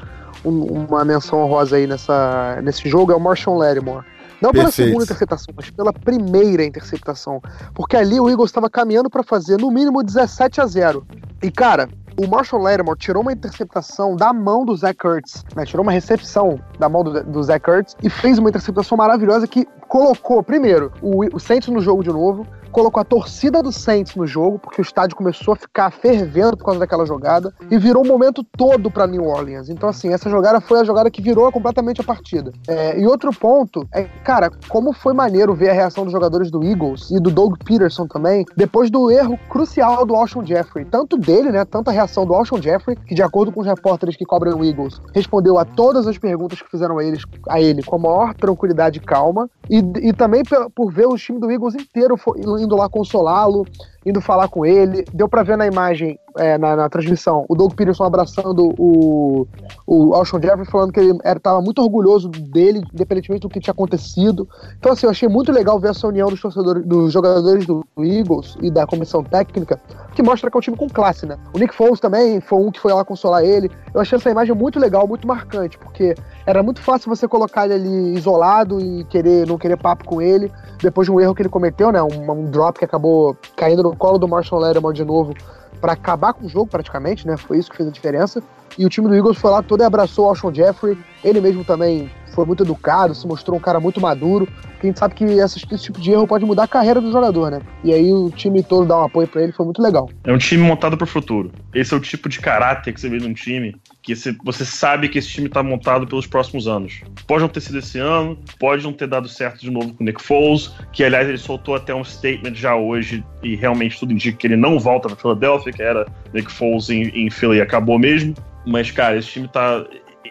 um- 0.44 0.84
uma 0.86 1.04
menção 1.04 1.40
honrosa 1.42 1.76
aí 1.76 1.86
nessa, 1.86 2.60
nesse 2.62 2.88
jogo 2.88 3.10
é 3.12 3.16
o 3.16 3.20
Marshall 3.20 3.56
Lattimore. 3.58 4.04
Não 4.40 4.52
pela 4.52 4.64
Perfeito. 4.64 4.88
segunda 4.88 5.04
interceptação, 5.04 5.54
mas 5.56 5.70
pela 5.70 5.92
primeira 5.94 6.62
interceptação. 6.62 7.40
Porque 7.74 7.96
ali 7.96 8.20
o 8.20 8.28
Eagles 8.28 8.50
estava 8.50 8.68
caminhando 8.68 9.08
para 9.08 9.22
fazer 9.22 9.56
no 9.58 9.70
mínimo 9.70 10.02
17 10.02 10.60
a 10.60 10.66
0. 10.66 11.06
E 11.42 11.50
cara, 11.50 11.88
o 12.22 12.26
Marshall 12.26 12.60
Lattimore 12.62 12.98
tirou 12.98 13.22
uma 13.22 13.32
interceptação 13.32 14.14
da 14.14 14.34
mão 14.34 14.66
do 14.66 14.76
Zach 14.76 14.98
Ertz, 15.06 15.42
né? 15.54 15.64
Tirou 15.64 15.82
uma 15.82 15.92
recepção 15.92 16.60
da 16.78 16.86
mão 16.86 17.02
do, 17.02 17.22
do 17.24 17.42
Zach 17.42 17.66
Ertz 17.70 17.96
e 18.02 18.10
fez 18.10 18.38
uma 18.38 18.50
interceptação 18.50 18.96
maravilhosa 18.98 19.46
que 19.48 19.66
colocou, 19.88 20.42
primeiro, 20.42 20.92
o, 21.00 21.24
o 21.34 21.40
Saints 21.40 21.68
no 21.68 21.80
jogo 21.80 22.02
de 22.02 22.10
novo, 22.10 22.46
colocou 22.76 23.00
a 23.00 23.04
torcida 23.04 23.62
do 23.62 23.72
Saints 23.72 24.14
no 24.16 24.26
jogo, 24.26 24.58
porque 24.58 24.82
o 24.82 24.84
estádio 24.84 25.16
começou 25.16 25.54
a 25.54 25.56
ficar 25.56 25.90
fervendo 25.90 26.58
por 26.58 26.66
causa 26.66 26.78
daquela 26.78 27.06
jogada, 27.06 27.50
e 27.70 27.78
virou 27.78 28.04
o 28.04 28.06
momento 28.06 28.44
todo 28.44 28.90
pra 28.90 29.06
New 29.06 29.24
Orleans. 29.24 29.70
Então, 29.70 29.88
assim, 29.88 30.12
essa 30.12 30.28
jogada 30.28 30.60
foi 30.60 30.80
a 30.80 30.84
jogada 30.84 31.10
que 31.10 31.22
virou 31.22 31.50
completamente 31.50 32.02
a 32.02 32.04
partida. 32.04 32.52
É, 32.68 33.00
e 33.00 33.06
outro 33.06 33.30
ponto 33.34 33.88
é, 33.94 34.02
cara, 34.22 34.50
como 34.68 34.92
foi 34.92 35.14
maneiro 35.14 35.54
ver 35.54 35.70
a 35.70 35.72
reação 35.72 36.04
dos 36.04 36.12
jogadores 36.12 36.50
do 36.50 36.62
Eagles 36.62 37.10
e 37.10 37.18
do 37.18 37.30
Doug 37.30 37.54
Peterson 37.64 38.06
também, 38.06 38.44
depois 38.54 38.90
do 38.90 39.10
erro 39.10 39.38
crucial 39.48 40.04
do 40.04 40.14
Alshon 40.14 40.44
Jeffrey. 40.44 40.84
Tanto 40.84 41.16
dele, 41.16 41.50
né, 41.50 41.64
tanto 41.64 41.88
a 41.88 41.92
reação 41.94 42.26
do 42.26 42.34
Alshon 42.34 42.60
Jeffrey, 42.60 42.94
que 43.06 43.14
de 43.14 43.22
acordo 43.22 43.52
com 43.52 43.60
os 43.60 43.66
repórteres 43.66 44.16
que 44.16 44.26
cobrem 44.26 44.52
o 44.52 44.62
Eagles, 44.62 45.00
respondeu 45.14 45.58
a 45.58 45.64
todas 45.64 46.06
as 46.06 46.18
perguntas 46.18 46.60
que 46.60 46.70
fizeram 46.70 46.98
a, 46.98 47.04
eles, 47.04 47.22
a 47.48 47.58
ele 47.58 47.82
com 47.82 47.96
a 47.96 47.98
maior 47.98 48.34
tranquilidade 48.34 48.98
e 48.98 49.00
calma, 49.00 49.48
e, 49.70 49.78
e 50.02 50.12
também 50.12 50.42
por, 50.44 50.70
por 50.72 50.92
ver 50.92 51.06
o 51.06 51.16
time 51.16 51.40
do 51.40 51.50
Eagles 51.50 51.74
inteiro 51.74 52.18
fo- 52.18 52.34
indo 52.66 52.76
lá 52.76 52.88
consolá-lo, 52.88 53.64
indo 54.06 54.20
falar 54.20 54.48
com 54.48 54.64
ele. 54.64 55.04
Deu 55.12 55.28
pra 55.28 55.42
ver 55.42 55.56
na 55.56 55.66
imagem, 55.66 56.18
é, 56.36 56.56
na, 56.56 56.76
na 56.76 56.88
transmissão, 56.88 57.44
o 57.48 57.56
Doug 57.56 57.72
Peterson 57.74 58.04
abraçando 58.04 58.72
o, 58.78 59.46
o 59.84 60.14
Alshon 60.14 60.40
Jeffrey, 60.40 60.64
falando 60.66 60.92
que 60.92 61.00
ele 61.00 61.18
estava 61.24 61.60
muito 61.60 61.82
orgulhoso 61.82 62.28
dele, 62.28 62.82
independentemente 62.94 63.42
do 63.42 63.48
que 63.48 63.58
tinha 63.58 63.72
acontecido. 63.72 64.48
Então, 64.78 64.92
assim, 64.92 65.06
eu 65.06 65.10
achei 65.10 65.28
muito 65.28 65.50
legal 65.50 65.80
ver 65.80 65.90
essa 65.90 66.06
união 66.06 66.28
dos 66.28 66.40
torcedores, 66.40 66.86
dos 66.86 67.12
jogadores 67.12 67.66
do 67.66 67.84
Eagles 67.98 68.56
e 68.62 68.70
da 68.70 68.86
comissão 68.86 69.24
técnica, 69.24 69.80
que 70.14 70.22
mostra 70.22 70.50
que 70.50 70.56
é 70.56 70.58
um 70.58 70.60
time 70.60 70.76
com 70.76 70.88
classe, 70.88 71.26
né? 71.26 71.36
O 71.52 71.58
Nick 71.58 71.74
Foles 71.74 71.98
também 71.98 72.40
foi 72.40 72.58
um 72.58 72.70
que 72.70 72.78
foi 72.78 72.92
lá 72.92 73.04
consolar 73.04 73.42
ele. 73.42 73.70
Eu 73.92 74.00
achei 74.00 74.16
essa 74.16 74.30
imagem 74.30 74.54
muito 74.54 74.78
legal, 74.78 75.06
muito 75.08 75.26
marcante, 75.26 75.78
porque 75.78 76.14
era 76.46 76.62
muito 76.62 76.80
fácil 76.80 77.08
você 77.08 77.26
colocar 77.26 77.64
ele 77.64 77.74
ali 77.74 78.14
isolado 78.14 78.80
e 78.80 79.04
querer 79.04 79.46
não 79.46 79.58
querer 79.58 79.76
papo 79.76 80.04
com 80.04 80.22
ele, 80.22 80.52
depois 80.80 81.06
de 81.06 81.12
um 81.12 81.20
erro 81.20 81.34
que 81.34 81.42
ele 81.42 81.48
cometeu, 81.48 81.90
né? 81.90 82.02
Um, 82.02 82.30
um 82.30 82.50
drop 82.56 82.78
que 82.78 82.84
acabou 82.84 83.36
caindo 83.54 83.82
no 83.82 83.94
colo 83.94 84.18
do 84.18 84.26
Marshall 84.26 84.60
Lattimore 84.60 84.94
de 84.94 85.04
novo 85.04 85.34
para 85.80 85.92
acabar 85.92 86.32
com 86.32 86.46
o 86.46 86.48
jogo 86.48 86.66
praticamente, 86.66 87.26
né? 87.26 87.36
Foi 87.36 87.58
isso 87.58 87.70
que 87.70 87.76
fez 87.76 87.88
a 87.88 87.92
diferença. 87.92 88.42
E 88.78 88.84
o 88.84 88.88
time 88.88 89.08
do 89.08 89.14
Eagles 89.14 89.38
foi 89.38 89.50
lá 89.50 89.62
todo 89.62 89.82
e 89.82 89.84
abraçou 89.84 90.24
o 90.24 90.28
Alshon 90.28 90.52
Jeffrey. 90.52 90.98
Ele 91.22 91.40
mesmo 91.40 91.64
também 91.64 92.10
foi 92.36 92.44
muito 92.44 92.62
educado, 92.62 93.14
se 93.14 93.26
mostrou 93.26 93.56
um 93.56 93.60
cara 93.60 93.80
muito 93.80 94.00
maduro. 94.00 94.46
Porque 94.46 94.86
a 94.86 94.90
gente 94.90 94.98
sabe 94.98 95.14
que 95.14 95.24
esse, 95.24 95.66
esse 95.72 95.84
tipo 95.84 95.98
de 95.98 96.12
erro 96.12 96.26
pode 96.26 96.44
mudar 96.44 96.64
a 96.64 96.68
carreira 96.68 97.00
do 97.00 97.10
jogador, 97.10 97.50
né? 97.50 97.60
E 97.82 97.94
aí 97.94 98.12
o 98.12 98.30
time 98.30 98.62
todo 98.62 98.86
dá 98.86 99.00
um 99.00 99.04
apoio 99.04 99.26
para 99.26 99.42
ele, 99.42 99.52
foi 99.52 99.64
muito 99.64 99.80
legal. 99.80 100.08
É 100.22 100.32
um 100.32 100.38
time 100.38 100.62
montado 100.62 100.98
pro 100.98 101.06
futuro. 101.06 101.50
Esse 101.74 101.94
é 101.94 101.96
o 101.96 102.00
tipo 102.00 102.28
de 102.28 102.38
caráter 102.38 102.92
que 102.92 103.00
você 103.00 103.08
vê 103.08 103.16
num 103.18 103.32
time 103.32 103.74
que 104.02 104.14
você, 104.14 104.64
sabe 104.64 105.08
que 105.08 105.18
esse 105.18 105.28
time 105.28 105.48
tá 105.48 105.62
montado 105.62 106.06
pelos 106.06 106.26
próximos 106.26 106.68
anos. 106.68 107.00
Pode 107.26 107.42
não 107.42 107.48
ter 107.48 107.60
sido 107.60 107.78
esse 107.78 107.98
ano, 107.98 108.38
pode 108.60 108.84
não 108.84 108.92
ter 108.92 109.08
dado 109.08 109.28
certo 109.28 109.60
de 109.60 109.70
novo 109.70 109.94
com 109.94 110.04
o 110.04 110.06
Nick 110.06 110.22
Foles, 110.22 110.72
que 110.92 111.02
aliás 111.02 111.28
ele 111.28 111.38
soltou 111.38 111.74
até 111.74 111.92
um 111.92 112.04
statement 112.04 112.54
já 112.54 112.76
hoje 112.76 113.24
e 113.42 113.56
realmente 113.56 113.98
tudo 113.98 114.12
indica 114.12 114.36
que 114.36 114.46
ele 114.46 114.56
não 114.56 114.78
volta 114.78 115.08
pra 115.08 115.16
Philadelphia, 115.16 115.72
que 115.72 115.82
era 115.82 116.06
Nick 116.32 116.52
Foles 116.52 116.88
em, 116.88 117.08
em 117.08 117.30
Philly 117.30 117.56
e 117.56 117.60
acabou 117.60 117.98
mesmo. 117.98 118.34
Mas, 118.66 118.90
cara, 118.90 119.16
esse 119.16 119.28
time 119.28 119.48
tá. 119.48 119.84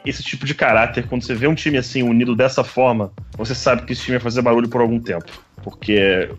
Esse 0.06 0.24
tipo 0.24 0.46
de 0.46 0.56
caráter, 0.56 1.08
quando 1.08 1.24
você 1.24 1.36
vê 1.36 1.48
um 1.48 1.56
time 1.56 1.78
assim 1.78 2.04
unido 2.04 2.36
dessa 2.36 2.64
forma, 2.64 3.12
você 3.38 3.54
sabe 3.54 3.86
que 3.86 3.94
esse 3.94 4.04
time 4.04 4.18
vai 4.18 4.24
fazer 4.24 4.42
barulho 4.42 4.70
por 4.70 4.82
algum 4.82 5.00
tempo. 5.00 5.32
Porque 5.64 6.30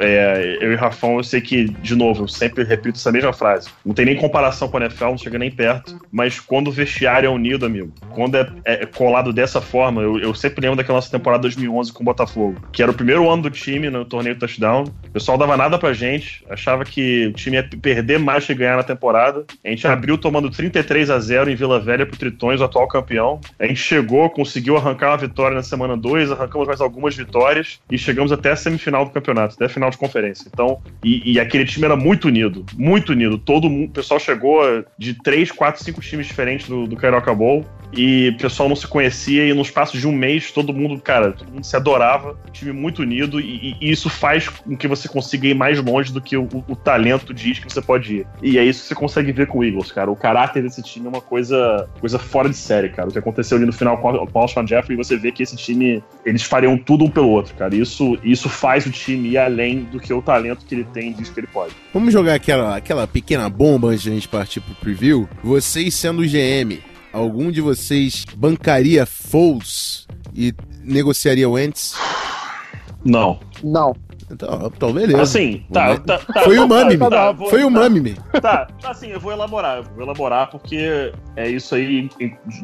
é, 0.00 0.58
eu 0.60 0.72
e 0.72 0.76
Rafão, 0.76 1.16
eu 1.16 1.24
sei 1.24 1.40
que, 1.40 1.64
de 1.64 1.94
novo, 1.94 2.24
eu 2.24 2.28
sempre 2.28 2.64
repito 2.64 2.98
essa 2.98 3.12
mesma 3.12 3.32
frase. 3.32 3.68
Não 3.84 3.94
tem 3.94 4.06
nem 4.06 4.16
comparação 4.16 4.68
com 4.68 4.76
a 4.76 4.80
NFL, 4.80 5.04
não 5.04 5.18
chega 5.18 5.38
nem 5.38 5.50
perto. 5.50 5.98
Mas 6.10 6.40
quando 6.40 6.68
o 6.68 6.72
vestiário 6.72 7.26
é 7.26 7.30
unido, 7.30 7.66
amigo, 7.66 7.92
quando 8.10 8.36
é, 8.36 8.50
é 8.64 8.86
colado 8.86 9.32
dessa 9.32 9.60
forma, 9.60 10.02
eu, 10.02 10.18
eu 10.18 10.34
sempre 10.34 10.62
lembro 10.62 10.76
daquela 10.76 10.96
nossa 10.96 11.10
temporada 11.10 11.42
2011 11.42 11.92
com 11.92 12.02
o 12.02 12.06
Botafogo, 12.06 12.60
que 12.72 12.82
era 12.82 12.90
o 12.90 12.94
primeiro 12.94 13.28
ano 13.30 13.42
do 13.42 13.50
time 13.50 13.90
no 13.90 14.04
torneio 14.04 14.38
touchdown. 14.38 14.84
O 15.06 15.10
pessoal 15.10 15.38
dava 15.38 15.56
nada 15.56 15.78
pra 15.78 15.92
gente, 15.92 16.44
achava 16.48 16.84
que 16.84 17.26
o 17.26 17.32
time 17.32 17.56
ia 17.56 17.62
perder 17.62 18.18
mais 18.18 18.46
que 18.46 18.54
ganhar 18.54 18.76
na 18.76 18.82
temporada. 18.82 19.44
A 19.64 19.68
gente 19.68 19.86
abriu 19.86 20.18
tomando 20.18 20.50
33 20.50 21.10
a 21.10 21.18
0 21.18 21.50
em 21.50 21.54
Vila 21.54 21.80
Velha 21.80 22.06
pro 22.06 22.16
Tritões, 22.16 22.60
o 22.60 22.64
atual 22.64 22.86
campeão. 22.88 23.40
A 23.58 23.66
gente 23.66 23.80
chegou, 23.80 24.28
conseguiu 24.30 24.76
arrancar 24.76 25.10
uma 25.10 25.16
vitória 25.16 25.54
na 25.54 25.62
semana 25.62 25.96
2, 25.96 26.32
arrancamos 26.32 26.66
mais 26.66 26.80
algumas 26.80 27.16
vitórias 27.16 27.80
e 27.90 27.98
chegamos 27.98 28.32
até 28.32 28.52
a 28.52 28.56
semifinal 28.56 29.04
do 29.04 29.10
campeonato, 29.10 29.56
até 29.62 29.72
final 29.72 29.90
de 29.90 29.96
conferência. 29.96 30.48
Então, 30.52 30.80
e, 31.04 31.32
e 31.32 31.40
aquele 31.40 31.64
time 31.64 31.84
era 31.84 31.96
muito 31.96 32.28
unido, 32.28 32.64
muito 32.76 33.12
unido. 33.12 33.38
Todo 33.38 33.70
mundo, 33.70 33.90
o 33.90 33.92
pessoal 33.92 34.18
chegou 34.18 34.62
de 34.98 35.14
3, 35.14 35.52
4, 35.52 35.82
5 35.82 36.00
times 36.00 36.26
diferentes 36.26 36.68
do, 36.68 36.86
do 36.86 36.96
Carioca 36.96 37.34
Bowl 37.34 37.64
e 37.92 38.30
o 38.30 38.38
pessoal 38.38 38.68
não 38.68 38.76
se 38.76 38.86
conhecia 38.86 39.44
e 39.44 39.52
no 39.52 39.62
espaço 39.62 39.98
de 39.98 40.08
um 40.08 40.12
mês 40.12 40.50
todo 40.50 40.72
mundo, 40.72 41.00
cara, 41.00 41.32
todo 41.32 41.52
mundo 41.52 41.64
se 41.64 41.76
adorava, 41.76 42.38
time 42.52 42.72
muito 42.72 43.02
unido 43.02 43.38
e, 43.38 43.76
e 43.80 43.90
isso 43.90 44.08
faz 44.08 44.48
com 44.48 44.76
que 44.76 44.88
você 44.88 45.08
consiga 45.08 45.46
ir 45.46 45.54
mais 45.54 45.78
longe 45.78 46.12
do 46.12 46.20
que 46.20 46.36
o, 46.36 46.48
o, 46.68 46.74
talento 46.74 47.34
diz 47.34 47.58
que 47.58 47.70
você 47.70 47.82
pode 47.82 48.16
ir. 48.16 48.26
E 48.42 48.58
é 48.58 48.64
isso 48.64 48.82
que 48.82 48.88
você 48.88 48.94
consegue 48.94 49.30
ver 49.30 49.46
com 49.46 49.58
o 49.58 49.64
Eagles, 49.64 49.92
cara. 49.92 50.10
O 50.10 50.16
caráter 50.16 50.62
desse 50.62 50.82
time 50.82 51.06
é 51.06 51.08
uma 51.08 51.20
coisa, 51.20 51.88
coisa 52.00 52.18
fora 52.18 52.48
de 52.48 52.56
série, 52.56 52.88
cara. 52.88 53.08
O 53.08 53.12
que 53.12 53.18
aconteceu 53.18 53.56
ali 53.56 53.66
no 53.66 53.72
final 53.72 53.98
com 53.98 54.10
o 54.10 54.38
Alshon 54.38 54.66
Jeffrey, 54.66 54.96
você 54.96 55.16
vê 55.16 55.30
que 55.30 55.42
esse 55.42 55.56
time, 55.56 56.02
eles 56.24 56.42
fariam 56.42 56.78
tudo 56.78 57.04
um 57.04 57.10
pelo 57.10 57.28
outro, 57.28 57.54
cara. 57.54 57.74
Isso, 57.74 58.18
isso 58.24 58.48
faz 58.48 58.86
o 58.86 58.90
time 58.90 59.30
ir 59.30 59.36
além 59.42 59.84
do 59.84 60.00
que 60.00 60.12
o 60.12 60.22
talento 60.22 60.64
que 60.64 60.74
ele 60.74 60.84
tem 60.84 61.12
diz 61.12 61.28
que 61.28 61.40
ele 61.40 61.46
pode. 61.46 61.74
Vamos 61.92 62.12
jogar 62.12 62.34
aquela, 62.34 62.76
aquela 62.76 63.06
pequena 63.06 63.48
bomba 63.48 63.88
antes 63.88 64.02
de 64.02 64.10
a 64.10 64.14
gente 64.14 64.28
partir 64.28 64.60
pro 64.60 64.74
preview. 64.76 65.28
Vocês 65.42 65.94
sendo 65.94 66.22
o 66.22 66.26
GM, 66.26 66.78
algum 67.12 67.50
de 67.50 67.60
vocês 67.60 68.24
bancaria 68.36 69.04
Foles 69.04 70.06
e 70.34 70.54
negociaria 70.82 71.48
Wentz? 71.48 71.94
Não. 73.04 73.40
Não. 73.62 73.94
Então, 74.32 74.72
então 74.74 74.92
beleza. 74.92 75.20
Assim, 75.20 75.62
tá, 75.70 75.98
tá, 75.98 76.18
tá 76.18 76.42
Foi 76.42 76.56
tá, 76.56 76.64
o 76.64 76.68
Mami, 76.68 76.96
tá, 76.96 77.10
tá, 77.10 77.32
vou- 77.32 77.50
foi 77.50 77.64
o 77.64 77.66
tá, 77.66 77.70
Mami. 77.70 78.14
Tá, 78.40 78.66
assim, 78.84 79.08
eu 79.08 79.20
vou 79.20 79.30
elaborar, 79.30 79.78
eu 79.78 79.84
vou 79.84 80.02
elaborar 80.02 80.50
porque 80.50 81.12
é 81.36 81.50
isso 81.50 81.74
aí, 81.74 82.08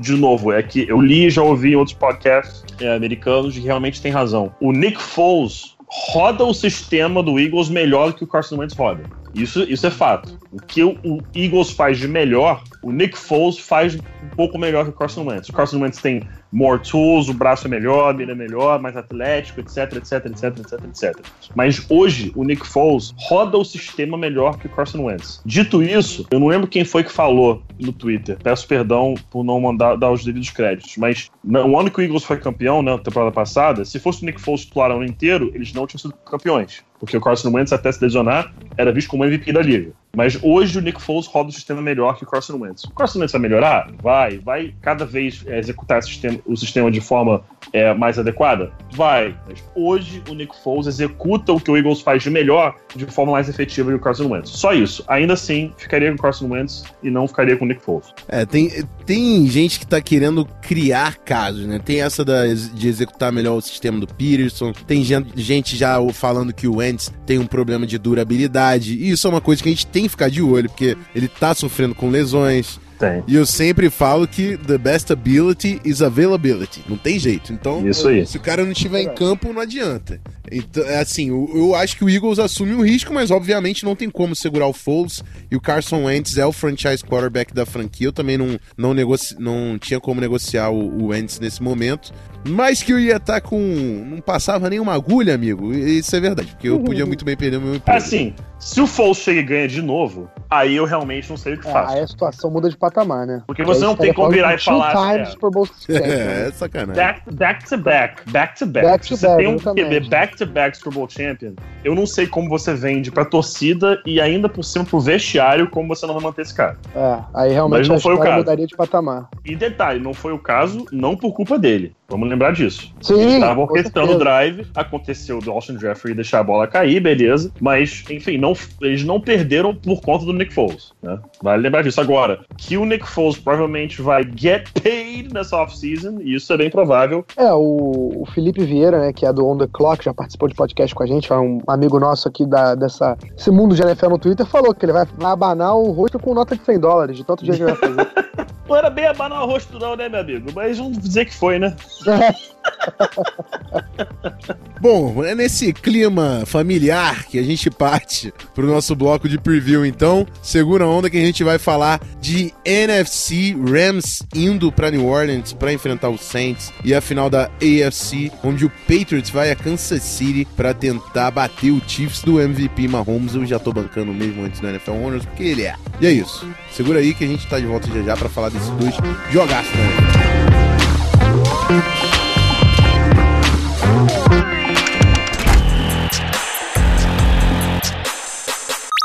de 0.01 0.13
novo, 0.13 0.51
é 0.51 0.63
que 0.63 0.89
eu 0.89 1.01
li 1.01 1.27
e 1.27 1.31
já 1.31 1.43
ouvi 1.43 1.73
em 1.73 1.77
outros 1.77 1.97
podcasts 1.97 2.65
é, 2.81 2.95
americanos 2.95 3.57
e 3.57 3.61
realmente 3.61 4.01
tem 4.01 4.11
razão. 4.11 4.53
O 4.61 4.73
Nick 4.73 5.01
Foles 5.01 5.77
roda 5.91 6.45
o 6.45 6.55
sistema 6.55 7.23
do 7.23 7.39
Eagles 7.39 7.69
melhor 7.69 8.13
que 8.13 8.25
o 8.25 8.27
Carson 8.27 8.57
Wentz 8.57 8.75
roda. 8.75 9.05
Isso, 9.35 9.63
isso 9.63 9.87
é 9.87 9.91
fato. 9.91 10.39
O 10.53 10.61
que 10.61 10.83
o, 10.83 10.99
o 11.05 11.19
Eagles 11.35 11.71
faz 11.71 11.99
de 11.99 12.09
melhor, 12.09 12.63
o 12.83 12.91
Nick 12.91 13.17
Foles 13.17 13.59
faz 13.59 13.95
um 13.95 14.29
pouco 14.37 14.59
melhor 14.59 14.85
que 14.85 14.91
o 14.91 14.95
Carson 14.95 15.25
Wentz. 15.25 15.49
O 15.49 15.53
Carson 15.53 15.81
Wentz 15.81 16.01
tem 16.01 16.23
more 16.53 16.81
tools, 16.81 17.29
o 17.29 17.35
braço 17.35 17.67
é 17.67 17.71
melhor, 17.71 18.19
ele 18.21 18.33
é 18.33 18.35
melhor, 18.35 18.81
mais 18.81 18.97
atlético, 18.97 19.61
etc, 19.61 19.97
etc, 19.97 20.27
etc, 20.27 20.59
etc, 20.59 20.85
etc. 20.85 21.27
Mas 21.55 21.85
hoje, 21.91 22.33
o 22.35 22.45
Nick 22.45 22.67
Foles 22.67 23.15
roda 23.19 23.57
o 23.59 23.65
sistema 23.65 24.17
melhor 24.17 24.59
que 24.59 24.67
o 24.67 24.71
Carson 24.71 25.05
Wentz. 25.05 25.43
Dito 25.45 25.83
isso, 25.83 26.27
eu 26.31 26.41
não 26.41 26.49
lembro 26.49 26.67
quem 26.67 26.85
foi 26.85 27.05
que 27.05 27.13
falou 27.13 27.63
no 27.79 27.93
Twitter. 27.93 28.39
Peço 28.43 28.67
perdão 28.67 29.15
por 29.31 29.45
não 29.45 29.61
mandar 29.61 29.97
dar 29.97 30.11
os 30.11 30.25
devidos 30.25 30.51
créditos, 30.51 30.97
mas 30.97 31.31
no 31.45 31.79
ano 31.79 31.91
que 31.91 32.01
o 32.01 32.03
Eagles 32.03 32.25
foi 32.25 32.39
campeão, 32.39 32.83
na 32.83 32.99
temporada 32.99 33.33
passada, 33.33 33.85
se 33.85 33.99
fosse 33.99 34.23
o 34.23 34.27
Nick 34.27 34.41
Foles 34.41 34.65
titular 34.65 34.91
o 34.91 34.97
ano 34.97 35.05
inteiro, 35.05 35.51
eles 35.55 35.73
não 35.73 35.87
tinham 35.87 35.99
sido 35.99 36.15
campeões. 36.25 36.83
Porque 36.99 37.17
o 37.17 37.21
Carson 37.21 37.51
Wentz, 37.51 37.73
até 37.73 37.91
se 37.93 38.03
lesionar, 38.03 38.53
era 38.77 38.93
visto 38.93 39.09
como 39.09 39.25
MVP 39.25 39.53
da 39.53 39.63
liga. 39.63 39.93
Mas 40.17 40.39
hoje 40.43 40.79
o 40.79 40.81
Nick 40.81 41.01
Foles 41.01 41.27
roda 41.27 41.51
o 41.51 41.53
sistema 41.53 41.81
melhor 41.81 42.17
que 42.17 42.25
o 42.25 42.27
Carson 42.27 42.57
Wentz. 42.59 42.85
O 42.85 42.91
Carson 42.91 43.21
Wentz 43.21 43.33
vai 43.33 43.41
melhorar? 43.41 43.91
Vai. 44.03 44.39
Vai 44.39 44.75
cada 44.81 45.05
vez 45.05 45.45
é, 45.47 45.59
executar 45.59 46.03
sistema, 46.03 46.39
o 46.47 46.57
sistema 46.57 46.91
de 46.91 47.01
forma 47.01 47.43
é, 47.73 47.93
mais 47.95 48.19
adequada? 48.19 48.73
Vai. 48.93 49.37
Mas 49.47 49.63
hoje 49.75 50.23
o 50.29 50.35
Nick 50.35 50.57
Foles 50.63 50.87
executa 50.87 51.53
o 51.53 51.61
que 51.61 51.71
o 51.71 51.77
Eagles 51.77 52.01
faz 52.01 52.23
de 52.23 52.31
melhor 52.31 52.75
de 52.97 53.07
forma 53.07 53.33
mais 53.33 53.49
efetiva 53.49 53.91
que 53.91 53.97
o 53.97 54.01
Carson 54.01 54.29
Wentz. 54.29 54.51
Só 54.51 54.73
isso. 54.73 55.05
Ainda 55.07 55.35
assim, 55.35 55.73
ficaria 55.77 56.09
com 56.09 56.17
o 56.17 56.23
Carson 56.23 56.49
Wentz 56.49 56.85
e 57.03 57.11
não 57.11 57.29
ficaria 57.29 57.57
com 57.57 57.65
o 57.65 57.69
Nick 57.69 57.83
Foles. 57.83 58.13
É, 58.29 58.47
tem, 58.47 58.71
tem 59.05 59.47
gente 59.47 59.79
que 59.79 59.87
tá 59.87 60.01
querendo 60.01 60.45
criar 60.63 61.17
casos, 61.19 61.67
né? 61.67 61.79
Tem 61.79 62.01
essa 62.01 62.25
da, 62.25 62.47
de 62.47 62.89
executar 62.89 63.31
melhor 63.31 63.57
o 63.57 63.61
sistema 63.61 64.01
do 64.01 64.07
Peterson, 64.07 64.73
tem 64.87 65.05
gente 65.05 65.77
já 65.77 65.97
falando 66.13 66.53
que 66.53 66.67
o 66.67 66.77
Wentz 66.77 66.88
tem 67.27 67.39
um 67.39 67.47
problema 67.47 67.87
de 67.87 67.99
durabilidade, 67.99 68.95
e 68.95 69.11
isso 69.11 69.27
é 69.27 69.31
uma 69.31 69.41
coisa 69.41 69.63
que 69.63 69.69
a 69.69 69.73
gente 69.73 69.87
tem 69.87 70.05
que 70.05 70.09
ficar 70.11 70.29
de 70.29 70.43
olho, 70.43 70.69
porque 70.69 70.97
ele 71.15 71.29
tá 71.29 71.55
sofrendo 71.55 71.95
com 71.95 72.11
lesões, 72.11 72.79
tem. 72.99 73.23
E 73.29 73.37
eu 73.37 73.47
sempre 73.47 73.89
falo 73.91 74.27
que 74.27 74.57
the 74.57 74.77
best 74.77 75.13
ability 75.13 75.81
is 75.85 76.03
availability. 76.03 76.83
Não 76.89 76.97
tem 76.97 77.19
jeito. 77.19 77.53
Então, 77.53 77.83
se 78.27 78.37
o 78.37 78.41
cara 78.41 78.65
não 78.65 78.73
estiver 78.73 79.03
em 79.03 79.15
campo, 79.15 79.53
não 79.53 79.61
adianta. 79.61 80.21
Então, 80.53 80.85
é 80.85 81.01
assim, 81.01 81.29
eu, 81.29 81.51
eu, 81.55 81.75
acho 81.75 81.97
que 81.97 82.05
o 82.05 82.11
Eagles 82.11 82.39
assume 82.39 82.75
um 82.75 82.85
risco, 82.85 83.13
mas 83.13 83.31
obviamente 83.31 83.85
não 83.85 83.97
tem 83.97 84.09
como 84.11 84.35
segurar 84.35 84.67
o 84.67 84.73
Foles. 84.73 85.23
E 85.51 85.57
o 85.57 85.61
Carson 85.61 86.05
Wentz 86.05 86.37
é 86.37 86.47
o 86.47 86.53
franchise 86.53 87.03
quarterback 87.05 87.53
da 87.55 87.67
franquia. 87.67 88.09
Eu 88.09 88.13
também 88.13 88.39
não, 88.39 88.59
não, 88.77 88.95
negoci 88.95 89.37
não 89.39 89.79
tinha 89.79 90.01
como 90.01 90.21
negociar 90.21 90.71
o, 90.71 91.03
o 91.03 91.07
Wentz 91.09 91.39
nesse 91.39 91.63
momento. 91.63 92.13
Mas 92.47 92.83
que 92.83 92.93
eu 92.93 92.99
ia 92.99 93.17
estar 93.17 93.35
tá 93.35 93.41
com. 93.41 93.59
Não 93.59 94.21
passava 94.21 94.71
nenhuma 94.71 94.95
agulha, 94.95 95.35
amigo. 95.35 95.75
Isso 95.75 96.15
é 96.15 96.21
verdade, 96.21 96.49
porque 96.49 96.69
eu 96.69 96.81
podia 96.81 97.05
muito 97.07 97.25
bem 97.25 97.37
perder 97.37 97.57
o 97.57 97.61
meu 97.61 97.75
emprego. 97.75 97.99
Assim, 97.99 98.35
se 98.59 98.81
o 98.81 98.87
Foles 98.87 99.19
chega 99.19 99.41
e 99.41 99.43
ganha 99.43 99.69
de 99.69 99.81
novo, 99.81 100.29
aí 100.51 100.75
eu 100.75 100.85
realmente 100.85 101.31
não 101.31 101.37
sei 101.37 101.55
o 101.55 101.61
que 101.61 101.69
é, 101.69 101.73
faço. 101.73 101.95
Aí 101.95 102.01
a 102.01 102.07
situação 102.07 102.51
muda 102.51 102.69
de 102.69 102.77
patamar, 102.77 103.27
né? 103.27 103.43
Porque 103.47 103.63
você 103.63 103.85
não 103.85 103.95
tem 103.95 104.13
como 104.13 104.31
virar 104.31 104.55
e 104.55 104.59
falar. 104.59 105.15
Times 105.15 105.35
é, 105.35 105.51
Bowl 105.51 105.69
é, 105.89 105.93
né? 105.93 106.49
é 106.49 106.53
sacanagem. 106.53 106.95
Back, 106.95 107.35
back, 107.35 107.69
to 107.69 107.79
back. 107.79 108.31
Back 108.31 108.59
to 108.59 108.67
back. 108.67 108.87
back 108.87 109.07
to 109.07 109.17
você 109.17 109.27
back, 109.27 109.39
tem 109.39 109.47
um 109.47 109.59
QB 109.59 110.09
back 110.09 110.37
to 110.37 110.47
back 110.47 110.77
Super 110.77 110.93
Bowl 110.93 111.09
Champion. 111.09 111.55
Eu 111.85 111.95
não 111.95 112.07
sei 112.07 112.27
como 112.27 112.49
você 112.49 112.75
vende 112.75 113.13
pra 113.13 113.25
torcida 113.25 114.03
e 114.05 114.21
ainda 114.21 114.49
por 114.49 114.65
cima 114.65 114.85
pro 114.85 114.99
vestiário 114.99 115.71
como 115.71 115.89
você 115.89 116.07
não 116.07 116.15
vai 116.15 116.25
manter 116.25 116.43
esse 116.43 116.55
cara. 116.55 116.77
É, 116.95 117.19
aí 117.35 117.53
realmente 117.53 117.81
Mas 117.81 117.89
não 117.89 118.01
foi 118.01 118.15
o 118.15 118.19
caso. 118.19 118.39
mudaria 118.39 118.67
de 118.67 118.77
patamar. 118.77 119.29
E 119.45 119.55
detalhe, 119.55 120.01
não 120.01 120.13
foi 120.13 120.33
o 120.33 120.39
caso, 120.39 120.85
não 120.91 121.17
por 121.17 121.33
culpa 121.33 121.59
dele. 121.59 121.95
Vamos 122.11 122.27
lembrar 122.31 122.53
disso. 122.53 122.91
Sim. 123.03 123.21
Eles 123.21 123.35
estavam 123.35 123.65
orquestrando 123.65 124.13
o 124.13 124.19
drive, 124.19 124.67
aconteceu 124.75 125.41
do 125.41 125.51
Austin 125.51 125.79
Jeffrey 125.79 126.15
deixar 126.15 126.41
a 126.41 126.43
bola 126.43 126.67
cair, 126.67 127.01
beleza. 127.01 127.53
Mas, 127.61 128.03
enfim, 128.09 128.39
não, 128.39 128.55
eles 128.81 129.05
não 129.05 129.21
perderam 129.21 129.75
por 129.75 130.01
conta 130.01 130.25
do 130.25 130.33
Nick 130.33 130.55
Foles. 130.55 130.95
Né? 131.03 131.19
Vale 131.43 131.63
lembrar 131.63 131.83
disso. 131.83 132.01
Agora, 132.01 132.41
que 132.57 132.79
o 132.79 132.87
Nick 132.87 133.07
Foles 133.07 133.37
provavelmente 133.37 134.01
vai 134.01 134.25
get 134.25 134.71
paid 134.83 135.35
nessa 135.35 135.63
offseason, 135.63 136.19
e 136.23 136.35
isso 136.35 136.51
é 136.51 136.57
bem 136.57 136.71
provável. 136.71 137.27
É, 137.37 137.53
o, 137.53 138.23
o, 138.23 138.27
Felipe 138.33 138.65
Vieira, 138.65 139.01
né, 139.01 139.13
que 139.13 139.27
é 139.27 139.33
do 139.33 139.47
On 139.47 139.59
The 139.59 139.69
Clock, 139.71 140.03
já 140.03 140.15
participou 140.15 140.49
de 140.49 140.55
podcast 140.55 140.95
com 140.95 141.03
a 141.03 141.07
gente, 141.07 141.31
é 141.31 141.37
um 141.37 141.61
amigo 141.67 142.01
nosso 142.01 142.27
aqui 142.27 142.47
da, 142.47 142.75
dessa, 142.75 143.19
desse 143.37 143.51
mundo 143.51 143.75
de 143.75 143.83
NFL 143.83 144.09
no 144.09 144.19
Twitter, 144.19 144.47
falou 144.47 144.75
que 144.75 144.87
ele 144.87 144.95
vai, 144.95 145.07
vai 145.19 145.33
abanar 145.33 145.77
o 145.77 145.91
rosto 145.91 146.19
com 146.19 146.33
nota 146.33 146.57
de 146.57 146.65
100 146.65 146.81
dólares, 146.81 147.17
de 147.19 147.25
tanto 147.25 147.45
dia 147.45 147.53
que 147.53 147.63
ele 147.63 147.73
vai 147.73 147.77
fazer. 147.77 148.09
não 148.69 148.77
era 148.77 148.91
bem 148.91 149.07
abanar 149.07 149.43
o 149.43 149.47
rosto 149.47 149.79
não, 149.79 149.97
né, 149.97 150.09
meu 150.09 150.21
amigo? 150.21 150.51
Mas 150.55 150.79
vamos 150.79 150.99
dizer 150.99 151.25
que 151.25 151.35
foi, 151.35 151.59
né? 151.59 151.75
Bom, 154.81 155.25
é 155.25 155.35
nesse 155.35 155.73
clima 155.73 156.45
familiar 156.47 157.27
que 157.27 157.39
a 157.39 157.43
gente 157.43 157.71
parte 157.71 158.33
pro 158.55 158.67
nosso 158.67 158.95
bloco 158.95 159.29
de 159.29 159.39
preview, 159.39 159.85
então. 159.85 160.27
Segura 160.43 160.85
a 160.85 160.89
onda 160.89 161.11
que 161.11 161.17
a 161.17 161.25
gente 161.25 161.43
vai 161.43 161.59
falar 161.59 162.01
de 162.21 162.53
NFC 162.65 163.57
Rams 163.69 164.23
indo 164.35 164.71
para 164.71 164.91
New 164.91 165.07
Orleans 165.07 165.53
para 165.53 165.73
enfrentar 165.73 166.11
os 166.11 166.21
Saints 166.21 166.73
e 166.85 166.95
a 166.95 167.01
final 167.01 167.29
da 167.29 167.51
AFC, 167.61 168.31
onde 168.45 168.65
o 168.65 168.73
Patriots 168.87 169.31
vai 169.31 169.51
a 169.51 169.57
Kansas 169.57 170.03
City 170.03 170.47
para 170.57 170.73
tentar 170.73 171.31
bater 171.31 171.71
o 171.71 171.83
Chiefs 171.87 172.23
do 172.23 172.41
MVP 172.41 172.87
Mahomes. 172.89 173.35
Eu 173.35 173.45
já 173.45 173.59
tô 173.59 173.73
bancando 173.73 174.13
mesmo 174.13 174.45
antes 174.45 174.61
do 174.61 174.69
NFL 174.69 174.93
Honors, 174.93 175.25
porque 175.25 175.43
ele 175.43 175.63
é. 175.63 175.75
E 176.01 176.07
é 176.07 176.13
isso. 176.13 176.49
Segura 176.73 177.01
aí 177.01 177.15
que 177.15 177.25
a 177.25 177.29
gente 177.29 177.47
tá 177.49 177.59
de 177.59 177.67
volta 177.67 177.89
já 177.89 178.03
já 178.03 178.17
para 178.17 178.29
falar 178.29 178.51
desses 178.51 178.71
dois 178.71 178.95
jogaços, 179.33 179.75
né? 179.75 180.18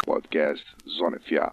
Podcast 0.06 0.64
Zona 0.98 1.20
FA. 1.20 1.52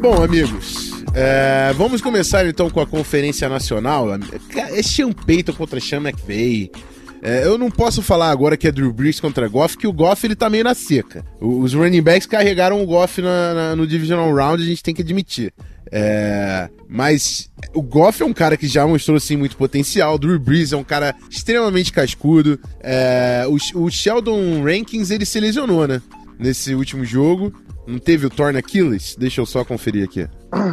Bom, 0.00 0.24
amigos, 0.24 0.90
é, 1.14 1.72
vamos 1.74 2.00
começar 2.00 2.44
então 2.46 2.68
com 2.68 2.80
a 2.80 2.86
Conferência 2.88 3.48
Nacional. 3.48 4.08
É 4.56 4.82
Payton 5.12 5.52
contra 5.52 5.78
Sean 5.78 6.00
McVay. 6.00 6.72
É, 7.24 7.46
eu 7.46 7.56
não 7.56 7.70
posso 7.70 8.02
falar 8.02 8.30
agora 8.30 8.54
que 8.54 8.68
é 8.68 8.70
Drew 8.70 8.92
Brees 8.92 9.18
contra 9.18 9.48
Goff, 9.48 9.78
que 9.78 9.86
o 9.86 9.92
Goff 9.92 10.26
ele 10.26 10.36
tá 10.36 10.50
meio 10.50 10.62
na 10.62 10.74
seca. 10.74 11.24
Os 11.40 11.72
running 11.72 12.02
backs 12.02 12.26
carregaram 12.26 12.82
o 12.82 12.86
Goff 12.86 13.22
na, 13.22 13.54
na, 13.54 13.76
no 13.76 13.86
Divisional 13.86 14.30
Round, 14.34 14.62
a 14.62 14.66
gente 14.66 14.82
tem 14.82 14.94
que 14.94 15.00
admitir. 15.00 15.50
É, 15.90 16.68
mas 16.86 17.50
o 17.72 17.80
Goff 17.80 18.22
é 18.22 18.26
um 18.26 18.32
cara 18.32 18.58
que 18.58 18.66
já 18.66 18.86
mostrou 18.86 19.16
assim, 19.16 19.36
muito 19.36 19.56
potencial. 19.56 20.16
O 20.16 20.18
Drew 20.18 20.38
Brees 20.38 20.74
é 20.74 20.76
um 20.76 20.84
cara 20.84 21.14
extremamente 21.30 21.92
cascudo. 21.92 22.60
É, 22.80 23.46
o, 23.48 23.84
o 23.84 23.90
Sheldon 23.90 24.62
Rankins 24.62 25.10
ele 25.10 25.24
se 25.24 25.40
lesionou, 25.40 25.88
né? 25.88 26.02
Nesse 26.38 26.74
último 26.74 27.06
jogo. 27.06 27.54
Não 27.86 27.98
teve 27.98 28.26
o 28.26 28.30
Torn 28.30 28.58
Achilles? 28.58 29.16
Deixa 29.18 29.40
eu 29.40 29.46
só 29.46 29.64
conferir 29.64 30.04
aqui. 30.04 30.26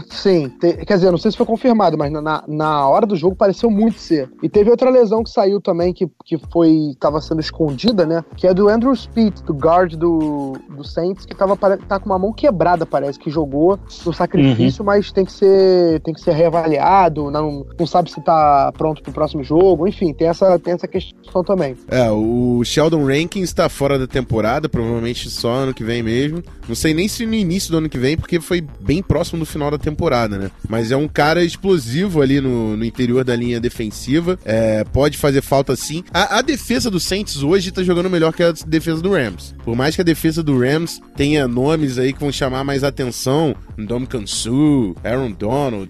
Sim, 0.10 0.50
te, 0.50 0.86
quer 0.86 0.96
dizer, 0.96 1.12
não 1.12 1.18
sei 1.18 1.32
se 1.32 1.38
foi 1.38 1.46
confirmado, 1.46 1.98
mas 1.98 2.12
na, 2.12 2.44
na 2.48 2.88
hora 2.88 3.06
do 3.06 3.16
jogo 3.16 3.36
pareceu 3.36 3.70
muito 3.70 4.00
ser. 4.00 4.30
E 4.42 4.50
teve 4.50 4.70
outra 4.70 4.90
lesão 4.90 5.24
que 5.24 5.30
saiu 5.30 5.60
também, 5.60 5.94
que, 5.94 6.08
que 6.26 6.38
foi 6.52 6.92
estava 6.92 7.20
sendo 7.22 7.42
escondida, 7.42 8.06
né? 8.06 8.24
Que 8.36 8.48
é 8.48 8.54
do 8.54 8.70
Andrew 8.70 8.96
Speed, 8.96 9.40
do 9.42 9.54
guard 9.54 9.96
do, 9.96 10.54
do 10.70 10.84
Saints, 10.84 11.26
que 11.26 11.36
tava, 11.36 11.56
tá 11.58 12.00
com 12.00 12.06
uma 12.06 12.20
mão 12.20 12.34
quebrada, 12.34 12.86
parece, 12.86 13.20
que 13.20 13.30
jogou 13.30 13.80
no 14.06 14.14
sacrifício, 14.14 14.82
uhum. 14.82 14.88
mas 14.88 15.12
tem 15.12 15.26
que 15.26 15.32
ser 15.32 16.00
tem 16.02 16.14
que 16.14 16.22
ser 16.22 16.34
reavaliado, 16.34 17.30
não, 17.30 17.66
não 17.78 17.88
sabe 17.88 18.12
se 18.12 18.22
tá 18.22 18.72
pronto 18.78 19.02
pro 19.02 19.12
próximo 19.12 19.44
jogo, 19.44 19.88
enfim, 19.88 20.14
tem 20.14 20.28
essa, 20.28 20.58
tem 20.60 20.74
essa 20.74 20.88
questão 20.88 21.44
também. 21.44 21.76
É, 21.88 22.10
o 22.12 22.64
Sheldon 22.64 23.06
Rankins 23.06 23.50
está 23.50 23.70
fora 23.70 23.98
da 23.98 24.08
temporada, 24.08 24.70
provavelmente 24.70 25.30
só 25.30 25.52
ano 25.52 25.74
que 25.74 25.84
vem 25.84 26.04
mesmo. 26.04 26.44
Não 26.68 26.76
sei 26.76 26.94
nem 26.94 27.08
se 27.08 27.26
no 27.26 27.34
início 27.34 27.72
do 27.72 27.78
ano 27.78 27.90
que 27.90 27.98
vem, 27.98 28.18
porque 28.18 28.40
foi 28.40 28.62
bem 28.80 29.02
próximo 29.02 29.40
do 29.40 29.46
final 29.46 29.71
da 29.72 29.84
temporada, 29.84 30.38
né? 30.38 30.52
Mas 30.68 30.92
é 30.92 30.98
um 30.98 31.08
cara 31.08 31.44
explosivo 31.44 32.22
ali 32.22 32.40
no, 32.40 32.78
no 32.78 32.86
interior 32.86 33.24
da 33.24 33.36
linha 33.36 33.60
defensiva. 33.60 34.38
É, 34.46 34.84
pode 34.84 35.18
fazer 35.18 35.42
falta 35.42 35.76
sim. 35.76 36.04
A, 36.14 36.40
a, 36.40 36.42
defesa 36.42 36.90
do 36.90 37.00
Saints 37.00 37.42
hoje 37.42 37.72
tá 37.72 37.84
jogando 37.84 38.10
melhor 38.10 38.34
que 38.34 38.44
a 38.44 38.54
defesa 38.66 39.02
do 39.02 39.12
Rams. 39.12 39.56
Por 39.64 39.76
mais 39.76 39.96
que 39.96 40.02
a 40.02 40.06
defesa 40.06 40.44
do 40.44 40.60
Rams 40.60 41.02
tenha 41.16 41.48
nomes 41.48 41.98
aí 41.98 42.14
que 42.14 42.20
vão 42.20 42.32
chamar 42.32 42.64
mais 42.64 42.84
atenção, 42.84 43.56
Dom 43.78 44.06
Kansu, 44.06 44.96
Aaron 45.04 45.32
Donald, 45.32 45.90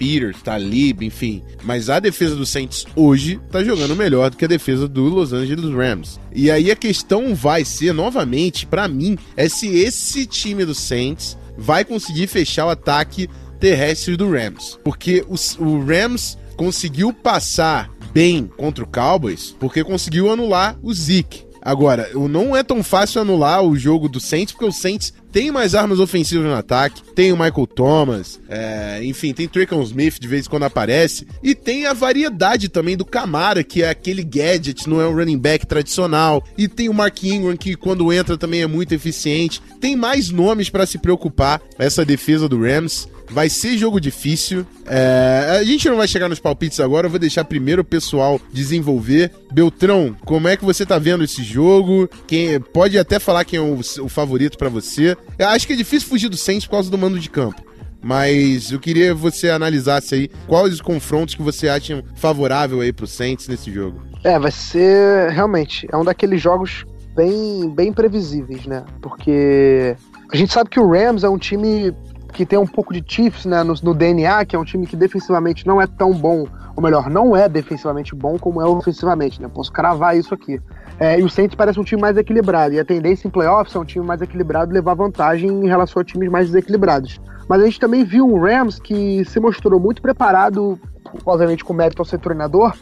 Peters, 0.00 0.40
Talib, 0.42 1.02
enfim. 1.02 1.42
Mas 1.62 1.90
a 1.90 2.00
defesa 2.00 2.34
do 2.34 2.46
Saints 2.46 2.86
hoje 2.96 3.38
tá 3.52 3.62
jogando 3.62 3.94
melhor 3.94 4.30
do 4.30 4.36
que 4.38 4.46
a 4.46 4.48
defesa 4.48 4.88
do 4.88 5.04
Los 5.04 5.34
Angeles 5.34 5.70
Rams. 5.74 6.18
E 6.34 6.50
aí 6.50 6.70
a 6.70 6.76
questão 6.76 7.34
vai 7.34 7.66
ser, 7.66 7.92
novamente, 7.92 8.66
para 8.66 8.88
mim, 8.88 9.18
é 9.36 9.46
se 9.46 9.68
esse 9.68 10.24
time 10.24 10.64
do 10.64 10.74
Saints 10.74 11.36
vai 11.60 11.84
conseguir 11.84 12.26
fechar 12.26 12.66
o 12.66 12.70
ataque 12.70 13.28
terrestre 13.60 14.16
do 14.16 14.32
Rams. 14.32 14.78
Porque 14.82 15.24
o 15.28 15.84
Rams 15.84 16.38
conseguiu 16.56 17.12
passar 17.12 17.90
bem 18.12 18.46
contra 18.56 18.82
o 18.82 18.86
Cowboys 18.86 19.54
porque 19.60 19.84
conseguiu 19.84 20.30
anular 20.30 20.76
o 20.82 20.92
Zeke. 20.92 21.49
Agora, 21.62 22.10
não 22.14 22.56
é 22.56 22.62
tão 22.62 22.82
fácil 22.82 23.20
anular 23.20 23.62
o 23.62 23.76
jogo 23.76 24.08
do 24.08 24.20
Saints, 24.20 24.52
porque 24.52 24.66
o 24.66 24.72
Saints 24.72 25.12
tem 25.30 25.50
mais 25.50 25.74
armas 25.74 26.00
ofensivas 26.00 26.46
no 26.46 26.54
ataque, 26.54 27.02
tem 27.14 27.32
o 27.32 27.36
Michael 27.36 27.66
Thomas, 27.66 28.40
é, 28.48 29.00
enfim, 29.04 29.32
tem 29.32 29.46
Tricon 29.46 29.80
Smith 29.82 30.18
de 30.18 30.26
vez 30.26 30.46
em 30.46 30.50
quando 30.50 30.64
aparece, 30.64 31.26
e 31.42 31.54
tem 31.54 31.86
a 31.86 31.92
variedade 31.92 32.68
também 32.68 32.96
do 32.96 33.04
Camara, 33.04 33.62
que 33.62 33.82
é 33.82 33.88
aquele 33.88 34.24
gadget, 34.24 34.88
não 34.88 35.00
é 35.00 35.06
um 35.06 35.14
running 35.14 35.38
back 35.38 35.66
tradicional, 35.66 36.42
e 36.58 36.66
tem 36.66 36.88
o 36.88 36.94
Mark 36.94 37.22
Ingram, 37.22 37.56
que 37.56 37.76
quando 37.76 38.12
entra 38.12 38.36
também 38.36 38.62
é 38.62 38.66
muito 38.66 38.92
eficiente. 38.92 39.62
Tem 39.80 39.94
mais 39.94 40.30
nomes 40.30 40.68
para 40.68 40.86
se 40.86 40.98
preocupar 40.98 41.60
essa 41.78 42.04
defesa 42.04 42.48
do 42.48 42.60
Rams. 42.60 43.08
Vai 43.30 43.48
ser 43.48 43.78
jogo 43.78 44.00
difícil. 44.00 44.66
É, 44.86 45.58
a 45.60 45.64
gente 45.64 45.88
não 45.88 45.96
vai 45.96 46.08
chegar 46.08 46.28
nos 46.28 46.40
palpites 46.40 46.80
agora, 46.80 47.06
eu 47.06 47.10
vou 47.10 47.18
deixar 47.18 47.44
primeiro 47.44 47.82
o 47.82 47.84
pessoal 47.84 48.40
desenvolver. 48.52 49.30
Beltrão, 49.52 50.16
como 50.24 50.48
é 50.48 50.56
que 50.56 50.64
você 50.64 50.84
tá 50.84 50.98
vendo 50.98 51.24
esse 51.24 51.42
jogo? 51.42 52.08
Quem 52.26 52.60
Pode 52.60 52.98
até 52.98 53.18
falar 53.18 53.44
quem 53.44 53.58
é 53.58 53.62
o, 53.62 53.78
o 53.78 54.08
favorito 54.08 54.58
para 54.58 54.68
você. 54.68 55.16
Eu 55.38 55.48
acho 55.48 55.66
que 55.66 55.72
é 55.72 55.76
difícil 55.76 56.08
fugir 56.08 56.28
do 56.28 56.36
Saints 56.36 56.66
por 56.66 56.72
causa 56.72 56.90
do 56.90 56.98
mando 56.98 57.18
de 57.18 57.30
campo. 57.30 57.62
Mas 58.02 58.72
eu 58.72 58.80
queria 58.80 59.08
que 59.08 59.20
você 59.20 59.50
analisasse 59.50 60.14
aí 60.14 60.30
quais 60.46 60.74
os 60.74 60.80
confrontos 60.80 61.34
que 61.34 61.42
você 61.42 61.68
acha 61.68 62.02
favorável 62.16 62.80
aí 62.80 62.92
pro 62.92 63.06
Saints 63.06 63.46
nesse 63.46 63.70
jogo. 63.70 64.02
É, 64.24 64.38
vai 64.38 64.50
ser 64.50 65.30
realmente, 65.30 65.86
é 65.90 65.96
um 65.96 66.04
daqueles 66.04 66.40
jogos 66.40 66.84
bem, 67.14 67.68
bem 67.70 67.92
previsíveis, 67.92 68.64
né? 68.66 68.84
Porque 69.02 69.96
a 70.32 70.36
gente 70.36 70.52
sabe 70.52 70.70
que 70.70 70.80
o 70.80 70.90
Rams 70.90 71.24
é 71.24 71.28
um 71.28 71.38
time 71.38 71.92
que 72.32 72.46
tem 72.46 72.58
um 72.58 72.66
pouco 72.66 72.92
de 72.92 73.02
Chiefs 73.06 73.44
né, 73.44 73.62
no, 73.62 73.74
no 73.82 73.94
DNA, 73.94 74.44
que 74.44 74.56
é 74.56 74.58
um 74.58 74.64
time 74.64 74.86
que 74.86 74.96
defensivamente 74.96 75.66
não 75.66 75.80
é 75.80 75.86
tão 75.86 76.12
bom, 76.12 76.46
ou 76.76 76.82
melhor, 76.82 77.10
não 77.10 77.36
é 77.36 77.48
defensivamente 77.48 78.14
bom 78.14 78.38
como 78.38 78.60
é 78.60 78.66
ofensivamente, 78.66 79.40
né? 79.40 79.48
Posso 79.52 79.72
cravar 79.72 80.16
isso 80.16 80.32
aqui. 80.32 80.60
É, 80.98 81.18
e 81.18 81.22
o 81.22 81.30
Saints 81.30 81.54
parece 81.54 81.80
um 81.80 81.84
time 81.84 82.00
mais 82.00 82.16
equilibrado. 82.16 82.74
E 82.74 82.80
a 82.80 82.84
tendência 82.84 83.26
em 83.26 83.30
playoffs 83.30 83.74
é 83.74 83.78
um 83.78 83.84
time 83.84 84.04
mais 84.04 84.20
equilibrado 84.20 84.72
levar 84.72 84.94
vantagem 84.94 85.48
em 85.48 85.66
relação 85.66 86.00
a 86.00 86.04
times 86.04 86.30
mais 86.30 86.46
desequilibrados. 86.46 87.20
Mas 87.48 87.62
a 87.62 87.64
gente 87.64 87.80
também 87.80 88.04
viu 88.04 88.26
um 88.26 88.40
Rams 88.40 88.78
que 88.78 89.24
se 89.24 89.40
mostrou 89.40 89.80
muito 89.80 90.00
preparado, 90.00 90.78
obviamente 91.26 91.64
com 91.64 91.72
mérito 91.72 92.00
ao 92.00 92.06
ser 92.06 92.18
treinador, 92.18 92.74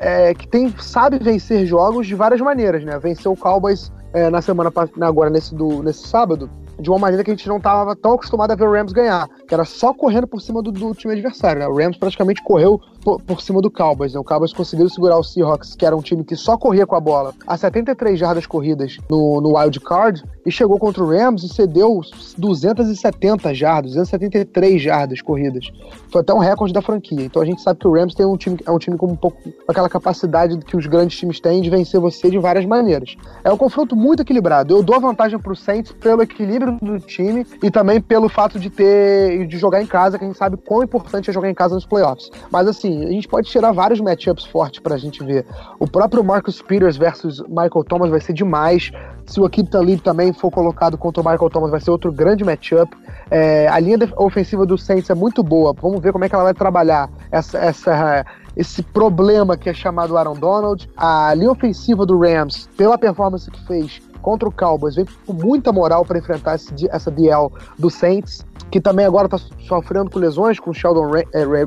é, 0.00 0.32
que 0.32 0.48
tem, 0.48 0.72
sabe 0.78 1.18
vencer 1.18 1.66
jogos 1.66 2.06
de 2.06 2.14
várias 2.14 2.40
maneiras, 2.40 2.84
né? 2.84 2.98
Venceu 2.98 3.32
o 3.32 3.36
Cowboys 3.36 3.92
é, 4.14 4.30
na 4.30 4.40
semana 4.40 4.72
agora 5.02 5.28
nesse, 5.28 5.54
do, 5.54 5.82
nesse 5.82 6.08
sábado, 6.08 6.48
de 6.78 6.90
uma 6.90 6.98
maneira 6.98 7.24
que 7.24 7.30
a 7.30 7.34
gente 7.34 7.48
não 7.48 7.56
estava 7.56 7.94
tão 7.96 8.14
acostumado 8.14 8.50
a 8.50 8.54
ver 8.54 8.64
o 8.64 8.72
Rams 8.72 8.92
ganhar, 8.92 9.28
que 9.46 9.54
era 9.54 9.64
só 9.64 9.92
correndo 9.92 10.26
por 10.26 10.40
cima 10.40 10.62
do, 10.62 10.70
do 10.70 10.94
time 10.94 11.14
adversário. 11.14 11.60
Né? 11.60 11.68
O 11.68 11.76
Rams 11.76 11.96
praticamente 11.96 12.42
correu 12.42 12.80
por, 13.02 13.20
por 13.22 13.40
cima 13.40 13.60
do 13.62 13.70
Cowboys. 13.70 14.14
Né? 14.14 14.20
O 14.20 14.24
Cowboys 14.24 14.52
conseguiu 14.52 14.88
segurar 14.88 15.16
o 15.16 15.22
Seahawks, 15.22 15.74
que 15.74 15.86
era 15.86 15.96
um 15.96 16.02
time 16.02 16.24
que 16.24 16.36
só 16.36 16.56
corria 16.56 16.86
com 16.86 16.96
a 16.96 17.00
bola, 17.00 17.32
a 17.46 17.56
73 17.56 18.18
jardas 18.18 18.46
corridas 18.46 18.98
no, 19.08 19.40
no 19.40 19.56
wild 19.56 19.80
card, 19.80 20.22
e 20.44 20.50
chegou 20.50 20.78
contra 20.78 21.02
o 21.02 21.08
Rams 21.08 21.42
e 21.42 21.48
cedeu 21.48 22.00
270 22.36 23.54
jardas, 23.54 23.92
273 23.92 24.82
jardas 24.82 25.22
corridas. 25.22 25.70
Foi 26.10 26.20
até 26.20 26.32
um 26.34 26.38
recorde 26.38 26.72
da 26.72 26.82
franquia. 26.82 27.22
Então 27.22 27.42
a 27.42 27.44
gente 27.44 27.62
sabe 27.62 27.80
que 27.80 27.88
o 27.88 27.92
Rams 27.92 28.14
tem 28.14 28.26
um 28.26 28.36
time, 28.36 28.58
é 28.66 28.70
um 28.70 28.78
time 28.78 28.96
com 28.96 29.06
um 29.06 29.16
pouco 29.16 29.38
aquela 29.66 29.88
capacidade 29.88 30.56
que 30.58 30.76
os 30.76 30.86
grandes 30.86 31.16
times 31.18 31.40
têm 31.40 31.62
de 31.62 31.70
vencer 31.70 32.00
você 32.00 32.30
de 32.30 32.38
várias 32.38 32.64
maneiras. 32.64 33.16
É 33.42 33.52
um 33.52 33.56
confronto 33.56 33.96
muito 33.96 34.22
equilibrado. 34.22 34.74
Eu 34.74 34.82
dou 34.82 34.96
a 34.96 34.98
vantagem 34.98 35.38
pro 35.38 35.56
Saints 35.56 35.92
pelo 35.92 36.22
equilíbrio 36.22 36.65
do 36.72 36.98
time 37.00 37.46
e 37.62 37.70
também 37.70 38.00
pelo 38.00 38.28
fato 38.28 38.58
de 38.58 38.70
ter 38.70 39.46
de 39.46 39.58
jogar 39.58 39.82
em 39.82 39.86
casa, 39.86 40.18
que 40.18 40.24
a 40.24 40.26
gente 40.26 40.38
sabe 40.38 40.56
quão 40.56 40.82
importante 40.82 41.30
é 41.30 41.32
jogar 41.32 41.50
em 41.50 41.54
casa 41.54 41.74
nos 41.74 41.86
playoffs. 41.86 42.30
Mas 42.50 42.66
assim, 42.66 43.04
a 43.04 43.10
gente 43.10 43.28
pode 43.28 43.48
tirar 43.48 43.72
vários 43.72 44.00
matchups 44.00 44.44
fortes 44.46 44.80
pra 44.80 44.96
gente 44.96 45.22
ver. 45.24 45.44
O 45.78 45.86
próprio 45.86 46.22
Marcus 46.24 46.60
Peters 46.62 46.96
versus 46.96 47.40
Michael 47.48 47.84
Thomas 47.88 48.10
vai 48.10 48.20
ser 48.20 48.32
demais. 48.32 48.90
Se 49.26 49.40
o 49.40 49.44
Akib 49.44 49.68
Talib 49.68 50.00
também 50.00 50.32
for 50.32 50.50
colocado 50.50 50.96
contra 50.96 51.20
o 51.20 51.24
Michael 51.24 51.50
Thomas, 51.50 51.70
vai 51.70 51.80
ser 51.80 51.90
outro 51.90 52.12
grande 52.12 52.44
matchup. 52.44 52.96
É, 53.30 53.66
a 53.68 53.78
linha 53.80 53.98
ofensiva 54.16 54.64
do 54.64 54.78
Saints 54.78 55.10
é 55.10 55.14
muito 55.14 55.42
boa. 55.42 55.74
Vamos 55.80 56.00
ver 56.00 56.12
como 56.12 56.24
é 56.24 56.28
que 56.28 56.34
ela 56.34 56.44
vai 56.44 56.54
trabalhar 56.54 57.10
essa, 57.30 57.58
essa, 57.58 58.24
esse 58.56 58.82
problema 58.82 59.56
que 59.56 59.68
é 59.68 59.74
chamado 59.74 60.16
Aaron 60.16 60.34
Donald. 60.34 60.88
A 60.96 61.34
linha 61.34 61.50
ofensiva 61.50 62.06
do 62.06 62.18
Rams, 62.18 62.68
pela 62.76 62.96
performance 62.96 63.50
que 63.50 63.66
fez 63.66 64.00
contra 64.26 64.48
o 64.48 64.52
Cowboys, 64.52 64.96
vem 64.96 65.06
com 65.24 65.32
muita 65.32 65.72
moral 65.72 66.04
para 66.04 66.18
enfrentar 66.18 66.56
esse, 66.56 66.72
essa 66.90 67.12
DL 67.12 67.48
do 67.78 67.88
Saints, 67.88 68.44
que 68.72 68.80
também 68.80 69.06
agora 69.06 69.26
está 69.26 69.38
sofrendo 69.68 70.10
com 70.10 70.18
lesões, 70.18 70.58
com 70.58 70.70
o 70.70 70.74
Sheldon 70.74 71.08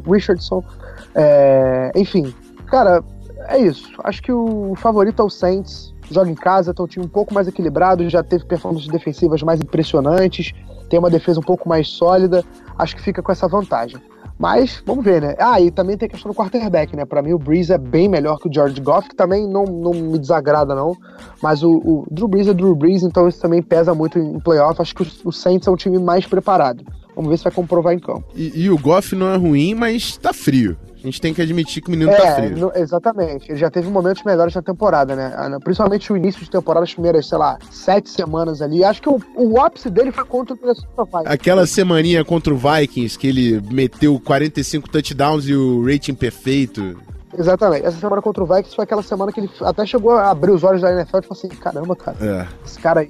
Richardson. 0.06 0.62
É, 1.16 1.90
enfim, 1.96 2.36
cara, 2.66 3.02
é 3.48 3.58
isso. 3.60 3.90
Acho 4.04 4.22
que 4.22 4.34
o 4.34 4.74
favorito 4.76 5.22
é 5.22 5.26
o 5.26 5.30
Saints 5.30 5.96
joga 6.12 6.30
em 6.30 6.36
casa, 6.36 6.74
tem 6.74 6.84
um 6.84 6.88
time 6.88 7.06
um 7.06 7.10
pouco 7.10 7.34
mais 7.34 7.48
equilibrado, 7.48 8.10
já 8.10 8.22
teve 8.22 8.44
performances 8.44 8.90
defensivas 8.90 9.42
mais 9.42 9.62
impressionantes, 9.62 10.52
tem 10.90 11.00
uma 11.00 11.10
defesa 11.10 11.40
um 11.40 11.44
pouco 11.44 11.70
mais 11.70 11.88
sólida, 11.88 12.44
acho 12.78 12.94
que 12.94 13.02
fica 13.02 13.24
com 13.24 13.32
essa 13.32 13.48
vantagem. 13.48 14.02
Mas, 14.40 14.82
vamos 14.86 15.04
ver, 15.04 15.22
né? 15.22 15.36
Ah, 15.38 15.60
e 15.60 15.70
também 15.70 15.98
tem 15.98 16.08
a 16.08 16.10
questão 16.10 16.32
do 16.32 16.36
quarterback, 16.36 16.96
né? 16.96 17.04
Pra 17.04 17.22
mim, 17.22 17.34
o 17.34 17.38
Breeze 17.38 17.74
é 17.74 17.78
bem 17.78 18.08
melhor 18.08 18.40
que 18.40 18.48
o 18.48 18.54
George 18.54 18.80
Goff, 18.80 19.10
que 19.10 19.16
também 19.16 19.46
não, 19.46 19.66
não 19.66 19.92
me 19.92 20.18
desagrada, 20.18 20.74
não. 20.74 20.96
Mas 21.44 21.62
o, 21.62 21.72
o 21.72 22.08
Drew 22.10 22.30
Brees 22.30 22.48
é 22.48 22.54
Drew 22.54 22.74
Brees, 22.74 23.04
então 23.04 23.28
isso 23.28 23.42
também 23.42 23.62
pesa 23.62 23.94
muito 23.94 24.18
em 24.18 24.40
playoff. 24.40 24.82
Acho 24.82 24.96
que 24.96 25.04
o, 25.04 25.08
o 25.26 25.32
Saints 25.34 25.68
é 25.68 25.72
um 25.72 25.76
time 25.76 26.00
mais 26.00 26.26
preparado. 26.26 26.86
Vamos 27.14 27.30
ver 27.30 27.38
se 27.38 27.44
vai 27.44 27.52
comprovar 27.52 27.94
em 27.94 28.00
campo. 28.00 28.24
E, 28.34 28.64
e 28.64 28.70
o 28.70 28.78
Goff 28.78 29.14
não 29.14 29.28
é 29.28 29.36
ruim, 29.36 29.76
mas 29.76 30.16
tá 30.16 30.32
frio. 30.32 30.78
A 31.02 31.08
gente 31.08 31.22
tem 31.22 31.34
que 31.34 31.42
admitir 31.42 31.82
que 31.82 31.88
o 31.88 31.92
menino 31.92 32.12
tá 32.12 32.18
é, 32.18 32.26
tá 32.26 32.36
frio. 32.36 32.58
No, 32.58 32.72
exatamente. 32.76 33.50
Ele 33.50 33.58
já 33.58 33.70
teve 33.70 33.90
momentos 33.90 34.22
melhores 34.24 34.54
na 34.54 34.62
temporada, 34.62 35.16
né? 35.16 35.34
Ah, 35.36 35.58
Principalmente 35.64 36.12
o 36.12 36.18
início 36.18 36.44
de 36.44 36.50
temporada, 36.50 36.84
as 36.84 36.94
primeiras, 36.94 37.28
sei 37.28 37.38
lá, 37.38 37.58
sete 37.72 38.10
semanas 38.10 38.62
ali. 38.62 38.84
Acho 38.84 39.02
que 39.02 39.10
o, 39.10 39.22
o 39.36 39.62
ápice 39.62 39.90
dele 39.90 40.12
foi 40.12 40.26
contra 40.26 40.54
o 40.54 40.58
Minnesota 40.60 41.06
Vikings. 41.06 41.34
Aquela 41.34 41.66
semaninha 41.66 42.26
contra 42.26 42.54
o 42.54 42.58
Vikings, 42.58 43.18
que 43.18 43.28
ele 43.28 43.62
meteu 43.72 44.20
45 44.20 44.90
touchdowns 44.90 45.48
e 45.48 45.56
o 45.56 45.86
rating 45.86 46.16
perfeito. 46.16 46.98
Exatamente. 47.38 47.86
Essa 47.86 47.98
semana 47.98 48.22
contra 48.22 48.44
o 48.44 48.46
Vikings 48.46 48.76
foi 48.76 48.84
aquela 48.84 49.04
semana 49.04 49.32
que 49.32 49.40
ele 49.40 49.50
até 49.62 49.86
chegou 49.86 50.12
a 50.12 50.30
abrir 50.30 50.52
os 50.52 50.64
olhos 50.66 50.82
da 50.82 50.92
NFL 50.92 51.20
e 51.20 51.22
falou 51.22 51.28
assim: 51.32 51.48
caramba, 51.48 51.96
cara, 51.96 52.18
é. 52.20 52.48
esse 52.66 52.78
cara 52.80 53.00
aí 53.02 53.10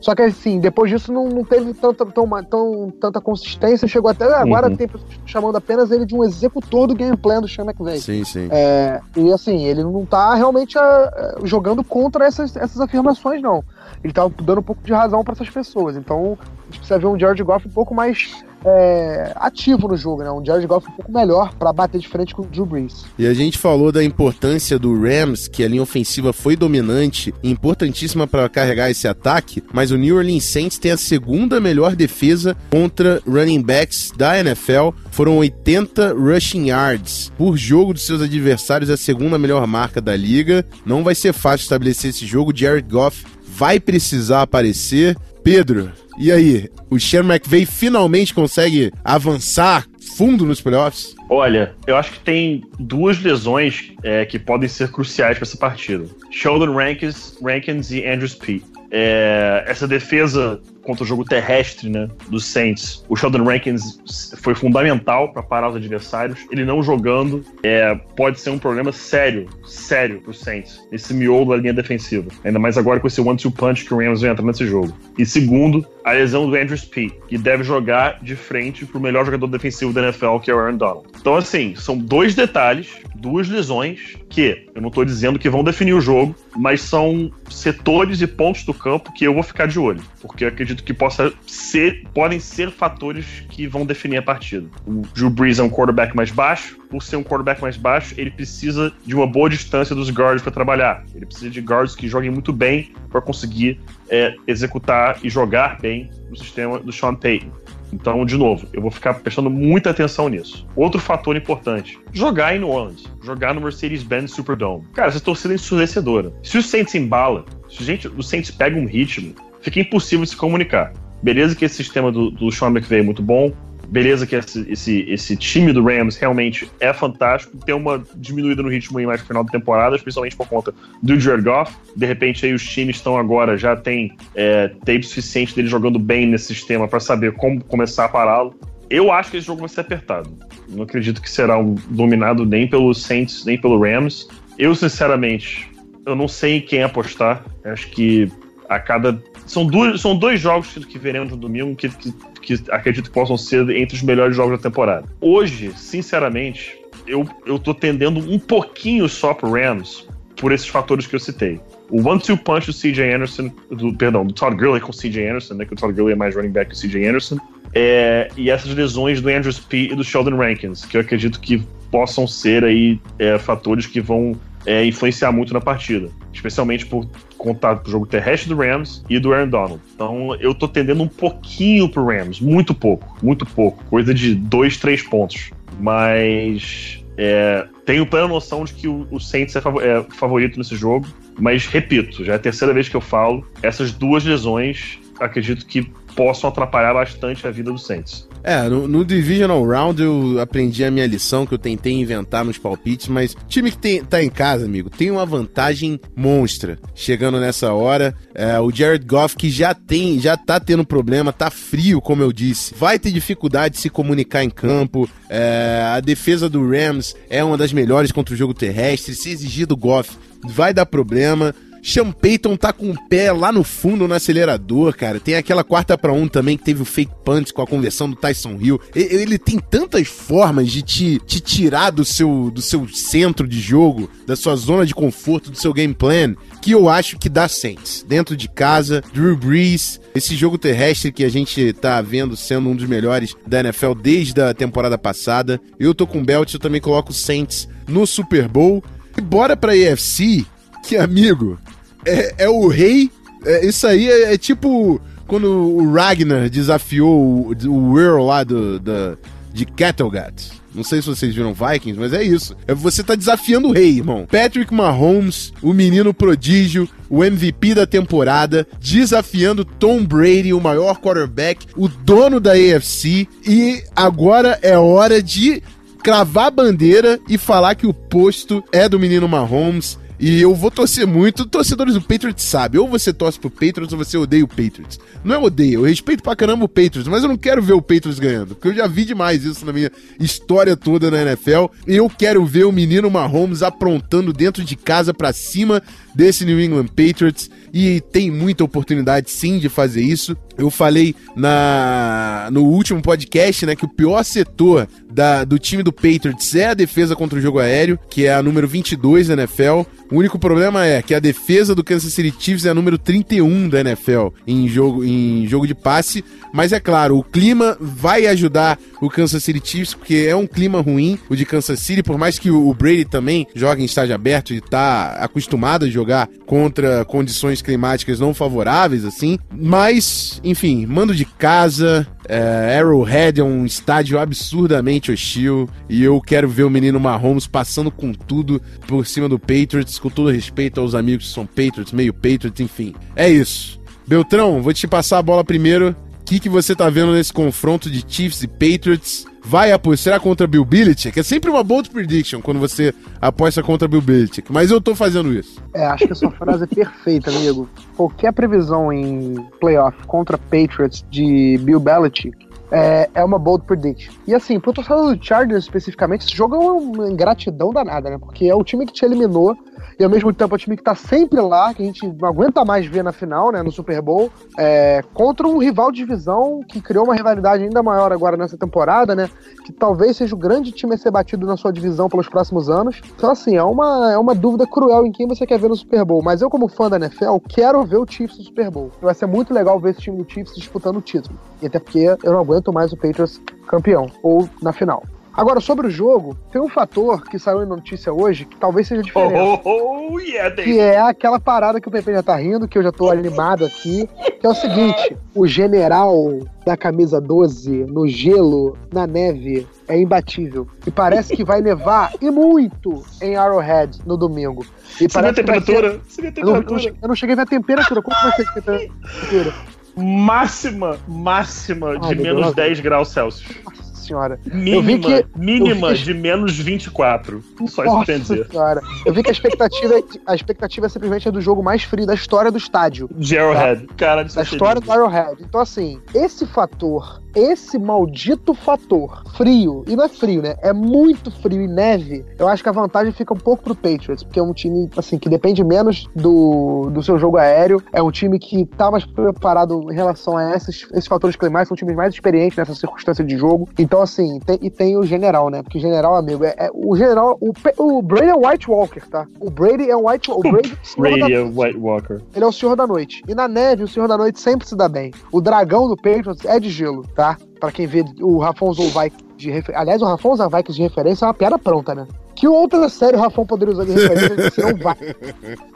só 0.00 0.14
que 0.14 0.22
assim, 0.22 0.60
depois 0.60 0.90
disso 0.90 1.12
não, 1.12 1.28
não 1.28 1.44
teve 1.44 1.72
tanta, 1.74 2.04
tão, 2.06 2.28
tão, 2.44 2.92
tanta 3.00 3.20
consistência, 3.20 3.88
chegou 3.88 4.10
até 4.10 4.24
agora 4.34 4.68
uhum. 4.68 4.76
tem 4.76 4.88
chamando 5.24 5.56
apenas 5.56 5.90
ele 5.90 6.04
de 6.04 6.14
um 6.14 6.24
executor 6.24 6.86
do 6.86 6.94
gameplay 6.94 7.40
do 7.40 7.48
Sean 7.48 7.64
McVay. 7.64 7.98
Sim, 7.98 8.24
sim. 8.24 8.48
É, 8.50 9.00
e 9.16 9.32
assim, 9.32 9.64
ele 9.64 9.82
não 9.82 10.04
tá 10.04 10.34
realmente 10.34 10.76
uh, 10.78 11.46
jogando 11.46 11.82
contra 11.82 12.26
essas, 12.26 12.56
essas 12.56 12.80
afirmações, 12.80 13.42
não. 13.42 13.64
Ele 14.02 14.12
tá 14.12 14.28
dando 14.42 14.60
um 14.60 14.62
pouco 14.62 14.82
de 14.82 14.92
razão 14.92 15.24
para 15.24 15.32
essas 15.32 15.50
pessoas. 15.50 15.96
Então, 15.96 16.38
a 16.40 16.64
gente 16.66 16.78
precisa 16.78 16.98
ver 16.98 17.06
um 17.06 17.18
George 17.18 17.42
Goff 17.42 17.66
um 17.66 17.72
pouco 17.72 17.94
mais 17.94 18.44
é, 18.66 19.32
ativo 19.36 19.88
no 19.88 19.96
jogo, 19.96 20.22
né? 20.22 20.30
Um 20.30 20.44
Jared 20.44 20.66
Goff 20.66 20.88
um 20.88 20.92
pouco 20.92 21.12
melhor 21.12 21.54
para 21.54 21.72
bater 21.72 22.00
de 22.00 22.08
frente 22.08 22.34
com 22.34 22.42
o 22.42 22.46
Drew 22.46 22.66
Brees. 22.66 23.04
E 23.18 23.26
a 23.26 23.34
gente 23.34 23.58
falou 23.58 23.92
da 23.92 24.02
importância 24.02 24.78
do 24.78 25.00
Rams, 25.00 25.48
que 25.48 25.64
a 25.64 25.68
linha 25.68 25.82
ofensiva 25.82 26.32
foi 26.32 26.56
dominante 26.56 27.34
importantíssima 27.42 28.26
para 28.26 28.48
carregar 28.48 28.90
esse 28.90 29.06
ataque, 29.06 29.62
mas 29.72 29.90
o 29.90 29.96
New 29.96 30.16
Orleans 30.16 30.44
Saints 30.44 30.78
tem 30.78 30.90
a 30.90 30.96
segunda 30.96 31.60
melhor 31.60 31.94
defesa 31.94 32.56
contra 32.70 33.20
running 33.26 33.62
backs 33.62 34.12
da 34.16 34.38
NFL. 34.38 34.90
Foram 35.10 35.38
80 35.38 36.12
rushing 36.12 36.66
yards 36.66 37.32
por 37.38 37.56
jogo 37.56 37.92
dos 37.92 38.02
seus 38.02 38.20
adversários, 38.20 38.90
a 38.90 38.96
segunda 38.96 39.38
melhor 39.38 39.66
marca 39.66 40.00
da 40.00 40.16
liga. 40.16 40.64
Não 40.84 41.02
vai 41.02 41.14
ser 41.14 41.32
fácil 41.32 41.64
estabelecer 41.64 42.10
esse 42.10 42.26
jogo. 42.26 42.56
Jared 42.56 42.88
Goff 42.88 43.24
vai 43.56 43.80
precisar 43.80 44.42
aparecer. 44.42 45.16
Pedro, 45.46 45.92
e 46.18 46.32
aí, 46.32 46.68
o 46.90 46.98
Sean 46.98 47.20
McVay 47.20 47.64
finalmente 47.64 48.34
consegue 48.34 48.90
avançar 49.04 49.86
fundo 50.16 50.44
nos 50.44 50.60
playoffs? 50.60 51.14
Olha, 51.30 51.72
eu 51.86 51.96
acho 51.96 52.14
que 52.14 52.18
tem 52.18 52.64
duas 52.80 53.22
lesões 53.22 53.92
é, 54.02 54.24
que 54.24 54.40
podem 54.40 54.68
ser 54.68 54.90
cruciais 54.90 55.38
para 55.38 55.46
essa 55.46 55.56
partida: 55.56 56.04
Sheldon 56.32 56.72
Rankins, 56.74 57.38
Rankins 57.40 57.92
e 57.92 58.04
Andrews 58.04 58.34
P. 58.34 58.60
É, 58.90 59.62
essa 59.68 59.86
defesa 59.86 60.60
contra 60.86 61.02
o 61.02 61.06
jogo 61.06 61.24
terrestre 61.24 61.90
né, 61.90 62.08
dos 62.28 62.44
Saints, 62.46 63.04
o 63.08 63.16
Sheldon 63.16 63.44
Rankins 63.44 63.98
foi 64.38 64.54
fundamental 64.54 65.32
para 65.32 65.42
parar 65.42 65.68
os 65.70 65.76
adversários. 65.76 66.46
Ele 66.50 66.64
não 66.64 66.82
jogando 66.82 67.44
é, 67.62 67.94
pode 68.16 68.40
ser 68.40 68.50
um 68.50 68.58
problema 68.58 68.92
sério, 68.92 69.48
sério 69.64 70.20
para 70.20 70.30
os 70.30 70.38
Saints, 70.38 70.80
esse 70.92 71.12
miolo 71.12 71.50
da 71.50 71.56
linha 71.56 71.74
defensiva. 71.74 72.28
Ainda 72.44 72.58
mais 72.58 72.78
agora 72.78 73.00
com 73.00 73.06
esse 73.08 73.20
one-two 73.20 73.50
punch 73.50 73.84
que 73.84 73.92
o 73.92 73.98
Rams 73.98 74.20
vai 74.20 74.30
entrar 74.30 74.44
nesse 74.44 74.66
jogo. 74.66 74.96
E 75.18 75.26
segundo, 75.26 75.84
a 76.04 76.12
lesão 76.12 76.48
do 76.48 76.54
Andrew 76.54 76.78
P, 76.90 77.10
que 77.26 77.36
deve 77.36 77.64
jogar 77.64 78.22
de 78.22 78.36
frente 78.36 78.86
para 78.86 78.98
o 78.98 79.00
melhor 79.00 79.24
jogador 79.24 79.48
defensivo 79.48 79.92
da 79.92 80.02
NFL, 80.02 80.38
que 80.38 80.50
é 80.50 80.54
o 80.54 80.58
Aaron 80.58 80.76
Donald. 80.76 81.06
Então, 81.20 81.34
assim, 81.34 81.74
são 81.74 81.98
dois 81.98 82.34
detalhes, 82.34 82.90
duas 83.16 83.48
lesões 83.48 84.16
que 84.28 84.66
eu 84.74 84.82
não 84.82 84.88
estou 84.88 85.04
dizendo 85.04 85.38
que 85.38 85.48
vão 85.48 85.64
definir 85.64 85.94
o 85.94 86.00
jogo, 86.00 86.34
mas 86.54 86.80
são 86.80 87.30
setores 87.50 88.20
e 88.20 88.26
pontos 88.26 88.64
do 88.64 88.74
campo 88.74 89.12
que 89.12 89.24
eu 89.24 89.34
vou 89.34 89.42
ficar 89.42 89.66
de 89.66 89.78
olho, 89.78 90.02
porque 90.20 90.44
eu 90.44 90.48
acredito 90.48 90.75
acredito 90.76 90.84
que 90.84 90.94
possa 90.94 91.32
ser, 91.46 92.04
podem 92.12 92.38
ser 92.38 92.70
fatores 92.70 93.44
que 93.48 93.66
vão 93.66 93.86
definir 93.86 94.18
a 94.18 94.22
partida. 94.22 94.68
O 94.86 95.02
Drew 95.14 95.30
Brees 95.30 95.58
é 95.58 95.62
um 95.62 95.70
quarterback 95.70 96.14
mais 96.14 96.30
baixo, 96.30 96.76
por 96.90 97.02
ser 97.02 97.16
um 97.16 97.24
quarterback 97.24 97.60
mais 97.60 97.76
baixo, 97.76 98.14
ele 98.16 98.30
precisa 98.30 98.92
de 99.04 99.14
uma 99.14 99.26
boa 99.26 99.48
distância 99.48 99.94
dos 99.94 100.10
guards 100.10 100.42
para 100.42 100.52
trabalhar. 100.52 101.04
Ele 101.14 101.26
precisa 101.26 101.50
de 101.50 101.60
guards 101.60 101.94
que 101.94 102.08
joguem 102.08 102.30
muito 102.30 102.52
bem 102.52 102.92
para 103.10 103.20
conseguir 103.20 103.80
é, 104.08 104.34
executar 104.46 105.18
e 105.22 105.28
jogar 105.28 105.80
bem 105.80 106.10
no 106.28 106.36
sistema 106.36 106.78
do 106.78 106.92
Sean 106.92 107.14
Payton. 107.14 107.50
Então, 107.92 108.24
de 108.26 108.36
novo, 108.36 108.66
eu 108.72 108.82
vou 108.82 108.90
ficar 108.90 109.14
prestando 109.14 109.48
muita 109.48 109.90
atenção 109.90 110.28
nisso. 110.28 110.66
Outro 110.74 111.00
fator 111.00 111.36
importante: 111.36 111.98
jogar 112.12 112.54
em 112.54 112.58
New 112.58 112.68
Orleans, 112.68 113.04
jogar 113.22 113.54
no 113.54 113.60
Mercedes-Benz 113.60 114.32
Superdome. 114.32 114.84
Cara, 114.92 115.08
essa 115.08 115.20
torcida 115.20 115.54
é 115.54 115.56
ensurdecedora. 115.56 116.32
Se 116.42 116.58
o 116.58 116.62
Saints 116.62 116.94
embala, 116.94 117.44
se 117.68 117.84
gente, 117.84 118.08
o 118.08 118.22
Saints 118.22 118.50
pega 118.50 118.76
um 118.76 118.86
ritmo, 118.86 119.34
fica 119.66 119.80
impossível 119.80 120.24
se 120.24 120.36
comunicar. 120.36 120.92
Beleza 121.22 121.56
que 121.56 121.64
esse 121.64 121.74
sistema 121.74 122.12
do, 122.12 122.30
do 122.30 122.52
Sean 122.52 122.68
McVay 122.68 123.00
é 123.00 123.02
muito 123.02 123.22
bom, 123.22 123.52
beleza 123.88 124.26
que 124.26 124.36
esse, 124.36 124.64
esse, 124.70 125.00
esse, 125.08 125.36
time 125.36 125.72
do 125.72 125.82
Rams 125.82 126.16
realmente 126.16 126.70
é 126.78 126.92
fantástico, 126.92 127.56
tem 127.64 127.74
uma 127.74 128.02
diminuída 128.14 128.62
no 128.62 128.68
ritmo 128.68 128.98
aí 128.98 129.06
mais 129.06 129.20
no 129.20 129.26
final 129.26 129.42
da 129.42 129.50
temporada, 129.50 129.96
especialmente 129.96 130.36
por 130.36 130.46
conta 130.48 130.72
do 131.02 131.18
Jared 131.18 131.42
Goff. 131.42 131.74
De 131.96 132.06
repente 132.06 132.46
aí 132.46 132.52
os 132.52 132.64
times 132.64 132.96
estão 132.96 133.16
agora, 133.16 133.56
já 133.56 133.74
tem 133.74 134.16
é, 134.34 134.68
tape 134.68 135.02
suficiente 135.02 135.54
dele 135.54 135.68
jogando 135.68 135.98
bem 135.98 136.26
nesse 136.26 136.46
sistema 136.46 136.86
para 136.86 137.00
saber 137.00 137.32
como 137.32 137.62
começar 137.64 138.04
a 138.04 138.08
pará-lo. 138.08 138.54
Eu 138.88 139.10
acho 139.10 139.32
que 139.32 139.38
esse 139.38 139.46
jogo 139.46 139.60
vai 139.60 139.68
ser 139.68 139.80
apertado. 139.80 140.30
Não 140.68 140.84
acredito 140.84 141.20
que 141.20 141.28
será 141.28 141.58
um 141.58 141.74
dominado 141.90 142.46
nem 142.46 142.68
pelo 142.68 142.94
Saints, 142.94 143.44
nem 143.44 143.60
pelo 143.60 143.80
Rams. 143.80 144.28
Eu, 144.56 144.76
sinceramente, 144.76 145.68
eu 146.06 146.14
não 146.14 146.28
sei 146.28 146.58
em 146.58 146.60
quem 146.60 146.84
apostar. 146.84 147.44
Acho 147.64 147.90
que 147.90 148.30
a 148.68 148.78
cada 148.78 149.20
são, 149.46 149.66
duas, 149.66 150.00
são 150.00 150.16
dois 150.16 150.40
jogos 150.40 150.84
que 150.84 150.98
veremos 150.98 151.30
no 151.30 151.36
domingo 151.36 151.74
que, 151.74 151.88
que, 151.88 152.12
que 152.42 152.70
acredito 152.70 153.04
que 153.04 153.14
possam 153.14 153.36
ser 153.36 153.68
entre 153.70 153.96
os 153.96 154.02
melhores 154.02 154.36
jogos 154.36 154.58
da 154.58 154.62
temporada. 154.68 155.06
Hoje, 155.20 155.72
sinceramente, 155.76 156.76
eu, 157.06 157.28
eu 157.46 157.58
tô 157.58 157.72
tendendo 157.72 158.20
um 158.20 158.38
pouquinho 158.38 159.08
só 159.08 159.32
pro 159.32 159.50
Rams 159.50 160.06
por 160.36 160.52
esses 160.52 160.66
fatores 160.66 161.06
que 161.06 161.14
eu 161.14 161.20
citei. 161.20 161.60
O 161.88 162.06
one-two 162.06 162.36
punch 162.36 162.66
do 162.66 162.72
CJ 162.72 163.14
Anderson, 163.14 163.50
do, 163.70 163.94
perdão, 163.94 164.26
do 164.26 164.34
Todd 164.34 164.56
Gurley 164.56 164.80
com 164.80 164.90
o 164.90 164.94
CJ 164.94 165.28
Anderson, 165.28 165.54
né? 165.54 165.64
Que 165.64 165.72
o 165.72 165.76
Todd 165.76 165.94
Gurley 165.94 166.12
é 166.12 166.16
mais 166.16 166.34
running 166.34 166.50
back 166.50 166.70
que 166.70 166.76
o 166.76 166.90
CJ 166.90 167.06
Anderson. 167.06 167.38
É, 167.72 168.28
e 168.36 168.50
essas 168.50 168.74
lesões 168.74 169.20
do 169.20 169.28
Andrew 169.28 169.52
Speed 169.52 169.92
e 169.92 169.94
do 169.94 170.02
Sheldon 170.02 170.36
Rankins, 170.36 170.84
que 170.84 170.96
eu 170.96 171.00
acredito 171.00 171.40
que 171.40 171.62
possam 171.90 172.26
ser 172.26 172.64
aí 172.64 173.00
é, 173.18 173.38
fatores 173.38 173.86
que 173.86 174.00
vão 174.00 174.36
é, 174.66 174.84
influenciar 174.84 175.32
muito 175.32 175.54
na 175.54 175.60
partida. 175.60 176.10
Especialmente 176.32 176.84
por 176.84 177.08
contar 177.38 177.80
o 177.86 177.90
jogo 177.90 178.06
terrestre 178.06 178.48
do 178.48 178.56
Rams 178.56 179.02
e 179.08 179.18
do 179.18 179.32
Aaron 179.32 179.48
Donald. 179.48 179.80
Então 179.94 180.34
eu 180.36 180.54
tô 180.54 180.68
tendendo 180.68 181.02
um 181.02 181.08
pouquinho 181.08 181.88
pro 181.88 182.04
Rams, 182.06 182.40
muito 182.40 182.74
pouco, 182.74 183.16
muito 183.22 183.46
pouco. 183.46 183.82
Coisa 183.84 184.12
de 184.12 184.34
dois, 184.34 184.76
três 184.76 185.02
pontos. 185.02 185.50
Mas 185.78 187.04
é, 187.16 187.66
tenho 187.84 188.06
plena 188.06 188.28
noção 188.28 188.64
de 188.64 188.74
que 188.74 188.88
o, 188.88 189.18
Saints 189.18 189.56
é, 189.56 189.60
é, 189.60 190.02
favorito 190.14 190.58
nesse 190.58 190.76
jogo, 190.76 191.06
mas 191.38 191.66
repito, 191.66 192.24
já 192.24 192.34
é 192.34 192.36
a 192.36 192.38
terceira 192.38 192.74
vez 192.74 192.88
que 192.88 192.96
eu 192.96 193.00
falo, 193.00 193.46
essas 193.62 193.92
duas 193.92 194.24
lesões 194.24 194.98
acredito 195.18 195.64
que 195.66 195.82
possam 196.14 196.48
atrapalhar 196.48 196.94
bastante 196.94 197.46
a 197.46 197.50
vida 197.50 197.70
do 197.70 197.78
Saints. 197.78 198.25
É, 198.46 198.68
no, 198.68 198.86
no, 198.86 199.04
Divisional 199.04 199.66
Round 199.66 200.00
eu 200.00 200.40
aprendi 200.40 200.84
a 200.84 200.90
minha 200.90 201.04
lição 201.04 201.44
que 201.44 201.52
eu 201.52 201.58
tentei 201.58 201.92
inventar 201.92 202.44
nos 202.44 202.56
palpites, 202.56 203.08
mas 203.08 203.36
time 203.48 203.72
que 203.72 203.76
tem, 203.76 204.04
tá 204.04 204.22
em 204.22 204.30
casa, 204.30 204.66
amigo, 204.66 204.88
tem 204.88 205.10
uma 205.10 205.26
vantagem 205.26 205.98
monstra. 206.14 206.78
Chegando 206.94 207.40
nessa 207.40 207.72
hora, 207.72 208.14
é, 208.32 208.56
o 208.60 208.70
Jared 208.70 209.04
Goff 209.04 209.34
que 209.34 209.50
já 209.50 209.74
tem, 209.74 210.20
já 210.20 210.36
tá 210.36 210.60
tendo 210.60 210.86
problema, 210.86 211.32
tá 211.32 211.50
frio, 211.50 212.00
como 212.00 212.22
eu 212.22 212.32
disse, 212.32 212.72
vai 212.78 213.00
ter 213.00 213.10
dificuldade 213.10 213.74
de 213.74 213.80
se 213.80 213.90
comunicar 213.90 214.44
em 214.44 214.50
campo. 214.50 215.10
É, 215.28 215.82
a 215.96 215.98
defesa 215.98 216.48
do 216.48 216.70
Rams 216.70 217.16
é 217.28 217.42
uma 217.42 217.56
das 217.56 217.72
melhores 217.72 218.12
contra 218.12 218.32
o 218.32 218.38
jogo 218.38 218.54
terrestre. 218.54 219.16
Se 219.16 219.28
exigir 219.28 219.66
do 219.66 219.76
Goff, 219.76 220.16
vai 220.44 220.72
dar 220.72 220.86
problema. 220.86 221.52
Sean 221.86 222.10
Payton 222.10 222.56
tá 222.56 222.72
com 222.72 222.90
o 222.90 223.08
pé 223.08 223.30
lá 223.30 223.52
no 223.52 223.62
fundo 223.62 224.08
no 224.08 224.14
acelerador, 224.14 224.96
cara. 224.96 225.20
Tem 225.20 225.36
aquela 225.36 225.62
quarta 225.62 225.96
para 225.96 226.12
um 226.12 226.26
também 226.26 226.58
que 226.58 226.64
teve 226.64 226.82
o 226.82 226.84
fake 226.84 227.12
punch 227.24 227.54
com 227.54 227.62
a 227.62 227.66
conversão 227.66 228.10
do 228.10 228.16
Tyson 228.16 228.58
Hill. 228.60 228.80
Ele 228.92 229.38
tem 229.38 229.60
tantas 229.60 230.08
formas 230.08 230.68
de 230.72 230.82
te, 230.82 231.20
te 231.24 231.38
tirar 231.38 231.90
do 231.90 232.04
seu, 232.04 232.50
do 232.50 232.60
seu 232.60 232.88
centro 232.88 233.46
de 233.46 233.60
jogo, 233.60 234.10
da 234.26 234.34
sua 234.34 234.56
zona 234.56 234.84
de 234.84 234.96
conforto, 234.96 235.48
do 235.48 235.56
seu 235.56 235.72
game 235.72 235.94
plan, 235.94 236.34
que 236.60 236.72
eu 236.72 236.88
acho 236.88 237.20
que 237.20 237.28
dá 237.28 237.46
Saints. 237.46 238.04
Dentro 238.06 238.36
de 238.36 238.48
casa, 238.48 239.00
Drew 239.14 239.36
Brees, 239.36 240.00
esse 240.12 240.34
jogo 240.34 240.58
terrestre 240.58 241.12
que 241.12 241.22
a 241.22 241.28
gente 241.28 241.72
tá 241.72 242.02
vendo 242.02 242.36
sendo 242.36 242.68
um 242.68 242.74
dos 242.74 242.88
melhores 242.88 243.36
da 243.46 243.60
NFL 243.60 243.92
desde 243.94 244.40
a 244.40 244.52
temporada 244.52 244.98
passada. 244.98 245.60
Eu 245.78 245.94
tô 245.94 246.04
com 246.04 246.18
o 246.18 246.24
Belt, 246.24 246.52
eu 246.52 246.58
também 246.58 246.80
coloco 246.80 247.12
o 247.12 247.14
Saints 247.14 247.68
no 247.86 248.04
Super 248.08 248.48
Bowl. 248.48 248.82
E 249.16 249.20
bora 249.20 249.56
pra 249.56 249.72
AFC, 249.72 250.44
que 250.82 250.96
amigo, 250.96 251.58
é, 252.06 252.34
é 252.38 252.48
o 252.48 252.68
rei. 252.68 253.10
É, 253.44 253.66
isso 253.66 253.86
aí 253.86 254.08
é, 254.08 254.34
é, 254.34 254.38
tipo 254.38 255.00
quando 255.26 255.50
o 255.50 255.92
Ragnar 255.92 256.48
desafiou 256.48 257.52
o, 257.68 257.98
Earl 257.98 258.24
lá 258.24 258.44
do, 258.44 258.78
do, 258.78 259.18
de 259.52 259.66
Kettlegat. 259.66 260.52
Não 260.72 260.84
sei 260.84 261.00
se 261.00 261.08
vocês 261.08 261.34
viram 261.34 261.54
Vikings, 261.54 261.98
mas 261.98 262.12
é 262.12 262.22
isso. 262.22 262.54
É 262.66 262.74
você 262.74 263.02
tá 263.02 263.14
desafiando 263.14 263.68
o 263.68 263.72
rei, 263.72 263.96
irmão. 263.96 264.26
Patrick 264.30 264.72
Mahomes, 264.72 265.52
o 265.62 265.72
menino 265.72 266.12
prodígio, 266.12 266.86
o 267.08 267.24
MVP 267.24 267.74
da 267.74 267.86
temporada, 267.86 268.66
desafiando 268.78 269.64
Tom 269.64 270.04
Brady, 270.04 270.52
o 270.52 270.60
maior 270.60 271.00
quarterback, 271.00 271.66
o 271.74 271.88
dono 271.88 272.38
da 272.38 272.52
AFC. 272.52 273.26
E 273.46 273.82
agora 273.96 274.58
é 274.60 274.76
hora 274.76 275.22
de 275.22 275.62
cravar 276.02 276.46
a 276.46 276.50
bandeira 276.50 277.18
e 277.26 277.38
falar 277.38 277.74
que 277.74 277.86
o 277.86 277.94
posto 277.94 278.62
é 278.70 278.86
do 278.86 279.00
menino 279.00 279.26
Mahomes 279.26 279.98
e 280.18 280.40
eu 280.40 280.54
vou 280.54 280.70
torcer 280.70 281.06
muito. 281.06 281.46
Torcedores 281.46 281.94
do 281.94 282.00
Patriots 282.00 282.44
sabem. 282.44 282.80
Ou 282.80 282.88
você 282.88 283.12
torce 283.12 283.38
pro 283.38 283.50
Patriots 283.50 283.92
ou 283.92 283.98
você 283.98 284.16
odeia 284.16 284.44
o 284.44 284.48
Patriots. 284.48 284.98
Não 285.24 285.34
é 285.34 285.38
odeio, 285.38 285.80
eu 285.80 285.84
respeito 285.84 286.22
pra 286.22 286.36
caramba 286.36 286.64
o 286.64 286.68
Patriots, 286.68 287.08
mas 287.08 287.22
eu 287.22 287.28
não 287.28 287.36
quero 287.36 287.62
ver 287.62 287.72
o 287.72 287.82
Patriots 287.82 288.18
ganhando. 288.18 288.54
Porque 288.54 288.68
eu 288.68 288.74
já 288.74 288.86
vi 288.86 289.04
demais 289.04 289.44
isso 289.44 289.64
na 289.66 289.72
minha 289.72 289.90
história 290.18 290.76
toda 290.76 291.10
na 291.10 291.22
NFL. 291.22 291.66
Eu 291.86 292.08
quero 292.08 292.44
ver 292.44 292.64
o 292.64 292.72
menino 292.72 293.10
Mahomes 293.10 293.62
aprontando 293.62 294.32
dentro 294.32 294.64
de 294.64 294.76
casa 294.76 295.12
pra 295.12 295.32
cima 295.32 295.82
desse 296.14 296.44
New 296.44 296.60
England 296.60 296.86
Patriots 296.86 297.50
e 297.72 298.00
tem 298.00 298.30
muita 298.30 298.64
oportunidade 298.64 299.30
sim 299.30 299.58
de 299.58 299.68
fazer 299.68 300.02
isso. 300.02 300.36
Eu 300.58 300.70
falei 300.70 301.14
na 301.34 302.48
no 302.50 302.64
último 302.64 303.02
podcast, 303.02 303.66
né, 303.66 303.76
que 303.76 303.84
o 303.84 303.88
pior 303.88 304.22
setor 304.24 304.88
da, 305.10 305.44
do 305.44 305.58
time 305.58 305.82
do 305.82 305.92
Patriots 305.92 306.54
é 306.54 306.66
a 306.66 306.74
defesa 306.74 307.16
contra 307.16 307.38
o 307.38 307.42
jogo 307.42 307.58
aéreo, 307.58 307.98
que 308.10 308.26
é 308.26 308.34
a 308.34 308.42
número 308.42 308.68
22 308.68 309.28
da 309.28 309.34
NFL. 309.34 309.82
O 310.10 310.16
único 310.16 310.38
problema 310.38 310.84
é 310.84 311.02
que 311.02 311.14
a 311.14 311.18
defesa 311.18 311.74
do 311.74 311.82
Kansas 311.82 312.12
City 312.12 312.32
Chiefs 312.38 312.66
é 312.66 312.70
a 312.70 312.74
número 312.74 312.98
31 312.98 313.68
da 313.68 313.80
NFL 313.80 314.28
em 314.46 314.68
jogo, 314.68 315.02
em 315.02 315.46
jogo 315.46 315.66
de 315.66 315.74
passe, 315.74 316.24
mas 316.52 316.72
é 316.72 316.78
claro, 316.78 317.18
o 317.18 317.24
clima 317.24 317.76
vai 317.80 318.26
ajudar 318.26 318.78
o 319.00 319.08
Kansas 319.08 319.42
City 319.42 319.60
Chiefs, 319.64 319.94
porque 319.94 320.26
é 320.28 320.36
um 320.36 320.46
clima 320.46 320.80
ruim, 320.80 321.18
o 321.28 321.34
de 321.34 321.44
Kansas 321.44 321.80
City, 321.80 322.02
por 322.02 322.18
mais 322.18 322.38
que 322.38 322.50
o 322.50 322.72
Brady 322.74 323.04
também 323.04 323.46
jogue 323.54 323.82
em 323.82 323.86
estádio 323.86 324.14
aberto 324.14 324.52
e 324.52 324.60
tá 324.60 325.16
acostumado 325.18 325.86
a 325.86 325.88
jogar 325.88 326.28
contra 326.46 327.04
condições 327.04 327.62
climáticas 327.62 328.20
não 328.20 328.32
favoráveis, 328.32 329.04
assim. 329.04 329.38
Mas, 329.50 330.40
enfim, 330.50 330.86
mando 330.86 331.14
de 331.14 331.24
casa, 331.24 332.06
é, 332.28 332.78
Arrowhead 332.78 333.40
é 333.40 333.44
um 333.44 333.66
estádio 333.66 334.18
absurdamente 334.18 335.10
hostil 335.10 335.68
e 335.88 336.02
eu 336.02 336.20
quero 336.20 336.48
ver 336.48 336.64
o 336.64 336.70
menino 336.70 337.00
Mahomes 337.00 337.46
passando 337.46 337.90
com 337.90 338.12
tudo 338.12 338.60
por 338.86 339.06
cima 339.06 339.28
do 339.28 339.38
Patriots, 339.38 339.98
com 339.98 340.08
todo 340.08 340.30
respeito 340.30 340.80
aos 340.80 340.94
amigos 340.94 341.28
que 341.28 341.34
são 341.34 341.46
Patriots, 341.46 341.92
meio 341.92 342.14
Patriots, 342.14 342.60
enfim. 342.60 342.94
É 343.14 343.28
isso. 343.28 343.80
Beltrão, 344.06 344.62
vou 344.62 344.72
te 344.72 344.86
passar 344.86 345.18
a 345.18 345.22
bola 345.22 345.44
primeiro 345.44 345.94
que, 346.26 346.40
que 346.40 346.48
você 346.48 346.74
tá 346.74 346.90
vendo 346.90 347.12
nesse 347.12 347.32
confronto 347.32 347.88
de 347.88 348.04
Chiefs 348.06 348.42
e 348.42 348.48
Patriots? 348.48 349.24
Vai 349.48 349.70
apostar 349.70 350.20
contra 350.20 350.44
Bill 350.44 350.64
Belichick? 350.64 351.20
É 351.20 351.22
sempre 351.22 351.48
uma 351.48 351.62
bold 351.62 351.88
prediction 351.90 352.40
quando 352.40 352.58
você 352.58 352.92
aposta 353.20 353.62
contra 353.62 353.86
Bill 353.86 354.02
Belichick, 354.02 354.52
mas 354.52 354.72
eu 354.72 354.80
tô 354.80 354.92
fazendo 354.92 355.32
isso. 355.32 355.62
É, 355.72 355.86
acho 355.86 356.04
que 356.04 356.12
a 356.12 356.16
sua 356.16 356.32
frase 356.32 356.64
é 356.64 356.66
perfeita, 356.66 357.30
amigo. 357.30 357.68
Qualquer 357.96 358.32
previsão 358.32 358.92
em 358.92 359.36
playoff 359.60 359.96
contra 360.08 360.36
Patriots 360.36 361.04
de 361.12 361.60
Bill 361.62 361.78
Belichick 361.78 362.36
é, 362.72 363.08
é 363.14 363.24
uma 363.24 363.38
bold 363.38 363.64
prediction. 363.64 364.12
E 364.26 364.34
assim, 364.34 364.58
pro 364.58 364.72
torcedor 364.72 365.14
do 365.14 365.24
Chargers 365.24 365.62
especificamente, 365.62 366.26
esse 366.26 366.36
jogo 366.36 366.56
é 366.56 366.58
uma 366.58 367.08
ingratidão 367.08 367.72
danada, 367.72 368.10
né? 368.10 368.18
Porque 368.18 368.46
é 368.46 368.54
o 368.54 368.64
time 368.64 368.84
que 368.84 368.92
te 368.92 369.04
eliminou 369.04 369.56
e 369.98 370.04
ao 370.04 370.10
mesmo 370.10 370.32
tempo 370.32 370.54
é 370.54 370.56
um 370.56 370.58
time 370.58 370.76
que 370.76 370.82
tá 370.82 370.94
sempre 370.94 371.40
lá, 371.40 371.72
que 371.72 371.82
a 371.82 371.86
gente 371.86 372.06
não 372.06 372.28
aguenta 372.28 372.64
mais 372.64 372.86
ver 372.86 373.02
na 373.02 373.12
final, 373.12 373.50
né, 373.50 373.62
no 373.62 373.72
Super 373.72 374.00
Bowl, 374.00 374.30
é, 374.58 375.02
contra 375.14 375.46
um 375.46 375.58
rival 375.58 375.90
de 375.90 375.98
divisão 375.98 376.60
que 376.68 376.80
criou 376.80 377.04
uma 377.04 377.14
rivalidade 377.14 377.62
ainda 377.62 377.82
maior 377.82 378.12
agora 378.12 378.36
nessa 378.36 378.56
temporada, 378.56 379.14
né, 379.14 379.30
que 379.64 379.72
talvez 379.72 380.16
seja 380.16 380.34
o 380.34 380.38
grande 380.38 380.72
time 380.72 380.94
a 380.94 380.98
ser 380.98 381.10
batido 381.10 381.46
na 381.46 381.56
sua 381.56 381.72
divisão 381.72 382.08
pelos 382.08 382.28
próximos 382.28 382.68
anos. 382.68 383.00
Então, 383.16 383.30
assim, 383.30 383.56
é 383.56 383.62
uma, 383.62 384.12
é 384.12 384.18
uma 384.18 384.34
dúvida 384.34 384.66
cruel 384.66 385.06
em 385.06 385.12
quem 385.12 385.26
você 385.26 385.46
quer 385.46 385.58
ver 385.58 385.68
no 385.68 385.76
Super 385.76 386.04
Bowl, 386.04 386.22
mas 386.22 386.42
eu, 386.42 386.50
como 386.50 386.68
fã 386.68 386.88
da 386.88 386.96
NFL, 386.96 387.38
quero 387.48 387.84
ver 387.84 387.98
o 387.98 388.06
Chiefs 388.06 388.38
no 388.38 388.44
Super 388.44 388.70
Bowl. 388.70 388.90
Vai 389.00 389.14
ser 389.14 389.26
muito 389.26 389.52
legal 389.52 389.80
ver 389.80 389.90
esse 389.90 390.00
time 390.00 390.22
do 390.22 390.30
Chiefs 390.30 390.54
disputando 390.54 390.98
o 390.98 391.02
título. 391.02 391.38
E 391.62 391.66
até 391.66 391.78
porque 391.78 392.16
eu 392.22 392.32
não 392.32 392.40
aguento 392.40 392.72
mais 392.72 392.92
o 392.92 392.96
Patriots 392.96 393.40
campeão, 393.66 394.06
ou 394.22 394.48
na 394.62 394.72
final. 394.72 395.02
Agora, 395.36 395.60
sobre 395.60 395.86
o 395.86 395.90
jogo, 395.90 396.34
tem 396.50 396.62
um 396.62 396.68
fator 396.68 397.22
que 397.28 397.38
saiu 397.38 397.62
em 397.62 397.66
notícia 397.66 398.10
hoje 398.10 398.46
que 398.46 398.56
talvez 398.56 398.88
seja 398.88 399.02
diferente. 399.02 399.38
Oh, 399.38 399.60
oh, 399.64 400.14
oh 400.14 400.18
yeah, 400.18 400.50
que 400.50 400.78
é 400.78 400.98
aquela 400.98 401.38
parada 401.38 401.78
que 401.78 401.88
o 401.88 401.90
Pepe 401.90 402.10
já 402.10 402.22
tá 402.22 402.34
rindo, 402.36 402.66
que 402.66 402.78
eu 402.78 402.82
já 402.82 402.90
tô 402.90 403.10
animado 403.10 403.66
aqui, 403.66 404.08
que 404.40 404.46
é 404.46 404.48
o 404.48 404.54
seguinte: 404.54 405.14
o 405.34 405.46
general 405.46 406.38
da 406.64 406.74
camisa 406.74 407.20
12 407.20 407.84
no 407.84 408.08
gelo, 408.08 408.78
na 408.90 409.06
neve, 409.06 409.66
é 409.86 410.00
imbatível. 410.00 410.66
E 410.86 410.90
parece 410.90 411.36
que 411.36 411.44
vai 411.44 411.60
nevar 411.60 412.14
e 412.18 412.30
muito 412.30 413.04
em 413.20 413.36
Arrowhead 413.36 413.98
no 414.06 414.16
domingo. 414.16 414.64
E 414.98 415.06
Você 415.06 415.20
viu 415.20 415.30
a 415.30 415.34
temperatura? 415.34 416.00
Você 416.08 416.22
viu 416.22 416.30
a 416.30 416.32
temperatura? 416.32 416.80
Eu 416.80 416.92
não, 416.92 416.98
eu 417.02 417.08
não 417.08 417.14
cheguei 417.14 417.34
a 417.34 417.36
ver 417.36 417.42
a 417.42 417.46
temperatura. 417.46 418.00
Vai 418.00 418.32
ser 418.32 418.48
a 418.48 418.52
temperatura? 418.52 419.54
Máxima, 419.98 420.98
máxima 421.06 421.98
de 421.98 422.14
menos 422.14 422.54
10 422.54 422.80
graus 422.80 423.08
Celsius 423.08 423.85
senhora. 424.06 424.38
Mínima, 424.44 425.22
que, 425.22 425.26
mínima 425.36 425.92
vi... 425.92 426.02
de 426.02 426.14
menos 426.14 426.58
24. 426.58 427.42
Só 427.66 427.84
isso 427.84 428.12
eu 428.12 428.18
dizer. 428.18 428.48
Senhora. 428.48 428.82
Eu 429.04 429.12
vi 429.12 429.22
que 429.22 429.28
a 429.28 429.32
expectativa, 429.32 429.98
é 429.98 430.02
a 430.26 430.34
expectativa 430.34 430.86
é 430.86 430.88
simplesmente 430.88 431.28
é 431.28 431.30
do 431.30 431.40
jogo 431.40 431.62
mais 431.62 431.82
frio 431.82 432.06
da 432.06 432.14
história 432.14 432.50
do 432.50 432.58
estádio. 432.58 433.08
De 433.12 433.38
Arrowhead. 433.38 433.86
Tá? 433.86 433.94
Cara, 433.96 434.24
da 434.24 434.42
história 434.42 434.80
do 434.80 434.90
Arrowhead. 434.90 435.42
Então, 435.42 435.60
assim, 435.60 436.00
esse 436.14 436.46
fator 436.46 437.20
esse 437.36 437.78
maldito 437.78 438.54
fator 438.54 439.22
frio, 439.36 439.84
e 439.86 439.94
não 439.94 440.04
é 440.04 440.08
frio, 440.08 440.40
né? 440.40 440.56
É 440.62 440.72
muito 440.72 441.30
frio 441.30 441.60
e 441.60 441.68
neve, 441.68 442.24
eu 442.38 442.48
acho 442.48 442.62
que 442.62 442.68
a 442.68 442.72
vantagem 442.72 443.12
fica 443.12 443.34
um 443.34 443.36
pouco 443.36 443.62
pro 443.62 443.74
Patriots, 443.74 444.22
porque 444.24 444.40
é 444.40 444.42
um 444.42 444.54
time, 444.54 444.88
assim, 444.96 445.18
que 445.18 445.28
depende 445.28 445.62
menos 445.62 446.08
do, 446.16 446.88
do 446.90 447.02
seu 447.02 447.18
jogo 447.18 447.36
aéreo, 447.36 447.82
é 447.92 448.02
um 448.02 448.10
time 448.10 448.38
que 448.38 448.64
tá 448.64 448.90
mais 448.90 449.04
preparado 449.04 449.92
em 449.92 449.94
relação 449.94 450.36
a 450.38 450.56
esses, 450.56 450.86
esses 450.92 451.06
fatores 451.06 451.36
climáticos, 451.36 451.68
são 451.68 451.76
times 451.76 451.94
mais 451.94 452.14
experientes 452.14 452.56
nessa 452.56 452.74
circunstância 452.74 453.22
de 453.22 453.36
jogo. 453.36 453.68
Então, 453.78 453.95
assim, 454.02 454.38
tem, 454.40 454.58
e 454.62 454.70
tem 454.70 454.96
o 454.96 455.04
general, 455.04 455.50
né? 455.50 455.62
Porque 455.62 455.78
o 455.78 455.80
general, 455.80 456.16
amigo, 456.16 456.44
é, 456.44 456.54
é 456.56 456.70
o 456.72 456.96
general, 456.96 457.38
o, 457.40 457.52
o 457.78 458.02
Brady 458.02 458.28
é 458.28 458.34
um 458.34 458.46
White 458.46 458.70
Walker, 458.70 459.02
tá? 459.10 459.26
O 459.40 459.50
Brady 459.50 459.90
é 459.90 459.96
um 459.96 460.08
White 460.08 460.30
O 460.30 460.40
Brady, 460.40 460.78
Brady 460.96 461.32
é 461.34 461.42
White 461.42 461.78
Walker. 461.78 462.20
Ele 462.34 462.44
é 462.44 462.46
o 462.46 462.52
Senhor 462.52 462.76
da 462.76 462.86
Noite. 462.86 463.22
E 463.28 463.34
na 463.34 463.48
neve, 463.48 463.84
o 463.84 463.88
Senhor 463.88 464.08
da 464.08 464.16
Noite 464.16 464.40
sempre 464.40 464.66
se 464.66 464.76
dá 464.76 464.88
bem. 464.88 465.12
O 465.32 465.40
dragão 465.40 465.88
do 465.88 465.96
Patriots 465.96 466.44
é 466.44 466.58
de 466.58 466.70
gelo, 466.70 467.04
tá? 467.14 467.36
Pra 467.60 467.72
quem 467.72 467.86
vê 467.86 468.04
o 468.20 468.38
Rafão 468.38 468.68
usou 468.68 468.86
o 468.86 468.90
Vikings 468.90 469.26
de 469.36 469.50
referência. 469.50 469.80
Aliás, 469.80 470.02
o 470.02 470.30
usar 470.30 470.48
Vikings 470.48 470.74
de 470.74 470.82
referência 470.82 471.24
é 471.24 471.28
uma 471.28 471.34
piada 471.34 471.58
pronta, 471.58 471.94
né? 471.94 472.06
Que 472.36 472.46
outra 472.46 472.88
série 472.88 473.16
o 473.16 473.20
Rafão 473.20 473.46
poderia 473.46 473.72
usar 473.72 473.84
de 473.84 473.92
referência 473.92 474.50
se 474.50 474.60
não 474.60 474.76
vai. 474.76 474.96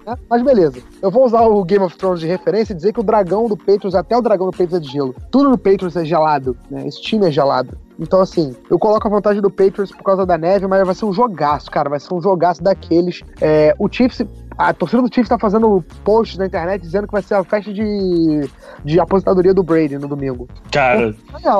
Né? 0.06 0.14
Mas 0.28 0.42
beleza. 0.42 0.78
Eu 1.00 1.10
vou 1.10 1.24
usar 1.24 1.40
o 1.40 1.64
Game 1.64 1.84
of 1.84 1.96
Thrones 1.96 2.20
de 2.20 2.26
referência 2.26 2.72
e 2.72 2.76
dizer 2.76 2.92
que 2.92 3.00
o 3.00 3.02
dragão 3.02 3.48
do 3.48 3.56
Patriots, 3.56 3.94
até 3.94 4.16
o 4.16 4.20
dragão 4.20 4.46
do 4.46 4.52
Patriots 4.52 4.74
é 4.74 4.80
de 4.80 4.88
gelo. 4.88 5.14
Tudo 5.30 5.48
no 5.48 5.58
Patriots 5.58 5.96
é 5.96 6.04
gelado, 6.04 6.56
né? 6.70 6.86
Esse 6.86 7.00
time 7.00 7.26
é 7.26 7.30
gelado. 7.30 7.76
Então, 7.98 8.20
assim, 8.20 8.54
eu 8.70 8.78
coloco 8.78 9.06
a 9.06 9.10
vantagem 9.10 9.42
do 9.42 9.50
Patriots 9.50 9.90
por 9.90 10.02
causa 10.02 10.24
da 10.24 10.38
neve, 10.38 10.66
mas 10.66 10.84
vai 10.84 10.94
ser 10.94 11.04
um 11.06 11.12
jogaço, 11.12 11.70
cara. 11.70 11.88
Vai 11.88 12.00
ser 12.00 12.12
um 12.14 12.20
jogaço 12.20 12.62
daqueles. 12.62 13.22
É, 13.40 13.74
o 13.78 13.88
Chiefs 13.90 14.24
a 14.60 14.74
torcida 14.74 15.00
do 15.00 15.08
Chiefs 15.12 15.28
tá 15.28 15.38
fazendo 15.38 15.82
posts 16.04 16.36
na 16.36 16.44
internet 16.44 16.82
dizendo 16.82 17.06
que 17.06 17.12
vai 17.14 17.22
ser 17.22 17.34
a 17.34 17.42
festa 17.42 17.72
de, 17.72 18.46
de 18.84 19.00
aposentadoria 19.00 19.54
do 19.54 19.62
Brady 19.62 19.96
no 19.96 20.06
domingo. 20.06 20.46
Cara, 20.70 21.14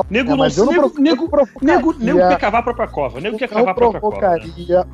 nego 0.07 0.35
né? 0.35 0.49
não 0.57 0.65
não 0.65 0.71
nego, 0.71 1.01
nego, 1.01 1.29
provocaria- 1.29 1.75
nego, 1.77 1.95
nego 1.97 2.19
quer 2.19 2.39
cavar 2.39 2.59
a 2.59 2.63
própria 2.63 2.87
cova. 2.87 3.19
Nego 3.19 3.37
quer 3.39 3.49
cavar 3.49 3.69
a 3.69 3.73
própria 3.73 3.99
cova. 3.99 4.37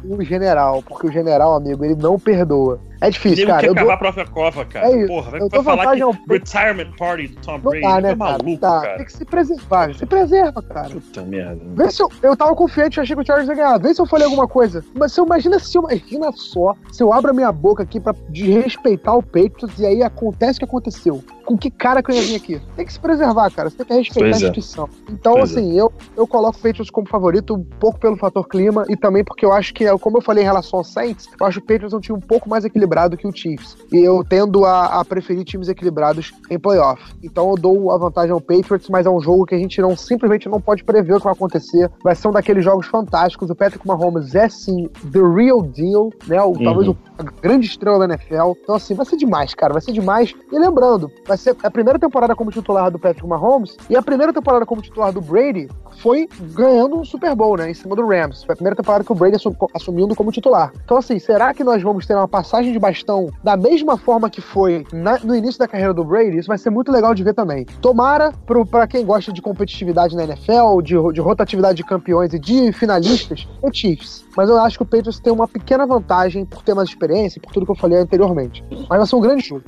O 0.03 0.21
general, 0.23 0.83
porque 0.83 1.07
o 1.07 1.11
general, 1.11 1.55
amigo, 1.55 1.83
ele 1.83 1.95
não 1.95 2.19
perdoa. 2.19 2.79
É 2.99 3.09
difícil, 3.09 3.37
Nego 3.45 3.49
cara. 3.51 3.61
quer 3.61 3.67
Eu 3.69 3.73
dou, 3.75 3.83
cavar 3.83 3.95
a 3.95 3.97
própria 3.99 4.25
cova, 4.25 4.65
cara. 4.65 4.87
É 4.87 4.97
isso. 4.97 5.07
Porra, 5.07 5.31
vai, 5.31 5.39
Eu 5.41 5.49
vai 5.49 5.49
dou 5.49 5.63
falar 5.63 5.95
que 5.95 6.01
ao- 6.01 6.11
retirement 6.27 6.91
party 6.97 7.27
do 7.27 7.41
Tom 7.41 7.51
não 7.53 7.59
Brady. 7.59 7.81
dá, 7.81 7.95
né, 8.01 8.01
cara? 8.01 8.15
maluco, 8.15 8.57
Tá, 8.57 8.81
cara. 8.81 8.95
Tem 8.97 9.05
que 9.05 9.13
se 9.13 9.25
preservar. 9.25 9.93
Se 9.95 10.05
preserva, 10.05 10.61
cara. 10.63 10.89
Puta 10.89 11.21
merda. 11.23 11.61
Vê 11.75 11.91
se 11.91 12.01
eu, 12.01 12.09
eu 12.23 12.35
tava 12.35 12.55
confiante, 12.55 12.97
eu 12.97 13.03
achei 13.03 13.15
que 13.15 13.21
o 13.21 13.25
Chargers 13.25 13.49
ia 13.49 13.55
ganhar. 13.55 13.77
Vê 13.79 13.93
se 13.93 14.01
eu 14.01 14.05
falei 14.05 14.25
alguma 14.25 14.47
coisa. 14.47 14.83
Mas 14.95 15.11
se 15.11 15.19
eu 15.19 15.25
imagina 15.25 15.59
se 15.59 15.77
eu 15.77 15.83
imagina 15.83 16.31
só, 16.33 16.73
se 16.91 17.03
eu 17.03 17.13
abro 17.13 17.31
a 17.31 17.33
minha 17.33 17.51
boca 17.51 17.83
aqui 17.83 17.99
pra 17.99 18.13
desrespeitar 18.29 19.15
o 19.17 19.21
Patriots 19.23 19.77
e 19.79 19.85
aí 19.85 20.01
acontece 20.01 20.57
o 20.57 20.59
que 20.59 20.65
aconteceu. 20.65 21.23
Com 21.45 21.57
que 21.57 21.71
cara 21.71 22.03
que 22.03 22.11
eu 22.11 22.15
ia 22.15 22.21
vir 22.23 22.35
aqui? 22.35 22.61
Tem 22.75 22.85
que 22.85 22.91
se 22.91 22.99
preservar, 22.99 23.49
cara. 23.51 23.69
Você 23.69 23.77
tem 23.77 23.85
que 24.03 24.09
respeitar 24.09 24.19
Pois 24.31 24.35
a 24.43 24.45
é. 24.45 24.49
instituição. 24.49 24.89
Então, 25.09 25.33
Pois 25.35 25.51
assim, 25.51 25.77
eu, 25.79 25.91
eu 26.17 26.27
coloco 26.27 26.57
o 26.57 26.61
Patriots 26.61 26.89
como 26.89 27.07
favorito 27.07 27.55
um 27.55 27.63
pouco 27.63 27.99
pelo 27.99 28.17
fator 28.17 28.45
clima 28.47 28.85
e 28.89 28.97
também 28.97 29.23
porque 29.23 29.45
eu 29.45 29.53
acho 29.53 29.73
que, 29.73 29.85
como 29.99 30.17
eu 30.17 30.21
falei 30.21 30.43
em 30.43 30.47
relação 30.47 30.79
ao 30.79 30.83
Saints, 30.83 31.29
eu 31.39 31.45
acho 31.45 31.59
o 31.59 31.61
Patriots 31.61 31.93
um 31.93 31.99
time 32.01 32.17
um 32.17 32.21
pouco 32.21 32.49
mais 32.49 32.65
equilibrado 32.65 32.86
que 33.17 33.27
o 33.27 33.31
Chiefs. 33.35 33.77
E 33.91 33.97
eu 33.97 34.23
tendo 34.23 34.65
a, 34.65 34.99
a 34.99 35.05
preferir 35.05 35.43
times 35.43 35.67
equilibrados 35.67 36.33
em 36.49 36.59
playoff. 36.59 37.01
Então 37.23 37.49
eu 37.51 37.55
dou 37.55 37.91
a 37.91 37.97
vantagem 37.97 38.31
ao 38.31 38.41
Patriots, 38.41 38.89
mas 38.89 39.05
é 39.05 39.09
um 39.09 39.19
jogo 39.19 39.45
que 39.45 39.55
a 39.55 39.57
gente 39.57 39.81
não 39.81 39.95
simplesmente 39.95 40.49
não 40.49 40.59
pode 40.61 40.83
prever 40.83 41.13
o 41.13 41.17
que 41.17 41.23
vai 41.23 41.33
acontecer. 41.33 41.89
Vai 42.03 42.15
ser 42.15 42.27
um 42.27 42.31
daqueles 42.31 42.63
jogos 42.63 42.87
fantásticos. 42.87 43.49
O 43.49 43.55
Patrick 43.55 43.85
Mahomes 43.85 44.35
é 44.35 44.49
sim 44.49 44.87
the 45.11 45.19
real 45.19 45.61
deal, 45.61 46.11
né? 46.27 46.41
O, 46.41 46.53
Talvez 46.53 46.87
o, 46.87 46.97
a 47.17 47.23
grande 47.41 47.67
estrela 47.67 47.99
da 47.99 48.13
NFL. 48.13 48.53
Então, 48.63 48.75
assim, 48.75 48.93
vai 48.93 49.05
ser 49.05 49.17
demais, 49.17 49.53
cara. 49.53 49.73
Vai 49.73 49.81
ser 49.81 49.91
demais. 49.91 50.33
E 50.51 50.59
lembrando, 50.59 51.11
vai 51.25 51.37
ser 51.37 51.55
a 51.63 51.71
primeira 51.71 51.99
temporada 51.99 52.35
como 52.35 52.51
titular 52.51 52.91
do 52.91 52.99
Patrick 52.99 53.27
Mahomes 53.27 53.77
e 53.89 53.95
a 53.95 54.01
primeira 54.01 54.33
temporada 54.33 54.65
como 54.65 54.81
titular 54.81 55.11
do 55.11 55.21
Brady 55.21 55.67
foi 56.01 56.27
ganhando 56.53 56.95
um 56.99 57.05
Super 57.05 57.35
Bowl, 57.35 57.57
né? 57.57 57.71
Em 57.71 57.73
cima 57.73 57.95
do 57.95 58.05
Rams. 58.05 58.43
Foi 58.43 58.53
a 58.53 58.55
primeira 58.55 58.75
temporada 58.75 59.03
que 59.03 59.11
o 59.11 59.15
Brady 59.15 59.35
assum- 59.35 59.55
assumindo 59.73 60.15
como 60.15 60.31
titular. 60.31 60.71
Então, 60.83 60.97
assim, 60.97 61.17
será 61.19 61.53
que 61.53 61.63
nós 61.63 61.81
vamos 61.81 62.05
ter 62.05 62.13
uma 62.15 62.27
passagem 62.27 62.71
de 62.71 62.76
bastão 62.79 63.29
da 63.43 63.55
mesma 63.57 63.97
forma 63.97 64.29
que 64.29 64.41
foi 64.41 64.85
na- 64.93 65.19
no 65.19 65.35
início 65.35 65.59
da 65.59 65.67
carreira 65.67 65.93
do 65.93 66.03
Brady? 66.03 66.37
Isso 66.37 66.47
vai 66.47 66.57
ser 66.57 66.69
muito 66.69 66.91
legal 66.91 67.13
de 67.13 67.23
ver 67.23 67.33
também. 67.33 67.65
Tomara, 67.81 68.31
pro, 68.45 68.65
pra 68.65 68.87
quem 68.87 69.05
gosta 69.05 69.31
de 69.31 69.41
competitividade 69.41 70.15
na 70.15 70.23
NFL, 70.23 70.81
de, 70.83 70.95
de 71.13 71.21
rotatividade 71.21 71.77
de 71.77 71.83
campeões 71.83 72.33
e 72.33 72.39
de 72.39 72.71
finalistas, 72.71 73.47
o 73.61 73.71
Chiefs. 73.71 74.25
Mas 74.35 74.49
eu 74.49 74.59
acho 74.59 74.77
que 74.77 74.83
o 74.83 74.85
Patriots 74.85 75.19
tem 75.19 75.33
uma 75.33 75.47
pequena 75.47 75.85
vantagem 75.85 76.45
por 76.45 76.61
ter 76.61 76.73
mais 76.73 76.89
experiência, 76.89 77.41
por 77.41 77.51
tudo 77.51 77.65
que 77.65 77.71
eu 77.71 77.75
falei 77.75 77.97
anteriormente. 77.99 78.63
Mas 78.89 78.97
vai 78.99 79.05
ser 79.07 79.15
um 79.15 79.21
grande 79.21 79.47
jogo. 79.47 79.63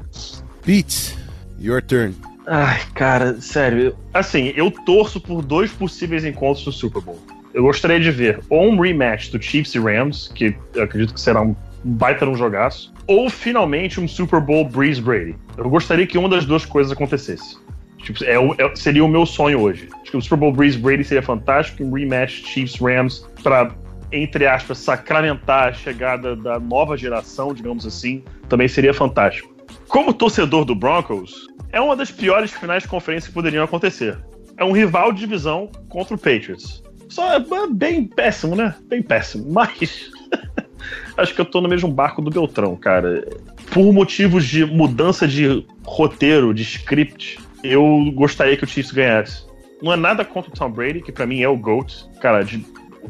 Pete, 0.64 1.18
your 1.60 1.82
turn. 1.82 2.16
Ai, 2.48 2.80
cara, 2.96 3.40
sério. 3.42 3.96
Assim, 4.14 4.54
eu 4.56 4.72
torço 4.72 5.22
por 5.22 5.42
dois 5.44 5.72
possíveis 5.72 6.26
encontros 6.26 6.66
no 6.66 6.72
Super 6.72 7.02
Bowl. 7.02 7.20
Eu 7.54 7.64
gostaria 7.64 8.00
de 8.00 8.12
ver 8.12 8.40
ou 8.50 8.64
um 8.70 8.80
rematch 8.80 9.30
do 9.32 9.42
Chiefs 9.42 9.74
e 9.76 9.80
Rams, 9.80 10.28
que 10.34 10.56
eu 10.76 10.84
acredito 10.84 11.14
que 11.14 11.20
será 11.22 11.42
um 11.42 11.56
baita 11.84 12.26
um 12.26 12.36
jogaço, 12.36 12.94
ou 13.08 13.30
finalmente 13.30 14.00
um 14.00 14.08
Super 14.08 14.42
Bowl 14.42 14.66
Breeze 14.68 15.02
Brady. 15.02 15.36
Eu 15.58 15.70
gostaria 15.70 16.06
que 16.06 16.18
uma 16.18 16.30
das 16.30 16.46
duas 16.46 16.66
coisas 16.66 16.92
acontecesse. 16.92 17.58
Tipo, 17.98 18.24
é 18.24 18.36
é- 18.64 18.76
seria 18.76 19.04
o 19.04 19.08
meu 19.08 19.26
sonho 19.26 19.60
hoje. 19.60 19.90
Acho 20.02 20.12
que 20.12 20.18
o 20.18 20.22
Super 20.22 20.38
Bowl 20.38 20.54
Breeze 20.54 20.78
Brady 20.78 21.04
seria 21.04 21.24
fantástico, 21.24 21.84
um 21.84 21.92
rematch 21.92 22.46
Chiefs 22.46 22.80
Rams 22.80 23.28
para 23.44 23.72
entre 24.12 24.48
aspas 24.48 24.80
sacramentar 24.80 25.68
a 25.70 25.74
chegada 25.74 26.36
da 26.36 26.60
nova 26.60 26.98
geração, 26.98 27.54
digamos 27.54 27.86
assim, 27.86 28.24
também 28.48 28.68
seria 28.68 28.94
fantástico. 28.94 29.54
Como 29.88 30.14
torcedor 30.14 30.66
do 30.66 30.74
Broncos, 30.74 31.48
é 31.72 31.80
uma 31.80 31.96
das 31.96 32.10
piores 32.10 32.52
finais 32.52 32.84
de 32.84 32.90
conferência 32.90 33.28
que 33.28 33.34
poderiam 33.34 33.64
acontecer. 33.64 34.18
É 34.58 34.64
um 34.64 34.72
rival 34.72 35.12
de 35.12 35.20
divisão 35.20 35.70
contra 35.90 36.16
o 36.16 36.18
Patriots. 36.18 36.84
Só 37.08 37.34
é 37.34 37.68
bem 37.72 38.06
péssimo, 38.06 38.56
né? 38.56 38.76
Bem 38.88 39.02
péssimo. 39.02 39.46
Mas 39.52 40.12
acho 41.18 41.34
que 41.34 41.42
eu 41.42 41.46
tô 41.46 41.62
no 41.62 41.70
mesmo 41.70 41.90
barco 41.90 42.22
do 42.22 42.30
Beltrão, 42.30 42.76
cara. 42.76 43.28
Por 43.72 43.92
motivos 43.94 44.46
de 44.46 44.66
mudança 44.66 45.28
de 45.28 45.66
roteiro, 45.86 46.54
de 46.54 46.64
script, 46.64 47.40
eu 47.64 48.12
gostaria 48.16 48.56
que 48.58 48.64
o 48.64 48.68
Chiefs 48.68 48.92
ganhasse. 48.92 49.44
Não 49.82 49.94
é 49.94 49.96
nada 49.96 50.26
contra 50.26 50.50
o 50.52 50.54
Tom 50.54 50.70
Brady, 50.72 51.02
que 51.02 51.12
pra 51.12 51.26
mim 51.26 51.42
é 51.42 51.48
o 51.48 51.56
GOAT. 51.58 52.06
Cara, 52.20 52.44
de- 52.44 52.66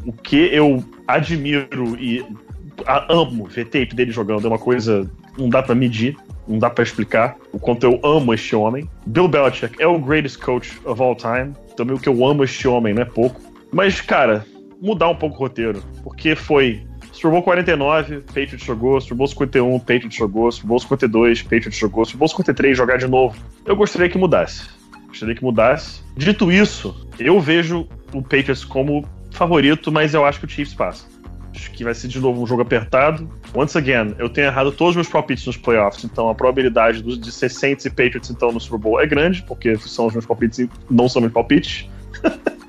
o 0.06 0.12
que 0.12 0.36
eu 0.52 0.84
admiro 1.06 1.96
e 1.98 2.24
a- 2.86 3.06
amo 3.12 3.44
ver 3.46 3.64
tape 3.66 3.94
dele 3.94 4.10
jogando 4.12 4.44
é 4.44 4.48
uma 4.48 4.58
coisa 4.58 5.10
não 5.38 5.48
dá 5.48 5.62
pra 5.62 5.74
medir, 5.74 6.16
não 6.46 6.58
dá 6.58 6.68
pra 6.70 6.82
explicar 6.82 7.36
o 7.52 7.58
quanto 7.58 7.84
eu 7.84 7.98
amo 8.04 8.34
este 8.34 8.54
homem. 8.54 8.88
Bill 9.06 9.28
Belichick 9.28 9.80
é 9.80 9.86
o 9.86 9.98
greatest 9.98 10.38
coach 10.40 10.78
of 10.84 11.00
all 11.00 11.14
time. 11.16 11.52
Também 11.76 11.96
o 11.96 11.98
que 11.98 12.08
eu 12.08 12.24
amo 12.26 12.44
este 12.44 12.66
homem 12.68 12.92
não 12.94 13.02
é 13.02 13.04
pouco. 13.06 13.40
Mas, 13.72 14.00
cara, 14.00 14.44
mudar 14.80 15.08
um 15.08 15.14
pouco 15.16 15.36
o 15.36 15.38
roteiro, 15.38 15.82
porque 16.02 16.34
foi 16.34 16.82
Super 17.20 17.32
Bowl 17.32 17.42
49, 17.42 18.20
Patriots 18.20 18.64
jogou, 18.64 18.98
Super 18.98 19.14
Bowl 19.14 19.28
51, 19.28 19.78
Patriots 19.80 20.14
jogou, 20.14 20.50
Super 20.50 20.68
Bowl 20.68 20.80
52, 20.80 21.42
Patriots 21.42 21.76
jogou, 21.76 22.04
Super 22.06 22.18
Bowl 22.18 22.28
53, 22.28 22.74
jogar 22.74 22.96
de 22.96 23.06
novo. 23.06 23.36
Eu 23.66 23.76
gostaria 23.76 24.08
que 24.08 24.16
mudasse. 24.16 24.62
Gostaria 25.06 25.34
que 25.34 25.44
mudasse. 25.44 26.00
Dito 26.16 26.50
isso, 26.50 27.06
eu 27.18 27.38
vejo 27.38 27.86
o 28.14 28.22
Patriots 28.22 28.64
como 28.64 29.06
favorito, 29.32 29.92
mas 29.92 30.14
eu 30.14 30.24
acho 30.24 30.40
que 30.40 30.46
o 30.46 30.48
Chiefs 30.48 30.72
passa. 30.72 31.04
Acho 31.54 31.70
que 31.72 31.84
vai 31.84 31.92
ser 31.92 32.08
de 32.08 32.18
novo 32.18 32.42
um 32.42 32.46
jogo 32.46 32.62
apertado. 32.62 33.28
Once 33.54 33.76
again, 33.76 34.14
eu 34.18 34.30
tenho 34.30 34.46
errado 34.46 34.72
todos 34.72 34.92
os 34.92 34.96
meus 34.96 35.08
palpites 35.08 35.44
nos 35.44 35.58
playoffs, 35.58 36.02
então 36.04 36.30
a 36.30 36.34
probabilidade 36.34 37.02
de 37.02 37.32
ser 37.32 37.50
Saints 37.50 37.84
e 37.84 37.90
Patriots 37.90 38.30
então 38.30 38.50
no 38.50 38.58
Super 38.58 38.78
Bowl 38.78 38.98
é 38.98 39.06
grande, 39.06 39.42
porque 39.42 39.76
são 39.76 40.06
os 40.06 40.14
meus 40.14 40.24
palpites 40.24 40.60
e 40.60 40.70
não 40.88 41.06
são 41.06 41.20
meus 41.20 41.34
palpites. 41.34 41.86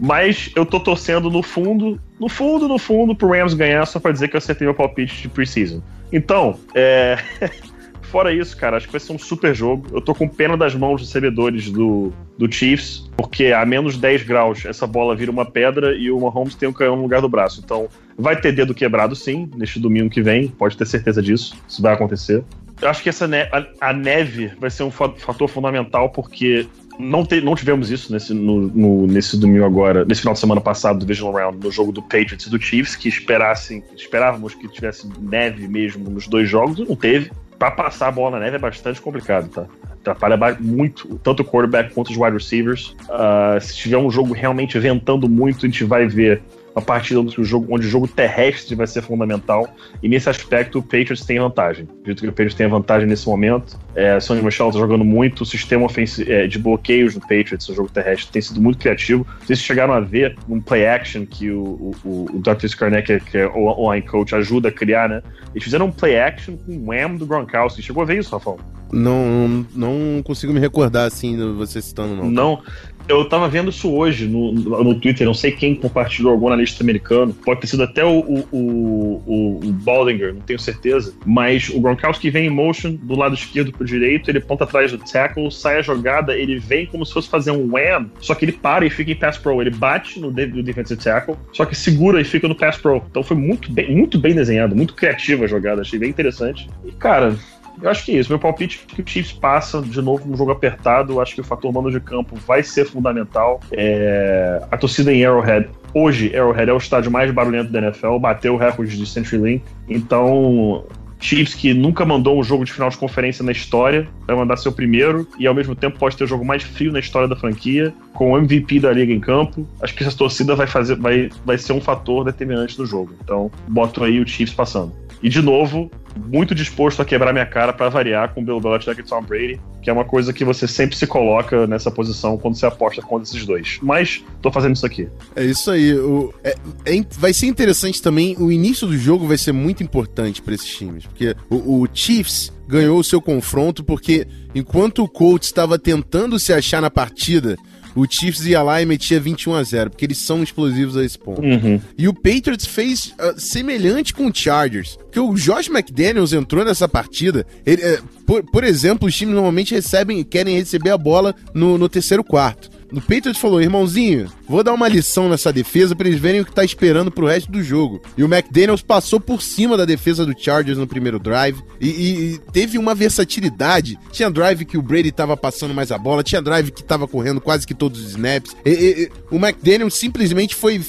Mas 0.00 0.50
eu 0.56 0.64
tô 0.64 0.80
torcendo 0.80 1.30
no 1.30 1.42
fundo, 1.42 2.00
no 2.18 2.28
fundo, 2.28 2.66
no 2.66 2.78
fundo, 2.78 3.14
pro 3.14 3.28
Rams 3.28 3.52
ganhar 3.52 3.84
só 3.86 4.00
pra 4.00 4.10
dizer 4.10 4.28
que 4.28 4.34
eu 4.34 4.38
acertei 4.38 4.66
meu 4.66 4.74
palpite 4.74 5.20
de 5.22 5.28
preseason. 5.28 5.82
Então, 6.10 6.58
é. 6.74 7.18
Fora 8.10 8.32
isso, 8.34 8.56
cara, 8.56 8.76
acho 8.76 8.86
que 8.86 8.92
vai 8.92 9.00
ser 9.00 9.12
um 9.12 9.18
super 9.18 9.54
jogo. 9.54 9.86
Eu 9.92 10.00
tô 10.00 10.12
com 10.12 10.26
pena 10.26 10.56
das 10.56 10.74
mãos 10.74 11.00
dos 11.00 11.08
recebedores 11.08 11.70
do, 11.70 12.12
do 12.36 12.52
Chiefs, 12.52 13.08
porque 13.16 13.52
a 13.52 13.64
menos 13.64 13.96
10 13.96 14.24
graus 14.24 14.64
essa 14.64 14.84
bola 14.84 15.14
vira 15.14 15.30
uma 15.30 15.44
pedra 15.44 15.94
e 15.94 16.10
o 16.10 16.18
Mahomes 16.18 16.56
tem 16.56 16.68
um 16.68 16.72
canhão 16.72 16.96
no 16.96 17.02
lugar 17.02 17.20
do 17.20 17.28
braço. 17.28 17.60
Então, 17.64 17.88
vai 18.18 18.34
ter 18.34 18.50
dedo 18.50 18.74
quebrado 18.74 19.14
sim, 19.14 19.48
neste 19.54 19.78
domingo 19.78 20.10
que 20.10 20.20
vem, 20.20 20.48
pode 20.48 20.76
ter 20.76 20.86
certeza 20.86 21.22
disso. 21.22 21.56
Isso 21.68 21.80
vai 21.80 21.94
acontecer. 21.94 22.42
Eu 22.82 22.88
acho 22.88 23.00
que 23.00 23.10
essa 23.10 23.26
a, 23.52 23.90
a 23.90 23.92
neve 23.92 24.50
vai 24.58 24.70
ser 24.70 24.82
um 24.82 24.90
fa- 24.90 25.12
fator 25.16 25.48
fundamental, 25.48 26.08
porque 26.10 26.66
não, 27.00 27.24
te- 27.24 27.40
não 27.40 27.54
tivemos 27.54 27.90
isso 27.90 28.12
nesse, 28.12 28.32
no, 28.34 28.60
no- 28.68 29.06
nesse 29.06 29.36
domingo 29.38 29.64
agora, 29.64 30.04
nesse 30.04 30.20
final 30.20 30.34
de 30.34 30.40
semana 30.40 30.60
passado 30.60 30.98
do 30.98 31.06
Divisional 31.06 31.34
Round, 31.34 31.58
no 31.64 31.70
jogo 31.70 31.90
do 31.92 32.02
Patriots 32.02 32.46
e 32.46 32.50
do 32.50 32.60
Chiefs, 32.60 32.94
que 32.96 33.08
esperassem, 33.08 33.82
esperávamos 33.96 34.54
que 34.54 34.68
tivesse 34.68 35.08
neve 35.20 35.66
mesmo 35.66 36.08
nos 36.10 36.26
dois 36.28 36.48
jogos, 36.48 36.78
e 36.78 36.84
não 36.88 36.94
teve. 36.96 37.30
Pra 37.58 37.70
passar 37.70 38.08
a 38.08 38.12
bola 38.12 38.38
na 38.38 38.44
neve 38.44 38.56
é 38.56 38.58
bastante 38.58 39.00
complicado, 39.00 39.48
tá? 39.50 39.66
Atrapalha 40.00 40.56
muito 40.58 41.18
tanto 41.22 41.42
o 41.42 41.44
quarterback 41.44 41.92
quanto 41.92 42.10
os 42.10 42.16
wide 42.16 42.32
receivers. 42.32 42.96
Ah, 43.10 43.58
se 43.60 43.76
tiver 43.76 43.98
um 43.98 44.10
jogo 44.10 44.32
realmente 44.32 44.78
ventando 44.78 45.28
muito, 45.28 45.66
a 45.66 45.68
gente 45.68 45.84
vai 45.84 46.06
ver 46.06 46.40
uma 46.74 46.82
partida 46.82 47.20
onde 47.20 47.40
o 47.40 47.44
jogo, 47.44 47.66
onde 47.74 47.86
o 47.86 47.90
jogo 47.90 48.06
terrestre 48.06 48.74
vai 48.74 48.86
ser 48.86 49.02
fundamental. 49.02 49.68
E 50.02 50.08
nesse 50.08 50.28
aspecto, 50.28 50.78
o 50.78 50.82
Patriots 50.82 51.24
tem 51.24 51.38
vantagem. 51.38 51.88
Acredito 52.00 52.22
que 52.22 52.28
o 52.28 52.32
Patriots 52.32 52.54
tem 52.54 52.68
vantagem 52.68 53.08
nesse 53.08 53.26
momento. 53.28 53.78
É, 53.94 54.20
Sonny 54.20 54.42
Michel 54.42 54.68
está 54.68 54.78
jogando 54.78 55.04
muito. 55.04 55.42
O 55.42 55.46
sistema 55.46 55.86
é, 56.26 56.46
de 56.46 56.58
bloqueios 56.58 57.14
do 57.14 57.20
Patriots, 57.20 57.68
o 57.68 57.74
jogo 57.74 57.90
terrestre, 57.90 58.32
tem 58.32 58.42
sido 58.42 58.60
muito 58.60 58.78
criativo. 58.78 59.26
Vocês 59.44 59.58
chegaram 59.58 59.92
a 59.92 60.00
ver 60.00 60.36
um 60.48 60.60
play 60.60 60.86
action 60.86 61.26
que 61.26 61.50
o, 61.50 61.92
o, 62.04 62.26
o 62.32 62.40
Dr. 62.40 62.66
Skarnek, 62.66 63.20
que 63.20 63.38
é 63.38 63.46
o 63.46 63.66
online 63.66 64.06
coach, 64.06 64.34
ajuda 64.34 64.68
a 64.68 64.72
criar, 64.72 65.08
né? 65.08 65.22
Eles 65.52 65.64
fizeram 65.64 65.86
um 65.86 65.92
play 65.92 66.18
action 66.18 66.56
com 66.56 66.72
o 66.72 66.90
Wham 66.90 67.16
do 67.16 67.26
Gronkowski. 67.26 67.82
Chegou 67.82 68.02
a 68.02 68.06
ver 68.06 68.18
isso, 68.18 68.30
Rafael? 68.30 68.58
Não, 68.92 69.66
não 69.74 70.22
consigo 70.22 70.52
me 70.52 70.58
recordar 70.58 71.06
assim, 71.06 71.36
você 71.54 71.80
citando, 71.80 72.16
não. 72.16 72.30
Não. 72.30 72.62
Eu 73.10 73.24
tava 73.24 73.48
vendo 73.48 73.70
isso 73.70 73.92
hoje 73.92 74.28
no, 74.28 74.52
no 74.52 74.94
Twitter, 74.94 75.26
não 75.26 75.34
sei 75.34 75.50
quem 75.50 75.74
compartilhou, 75.74 76.30
algum 76.30 76.46
analista 76.46 76.84
americano. 76.84 77.34
Pode 77.34 77.60
ter 77.60 77.66
sido 77.66 77.82
até 77.82 78.04
o, 78.04 78.20
o, 78.20 78.46
o, 78.52 79.60
o 79.64 79.72
Baldinger, 79.72 80.32
não 80.32 80.40
tenho 80.42 80.60
certeza. 80.60 81.12
Mas 81.26 81.68
o 81.70 81.80
Gronkowski 81.80 82.30
vem 82.30 82.46
em 82.46 82.50
motion 82.50 82.92
do 82.94 83.16
lado 83.16 83.34
esquerdo 83.34 83.72
pro 83.72 83.84
direito, 83.84 84.30
ele 84.30 84.38
ponta 84.38 84.62
atrás 84.62 84.92
do 84.92 84.98
tackle, 84.98 85.50
sai 85.50 85.78
a 85.78 85.82
jogada, 85.82 86.36
ele 86.36 86.60
vem 86.60 86.86
como 86.86 87.04
se 87.04 87.12
fosse 87.12 87.28
fazer 87.28 87.50
um 87.50 87.72
wham, 87.72 88.08
só 88.20 88.32
que 88.32 88.44
ele 88.44 88.52
para 88.52 88.86
e 88.86 88.90
fica 88.90 89.10
em 89.10 89.16
pass 89.16 89.36
pro. 89.36 89.60
Ele 89.60 89.70
bate 89.70 90.20
no, 90.20 90.30
no 90.30 90.62
defensive 90.62 91.02
tackle, 91.02 91.34
só 91.52 91.64
que 91.64 91.74
segura 91.74 92.20
e 92.20 92.24
fica 92.24 92.46
no 92.46 92.54
pass 92.54 92.76
pro. 92.76 93.02
Então 93.10 93.24
foi 93.24 93.36
muito 93.36 93.72
bem, 93.72 93.92
muito 93.92 94.20
bem 94.20 94.36
desenhado, 94.36 94.76
muito 94.76 94.94
criativa 94.94 95.46
a 95.46 95.48
jogada, 95.48 95.80
achei 95.80 95.98
bem 95.98 96.10
interessante. 96.10 96.68
E 96.84 96.92
cara, 96.92 97.34
eu 97.82 97.90
acho 97.90 98.04
que 98.04 98.12
é 98.12 98.18
isso. 98.18 98.30
Meu 98.30 98.38
palpite 98.38 98.86
é 98.90 98.94
que 98.94 99.02
o 99.02 99.06
Chiefs 99.06 99.32
passa 99.32 99.80
de 99.80 100.00
novo 100.02 100.30
um 100.30 100.36
jogo 100.36 100.50
apertado. 100.50 101.20
Acho 101.20 101.34
que 101.34 101.40
o 101.40 101.44
fator 101.44 101.72
mando 101.72 101.90
de 101.90 102.00
campo 102.00 102.36
vai 102.46 102.62
ser 102.62 102.86
fundamental. 102.86 103.60
É... 103.72 104.62
A 104.70 104.76
torcida 104.76 105.12
em 105.12 105.24
Arrowhead. 105.24 105.68
Hoje, 105.94 106.34
Arrowhead 106.36 106.70
é 106.70 106.72
o 106.72 106.78
estádio 106.78 107.10
mais 107.10 107.30
barulhento 107.30 107.72
da 107.72 107.80
NFL, 107.80 108.18
bateu 108.18 108.54
o 108.54 108.56
recorde 108.56 108.96
de 108.96 109.06
CenturyLink. 109.06 109.64
Então, 109.88 110.84
Chiefs 111.20 111.54
que 111.54 111.74
nunca 111.74 112.04
mandou 112.04 112.38
um 112.38 112.42
jogo 112.42 112.64
de 112.64 112.72
final 112.72 112.88
de 112.88 112.96
conferência 112.96 113.44
na 113.44 113.52
história, 113.52 114.08
vai 114.26 114.34
mandar 114.34 114.56
seu 114.56 114.72
primeiro 114.72 115.28
e 115.38 115.46
ao 115.46 115.54
mesmo 115.54 115.74
tempo 115.74 115.98
pode 115.98 116.16
ter 116.16 116.24
o 116.24 116.26
jogo 116.26 116.44
mais 116.44 116.62
frio 116.62 116.90
na 116.90 116.98
história 116.98 117.28
da 117.28 117.36
franquia, 117.36 117.92
com 118.14 118.32
o 118.32 118.38
MVP 118.38 118.80
da 118.80 118.90
liga 118.90 119.12
em 119.12 119.20
campo. 119.20 119.68
Acho 119.82 119.94
que 119.94 120.02
essa 120.02 120.16
torcida 120.16 120.56
vai 120.56 120.66
fazer, 120.66 120.96
vai, 120.96 121.28
vai 121.44 121.58
ser 121.58 121.74
um 121.74 121.80
fator 121.80 122.24
determinante 122.24 122.76
do 122.76 122.86
jogo. 122.86 123.12
Então, 123.22 123.50
boto 123.68 124.02
aí 124.02 124.18
o 124.18 124.26
Chiefs 124.26 124.54
passando. 124.54 124.92
E 125.22 125.28
de 125.28 125.42
novo, 125.42 125.90
muito 126.16 126.54
disposto 126.54 127.00
a 127.00 127.04
quebrar 127.04 127.32
minha 127.32 127.46
cara 127.46 127.72
para 127.72 127.88
variar 127.88 128.34
com 128.34 128.44
Bill 128.44 128.60
Belichick 128.60 129.00
e 129.00 129.02
Tom 129.02 129.22
Brady, 129.22 129.60
que 129.82 129.90
é 129.90 129.92
uma 129.92 130.04
coisa 130.04 130.32
que 130.32 130.44
você 130.44 130.66
sempre 130.66 130.96
se 130.96 131.06
coloca 131.06 131.66
nessa 131.66 131.90
posição 131.90 132.36
quando 132.36 132.56
você 132.56 132.66
aposta 132.66 133.02
contra 133.02 133.24
esses 133.24 133.44
dois. 133.46 133.78
Mas 133.82 134.24
tô 134.42 134.50
fazendo 134.50 134.76
isso 134.76 134.86
aqui. 134.86 135.08
É 135.34 135.44
isso 135.44 135.70
aí. 135.70 135.94
O, 135.94 136.32
é, 136.44 136.54
é, 136.84 137.04
vai 137.18 137.32
ser 137.32 137.46
interessante 137.46 138.02
também. 138.02 138.36
O 138.38 138.50
início 138.50 138.86
do 138.86 138.96
jogo 138.96 139.26
vai 139.26 139.38
ser 139.38 139.52
muito 139.52 139.82
importante 139.82 140.42
para 140.42 140.54
esses 140.54 140.68
times, 140.68 141.06
porque 141.06 141.34
o, 141.48 141.82
o 141.82 141.88
Chiefs 141.92 142.52
ganhou 142.66 142.98
o 143.00 143.04
seu 143.04 143.20
confronto 143.20 143.82
porque 143.82 144.26
enquanto 144.54 145.02
o 145.02 145.08
Colts 145.08 145.48
estava 145.48 145.76
tentando 145.76 146.38
se 146.38 146.52
achar 146.52 146.80
na 146.80 146.88
partida 146.88 147.56
o 147.94 148.06
Chiefs 148.08 148.44
ia 148.46 148.62
lá 148.62 148.80
e 148.80 148.86
metia 148.86 149.20
21 149.20 149.54
a 149.54 149.62
0 149.62 149.90
porque 149.90 150.04
eles 150.04 150.18
são 150.18 150.42
explosivos 150.42 150.96
a 150.96 151.04
esse 151.04 151.18
ponto. 151.18 151.42
Uhum. 151.42 151.80
E 151.96 152.08
o 152.08 152.14
Patriots 152.14 152.66
fez 152.66 153.14
uh, 153.18 153.38
semelhante 153.38 154.14
com 154.14 154.26
o 154.26 154.34
Chargers, 154.34 154.96
porque 154.96 155.20
o 155.20 155.34
Josh 155.34 155.68
McDaniels 155.68 156.32
entrou 156.32 156.64
nessa 156.64 156.88
partida. 156.88 157.46
Ele, 157.66 157.82
uh, 157.82 158.02
por, 158.26 158.42
por, 158.44 158.64
exemplo, 158.64 159.08
os 159.08 159.14
times 159.14 159.34
normalmente 159.34 159.74
recebem, 159.74 160.22
querem 160.22 160.56
receber 160.56 160.90
a 160.90 160.98
bola 160.98 161.34
no, 161.54 161.76
no 161.76 161.88
terceiro 161.88 162.22
quarto 162.22 162.69
o 162.92 163.00
Patriots 163.00 163.38
falou: 163.38 163.60
irmãozinho, 163.60 164.30
vou 164.48 164.62
dar 164.62 164.72
uma 164.72 164.88
lição 164.88 165.28
nessa 165.28 165.52
defesa 165.52 165.94
para 165.94 166.08
eles 166.08 166.20
verem 166.20 166.40
o 166.40 166.44
que 166.44 166.52
tá 166.52 166.64
esperando 166.64 167.10
pro 167.10 167.26
resto 167.26 167.50
do 167.50 167.62
jogo. 167.62 168.00
E 168.16 168.24
o 168.24 168.32
McDaniels 168.32 168.82
passou 168.82 169.20
por 169.20 169.42
cima 169.42 169.76
da 169.76 169.84
defesa 169.84 170.26
do 170.26 170.34
Chargers 170.36 170.78
no 170.78 170.86
primeiro 170.86 171.18
drive 171.18 171.62
e, 171.80 171.88
e, 171.88 172.34
e 172.34 172.38
teve 172.52 172.78
uma 172.78 172.94
versatilidade. 172.94 173.98
Tinha 174.10 174.30
drive 174.30 174.64
que 174.64 174.78
o 174.78 174.82
Brady 174.82 175.12
tava 175.12 175.36
passando 175.36 175.74
mais 175.74 175.92
a 175.92 175.98
bola, 175.98 176.22
tinha 176.22 176.42
drive 176.42 176.70
que 176.70 176.82
tava 176.82 177.06
correndo 177.06 177.40
quase 177.40 177.66
que 177.66 177.74
todos 177.74 178.00
os 178.00 178.10
snaps. 178.10 178.56
E, 178.64 179.10
o 179.30 179.36
McDaniels 179.36 179.94
simplesmente 179.94 180.54
foi 180.54 180.80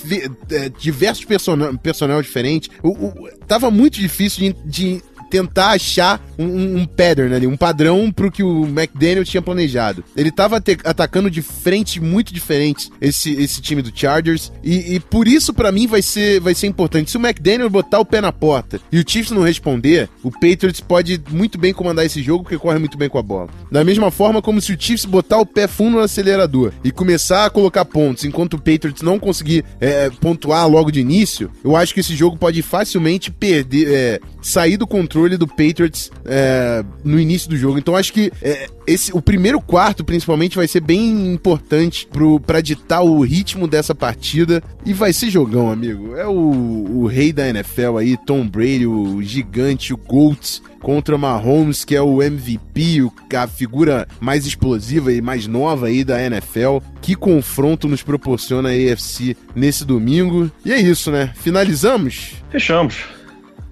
é, 0.51 0.69
diversos 0.69 1.25
personagens 1.25 1.79
personal 1.81 2.21
diferentes. 2.21 2.69
O, 2.81 2.89
o, 2.89 3.29
tava 3.47 3.69
muito 3.69 3.99
difícil 3.99 4.53
de, 4.53 4.69
de 4.69 5.03
tentar 5.31 5.71
achar 5.71 6.21
um, 6.37 6.81
um, 6.81 6.85
pattern 6.85 7.33
ali, 7.33 7.47
um 7.47 7.55
padrão 7.55 8.11
pro 8.11 8.29
que 8.29 8.43
o 8.43 8.65
McDaniel 8.65 9.23
tinha 9.23 9.41
planejado. 9.41 10.03
Ele 10.15 10.29
tava 10.29 10.61
atacando 10.83 11.31
de 11.31 11.41
frente 11.41 12.01
muito 12.01 12.33
diferentes 12.33 12.91
esse, 12.99 13.31
esse 13.33 13.61
time 13.61 13.81
do 13.81 13.91
Chargers 13.97 14.51
e, 14.61 14.95
e 14.95 14.99
por 14.99 15.27
isso 15.27 15.53
para 15.53 15.71
mim 15.71 15.87
vai 15.87 16.01
ser, 16.01 16.41
vai 16.41 16.53
ser 16.53 16.67
importante. 16.67 17.09
Se 17.09 17.17
o 17.17 17.25
McDaniel 17.25 17.69
botar 17.69 17.99
o 17.99 18.05
pé 18.05 18.19
na 18.19 18.33
porta 18.33 18.81
e 18.91 18.99
o 18.99 19.03
Chiefs 19.07 19.31
não 19.31 19.41
responder, 19.41 20.09
o 20.21 20.29
Patriots 20.29 20.81
pode 20.81 21.21
muito 21.29 21.57
bem 21.57 21.73
comandar 21.73 22.05
esse 22.05 22.21
jogo 22.21 22.43
porque 22.43 22.57
corre 22.57 22.77
muito 22.77 22.97
bem 22.97 23.07
com 23.07 23.17
a 23.17 23.23
bola. 23.23 23.49
Da 23.71 23.83
mesma 23.83 24.11
forma 24.11 24.41
como 24.41 24.59
se 24.59 24.73
o 24.73 24.77
Chiefs 24.79 25.05
botar 25.05 25.37
o 25.37 25.45
pé 25.45 25.67
fundo 25.67 25.97
no 25.97 26.03
acelerador 26.03 26.73
e 26.83 26.91
começar 26.91 27.45
a 27.45 27.49
colocar 27.49 27.85
pontos 27.85 28.25
enquanto 28.25 28.55
o 28.55 28.61
Patriots 28.61 29.01
não 29.01 29.17
conseguir 29.17 29.63
é, 29.79 30.09
pontuar 30.09 30.67
logo 30.67 30.91
de 30.91 30.99
início, 30.99 31.49
eu 31.63 31.75
acho 31.75 31.93
que 31.93 32.01
esse 32.01 32.15
jogo 32.15 32.37
pode 32.37 32.61
facilmente 32.61 33.31
perder, 33.31 33.87
é, 33.89 34.19
sair 34.41 34.77
do 34.77 34.87
controle 34.87 35.37
do 35.37 35.47
Patriots 35.47 36.11
é, 36.25 36.83
no 37.03 37.19
início 37.19 37.49
do 37.49 37.57
jogo. 37.57 37.77
Então 37.77 37.95
acho 37.95 38.11
que 38.11 38.31
é, 38.41 38.67
esse, 38.87 39.15
o 39.15 39.21
primeiro 39.21 39.61
quarto, 39.61 40.03
principalmente, 40.03 40.55
vai 40.55 40.67
ser 40.67 40.81
bem 40.81 41.31
importante 41.33 42.07
para 42.45 42.61
ditar 42.61 43.01
o 43.01 43.21
ritmo 43.21 43.67
dessa 43.67 43.93
partida. 43.93 44.61
E 44.85 44.93
vai 44.93 45.13
ser 45.13 45.29
jogão, 45.29 45.71
amigo. 45.71 46.15
É 46.15 46.27
o, 46.27 46.33
o 46.33 47.05
rei 47.05 47.31
da 47.31 47.47
NFL 47.47 47.97
aí, 47.97 48.17
Tom 48.17 48.47
Brady, 48.47 48.87
o 48.87 49.21
gigante, 49.21 49.93
o 49.93 49.97
GOAT 49.97 50.61
contra 50.81 51.17
Mahomes, 51.17 51.85
que 51.85 51.95
é 51.95 52.01
o 52.01 52.21
MVP, 52.23 53.07
a 53.35 53.47
figura 53.47 54.07
mais 54.19 54.47
explosiva 54.47 55.13
e 55.13 55.21
mais 55.21 55.45
nova 55.45 55.87
aí 55.87 56.03
da 56.03 56.21
NFL. 56.21 56.79
Que 57.01 57.15
confronto 57.15 57.87
nos 57.87 58.01
proporciona 58.01 58.69
a 58.69 58.71
AFC 58.71 59.37
nesse 59.55 59.85
domingo. 59.85 60.51
E 60.65 60.73
é 60.73 60.79
isso, 60.79 61.11
né? 61.11 61.31
Finalizamos? 61.35 62.33
Fechamos. 62.49 63.20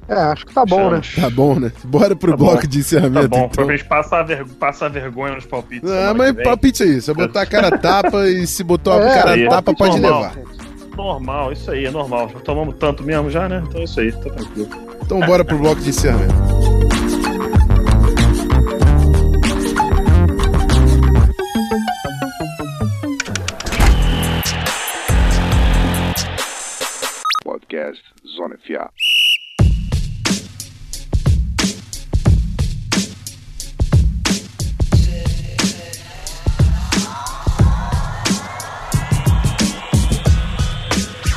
É, 0.09 0.15
acho 0.15 0.43
que 0.43 0.53
tá 0.53 0.65
bom, 0.65 0.89
né? 0.89 1.01
Tá 1.15 1.29
bom, 1.29 1.59
né? 1.59 1.71
Bora 1.83 2.15
pro 2.15 2.31
tá 2.31 2.37
bloco 2.37 2.61
bom. 2.63 2.67
de 2.67 2.79
encerramento. 2.79 3.29
Tá 3.29 3.37
bom, 3.37 3.45
então. 3.45 3.65
pra 3.65 3.77
gente 3.77 3.87
passar 3.87 4.21
a, 4.21 4.23
ver... 4.23 4.43
passar 4.47 4.87
a 4.87 4.89
vergonha 4.89 5.35
nos 5.35 5.45
palpites. 5.45 5.87
Ah, 5.89 6.15
mas 6.15 6.33
palpite 6.33 6.81
é 6.81 6.87
isso. 6.87 7.11
É 7.11 7.13
botar 7.13 7.43
a 7.43 7.45
cara 7.45 7.77
tapa 7.77 8.27
e 8.27 8.47
se 8.47 8.63
botou 8.63 8.93
a 8.93 9.03
é, 9.03 9.13
cara 9.13 9.31
aí, 9.33 9.47
tapa, 9.47 9.71
pode 9.75 9.99
normal. 9.99 10.21
levar. 10.21 10.35
Normal, 10.97 11.53
isso 11.53 11.69
aí, 11.69 11.85
é 11.85 11.91
normal. 11.91 12.27
Já 12.29 12.39
tomamos 12.39 12.75
tanto 12.77 13.03
mesmo 13.03 13.29
já, 13.29 13.47
né? 13.47 13.63
Então 13.67 13.81
é 13.81 13.83
isso 13.83 13.99
aí, 13.99 14.11
tá 14.11 14.31
tranquilo. 14.31 14.69
Então 15.03 15.19
bora 15.19 15.45
pro 15.45 15.59
bloco 15.59 15.79
de 15.79 15.89
encerramento. 15.89 16.33
Podcast 27.43 28.03
Zona 28.35 28.57
FA. 28.57 28.89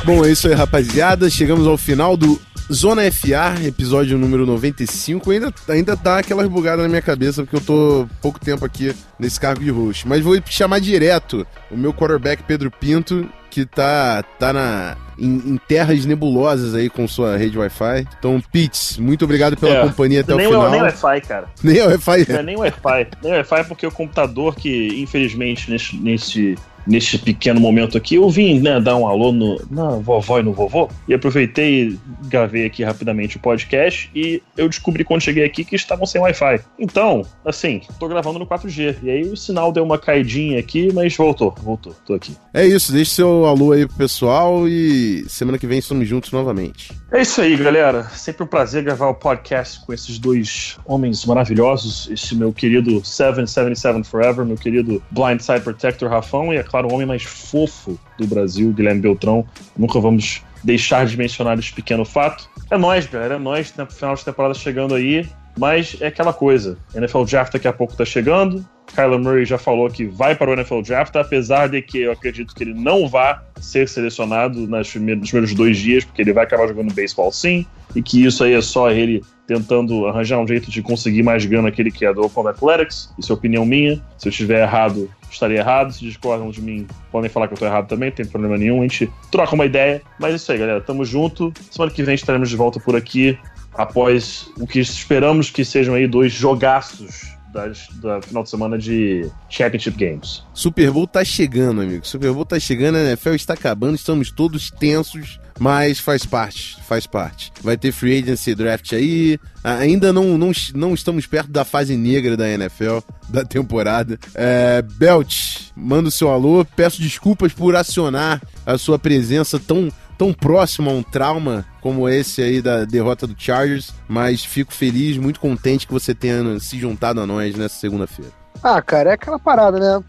Bom, 0.05 0.25
é 0.25 0.31
isso 0.31 0.49
aí, 0.49 0.53
rapaziada. 0.53 1.29
Chegamos 1.29 1.65
ao 1.65 1.77
final 1.77 2.17
do 2.17 2.37
Zona 2.71 3.09
FA, 3.09 3.55
episódio 3.65 4.17
número 4.17 4.45
95. 4.45 5.31
Ainda, 5.31 5.53
ainda 5.69 5.95
tá 5.95 6.19
aquelas 6.19 6.49
bugadas 6.49 6.83
na 6.83 6.89
minha 6.89 7.01
cabeça, 7.01 7.43
porque 7.43 7.55
eu 7.55 7.61
tô 7.61 8.07
pouco 8.21 8.37
tempo 8.37 8.65
aqui 8.65 8.93
nesse 9.17 9.39
cargo 9.39 9.63
de 9.63 9.69
host. 9.69 10.05
Mas 10.05 10.19
vou 10.19 10.37
chamar 10.45 10.79
direto 10.79 11.47
o 11.71 11.77
meu 11.77 11.93
quarterback 11.93 12.43
Pedro 12.43 12.69
Pinto, 12.69 13.29
que 13.49 13.65
tá, 13.65 14.23
tá 14.37 14.51
na, 14.51 14.97
em, 15.17 15.53
em, 15.53 15.57
terras 15.69 16.05
nebulosas 16.05 16.75
aí 16.75 16.89
com 16.89 17.07
sua 17.07 17.37
rede 17.37 17.57
Wi-Fi. 17.57 18.05
Então, 18.19 18.41
Pitts, 18.51 18.97
muito 18.97 19.23
obrigado 19.23 19.55
pela 19.55 19.75
é, 19.75 19.81
companhia 19.83 20.19
até 20.19 20.35
o 20.35 20.37
final. 20.37 20.69
Nem 20.69 20.81
Wi-Fi, 20.81 21.21
cara. 21.21 21.47
Nem 21.63 21.81
o 21.81 21.85
Wi-Fi. 21.85 22.25
Não 22.27 22.39
é 22.39 22.43
nem 22.43 22.55
o 22.57 22.59
Wi-Fi. 22.59 23.07
Nem 23.21 23.31
o 23.31 23.35
Wi-Fi 23.35 23.63
porque 23.69 23.87
o 23.87 23.91
computador 23.91 24.53
que, 24.53 25.01
infelizmente, 25.01 25.71
nesse, 25.71 25.95
nesse 25.95 26.57
neste 26.85 27.17
pequeno 27.17 27.59
momento 27.59 27.97
aqui, 27.97 28.15
eu 28.15 28.29
vim 28.29 28.59
né, 28.59 28.79
dar 28.79 28.95
um 28.95 29.07
alô 29.07 29.31
no, 29.31 29.61
na 29.69 29.89
vovó 29.97 30.39
e 30.39 30.43
no 30.43 30.53
vovô 30.53 30.89
e 31.07 31.13
aproveitei 31.13 31.89
e 31.89 31.99
gravei 32.27 32.65
aqui 32.65 32.83
rapidamente 32.83 33.37
o 33.37 33.39
podcast 33.39 34.09
e 34.15 34.41
eu 34.57 34.67
descobri 34.67 35.03
quando 35.03 35.21
cheguei 35.21 35.43
aqui 35.43 35.63
que 35.63 35.75
estavam 35.75 36.05
sem 36.05 36.21
Wi-Fi. 36.21 36.59
Então, 36.79 37.25
assim, 37.45 37.81
tô 37.99 38.07
gravando 38.07 38.39
no 38.39 38.47
4G. 38.47 38.97
E 39.03 39.09
aí 39.09 39.23
o 39.23 39.37
sinal 39.37 39.71
deu 39.71 39.83
uma 39.83 39.97
caidinha 39.97 40.59
aqui, 40.59 40.91
mas 40.93 41.15
voltou, 41.15 41.53
voltou, 41.61 41.95
tô 42.05 42.13
aqui. 42.13 42.35
É 42.53 42.65
isso, 42.65 42.91
deixe 42.91 43.11
seu 43.11 43.45
alô 43.45 43.71
aí 43.71 43.87
pro 43.87 43.97
pessoal 43.97 44.67
e 44.67 45.25
semana 45.27 45.57
que 45.57 45.67
vem 45.67 45.79
estamos 45.79 46.07
juntos 46.07 46.31
novamente. 46.31 46.91
É 47.11 47.21
isso 47.21 47.41
aí, 47.41 47.55
galera. 47.55 48.03
Sempre 48.09 48.43
um 48.43 48.47
prazer 48.47 48.83
gravar 48.83 49.07
o 49.07 49.15
podcast 49.15 49.85
com 49.85 49.93
esses 49.93 50.17
dois 50.17 50.77
homens 50.85 51.25
maravilhosos. 51.25 52.09
Esse 52.09 52.35
meu 52.35 52.51
querido 52.51 53.03
777 53.03 54.09
Forever, 54.09 54.45
meu 54.45 54.57
querido 54.57 55.01
Blindside 55.11 55.61
Protector 55.61 56.09
Rafão 56.09 56.53
e, 56.53 56.57
é 56.57 56.63
claro, 56.73 56.87
o 56.89 56.93
homem 56.95 57.05
mais 57.05 57.21
fofo 57.21 57.99
do 58.17 58.25
Brasil, 58.25 58.73
Guilherme 58.73 58.99
Beltrão. 58.99 59.45
Nunca 59.77 59.99
vamos 59.99 60.41
deixar 60.63 61.05
de 61.05 61.15
mencionar 61.15 61.59
esse 61.59 61.71
pequeno 61.71 62.03
fato. 62.03 62.49
É 62.71 62.77
nós, 62.79 63.05
galera, 63.05 63.35
é 63.35 63.37
nós, 63.37 63.71
final 63.91 64.15
de 64.15 64.25
temporada 64.25 64.55
chegando 64.55 64.95
aí. 64.95 65.29
Mas 65.55 65.95
é 66.01 66.07
aquela 66.07 66.33
coisa. 66.33 66.79
NFL 66.95 67.25
Draft 67.25 67.53
daqui 67.53 67.67
a 67.67 67.73
pouco 67.73 67.95
tá 67.95 68.03
chegando. 68.03 68.65
Kyler 68.95 69.19
Murray 69.19 69.45
já 69.45 69.59
falou 69.59 69.87
que 69.87 70.05
vai 70.05 70.35
para 70.35 70.49
o 70.49 70.53
NFL 70.55 70.81
Draft, 70.81 71.15
apesar 71.15 71.69
de 71.69 71.79
que 71.79 71.99
eu 71.99 72.11
acredito 72.11 72.55
que 72.55 72.63
ele 72.63 72.73
não 72.73 73.07
vá 73.07 73.43
ser 73.61 73.87
selecionado 73.87 74.67
nos 74.67 74.89
primeiros 74.89 75.53
dois 75.53 75.77
dias, 75.77 76.03
porque 76.03 76.23
ele 76.23 76.33
vai 76.33 76.45
acabar 76.45 76.67
jogando 76.67 76.91
beisebol 76.91 77.31
sim, 77.31 77.67
e 77.95 78.01
que 78.01 78.25
isso 78.25 78.43
aí 78.43 78.53
é 78.53 78.61
só 78.61 78.89
ele 78.89 79.23
tentando 79.45 80.07
arranjar 80.07 80.39
um 80.39 80.47
jeito 80.47 80.71
de 80.71 80.81
conseguir 80.81 81.23
mais 81.23 81.45
grana 81.45 81.71
que 81.71 81.81
ele 81.81 81.91
quer 81.91 82.13
do 82.13 82.21
Oakland 82.21 82.49
Athletics. 82.49 83.13
Isso 83.17 83.31
é 83.31 83.35
opinião 83.35 83.65
minha. 83.65 84.01
Se 84.17 84.27
eu 84.27 84.29
estiver 84.29 84.61
errado, 84.61 85.09
estaria 85.29 85.59
errado. 85.59 85.91
Se 85.91 85.99
discordam 85.99 86.49
de 86.49 86.61
mim, 86.61 86.87
podem 87.11 87.29
falar 87.29 87.47
que 87.47 87.53
eu 87.53 87.55
estou 87.55 87.67
errado 87.67 87.87
também, 87.87 88.09
não 88.09 88.15
tem 88.15 88.25
problema 88.25 88.57
nenhum. 88.57 88.79
A 88.79 88.83
gente 88.83 89.11
troca 89.31 89.53
uma 89.53 89.65
ideia. 89.65 90.01
Mas 90.19 90.31
é 90.33 90.35
isso 90.35 90.51
aí, 90.51 90.57
galera. 90.57 90.81
Tamo 90.81 91.03
junto. 91.03 91.53
Semana 91.69 91.91
que 91.91 92.03
vem 92.03 92.15
estaremos 92.15 92.49
de 92.49 92.55
volta 92.55 92.79
por 92.79 92.95
aqui 92.95 93.37
após 93.73 94.49
o 94.59 94.67
que 94.67 94.79
esperamos 94.79 95.49
que 95.49 95.65
sejam 95.65 95.95
aí 95.95 96.07
dois 96.07 96.31
jogaços 96.31 97.33
das, 97.53 97.87
da 98.01 98.21
final 98.21 98.43
de 98.43 98.49
semana 98.49 98.77
de 98.77 99.29
Championship 99.49 99.97
Games. 99.97 100.43
Super 100.53 100.91
Bowl 100.91 101.07
tá 101.07 101.23
chegando, 101.23 101.81
amigo. 101.81 102.05
Super 102.05 102.31
Bowl 102.31 102.45
tá 102.45 102.59
chegando, 102.59 102.97
a 102.97 103.01
NFL 103.01 103.35
está 103.35 103.53
acabando, 103.53 103.95
estamos 103.95 104.31
todos 104.31 104.71
tensos, 104.71 105.39
mas 105.63 105.97
faz 105.97 106.25
parte, 106.25 106.77
faz 106.83 107.07
parte. 107.07 107.53
Vai 107.61 107.77
ter 107.77 107.93
free 107.93 108.21
agency 108.21 108.53
draft 108.53 108.91
aí. 108.91 109.39
Ainda 109.63 110.11
não, 110.11 110.37
não, 110.37 110.51
não 110.75 110.93
estamos 110.93 111.25
perto 111.25 111.49
da 111.49 111.63
fase 111.63 111.95
negra 111.95 112.35
da 112.35 112.49
NFL, 112.49 112.97
da 113.29 113.45
temporada. 113.45 114.19
É, 114.35 114.81
Belt, 114.81 115.71
manda 115.73 116.09
o 116.09 116.11
seu 116.11 116.29
alô. 116.29 116.65
Peço 116.75 117.01
desculpas 117.01 117.53
por 117.53 117.77
acionar 117.77 118.41
a 118.65 118.77
sua 118.77 118.99
presença 118.99 119.57
tão 119.57 119.89
tão 120.17 120.33
próximo 120.33 120.89
a 120.89 120.93
um 120.93 121.01
trauma 121.01 121.65
como 121.81 122.09
esse 122.09 122.41
aí 122.41 122.61
da 122.61 122.83
derrota 122.83 123.25
do 123.25 123.33
Chargers, 123.37 123.93
mas 124.07 124.43
fico 124.43 124.73
feliz, 124.73 125.17
muito 125.17 125.39
contente 125.39 125.87
que 125.87 125.93
você 125.93 126.13
tenha 126.13 126.59
se 126.59 126.77
juntado 126.77 127.21
a 127.21 127.25
nós 127.25 127.55
nessa 127.55 127.79
segunda-feira. 127.79 128.31
Ah, 128.61 128.81
cara, 128.81 129.11
é 129.11 129.13
aquela 129.13 129.39
parada, 129.39 129.79
né? 129.79 130.03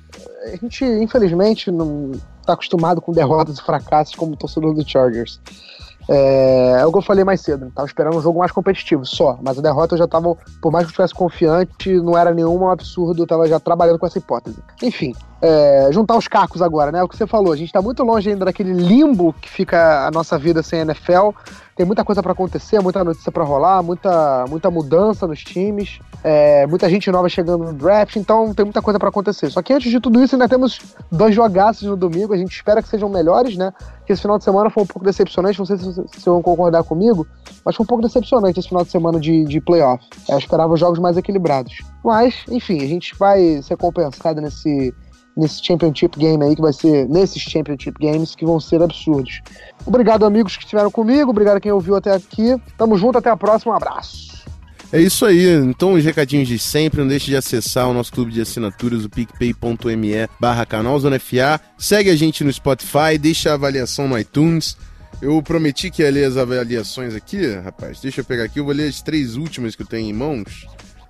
A 0.52 0.56
gente, 0.56 0.84
infelizmente, 0.84 1.70
não 1.70 2.12
tá 2.46 2.52
acostumado 2.54 3.00
com 3.00 3.12
derrotas 3.12 3.58
e 3.58 3.62
fracassos 3.62 4.14
como 4.14 4.36
torcedor 4.36 4.74
do 4.74 4.88
Chargers. 4.88 5.40
É, 6.08 6.80
é 6.80 6.86
o 6.86 6.92
que 6.92 6.98
eu 6.98 7.02
falei 7.02 7.24
mais 7.24 7.40
cedo, 7.40 7.72
tava 7.74 7.86
esperando 7.86 8.16
um 8.16 8.20
jogo 8.20 8.38
mais 8.38 8.52
competitivo 8.52 9.06
só, 9.06 9.38
mas 9.42 9.58
a 9.58 9.62
derrota 9.62 9.94
eu 9.94 9.98
já 9.98 10.06
tava, 10.06 10.36
por 10.60 10.70
mais 10.70 10.84
que 10.84 10.88
eu 10.88 10.90
estivesse 10.90 11.14
confiante, 11.14 11.94
não 12.00 12.16
era 12.16 12.34
nenhum 12.34 12.68
absurdo, 12.68 13.22
eu 13.22 13.26
tava 13.26 13.48
já 13.48 13.58
trabalhando 13.58 13.98
com 13.98 14.06
essa 14.06 14.18
hipótese. 14.18 14.58
Enfim, 14.82 15.14
é, 15.44 15.92
juntar 15.92 16.16
os 16.16 16.26
cacos 16.26 16.62
agora, 16.62 16.90
né? 16.90 17.02
O 17.02 17.08
que 17.08 17.14
você 17.14 17.26
falou, 17.26 17.52
a 17.52 17.56
gente 17.56 17.70
tá 17.70 17.82
muito 17.82 18.02
longe 18.02 18.30
ainda 18.30 18.46
daquele 18.46 18.72
limbo 18.72 19.34
que 19.42 19.50
fica 19.50 20.06
a 20.06 20.10
nossa 20.10 20.38
vida 20.38 20.62
sem 20.62 20.80
NFL. 20.80 21.32
Tem 21.76 21.84
muita 21.84 22.02
coisa 22.02 22.22
para 22.22 22.32
acontecer, 22.32 22.80
muita 22.80 23.04
notícia 23.04 23.30
para 23.30 23.44
rolar, 23.44 23.82
muita, 23.82 24.46
muita 24.48 24.70
mudança 24.70 25.26
nos 25.26 25.40
times, 25.40 25.98
é, 26.22 26.66
muita 26.66 26.88
gente 26.88 27.10
nova 27.10 27.28
chegando 27.28 27.64
no 27.64 27.74
draft, 27.74 28.16
então 28.16 28.54
tem 28.54 28.64
muita 28.64 28.80
coisa 28.80 28.98
para 28.98 29.10
acontecer. 29.10 29.50
Só 29.50 29.60
que 29.60 29.74
antes 29.74 29.90
de 29.90 30.00
tudo 30.00 30.22
isso, 30.22 30.34
ainda 30.34 30.48
temos 30.48 30.80
dois 31.12 31.34
jogaços 31.34 31.82
no 31.82 31.96
domingo, 31.96 32.32
a 32.32 32.38
gente 32.38 32.54
espera 32.54 32.80
que 32.80 32.88
sejam 32.88 33.10
melhores, 33.10 33.54
né? 33.56 33.70
Que 34.06 34.14
esse 34.14 34.22
final 34.22 34.38
de 34.38 34.44
semana 34.44 34.70
foi 34.70 34.84
um 34.84 34.86
pouco 34.86 35.04
decepcionante, 35.04 35.58
não 35.58 35.66
sei 35.66 35.76
se 35.76 35.84
vocês 35.84 36.24
vão 36.24 36.40
concordar 36.40 36.84
comigo, 36.84 37.26
mas 37.64 37.76
foi 37.76 37.84
um 37.84 37.86
pouco 37.86 38.02
decepcionante 38.02 38.60
esse 38.60 38.68
final 38.68 38.84
de 38.84 38.90
semana 38.90 39.20
de, 39.20 39.44
de 39.44 39.60
playoff. 39.60 40.02
É, 40.30 40.32
eu 40.32 40.38
esperava 40.38 40.74
jogos 40.76 41.00
mais 41.00 41.18
equilibrados. 41.18 41.82
Mas, 42.02 42.44
enfim, 42.48 42.82
a 42.82 42.86
gente 42.86 43.14
vai 43.18 43.60
ser 43.62 43.76
compensado 43.76 44.40
nesse 44.40 44.94
nesse 45.36 45.64
Championship 45.64 46.18
Game 46.18 46.42
aí, 46.44 46.54
que 46.54 46.62
vai 46.62 46.72
ser 46.72 47.08
nesses 47.08 47.42
Championship 47.42 47.96
Games 48.00 48.34
que 48.34 48.44
vão 48.44 48.60
ser 48.60 48.82
absurdos. 48.82 49.40
Obrigado, 49.84 50.24
amigos 50.24 50.56
que 50.56 50.64
estiveram 50.64 50.90
comigo, 50.90 51.30
obrigado 51.30 51.56
a 51.56 51.60
quem 51.60 51.72
ouviu 51.72 51.96
até 51.96 52.12
aqui. 52.12 52.56
Tamo 52.76 52.96
junto, 52.96 53.18
até 53.18 53.30
a 53.30 53.36
próxima, 53.36 53.72
um 53.72 53.76
abraço. 53.76 54.34
É 54.92 55.00
isso 55.00 55.26
aí, 55.26 55.44
então 55.56 55.94
os 55.94 56.04
recadinhos 56.04 56.46
de 56.46 56.56
sempre, 56.56 57.00
não 57.00 57.08
deixe 57.08 57.26
de 57.26 57.36
acessar 57.36 57.88
o 57.88 57.92
nosso 57.92 58.12
clube 58.12 58.30
de 58.30 58.40
assinaturas, 58.40 59.04
o 59.04 59.10
picpay.me 59.10 60.28
barra 60.38 60.64
canal 60.64 60.96
Zona 61.00 61.18
FA. 61.18 61.60
Segue 61.76 62.10
a 62.10 62.16
gente 62.16 62.44
no 62.44 62.52
Spotify, 62.52 63.18
deixa 63.18 63.50
a 63.50 63.54
avaliação 63.54 64.06
no 64.06 64.16
iTunes. 64.16 64.76
Eu 65.20 65.42
prometi 65.42 65.90
que 65.90 66.02
ia 66.02 66.10
ler 66.10 66.24
as 66.26 66.36
avaliações 66.36 67.14
aqui, 67.14 67.56
rapaz. 67.56 68.00
Deixa 68.00 68.20
eu 68.20 68.24
pegar 68.24 68.44
aqui, 68.44 68.60
eu 68.60 68.64
vou 68.64 68.74
ler 68.74 68.88
as 68.88 69.02
três 69.02 69.36
últimas 69.36 69.74
que 69.74 69.82
eu 69.82 69.86
tenho 69.86 70.08
em 70.08 70.12
mãos. 70.12 70.66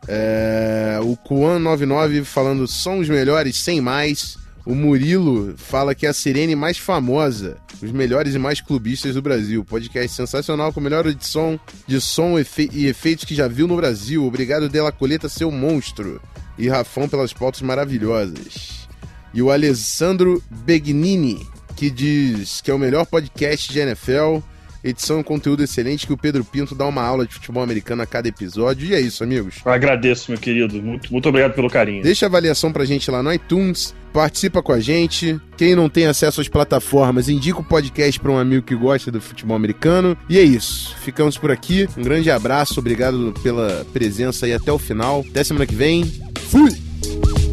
É, 0.07 0.99
o 1.03 1.17
Kuan99 1.17 2.25
falando 2.25 2.67
são 2.67 2.99
os 2.99 3.09
melhores 3.09 3.57
sem 3.57 3.81
mais. 3.81 4.37
O 4.67 4.75
Murilo 4.75 5.55
fala 5.59 5.95
que 5.95 6.07
é 6.07 6.09
a 6.09 6.15
sirene 6.15 6.57
mais 6.57 6.79
famosa, 6.79 7.59
os 7.83 7.93
melhores 7.93 8.35
e 8.35 8.39
mais 8.39 8.63
clubistas 8.63 9.15
do 9.15 9.21
Brasil. 9.21 9.63
Podcast 9.63 10.17
sensacional 10.17 10.73
com 10.73 10.81
a 10.81 10.83
melhor 10.83 11.07
edição 11.07 11.61
de 11.87 12.01
som 12.01 12.39
e 12.73 12.87
efeitos 12.87 13.27
que 13.27 13.35
já 13.35 13.47
viu 13.47 13.69
no 13.69 13.77
Brasil. 13.77 14.25
Obrigado, 14.25 14.69
Della 14.71 14.91
Coleta, 14.91 15.29
seu 15.29 15.51
monstro. 15.51 16.21
E 16.57 16.69
Rafão 16.69 17.09
pelas 17.09 17.33
pautas 17.33 17.61
maravilhosas. 17.61 18.89
E 19.35 19.43
o 19.43 19.51
Alessandro 19.51 20.43
Begnini, 20.49 21.47
que 21.77 21.91
diz 21.91 22.61
que 22.61 22.71
é 22.71 22.75
o 22.75 22.79
melhor 22.79 23.05
podcast 23.05 23.71
de 23.71 23.81
NFL 23.81 24.39
edição 24.85 25.19
e 25.19 25.25
conteúdo 25.25 25.65
excelente 25.65 26.07
que 26.07 26.13
o 26.13 26.17
Pedro 26.17 26.45
Pinto 26.45 26.75
dá 26.75 26.87
uma 26.87 27.03
aula 27.03 27.27
de 27.27 27.35
futebol 27.35 27.63
americano 27.63 28.03
a 28.03 28.07
cada 28.07 28.29
episódio. 28.29 28.87
E 28.87 28.95
é 28.95 29.01
isso, 29.01 29.25
amigos. 29.25 29.57
Eu 29.65 29.73
agradeço, 29.73 30.31
meu 30.31 30.39
querido. 30.39 30.81
Muito, 30.83 31.11
muito 31.11 31.29
obrigado 31.29 31.55
pelo 31.55 31.71
carinho. 31.71 32.03
Deixa 32.03 32.27
a 32.27 32.29
avaliação 32.29 32.71
pra 32.71 32.85
gente 32.85 33.11
lá 33.11 33.23
no 33.23 33.33
iTunes. 33.33 33.95
Participa 34.13 34.63
com 34.63 34.73
a 34.73 34.79
gente. 34.79 35.41
Quem 35.57 35.75
não 35.75 35.89
tem 35.89 36.07
acesso 36.07 36.41
às 36.41 36.49
plataformas, 36.49 37.29
indica 37.29 37.59
o 37.59 37.65
podcast 37.65 38.21
para 38.21 38.31
um 38.31 38.39
amigo 38.39 38.65
que 38.65 38.77
gosta 38.77 39.11
do 39.11 39.21
futebol 39.21 39.57
americano. 39.57 40.17
E 40.29 40.39
é 40.39 40.43
isso. 40.43 40.95
Ficamos 40.99 41.37
por 41.37 41.51
aqui. 41.51 41.89
Um 41.97 42.03
grande 42.03 42.31
abraço. 42.31 42.79
Obrigado 42.79 43.35
pela 43.43 43.85
presença 43.93 44.47
aí 44.47 44.53
até 44.53 44.71
o 44.71 44.79
final. 44.79 45.25
Até 45.29 45.43
semana 45.43 45.67
que 45.67 45.75
vem. 45.75 46.05
Fui! 46.49 47.44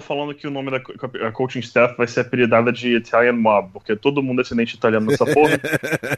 Falando 0.00 0.34
que 0.34 0.46
o 0.46 0.50
nome 0.50 0.70
da 0.70 1.32
coaching 1.32 1.60
staff 1.60 1.96
vai 1.96 2.06
ser 2.06 2.20
apelidada 2.20 2.72
de 2.72 2.96
Italian 2.96 3.34
Mob, 3.34 3.70
porque 3.72 3.94
todo 3.96 4.22
mundo 4.22 4.40
é 4.40 4.42
descendente 4.42 4.76
italiano 4.76 5.06
nessa 5.06 5.24
porra. 5.24 5.58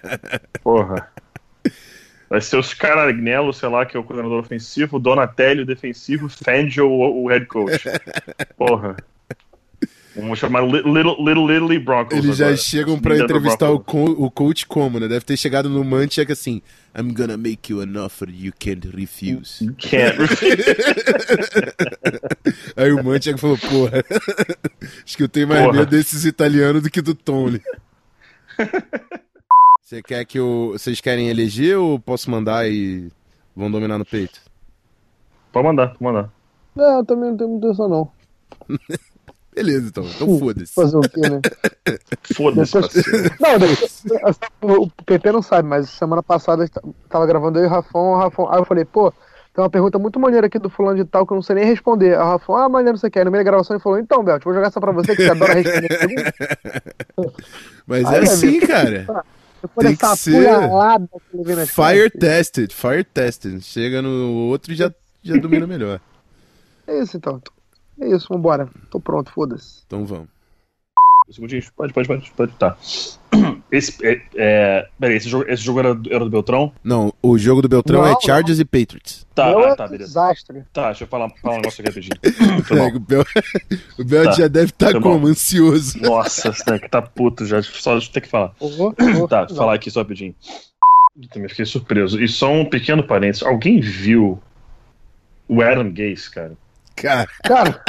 porra. 0.62 1.12
Vai 2.28 2.40
ser 2.40 2.58
os 2.58 2.72
Caragnello, 2.72 3.52
sei 3.52 3.68
lá, 3.68 3.84
que 3.84 3.96
é 3.96 4.00
o 4.00 4.04
coordenador 4.04 4.38
ofensivo, 4.38 5.00
Donatelli, 5.00 5.62
o 5.62 5.66
defensivo, 5.66 6.28
Fangio, 6.28 6.88
o 6.88 7.26
head 7.28 7.46
coach. 7.46 7.82
Porra. 8.56 8.96
Vamos 10.16 10.38
chamar 10.38 10.62
Little 10.62 10.92
Little, 10.92 11.46
Little 11.46 11.78
Broncos. 11.80 12.18
Eles 12.18 12.40
agora. 12.40 12.56
já 12.56 12.62
chegam 12.62 12.98
para 12.98 13.16
entrevistar 13.16 13.70
o, 13.70 13.78
co 13.78 14.04
o 14.04 14.30
coach 14.30 14.66
como, 14.66 14.98
né? 14.98 15.06
Deve 15.06 15.24
ter 15.24 15.36
chegado 15.36 15.68
no 15.68 15.84
Manchek 15.84 16.32
assim: 16.32 16.60
I'm 16.96 17.12
gonna 17.12 17.36
make 17.36 17.72
you 17.72 17.80
an 17.80 17.96
offer 18.04 18.28
you 18.28 18.52
can't 18.58 18.88
refuse. 18.88 19.64
You 19.64 19.74
can't 19.74 20.18
refuse. 20.18 20.64
Aí 22.76 22.92
o 22.92 23.04
Manchek 23.04 23.38
falou: 23.38 23.56
Porra, 23.56 24.02
acho 25.04 25.16
que 25.16 25.22
eu 25.22 25.28
tenho 25.28 25.46
mais 25.46 25.62
Porra. 25.62 25.78
medo 25.78 25.90
desses 25.90 26.24
italianos 26.24 26.82
do 26.82 26.90
que 26.90 27.00
do 27.00 27.14
Tony. 27.14 27.60
Você 29.80 30.02
quer 30.02 30.24
que 30.24 30.38
eu. 30.38 30.70
Vocês 30.72 31.00
querem 31.00 31.28
eleger 31.28 31.78
ou 31.78 31.98
posso 32.00 32.30
mandar 32.30 32.68
e 32.68 33.10
vão 33.54 33.70
dominar 33.70 33.98
no 33.98 34.04
peito? 34.04 34.40
Pode 35.52 35.66
mandar, 35.66 35.88
pode 35.88 36.02
mandar. 36.02 36.32
Não, 36.74 36.98
eu 36.98 37.04
também 37.04 37.30
não 37.30 37.36
tenho 37.36 37.50
muita 37.50 37.66
intenção, 37.66 37.88
não. 37.88 38.12
Beleza, 39.60 39.88
então. 39.88 40.04
Então 40.04 40.38
foda-se. 40.38 40.72
Fazer 40.72 40.96
o 40.96 41.00
quê, 41.02 41.20
né? 41.20 41.40
foda-se, 42.34 42.72
Não, 44.62 44.82
o 44.82 44.90
PP 45.04 45.32
não 45.32 45.42
sabe, 45.42 45.68
mas 45.68 45.90
semana 45.90 46.22
passada 46.22 46.66
tava 47.10 47.26
gravando 47.26 47.58
eu 47.58 47.64
e 47.64 47.66
o 47.66 47.70
Rafão, 47.70 48.12
o 48.12 48.16
Rafão. 48.16 48.50
Aí 48.50 48.58
eu 48.58 48.64
falei, 48.64 48.86
pô, 48.86 49.12
tem 49.54 49.62
uma 49.62 49.68
pergunta 49.68 49.98
muito 49.98 50.18
maneira 50.18 50.46
aqui 50.46 50.58
do 50.58 50.70
fulano 50.70 50.96
de 50.96 51.04
tal 51.04 51.26
que 51.26 51.32
eu 51.34 51.34
não 51.34 51.42
sei 51.42 51.56
nem 51.56 51.66
responder. 51.66 52.14
Aí 52.14 52.22
o 52.22 52.30
Rafão, 52.30 52.56
ah, 52.56 52.70
maneiro 52.70 52.96
você 52.96 53.10
quer. 53.10 53.26
No 53.26 53.30
meio 53.30 53.44
da 53.44 53.50
gravação 53.50 53.76
ele 53.76 53.82
falou, 53.82 53.98
então, 53.98 54.24
Belt, 54.24 54.42
vou 54.42 54.54
jogar 54.54 54.68
essa 54.68 54.80
pra 54.80 54.92
você 54.92 55.14
que 55.14 55.24
você 55.24 55.30
adora 55.30 55.52
responder. 55.52 56.34
Mas 57.86 58.06
Aí, 58.06 58.16
é 58.16 58.22
assim, 58.22 58.60
cara. 58.60 59.24
Tem 59.78 59.94
que 59.94 60.06
ser 60.16 61.66
fire 61.66 62.10
tested, 62.10 62.72
fire 62.72 63.04
tested. 63.04 63.60
Chega 63.60 64.00
no 64.00 64.48
outro 64.48 64.72
e 64.72 64.74
já, 64.74 64.90
já 65.22 65.36
domina 65.36 65.66
melhor. 65.66 66.00
É 66.86 67.02
isso 67.02 67.18
então. 67.18 67.42
É 68.00 68.08
isso, 68.08 68.26
vambora. 68.30 68.68
Tô 68.90 68.98
pronto, 69.00 69.30
foda-se. 69.30 69.82
Então 69.86 70.04
vamos. 70.06 70.28
Um 71.28 71.32
segundinho. 71.32 71.62
Pode, 71.76 71.92
pode, 71.92 72.08
pode, 72.08 72.30
pode. 72.32 72.52
Tá. 72.54 72.76
Esse, 73.70 74.04
é, 74.04 74.20
é, 74.34 74.88
peraí, 74.98 75.16
esse 75.16 75.28
jogo, 75.28 75.44
esse 75.48 75.62
jogo 75.62 75.78
era, 75.78 75.94
do- 75.94 76.12
era 76.12 76.24
do 76.24 76.30
Beltrão? 76.30 76.72
Não, 76.82 77.14
o 77.22 77.38
jogo 77.38 77.62
do 77.62 77.68
Beltrão 77.68 78.02
Não, 78.02 78.08
é 78.08 78.16
Chargers 78.20 78.58
e 78.58 78.64
Patriots. 78.64 79.24
Tá, 79.32 79.46
ah, 79.46 79.50
é 79.60 79.74
tá, 79.76 79.84
um 79.84 79.88
beleza. 79.90 80.08
desastre. 80.08 80.64
Tá, 80.72 80.86
deixa 80.86 81.04
eu 81.04 81.08
falar, 81.08 81.30
falar 81.40 81.54
um 81.54 81.56
negócio 81.58 81.80
aqui 81.80 81.88
rapidinho. 81.88 82.16
Mal. 82.76 82.88
o 82.88 82.98
Bel, 82.98 83.24
o 84.00 84.04
Bel 84.04 84.24
Tá. 84.24 84.32
já 84.32 84.48
deve 84.48 84.70
estar 84.70 84.90
Foi 84.90 85.00
como? 85.00 85.20
mal. 85.20 85.28
Ansioso. 85.28 85.96
Nossa, 86.00 86.52
moleque 86.66 86.88
tá 86.88 87.00
puto 87.00 87.46
já. 87.46 87.62
Só 87.62 87.92
deixa 87.92 88.08
eu 88.08 88.12
ter 88.12 88.22
que 88.22 88.28
falar. 88.28 88.52
Oh, 88.58 88.92
oh, 89.22 89.28
Tá, 89.28 89.46
não. 89.48 89.56
falar 89.56 89.74
aqui 89.74 89.88
só 89.88 90.00
rapidinho. 90.00 90.34
Eu 91.22 91.28
também 91.28 91.48
fiquei 91.48 91.64
surpreso. 91.64 92.20
E 92.20 92.26
só 92.26 92.50
um 92.52 92.64
pequeno 92.68 93.04
parênteses. 93.06 93.44
Alguém 93.44 93.78
viu 93.80 94.42
o 95.46 95.62
Adam 95.62 95.92
Gaze, 95.92 96.28
cara? 96.28 96.54
Cara, 97.00 97.28
Cara, 97.44 97.84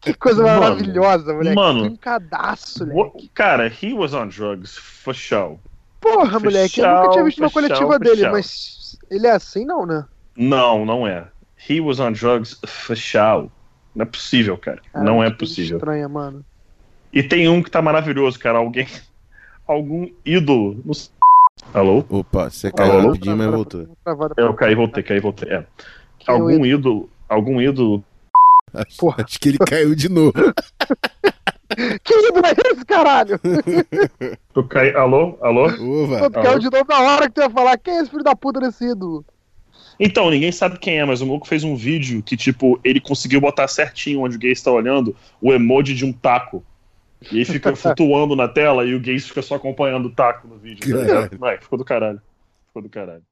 que 0.00 0.14
coisa 0.14 0.42
Mano, 0.42 0.60
maravilhosa, 0.60 1.32
moleque. 1.34 1.54
mano. 1.56 1.82
Que 1.82 1.88
encadaço, 1.94 2.86
moleque. 2.86 2.98
What- 3.16 3.30
Cara, 3.34 3.66
he 3.68 3.92
was 3.92 4.12
on 4.14 4.28
drugs 4.28 4.76
for 4.76 5.14
show. 5.14 5.58
Porra, 6.00 6.38
moleque, 6.38 6.80
eu 6.80 6.88
nunca 6.88 7.10
tinha 7.10 7.24
visto 7.24 7.38
uma 7.40 7.50
coletiva 7.50 7.98
dele, 7.98 8.28
mas 8.30 8.96
ele 9.10 9.26
é 9.26 9.32
assim, 9.32 9.64
não, 9.64 9.84
né? 9.84 10.04
Não, 10.36 10.84
não 10.84 11.06
é. 11.06 11.26
He 11.68 11.80
was 11.80 11.98
on 11.98 12.12
drugs 12.12 12.56
for 12.66 12.96
show. 12.96 13.50
Não 13.94 14.02
é 14.04 14.06
possível, 14.06 14.56
cara. 14.56 14.80
Cara, 14.92 15.04
não 15.04 15.22
é 15.24 15.30
possível. 15.30 15.78
Estranha, 15.78 16.08
mano. 16.08 16.44
E 17.12 17.22
tem 17.22 17.48
um 17.48 17.62
que 17.62 17.70
tá 17.70 17.82
maravilhoso, 17.82 18.38
cara. 18.38 18.58
Alguém. 18.58 18.86
Algum 19.66 20.08
ídolo. 20.24 20.80
no- 20.84 20.92
Alô? 21.74 22.04
opa, 22.08 22.48
você 22.48 22.70
caiu 22.70 22.92
Alô? 22.92 23.06
rapidinho, 23.08 23.36
mas 23.36 23.50
voltou. 23.50 23.88
Eu 24.36 24.54
caí, 24.54 24.74
voltei, 24.76 25.02
caí, 25.02 25.18
voltei. 25.20 25.50
É. 25.52 25.66
Algum 26.26 26.64
ídolo. 26.64 27.10
Algum 27.28 27.60
ídolo. 27.60 28.04
Acho, 28.74 28.96
Porra. 28.98 29.24
acho 29.24 29.38
que 29.38 29.48
ele 29.50 29.58
caiu 29.58 29.94
de 29.94 30.08
novo. 30.08 30.32
Que 32.02 32.14
ídolo 32.14 32.46
é 32.46 32.72
esse, 32.72 32.84
caralho? 32.86 33.38
Eu 34.56 34.64
caí. 34.66 34.94
Alô? 34.96 35.38
Alô? 35.42 35.66
Ova. 35.66 36.30
Tu 36.30 36.30
caiu 36.30 36.58
de 36.58 36.70
novo 36.70 36.86
na 36.88 37.00
hora 37.00 37.28
que 37.28 37.34
tu 37.34 37.42
ia 37.42 37.50
falar. 37.50 37.76
Quem 37.76 37.98
é 37.98 38.00
esse 38.00 38.10
filho 38.10 38.24
da 38.24 38.34
puta 38.34 38.58
desse 38.58 38.90
ídolo? 38.90 39.22
Então, 40.00 40.30
ninguém 40.30 40.50
sabe 40.50 40.78
quem 40.78 40.98
é, 40.98 41.04
mas 41.04 41.20
o 41.20 41.26
maluco 41.26 41.46
fez 41.46 41.64
um 41.64 41.76
vídeo 41.76 42.22
que, 42.22 42.38
tipo, 42.38 42.80
ele 42.82 43.00
conseguiu 43.00 43.40
botar 43.40 43.68
certinho 43.68 44.22
onde 44.22 44.36
o 44.36 44.40
Gaze 44.40 44.64
tá 44.64 44.70
olhando 44.70 45.14
o 45.42 45.52
emoji 45.52 45.94
de 45.94 46.06
um 46.06 46.12
taco. 46.12 46.64
E 47.30 47.38
aí 47.38 47.44
fica 47.44 47.76
flutuando 47.76 48.34
na 48.34 48.48
tela 48.48 48.84
e 48.84 48.94
o 48.94 49.00
Gaze 49.00 49.26
fica 49.28 49.42
só 49.42 49.56
acompanhando 49.56 50.06
o 50.06 50.10
taco 50.10 50.48
no 50.48 50.56
vídeo. 50.56 51.06
Tá. 51.06 51.36
Vai, 51.36 51.58
ficou 51.58 51.78
do 51.78 51.84
caralho. 51.84 52.20
Ficou 52.68 52.82
do 52.82 52.88
caralho. 52.88 53.22